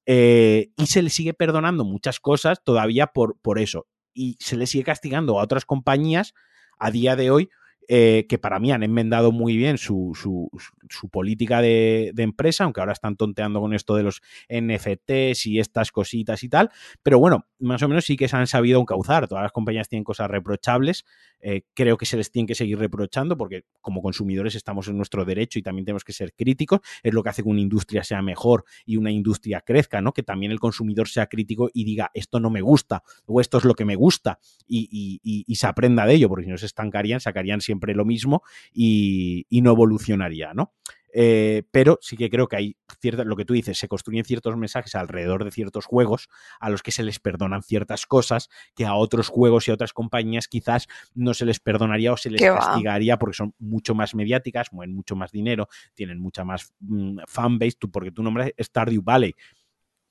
Eh, 0.07 0.71
y 0.77 0.87
se 0.87 1.03
le 1.03 1.11
sigue 1.11 1.35
perdonando 1.35 1.85
muchas 1.85 2.19
cosas 2.19 2.63
todavía 2.65 3.09
por, 3.09 3.39
por 3.41 3.59
eso. 3.59 3.87
Y 4.15 4.37
se 4.41 4.57
le 4.57 4.67
sigue 4.67 4.85
castigando 4.85 5.39
a 5.39 5.43
otras 5.43 5.65
compañías 5.65 6.33
a 6.79 6.91
día 6.91 7.15
de 7.15 7.31
hoy 7.31 7.51
eh, 7.91 8.27
que 8.29 8.37
para 8.37 8.61
mí 8.61 8.71
han 8.71 8.83
enmendado 8.83 9.33
muy 9.33 9.57
bien 9.57 9.79
su, 9.79 10.13
su, 10.15 11.09
política 11.11 11.63
de, 11.63 12.13
empresa, 12.19 12.65
aunque 12.65 12.81
ahora 12.81 12.93
están 12.93 13.17
tonteando 13.17 13.61
con 13.61 13.73
esto 13.73 13.97
de 13.97 14.03
los 14.03 14.21
NFTs 14.51 15.47
y 15.47 15.59
estas 15.59 15.91
cositas 15.91 16.43
y 16.45 16.51
tal, 16.51 16.71
pero 17.03 17.19
bueno, 17.19 17.47
más 17.59 17.83
o 17.83 17.89
menos 17.89 18.05
sí 18.05 18.19
que 18.19 18.29
se 18.29 18.37
han 18.37 18.47
sabido 18.47 18.79
encauzar. 18.79 19.27
Todas 19.27 19.43
las 19.43 19.53
compañías 19.53 19.89
tienen 19.89 20.05
cosas 20.05 20.31
reprochables, 20.31 21.07
eh, 21.41 21.63
creo 21.73 21.97
que 21.97 22.05
se 22.05 22.19
les 22.19 22.31
tiene 22.31 22.47
que 22.47 22.55
seguir 22.55 22.79
reprochando 22.79 23.39
porque 23.39 23.65
como 23.81 24.03
consumidores 24.03 24.55
estamos 24.55 24.89
en 24.89 24.99
nuestro 24.99 25.25
derecho 25.25 25.59
y 25.59 25.63
también 25.63 25.87
tenemos 25.87 26.05
que 26.05 26.13
ser 26.13 26.35
críticos, 26.35 26.81
es 27.03 27.15
lo 27.15 27.23
que 27.23 27.31
hace 27.31 27.43
que 27.43 27.49
una 27.49 27.63
industria 27.63 28.05
sea 28.05 28.21
mejor 28.21 28.65
y 28.85 28.99
una 28.99 29.11
industria 29.11 29.63
crezca, 29.63 30.03
¿no? 30.03 30.13
Que 30.13 30.23
también 30.23 30.53
el 30.53 30.61
consumidor 30.61 31.09
sea 31.09 31.27
crítico 31.27 31.71
y 31.73 31.85
diga, 31.85 32.11
esto 32.13 32.39
no 32.39 32.51
me 32.51 32.61
gusta 32.61 33.03
o 33.25 33.41
esto 33.41 33.57
es 33.57 33.65
lo 33.65 33.73
que 33.73 33.87
me 33.87 33.97
gusta 33.97 34.41
y, 34.67 35.21
y 35.23 35.55
se 35.55 35.67
aprenda 35.67 36.05
de 36.05 36.15
ello, 36.15 36.29
porque 36.29 36.45
si 36.45 36.51
no 36.51 36.59
se 36.59 36.67
estancarían, 36.67 37.21
sacarían 37.21 37.63
siempre 37.63 37.78
lo 37.95 38.05
mismo 38.05 38.43
y, 38.73 39.47
no 39.51 39.73
evolucionaría, 39.73 40.55
¿no? 40.55 40.75
Eh, 41.13 41.63
pero 41.71 41.99
sí 42.03 42.19
que 42.19 42.29
creo 42.29 42.49
que 42.49 42.57
hay 42.57 42.77
ciertas, 43.01 43.25
lo 43.27 43.35
que 43.35 43.47
tú 43.47 43.55
dices, 43.55 43.79
se 43.79 43.89
construyen 43.89 44.27
ciertos 44.27 44.57
mensajes 44.57 44.95
alrededor 44.95 45.43
de 45.43 45.51
ciertos 45.51 45.87
juegos 45.87 46.29
a 46.61 46.69
los 46.69 46.83
que 46.83 46.93
se 46.93 47.03
les 47.03 47.19
perdonan 47.19 47.63
ciertas 47.63 48.05
cosas 48.05 48.51
que 48.75 48.85
a 48.85 48.95
otros 48.95 49.29
juegos 49.29 49.67
y 49.67 49.71
a 49.71 49.75
otras 49.75 49.95
compañías 49.95 50.49
quizás 50.49 50.87
no 51.15 51.33
se 51.33 51.47
les 51.47 51.61
perdonaría 51.61 52.13
o 52.13 52.19
se 52.19 52.31
les 52.31 52.43
castigaría 52.43 53.19
porque 53.19 53.37
son 53.37 53.55
mucho 53.59 53.95
más 53.95 54.15
mediáticas, 54.15 54.71
mueven 54.73 54.95
mucho 54.95 55.17
más 55.17 55.33
dinero, 55.33 55.69
tienen 55.95 56.21
mucha 56.21 56.45
más 56.45 56.75
mm, 56.81 57.21
fanbase, 57.27 57.77
tú, 57.79 57.91
porque 57.91 58.13
tú 58.13 58.23
nombras 58.23 58.53
Stardew 58.61 59.03
Valley, 59.03 59.35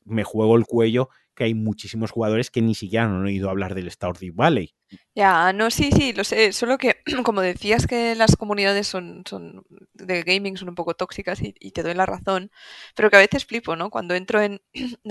me 0.04 0.24
juego 0.24 0.56
el 0.56 0.66
cuello 0.66 1.10
que 1.38 1.44
hay 1.44 1.54
muchísimos 1.54 2.12
jugadores 2.12 2.50
que 2.50 2.62
ni 2.62 2.74
siquiera 2.74 3.06
han 3.06 3.24
oído 3.24 3.50
hablar 3.50 3.76
del 3.76 3.90
Stardew 3.92 4.34
Valley. 4.34 4.74
Ya, 5.14 5.54
no, 5.54 5.70
sí, 5.70 5.92
sí, 5.92 6.12
lo 6.12 6.24
sé. 6.24 6.52
Solo 6.52 6.78
que, 6.78 6.98
como 7.24 7.42
decías 7.42 7.86
que 7.86 8.16
las 8.16 8.36
comunidades 8.36 8.88
son, 8.88 9.24
son 9.26 9.64
de 9.94 10.24
gaming 10.24 10.58
son 10.58 10.70
un 10.70 10.76
poco 10.76 10.96
tóxicas 10.96 11.40
y, 11.42 11.54
te 11.72 11.84
doy 11.84 11.94
la 11.94 12.08
razón, 12.08 12.52
pero 12.96 13.10
que 13.12 13.18
a 13.18 13.20
veces 13.20 13.46
flipo, 13.46 13.76
¿no? 13.76 13.92
Cuando 13.92 14.16
entro 14.16 14.42
en, 14.42 14.60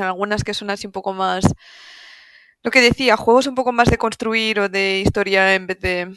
algunas 0.00 0.42
que 0.42 0.52
son 0.52 0.70
así 0.70 0.86
un 0.86 0.92
poco 0.92 1.14
más, 1.14 1.44
lo 2.62 2.70
que 2.72 2.80
decía, 2.80 3.16
juegos 3.16 3.46
un 3.46 3.54
poco 3.54 3.72
más 3.72 3.88
de 3.88 3.98
construir 3.98 4.58
o 4.58 4.68
de 4.68 5.00
historia 5.00 5.54
en 5.54 5.68
vez 5.68 5.78
de, 5.78 6.12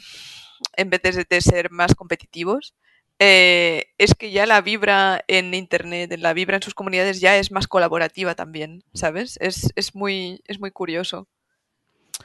en 0.76 0.90
vez 0.90 1.00
de 1.02 1.40
ser 1.40 1.70
más 1.70 1.94
competitivos. 1.94 2.74
Eh, 3.22 3.92
es 3.98 4.14
que 4.14 4.30
ya 4.30 4.46
la 4.46 4.62
vibra 4.62 5.22
en 5.28 5.52
Internet, 5.52 6.16
la 6.18 6.32
vibra 6.32 6.56
en 6.56 6.62
sus 6.62 6.74
comunidades 6.74 7.20
ya 7.20 7.36
es 7.36 7.52
más 7.52 7.68
colaborativa 7.68 8.34
también, 8.34 8.82
¿sabes? 8.94 9.36
Es, 9.42 9.70
es 9.76 9.94
muy, 9.94 10.42
es 10.46 10.58
muy 10.58 10.70
curioso. 10.70 11.28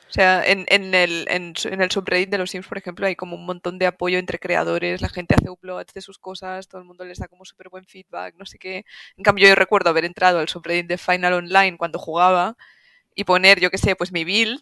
O 0.09 0.11
sea, 0.15 0.43
en, 0.45 0.65
en, 0.69 0.93
el, 0.95 1.25
en, 1.29 1.53
el 1.81 1.91
subreddit 1.91 2.29
de 2.29 2.37
los 2.37 2.51
Sims, 2.51 2.67
por 2.67 2.77
ejemplo, 2.77 3.05
hay 3.07 3.15
como 3.15 3.35
un 3.35 3.45
montón 3.45 3.77
de 3.77 3.87
apoyo 3.87 4.17
entre 4.17 4.39
creadores, 4.39 5.01
la 5.01 5.09
gente 5.09 5.35
hace 5.35 5.49
uploads 5.49 5.93
de 5.93 6.01
sus 6.01 6.17
cosas, 6.17 6.67
todo 6.69 6.79
el 6.79 6.87
mundo 6.87 7.03
les 7.05 7.19
da 7.19 7.27
como 7.27 7.43
súper 7.43 7.69
buen 7.69 7.85
feedback, 7.85 8.35
no 8.37 8.45
sé 8.45 8.57
qué. 8.57 8.85
En 9.17 9.23
cambio, 9.23 9.47
yo 9.49 9.55
recuerdo 9.55 9.89
haber 9.89 10.05
entrado 10.05 10.39
al 10.39 10.47
subreddit 10.49 10.87
de 10.87 10.97
Final 10.97 11.33
Online 11.33 11.77
cuando 11.77 11.99
jugaba 11.99 12.55
y 13.15 13.25
poner, 13.25 13.59
yo 13.59 13.71
qué 13.71 13.77
sé, 13.77 13.95
pues 13.95 14.11
mi 14.11 14.25
build 14.25 14.61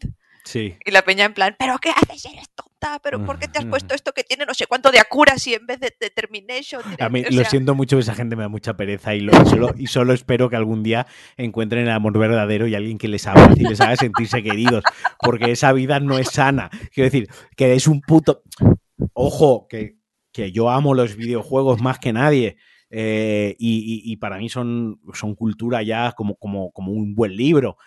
y 0.53 0.91
la 0.91 1.01
peña 1.03 1.25
en 1.25 1.33
plan, 1.33 1.55
¿pero 1.57 1.77
qué 1.79 1.89
haces? 1.89 2.25
Eres 2.25 2.49
tonta, 2.53 2.99
¿pero 3.01 3.25
por 3.25 3.39
qué 3.39 3.47
te 3.47 3.59
has 3.59 3.65
puesto 3.65 3.95
esto 3.95 4.11
que 4.11 4.23
tiene 4.23 4.45
no 4.45 4.53
sé 4.53 4.67
cuánto 4.67 4.91
de 4.91 4.99
accuracy 4.99 5.53
en 5.53 5.65
vez 5.65 5.79
de 5.79 5.93
determination? 5.99 6.81
A 6.99 7.09
mí 7.09 7.23
lo 7.23 7.43
siento 7.45 7.75
mucho, 7.75 7.97
esa 7.97 8.13
gente 8.13 8.35
me 8.35 8.43
da 8.43 8.49
mucha 8.49 8.75
pereza 8.75 9.15
y, 9.15 9.21
lo, 9.21 9.33
solo, 9.45 9.73
y 9.77 9.87
solo 9.87 10.13
espero 10.13 10.49
que 10.49 10.55
algún 10.55 10.83
día 10.83 11.07
encuentren 11.37 11.83
el 11.83 11.91
amor 11.91 12.17
verdadero 12.17 12.67
y 12.67 12.75
alguien 12.75 12.97
que 12.97 13.07
les 13.07 13.25
abrace 13.25 13.61
y 13.61 13.63
les 13.63 13.79
haga 13.79 13.95
sentirse 13.95 14.43
queridos, 14.43 14.83
porque 15.19 15.51
esa 15.51 15.71
vida 15.71 15.99
no 15.99 16.17
es 16.17 16.29
sana. 16.29 16.69
Quiero 16.93 17.09
decir, 17.09 17.29
que 17.55 17.73
es 17.73 17.87
un 17.87 18.01
puto... 18.01 18.43
Ojo, 19.13 19.67
que, 19.67 19.97
que 20.31 20.51
yo 20.51 20.69
amo 20.69 20.93
los 20.93 21.15
videojuegos 21.15 21.81
más 21.81 21.99
que 21.99 22.13
nadie. 22.13 22.57
Eh, 22.89 23.55
y, 23.57 24.01
y, 24.05 24.17
para 24.17 24.37
mí 24.37 24.49
son, 24.49 24.99
son 25.13 25.33
cultura 25.33 25.81
ya 25.81 26.11
como, 26.11 26.35
como, 26.35 26.71
como 26.71 26.91
un 26.91 27.15
buen 27.15 27.35
libro 27.35 27.77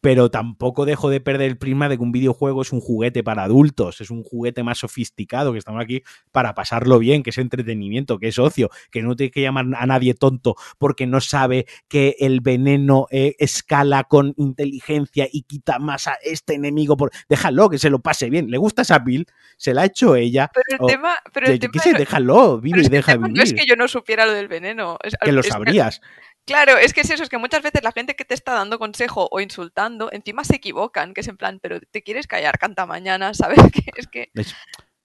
pero 0.00 0.30
tampoco 0.30 0.84
dejo 0.84 1.10
de 1.10 1.20
perder 1.20 1.48
el 1.48 1.58
prisma 1.58 1.88
de 1.88 1.96
que 1.96 2.02
un 2.02 2.12
videojuego 2.12 2.62
es 2.62 2.72
un 2.72 2.80
juguete 2.80 3.24
para 3.24 3.44
adultos, 3.44 4.00
es 4.00 4.10
un 4.10 4.22
juguete 4.22 4.62
más 4.62 4.78
sofisticado, 4.78 5.52
que 5.52 5.58
estamos 5.58 5.82
aquí 5.82 6.02
para 6.32 6.54
pasarlo 6.54 6.98
bien, 6.98 7.22
que 7.22 7.30
es 7.30 7.38
entretenimiento, 7.38 8.18
que 8.18 8.28
es 8.28 8.38
ocio, 8.38 8.70
que 8.90 9.02
no 9.02 9.16
tiene 9.16 9.30
que 9.30 9.42
llamar 9.42 9.66
a 9.76 9.86
nadie 9.86 10.14
tonto 10.14 10.54
porque 10.78 11.06
no 11.06 11.20
sabe 11.20 11.66
que 11.88 12.16
el 12.20 12.40
veneno 12.40 13.06
eh, 13.10 13.34
escala 13.38 14.04
con 14.04 14.34
inteligencia 14.36 15.28
y 15.30 15.42
quita 15.42 15.78
más 15.78 16.06
a 16.06 16.16
este 16.22 16.54
enemigo. 16.54 16.96
Por... 16.96 17.10
Déjalo, 17.28 17.68
que 17.70 17.78
se 17.78 17.90
lo 17.90 18.00
pase 18.00 18.30
bien. 18.30 18.50
¿Le 18.50 18.58
gusta 18.58 18.82
esa 18.82 18.98
Bill? 18.98 19.26
Se 19.56 19.74
la 19.74 19.82
ha 19.82 19.86
hecho 19.86 20.16
ella. 20.16 20.50
Pero 20.52 20.86
el 20.86 20.94
tema... 20.94 21.16
Pero 21.32 21.46
el 21.48 21.58
tema 21.58 21.82
déjalo, 21.98 22.60
vive 22.60 22.82
y 22.82 22.88
deja 22.88 23.16
vivir. 23.16 23.36
No 23.36 23.42
es 23.42 23.54
que 23.54 23.66
yo 23.66 23.76
no 23.76 23.88
supiera 23.88 24.26
lo 24.26 24.32
del 24.32 24.48
veneno. 24.48 24.98
que 25.22 25.32
lo 25.32 25.42
sabrías. 25.42 26.00
Claro, 26.46 26.78
es 26.78 26.94
que 26.94 27.00
es 27.00 27.10
eso, 27.10 27.24
es 27.24 27.28
que 27.28 27.38
muchas 27.38 27.62
veces 27.62 27.82
la 27.82 27.90
gente 27.90 28.14
que 28.14 28.24
te 28.24 28.34
está 28.34 28.52
dando 28.52 28.78
consejo 28.78 29.28
o 29.32 29.40
insultando, 29.40 30.10
encima 30.12 30.44
se 30.44 30.56
equivocan, 30.56 31.12
que 31.12 31.22
es 31.22 31.28
en 31.28 31.36
plan, 31.36 31.58
pero 31.60 31.80
te 31.80 32.02
quieres 32.02 32.28
callar, 32.28 32.56
canta 32.58 32.86
mañana, 32.86 33.34
¿sabes? 33.34 33.58
Que 33.72 33.90
es 33.96 34.06
que... 34.06 34.30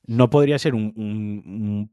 No 0.06 0.30
podría 0.30 0.60
ser 0.60 0.76
un, 0.76 1.92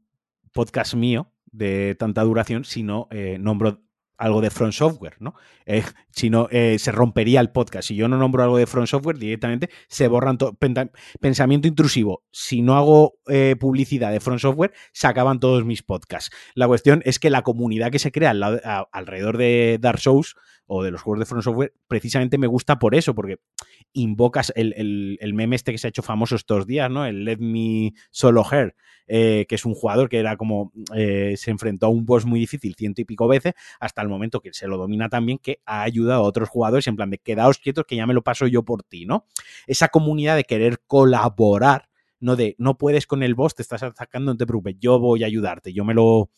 podcast 0.51 0.93
mío 0.93 1.31
de 1.45 1.95
tanta 1.97 2.21
duración 2.23 2.63
si 2.63 2.83
no 2.83 3.07
eh, 3.11 3.37
nombro 3.39 3.81
algo 4.19 4.41
de 4.41 4.51
Front 4.51 4.73
Software, 4.73 5.15
¿no? 5.19 5.33
Eh, 5.65 5.83
si 6.11 6.29
no, 6.29 6.47
eh, 6.51 6.77
se 6.77 6.91
rompería 6.91 7.39
el 7.39 7.51
podcast. 7.51 7.87
Si 7.87 7.95
yo 7.95 8.07
no 8.07 8.17
nombro 8.17 8.43
algo 8.43 8.57
de 8.57 8.67
Front 8.67 8.89
Software, 8.89 9.17
directamente 9.17 9.69
se 9.87 10.07
borran 10.07 10.37
todo. 10.37 10.57
Pensamiento 11.19 11.67
intrusivo. 11.67 12.23
Si 12.31 12.61
no 12.61 12.75
hago 12.75 13.13
eh, 13.27 13.55
publicidad 13.57 14.11
de 14.11 14.19
Front 14.19 14.41
Software, 14.41 14.73
se 14.91 15.07
acaban 15.07 15.39
todos 15.39 15.63
mis 15.63 15.83
podcasts. 15.83 16.35
La 16.53 16.67
cuestión 16.67 17.01
es 17.05 17.17
que 17.17 17.29
la 17.29 17.43
comunidad 17.43 17.91
que 17.91 17.99
se 17.99 18.11
crea 18.11 18.31
alrededor 18.91 19.37
de 19.37 19.77
Dark 19.79 19.99
Souls 19.99 20.35
o 20.71 20.83
de 20.83 20.91
los 20.91 21.01
juegos 21.01 21.19
de 21.19 21.25
Front 21.25 21.43
Software, 21.43 21.73
precisamente 21.87 22.37
me 22.37 22.45
gusta 22.45 22.77
por 22.77 22.93
eso, 22.93 23.15
porque 23.15 23.39
invocas 23.91 24.53
el, 24.55 25.17
el, 25.19 25.33
meme 25.33 25.55
este 25.55 25.71
que 25.71 25.79
se 25.79 25.87
ha 25.87 25.89
hecho 25.89 26.03
famoso 26.03 26.35
estos 26.35 26.67
días, 26.67 26.91
¿no? 26.91 27.05
El 27.05 27.25
Let 27.25 27.39
Me 27.39 27.93
Solo 28.11 28.45
Her, 28.49 28.75
que 29.07 29.47
es 29.49 29.65
un 29.65 29.73
jugador 29.73 30.09
que 30.09 30.19
era 30.19 30.37
como 30.37 30.71
se 30.93 31.49
enfrentó 31.49 31.87
a 31.87 31.89
un 31.89 32.05
boss 32.05 32.25
muy 32.25 32.39
difícil 32.39 32.75
ciento 32.75 33.01
y 33.01 33.05
pico 33.05 33.27
veces, 33.27 33.53
hasta 33.79 34.03
el 34.03 34.09
momento 34.09 34.41
que 34.41 34.53
se 34.53 34.67
lo 34.67 34.77
domina 34.77 35.09
también, 35.09 35.39
que 35.39 35.59
ha 35.65 35.81
ayudado 35.81 36.23
a 36.23 36.27
otros 36.27 36.49
jugadores 36.49 36.85
en 36.85 36.95
plan 36.95 37.09
de 37.09 37.17
quedaos 37.17 37.57
quietos 37.57 37.85
que 37.87 37.95
ya 37.95 38.05
me 38.05 38.13
lo 38.13 38.21
paso 38.21 38.45
yo 38.45 38.63
por 38.63 38.83
ti, 38.83 39.07
¿no? 39.07 39.25
Esa 39.65 39.87
comunidad 39.87 40.35
de 40.35 40.43
querer 40.43 40.81
colaborar, 40.85 41.88
no 42.19 42.35
de 42.35 42.55
no 42.57 42.77
puedes 42.77 43.07
con 43.07 43.23
el 43.23 43.35
boss, 43.35 43.55
te 43.55 43.61
estás 43.61 43.83
atacando, 43.83 44.33
no 44.33 44.37
te 44.37 44.45
preocupes, 44.45 44.75
yo 44.79 44.99
voy 44.99 45.23
a 45.23 45.27
ayudarte, 45.27 45.73
yo 45.73 45.83
me 45.85 45.93
lo 45.93 46.29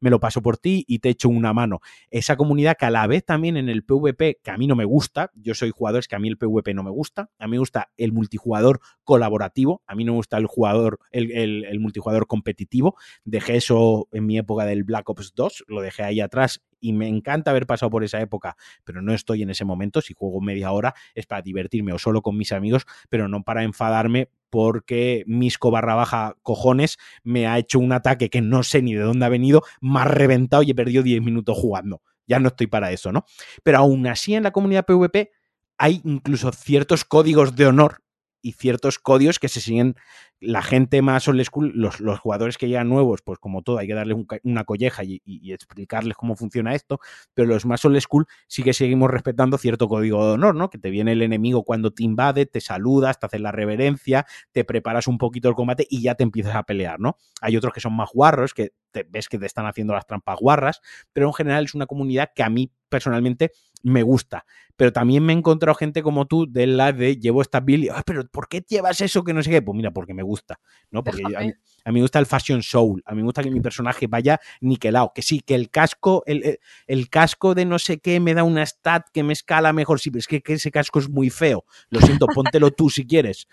me 0.00 0.10
lo 0.10 0.18
paso 0.18 0.40
por 0.42 0.56
ti 0.56 0.84
y 0.88 1.00
te 1.00 1.10
echo 1.10 1.28
una 1.28 1.52
mano. 1.52 1.80
Esa 2.10 2.36
comunidad 2.36 2.76
que 2.78 2.86
a 2.86 2.90
la 2.90 3.06
vez 3.06 3.24
también 3.24 3.56
en 3.56 3.68
el 3.68 3.84
PvP, 3.84 4.40
que 4.42 4.50
a 4.50 4.56
mí 4.56 4.66
no 4.66 4.74
me 4.74 4.84
gusta, 4.84 5.30
yo 5.34 5.54
soy 5.54 5.70
jugador, 5.70 6.00
es 6.00 6.08
que 6.08 6.16
a 6.16 6.18
mí 6.18 6.28
el 6.28 6.38
PvP 6.38 6.74
no 6.74 6.82
me 6.82 6.90
gusta, 6.90 7.30
a 7.38 7.46
mí 7.46 7.52
me 7.52 7.58
gusta 7.58 7.90
el 7.96 8.12
multijugador 8.12 8.80
colaborativo, 9.04 9.82
a 9.86 9.94
mí 9.94 10.04
no 10.04 10.12
me 10.12 10.16
gusta 10.16 10.38
el 10.38 10.46
jugador, 10.46 10.98
el, 11.10 11.64
el 11.64 11.80
multijugador 11.80 12.26
competitivo, 12.26 12.96
dejé 13.24 13.56
eso 13.56 14.08
en 14.12 14.26
mi 14.26 14.38
época 14.38 14.64
del 14.64 14.84
Black 14.84 15.08
Ops 15.10 15.34
2, 15.34 15.64
lo 15.68 15.82
dejé 15.82 16.02
ahí 16.02 16.20
atrás 16.20 16.62
y 16.80 16.92
me 16.92 17.08
encanta 17.08 17.50
haber 17.50 17.66
pasado 17.66 17.90
por 17.90 18.04
esa 18.04 18.20
época, 18.20 18.56
pero 18.84 19.02
no 19.02 19.12
estoy 19.12 19.42
en 19.42 19.50
ese 19.50 19.64
momento. 19.64 20.00
Si 20.00 20.14
juego 20.14 20.40
media 20.40 20.72
hora 20.72 20.94
es 21.14 21.26
para 21.26 21.42
divertirme 21.42 21.92
o 21.92 21.98
solo 21.98 22.22
con 22.22 22.36
mis 22.36 22.52
amigos, 22.52 22.86
pero 23.08 23.28
no 23.28 23.42
para 23.42 23.62
enfadarme 23.62 24.30
porque 24.50 25.24
Misco 25.26 25.70
barra 25.70 25.94
baja 25.94 26.36
cojones 26.42 26.98
me 27.22 27.46
ha 27.46 27.58
hecho 27.58 27.78
un 27.78 27.92
ataque 27.92 28.28
que 28.28 28.40
no 28.40 28.62
sé 28.62 28.82
ni 28.82 28.94
de 28.94 29.02
dónde 29.02 29.26
ha 29.26 29.30
venido, 29.30 29.62
más 29.80 30.06
reventado 30.06 30.62
y 30.62 30.70
he 30.70 30.74
perdido 30.74 31.02
10 31.02 31.22
minutos 31.22 31.56
jugando. 31.56 32.02
Ya 32.26 32.38
no 32.38 32.48
estoy 32.48 32.66
para 32.66 32.92
eso, 32.92 33.12
¿no? 33.12 33.24
Pero 33.62 33.78
aún 33.78 34.06
así 34.06 34.34
en 34.34 34.42
la 34.42 34.52
comunidad 34.52 34.84
PvP 34.84 35.30
hay 35.78 36.00
incluso 36.04 36.52
ciertos 36.52 37.04
códigos 37.04 37.56
de 37.56 37.66
honor 37.66 38.02
y 38.42 38.52
ciertos 38.52 38.98
códigos 38.98 39.38
que 39.38 39.48
se 39.48 39.60
siguen 39.60 39.96
la 40.40 40.62
gente 40.62 41.02
más 41.02 41.28
old 41.28 41.44
school, 41.44 41.72
los, 41.74 41.96
jugadores 42.18 42.56
que 42.56 42.66
llegan 42.66 42.88
nuevos, 42.88 43.20
pues 43.22 43.38
como 43.38 43.62
todo, 43.62 43.78
hay 43.78 43.86
que 43.86 43.94
darles 43.94 44.16
una 44.42 44.64
colleja 44.64 45.02
y, 45.04 45.20
explicarles 45.52 46.16
cómo 46.16 46.34
funciona 46.34 46.74
esto, 46.74 47.00
pero 47.34 47.48
los 47.48 47.66
más 47.66 47.84
old 47.84 48.00
school 48.00 48.26
sí 48.46 48.62
que 48.62 48.72
seguimos 48.72 49.10
respetando 49.10 49.58
cierto 49.58 49.88
código 49.88 50.24
de 50.26 50.32
honor, 50.32 50.54
¿no? 50.54 50.70
Que 50.70 50.78
te 50.78 50.90
viene 50.90 51.12
el 51.12 51.22
enemigo 51.22 51.62
cuando 51.62 51.90
te 51.90 52.04
invade, 52.04 52.46
te 52.46 52.60
saludas, 52.60 53.18
te 53.18 53.26
haces 53.26 53.40
la 53.40 53.52
reverencia, 53.52 54.26
te 54.52 54.64
preparas 54.64 55.06
un 55.08 55.18
poquito 55.18 55.48
el 55.48 55.54
combate 55.54 55.86
y 55.90 56.02
ya 56.02 56.14
te 56.14 56.22
empiezas 56.22 56.54
a 56.54 56.62
pelear, 56.62 57.00
¿no? 57.00 57.18
Hay 57.42 57.56
otros 57.56 57.74
que 57.74 57.80
son 57.80 57.94
más 57.94 58.10
guarros, 58.12 58.54
que 58.54 58.72
te, 58.90 59.04
ves 59.04 59.28
que 59.28 59.38
te 59.38 59.46
están 59.46 59.66
haciendo 59.66 59.92
las 59.92 60.06
trampas 60.06 60.38
guarras, 60.38 60.80
pero 61.12 61.26
en 61.26 61.34
general 61.34 61.64
es 61.64 61.74
una 61.74 61.86
comunidad 61.86 62.30
que 62.34 62.42
a 62.42 62.48
mí 62.48 62.72
personalmente 62.90 63.52
me 63.82 64.02
gusta. 64.02 64.44
Pero 64.76 64.92
también 64.92 65.24
me 65.24 65.32
he 65.32 65.36
encontrado 65.36 65.74
gente 65.74 66.02
como 66.02 66.26
tú 66.26 66.50
de 66.50 66.66
la 66.66 66.92
de 66.92 67.16
llevo 67.16 67.42
esta 67.42 67.60
build 67.60 67.84
y, 67.84 67.88
pero 68.06 68.26
¿por 68.26 68.48
qué 68.48 68.64
llevas 68.66 69.00
eso 69.02 69.22
que 69.22 69.34
no 69.34 69.42
sé 69.42 69.50
qué? 69.50 69.60
Pues 69.60 69.76
mira, 69.76 69.90
porque 69.90 70.14
me 70.14 70.22
gusta, 70.22 70.58
¿no? 70.90 71.04
Porque 71.04 71.22
a 71.36 71.40
mí, 71.40 71.52
me 71.92 72.00
gusta 72.00 72.18
el 72.18 72.24
fashion 72.24 72.62
soul, 72.62 73.02
a 73.04 73.12
mí 73.12 73.18
me 73.18 73.24
gusta 73.24 73.42
que 73.42 73.50
mi 73.50 73.60
personaje 73.60 74.06
vaya 74.06 74.40
niquelado, 74.60 75.12
que 75.14 75.20
sí, 75.20 75.40
que 75.40 75.54
el 75.54 75.70
casco, 75.70 76.22
el, 76.26 76.58
el, 76.86 77.10
casco 77.10 77.54
de 77.54 77.66
no 77.66 77.78
sé 77.78 77.98
qué 77.98 78.20
me 78.20 78.32
da 78.32 78.42
una 78.42 78.64
stat 78.64 79.06
que 79.12 79.22
me 79.22 79.34
escala 79.34 79.72
mejor, 79.74 80.00
sí, 80.00 80.10
pero 80.10 80.20
es 80.20 80.26
que, 80.26 80.40
que 80.40 80.54
ese 80.54 80.70
casco 80.70 80.98
es 80.98 81.10
muy 81.10 81.28
feo. 81.28 81.64
Lo 81.90 82.00
siento, 82.00 82.26
póntelo 82.34 82.70
tú 82.70 82.88
si 82.88 83.06
quieres. 83.06 83.48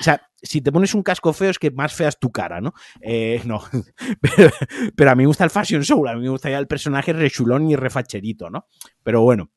O 0.00 0.02
sea, 0.02 0.28
si 0.42 0.60
te 0.60 0.72
pones 0.72 0.94
un 0.94 1.02
casco 1.02 1.32
feo 1.32 1.50
es 1.50 1.58
que 1.58 1.70
más 1.70 1.92
fea 1.92 2.08
es 2.08 2.18
tu 2.18 2.30
cara, 2.30 2.60
¿no? 2.60 2.74
Eh, 3.00 3.40
no, 3.44 3.62
pero, 4.96 5.10
a 5.10 5.14
mí 5.14 5.22
me 5.22 5.26
gusta 5.26 5.44
el 5.44 5.50
fashion 5.50 5.84
soul, 5.84 6.08
a 6.08 6.14
mí 6.14 6.22
me 6.22 6.28
gusta 6.28 6.50
ya 6.50 6.58
el 6.58 6.66
personaje 6.66 7.12
rechulón 7.12 7.70
y 7.70 7.76
refacherito, 7.76 8.50
¿no? 8.50 8.66
Pero 9.02 9.22
bueno, 9.22 9.50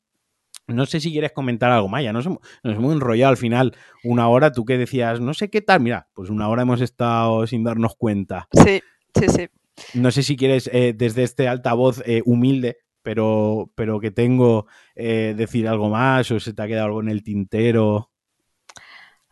no 0.68 0.86
sé 0.86 1.00
si 1.00 1.10
quieres 1.10 1.32
comentar 1.32 1.70
algo, 1.70 1.88
Maya. 1.88 2.12
Nos 2.12 2.26
hemos, 2.26 2.38
nos 2.62 2.76
hemos 2.76 2.92
enrollado 2.92 3.30
al 3.30 3.36
final 3.36 3.76
una 4.02 4.28
hora. 4.28 4.50
Tú 4.52 4.64
que 4.64 4.76
decías, 4.76 5.20
no 5.20 5.32
sé 5.32 5.48
qué 5.48 5.60
tal. 5.60 5.80
Mira, 5.80 6.08
pues 6.12 6.28
una 6.28 6.48
hora 6.48 6.62
hemos 6.62 6.80
estado 6.80 7.46
sin 7.46 7.62
darnos 7.62 7.94
cuenta. 7.96 8.48
Sí, 8.52 8.82
sí, 9.14 9.28
sí. 9.28 9.48
No 9.94 10.10
sé 10.10 10.24
si 10.24 10.36
quieres, 10.36 10.68
eh, 10.72 10.92
desde 10.96 11.22
este 11.22 11.46
altavoz 11.46 12.02
eh, 12.04 12.22
humilde, 12.24 12.78
pero, 13.02 13.70
pero 13.76 14.00
que 14.00 14.10
tengo, 14.10 14.66
decir 14.96 15.68
algo 15.68 15.88
más 15.88 16.30
o 16.32 16.40
se 16.40 16.52
te 16.52 16.62
ha 16.62 16.66
quedado 16.66 16.86
algo 16.86 17.00
en 17.00 17.10
el 17.10 17.22
tintero. 17.22 18.10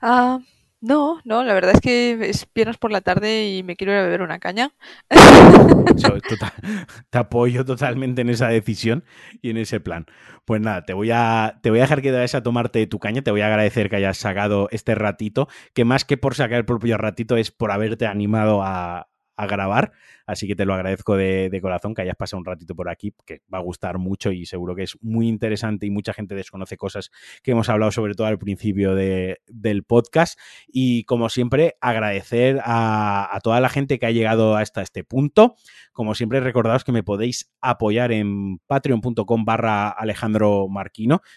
Ah, 0.00 0.38
no, 0.84 1.18
no, 1.24 1.42
la 1.44 1.54
verdad 1.54 1.72
es 1.74 1.80
que 1.80 2.28
es 2.28 2.46
viernes 2.54 2.76
por 2.76 2.92
la 2.92 3.00
tarde 3.00 3.48
y 3.48 3.62
me 3.62 3.74
quiero 3.74 3.94
ir 3.94 4.00
a 4.00 4.02
beber 4.02 4.20
una 4.20 4.38
caña. 4.38 4.70
te 7.10 7.18
apoyo 7.18 7.64
totalmente 7.64 8.20
en 8.20 8.28
esa 8.28 8.48
decisión 8.48 9.02
y 9.40 9.48
en 9.48 9.56
ese 9.56 9.80
plan. 9.80 10.04
Pues 10.44 10.60
nada, 10.60 10.84
te 10.84 10.92
voy 10.92 11.10
a, 11.10 11.58
te 11.62 11.70
voy 11.70 11.78
a 11.78 11.82
dejar 11.82 12.02
que 12.02 12.12
vayas 12.12 12.34
a 12.34 12.42
tomarte 12.42 12.86
tu 12.86 12.98
caña. 12.98 13.22
Te 13.22 13.30
voy 13.30 13.40
a 13.40 13.46
agradecer 13.46 13.88
que 13.88 13.96
hayas 13.96 14.18
sacado 14.18 14.68
este 14.72 14.94
ratito, 14.94 15.48
que 15.72 15.86
más 15.86 16.04
que 16.04 16.18
por 16.18 16.34
sacar 16.34 16.58
el 16.58 16.66
propio 16.66 16.98
ratito 16.98 17.38
es 17.38 17.50
por 17.50 17.72
haberte 17.72 18.06
animado 18.06 18.62
a, 18.62 19.08
a 19.36 19.46
grabar. 19.46 19.92
Así 20.26 20.46
que 20.46 20.56
te 20.56 20.64
lo 20.64 20.74
agradezco 20.74 21.16
de, 21.16 21.58
corazón 21.60 21.94
que 21.94 22.02
hayas 22.02 22.16
pasado 22.16 22.38
un 22.38 22.44
ratito 22.44 22.74
por 22.74 22.88
aquí, 22.88 23.14
que 23.24 23.40
va 23.52 23.58
a 23.58 23.62
gustar 23.62 23.98
mucho 23.98 24.32
y 24.32 24.44
seguro 24.44 24.74
que 24.74 24.82
es 24.82 24.98
muy 25.00 25.28
interesante 25.28 25.86
y 25.86 25.90
mucha 25.90 26.12
gente 26.12 26.34
desconoce 26.34 26.76
cosas 26.76 27.10
que 27.42 27.52
hemos 27.52 27.68
hablado 27.68 27.90
sobre 27.92 28.14
todo 28.14 28.26
al 28.26 28.38
principio 28.38 28.94
del 28.94 29.84
podcast. 29.84 30.38
Y 30.66 31.04
como 31.04 31.28
siempre, 31.28 31.76
agradecer 31.80 32.60
a, 32.64 33.38
toda 33.42 33.60
la 33.60 33.68
gente 33.68 33.98
que 33.98 34.06
ha 34.06 34.10
llegado 34.10 34.56
hasta 34.56 34.82
este 34.82 35.04
punto. 35.04 35.56
Como 35.92 36.14
siempre, 36.14 36.40
recordaos 36.40 36.84
que 36.84 36.92
me 36.92 37.02
podéis 37.02 37.52
apoyar 37.60 38.12
en 38.12 38.58
patreon.com 38.66 39.44
barra 39.44 39.88
Alejandro. 39.88 40.68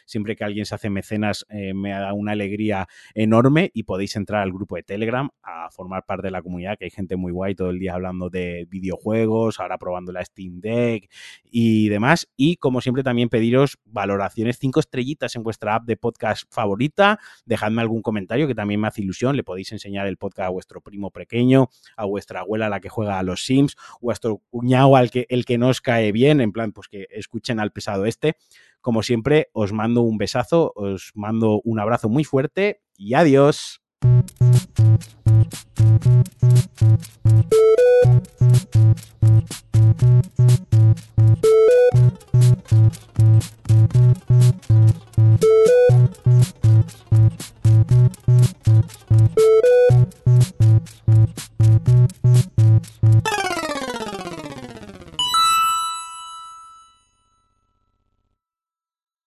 Siempre 0.06 0.36
que 0.36 0.44
alguien 0.44 0.66
se 0.66 0.76
hace 0.76 0.90
mecenas 0.90 1.46
eh, 1.50 1.74
me 1.74 1.92
da 1.92 2.14
una 2.14 2.34
alegría 2.34 2.88
enorme 3.14 3.72
y 3.74 3.84
podéis 3.84 4.16
entrar 4.16 4.42
al 4.42 4.52
grupo 4.52 4.76
de 4.76 4.84
Telegram 4.84 5.30
a 5.44 5.70
formar 5.72 6.06
parte 6.06 6.28
de 6.28 6.32
la 6.32 6.42
comunidad, 6.42 6.78
que 6.78 6.86
hay 6.86 6.92
gente 6.92 7.16
muy 7.16 7.32
guay 7.32 7.56
todo 7.56 7.70
el 7.70 7.80
día 7.80 7.94
hablando 7.94 8.30
de 8.30 8.68
videojuegos, 8.80 9.60
ahora 9.60 9.78
probando 9.78 10.12
la 10.12 10.24
Steam 10.24 10.60
Deck 10.60 11.10
y 11.44 11.90
demás. 11.90 12.28
Y 12.36 12.58
como 12.58 12.82
siempre 12.82 13.04
también 13.04 13.30
pediros 13.30 13.78
valoraciones, 13.86 14.58
cinco 14.60 14.80
estrellitas 14.80 15.36
en 15.36 15.44
vuestra 15.44 15.76
app 15.76 15.86
de 15.86 15.98
podcast 15.98 16.44
favorita. 16.50 17.20
Dejadme 17.46 17.82
algún 17.82 18.02
comentario 18.02 18.48
que 18.48 18.56
también 18.56 18.80
me 18.80 18.88
hace 18.88 19.02
ilusión. 19.02 19.36
Le 19.36 19.44
podéis 19.44 19.72
enseñar 19.72 20.08
el 20.08 20.18
podcast 20.18 20.48
a 20.48 20.50
vuestro 20.50 20.82
primo 20.82 21.12
pequeño, 21.12 21.70
a 21.96 22.06
vuestra 22.06 22.42
abuela 22.42 22.70
la 22.70 22.80
que 22.80 22.90
juega 22.90 23.20
a 23.20 23.24
los 23.24 23.46
Sims, 23.46 23.76
o 24.02 24.08
a 24.12 24.18
vuestro 24.18 24.42
cuñado 24.50 24.96
al 24.96 25.12
que, 25.12 25.26
el 25.30 25.46
que 25.46 25.58
no 25.58 25.70
os 25.70 25.82
cae 25.82 26.12
bien, 26.12 26.42
en 26.42 26.52
plan, 26.52 26.72
pues 26.72 26.88
que 26.88 27.08
escuchen 27.12 27.60
al 27.60 27.72
pesado 27.72 28.06
este. 28.06 28.36
Como 28.82 29.04
siempre, 29.04 29.50
os 29.54 29.74
mando 29.74 30.02
un 30.02 30.18
besazo, 30.18 30.72
os 30.76 31.12
mando 31.14 31.62
un 31.64 31.80
abrazo 31.80 32.10
muy 32.10 32.24
fuerte 32.24 32.82
y 32.96 33.14
adiós. 33.14 33.82
Thank 35.50 36.18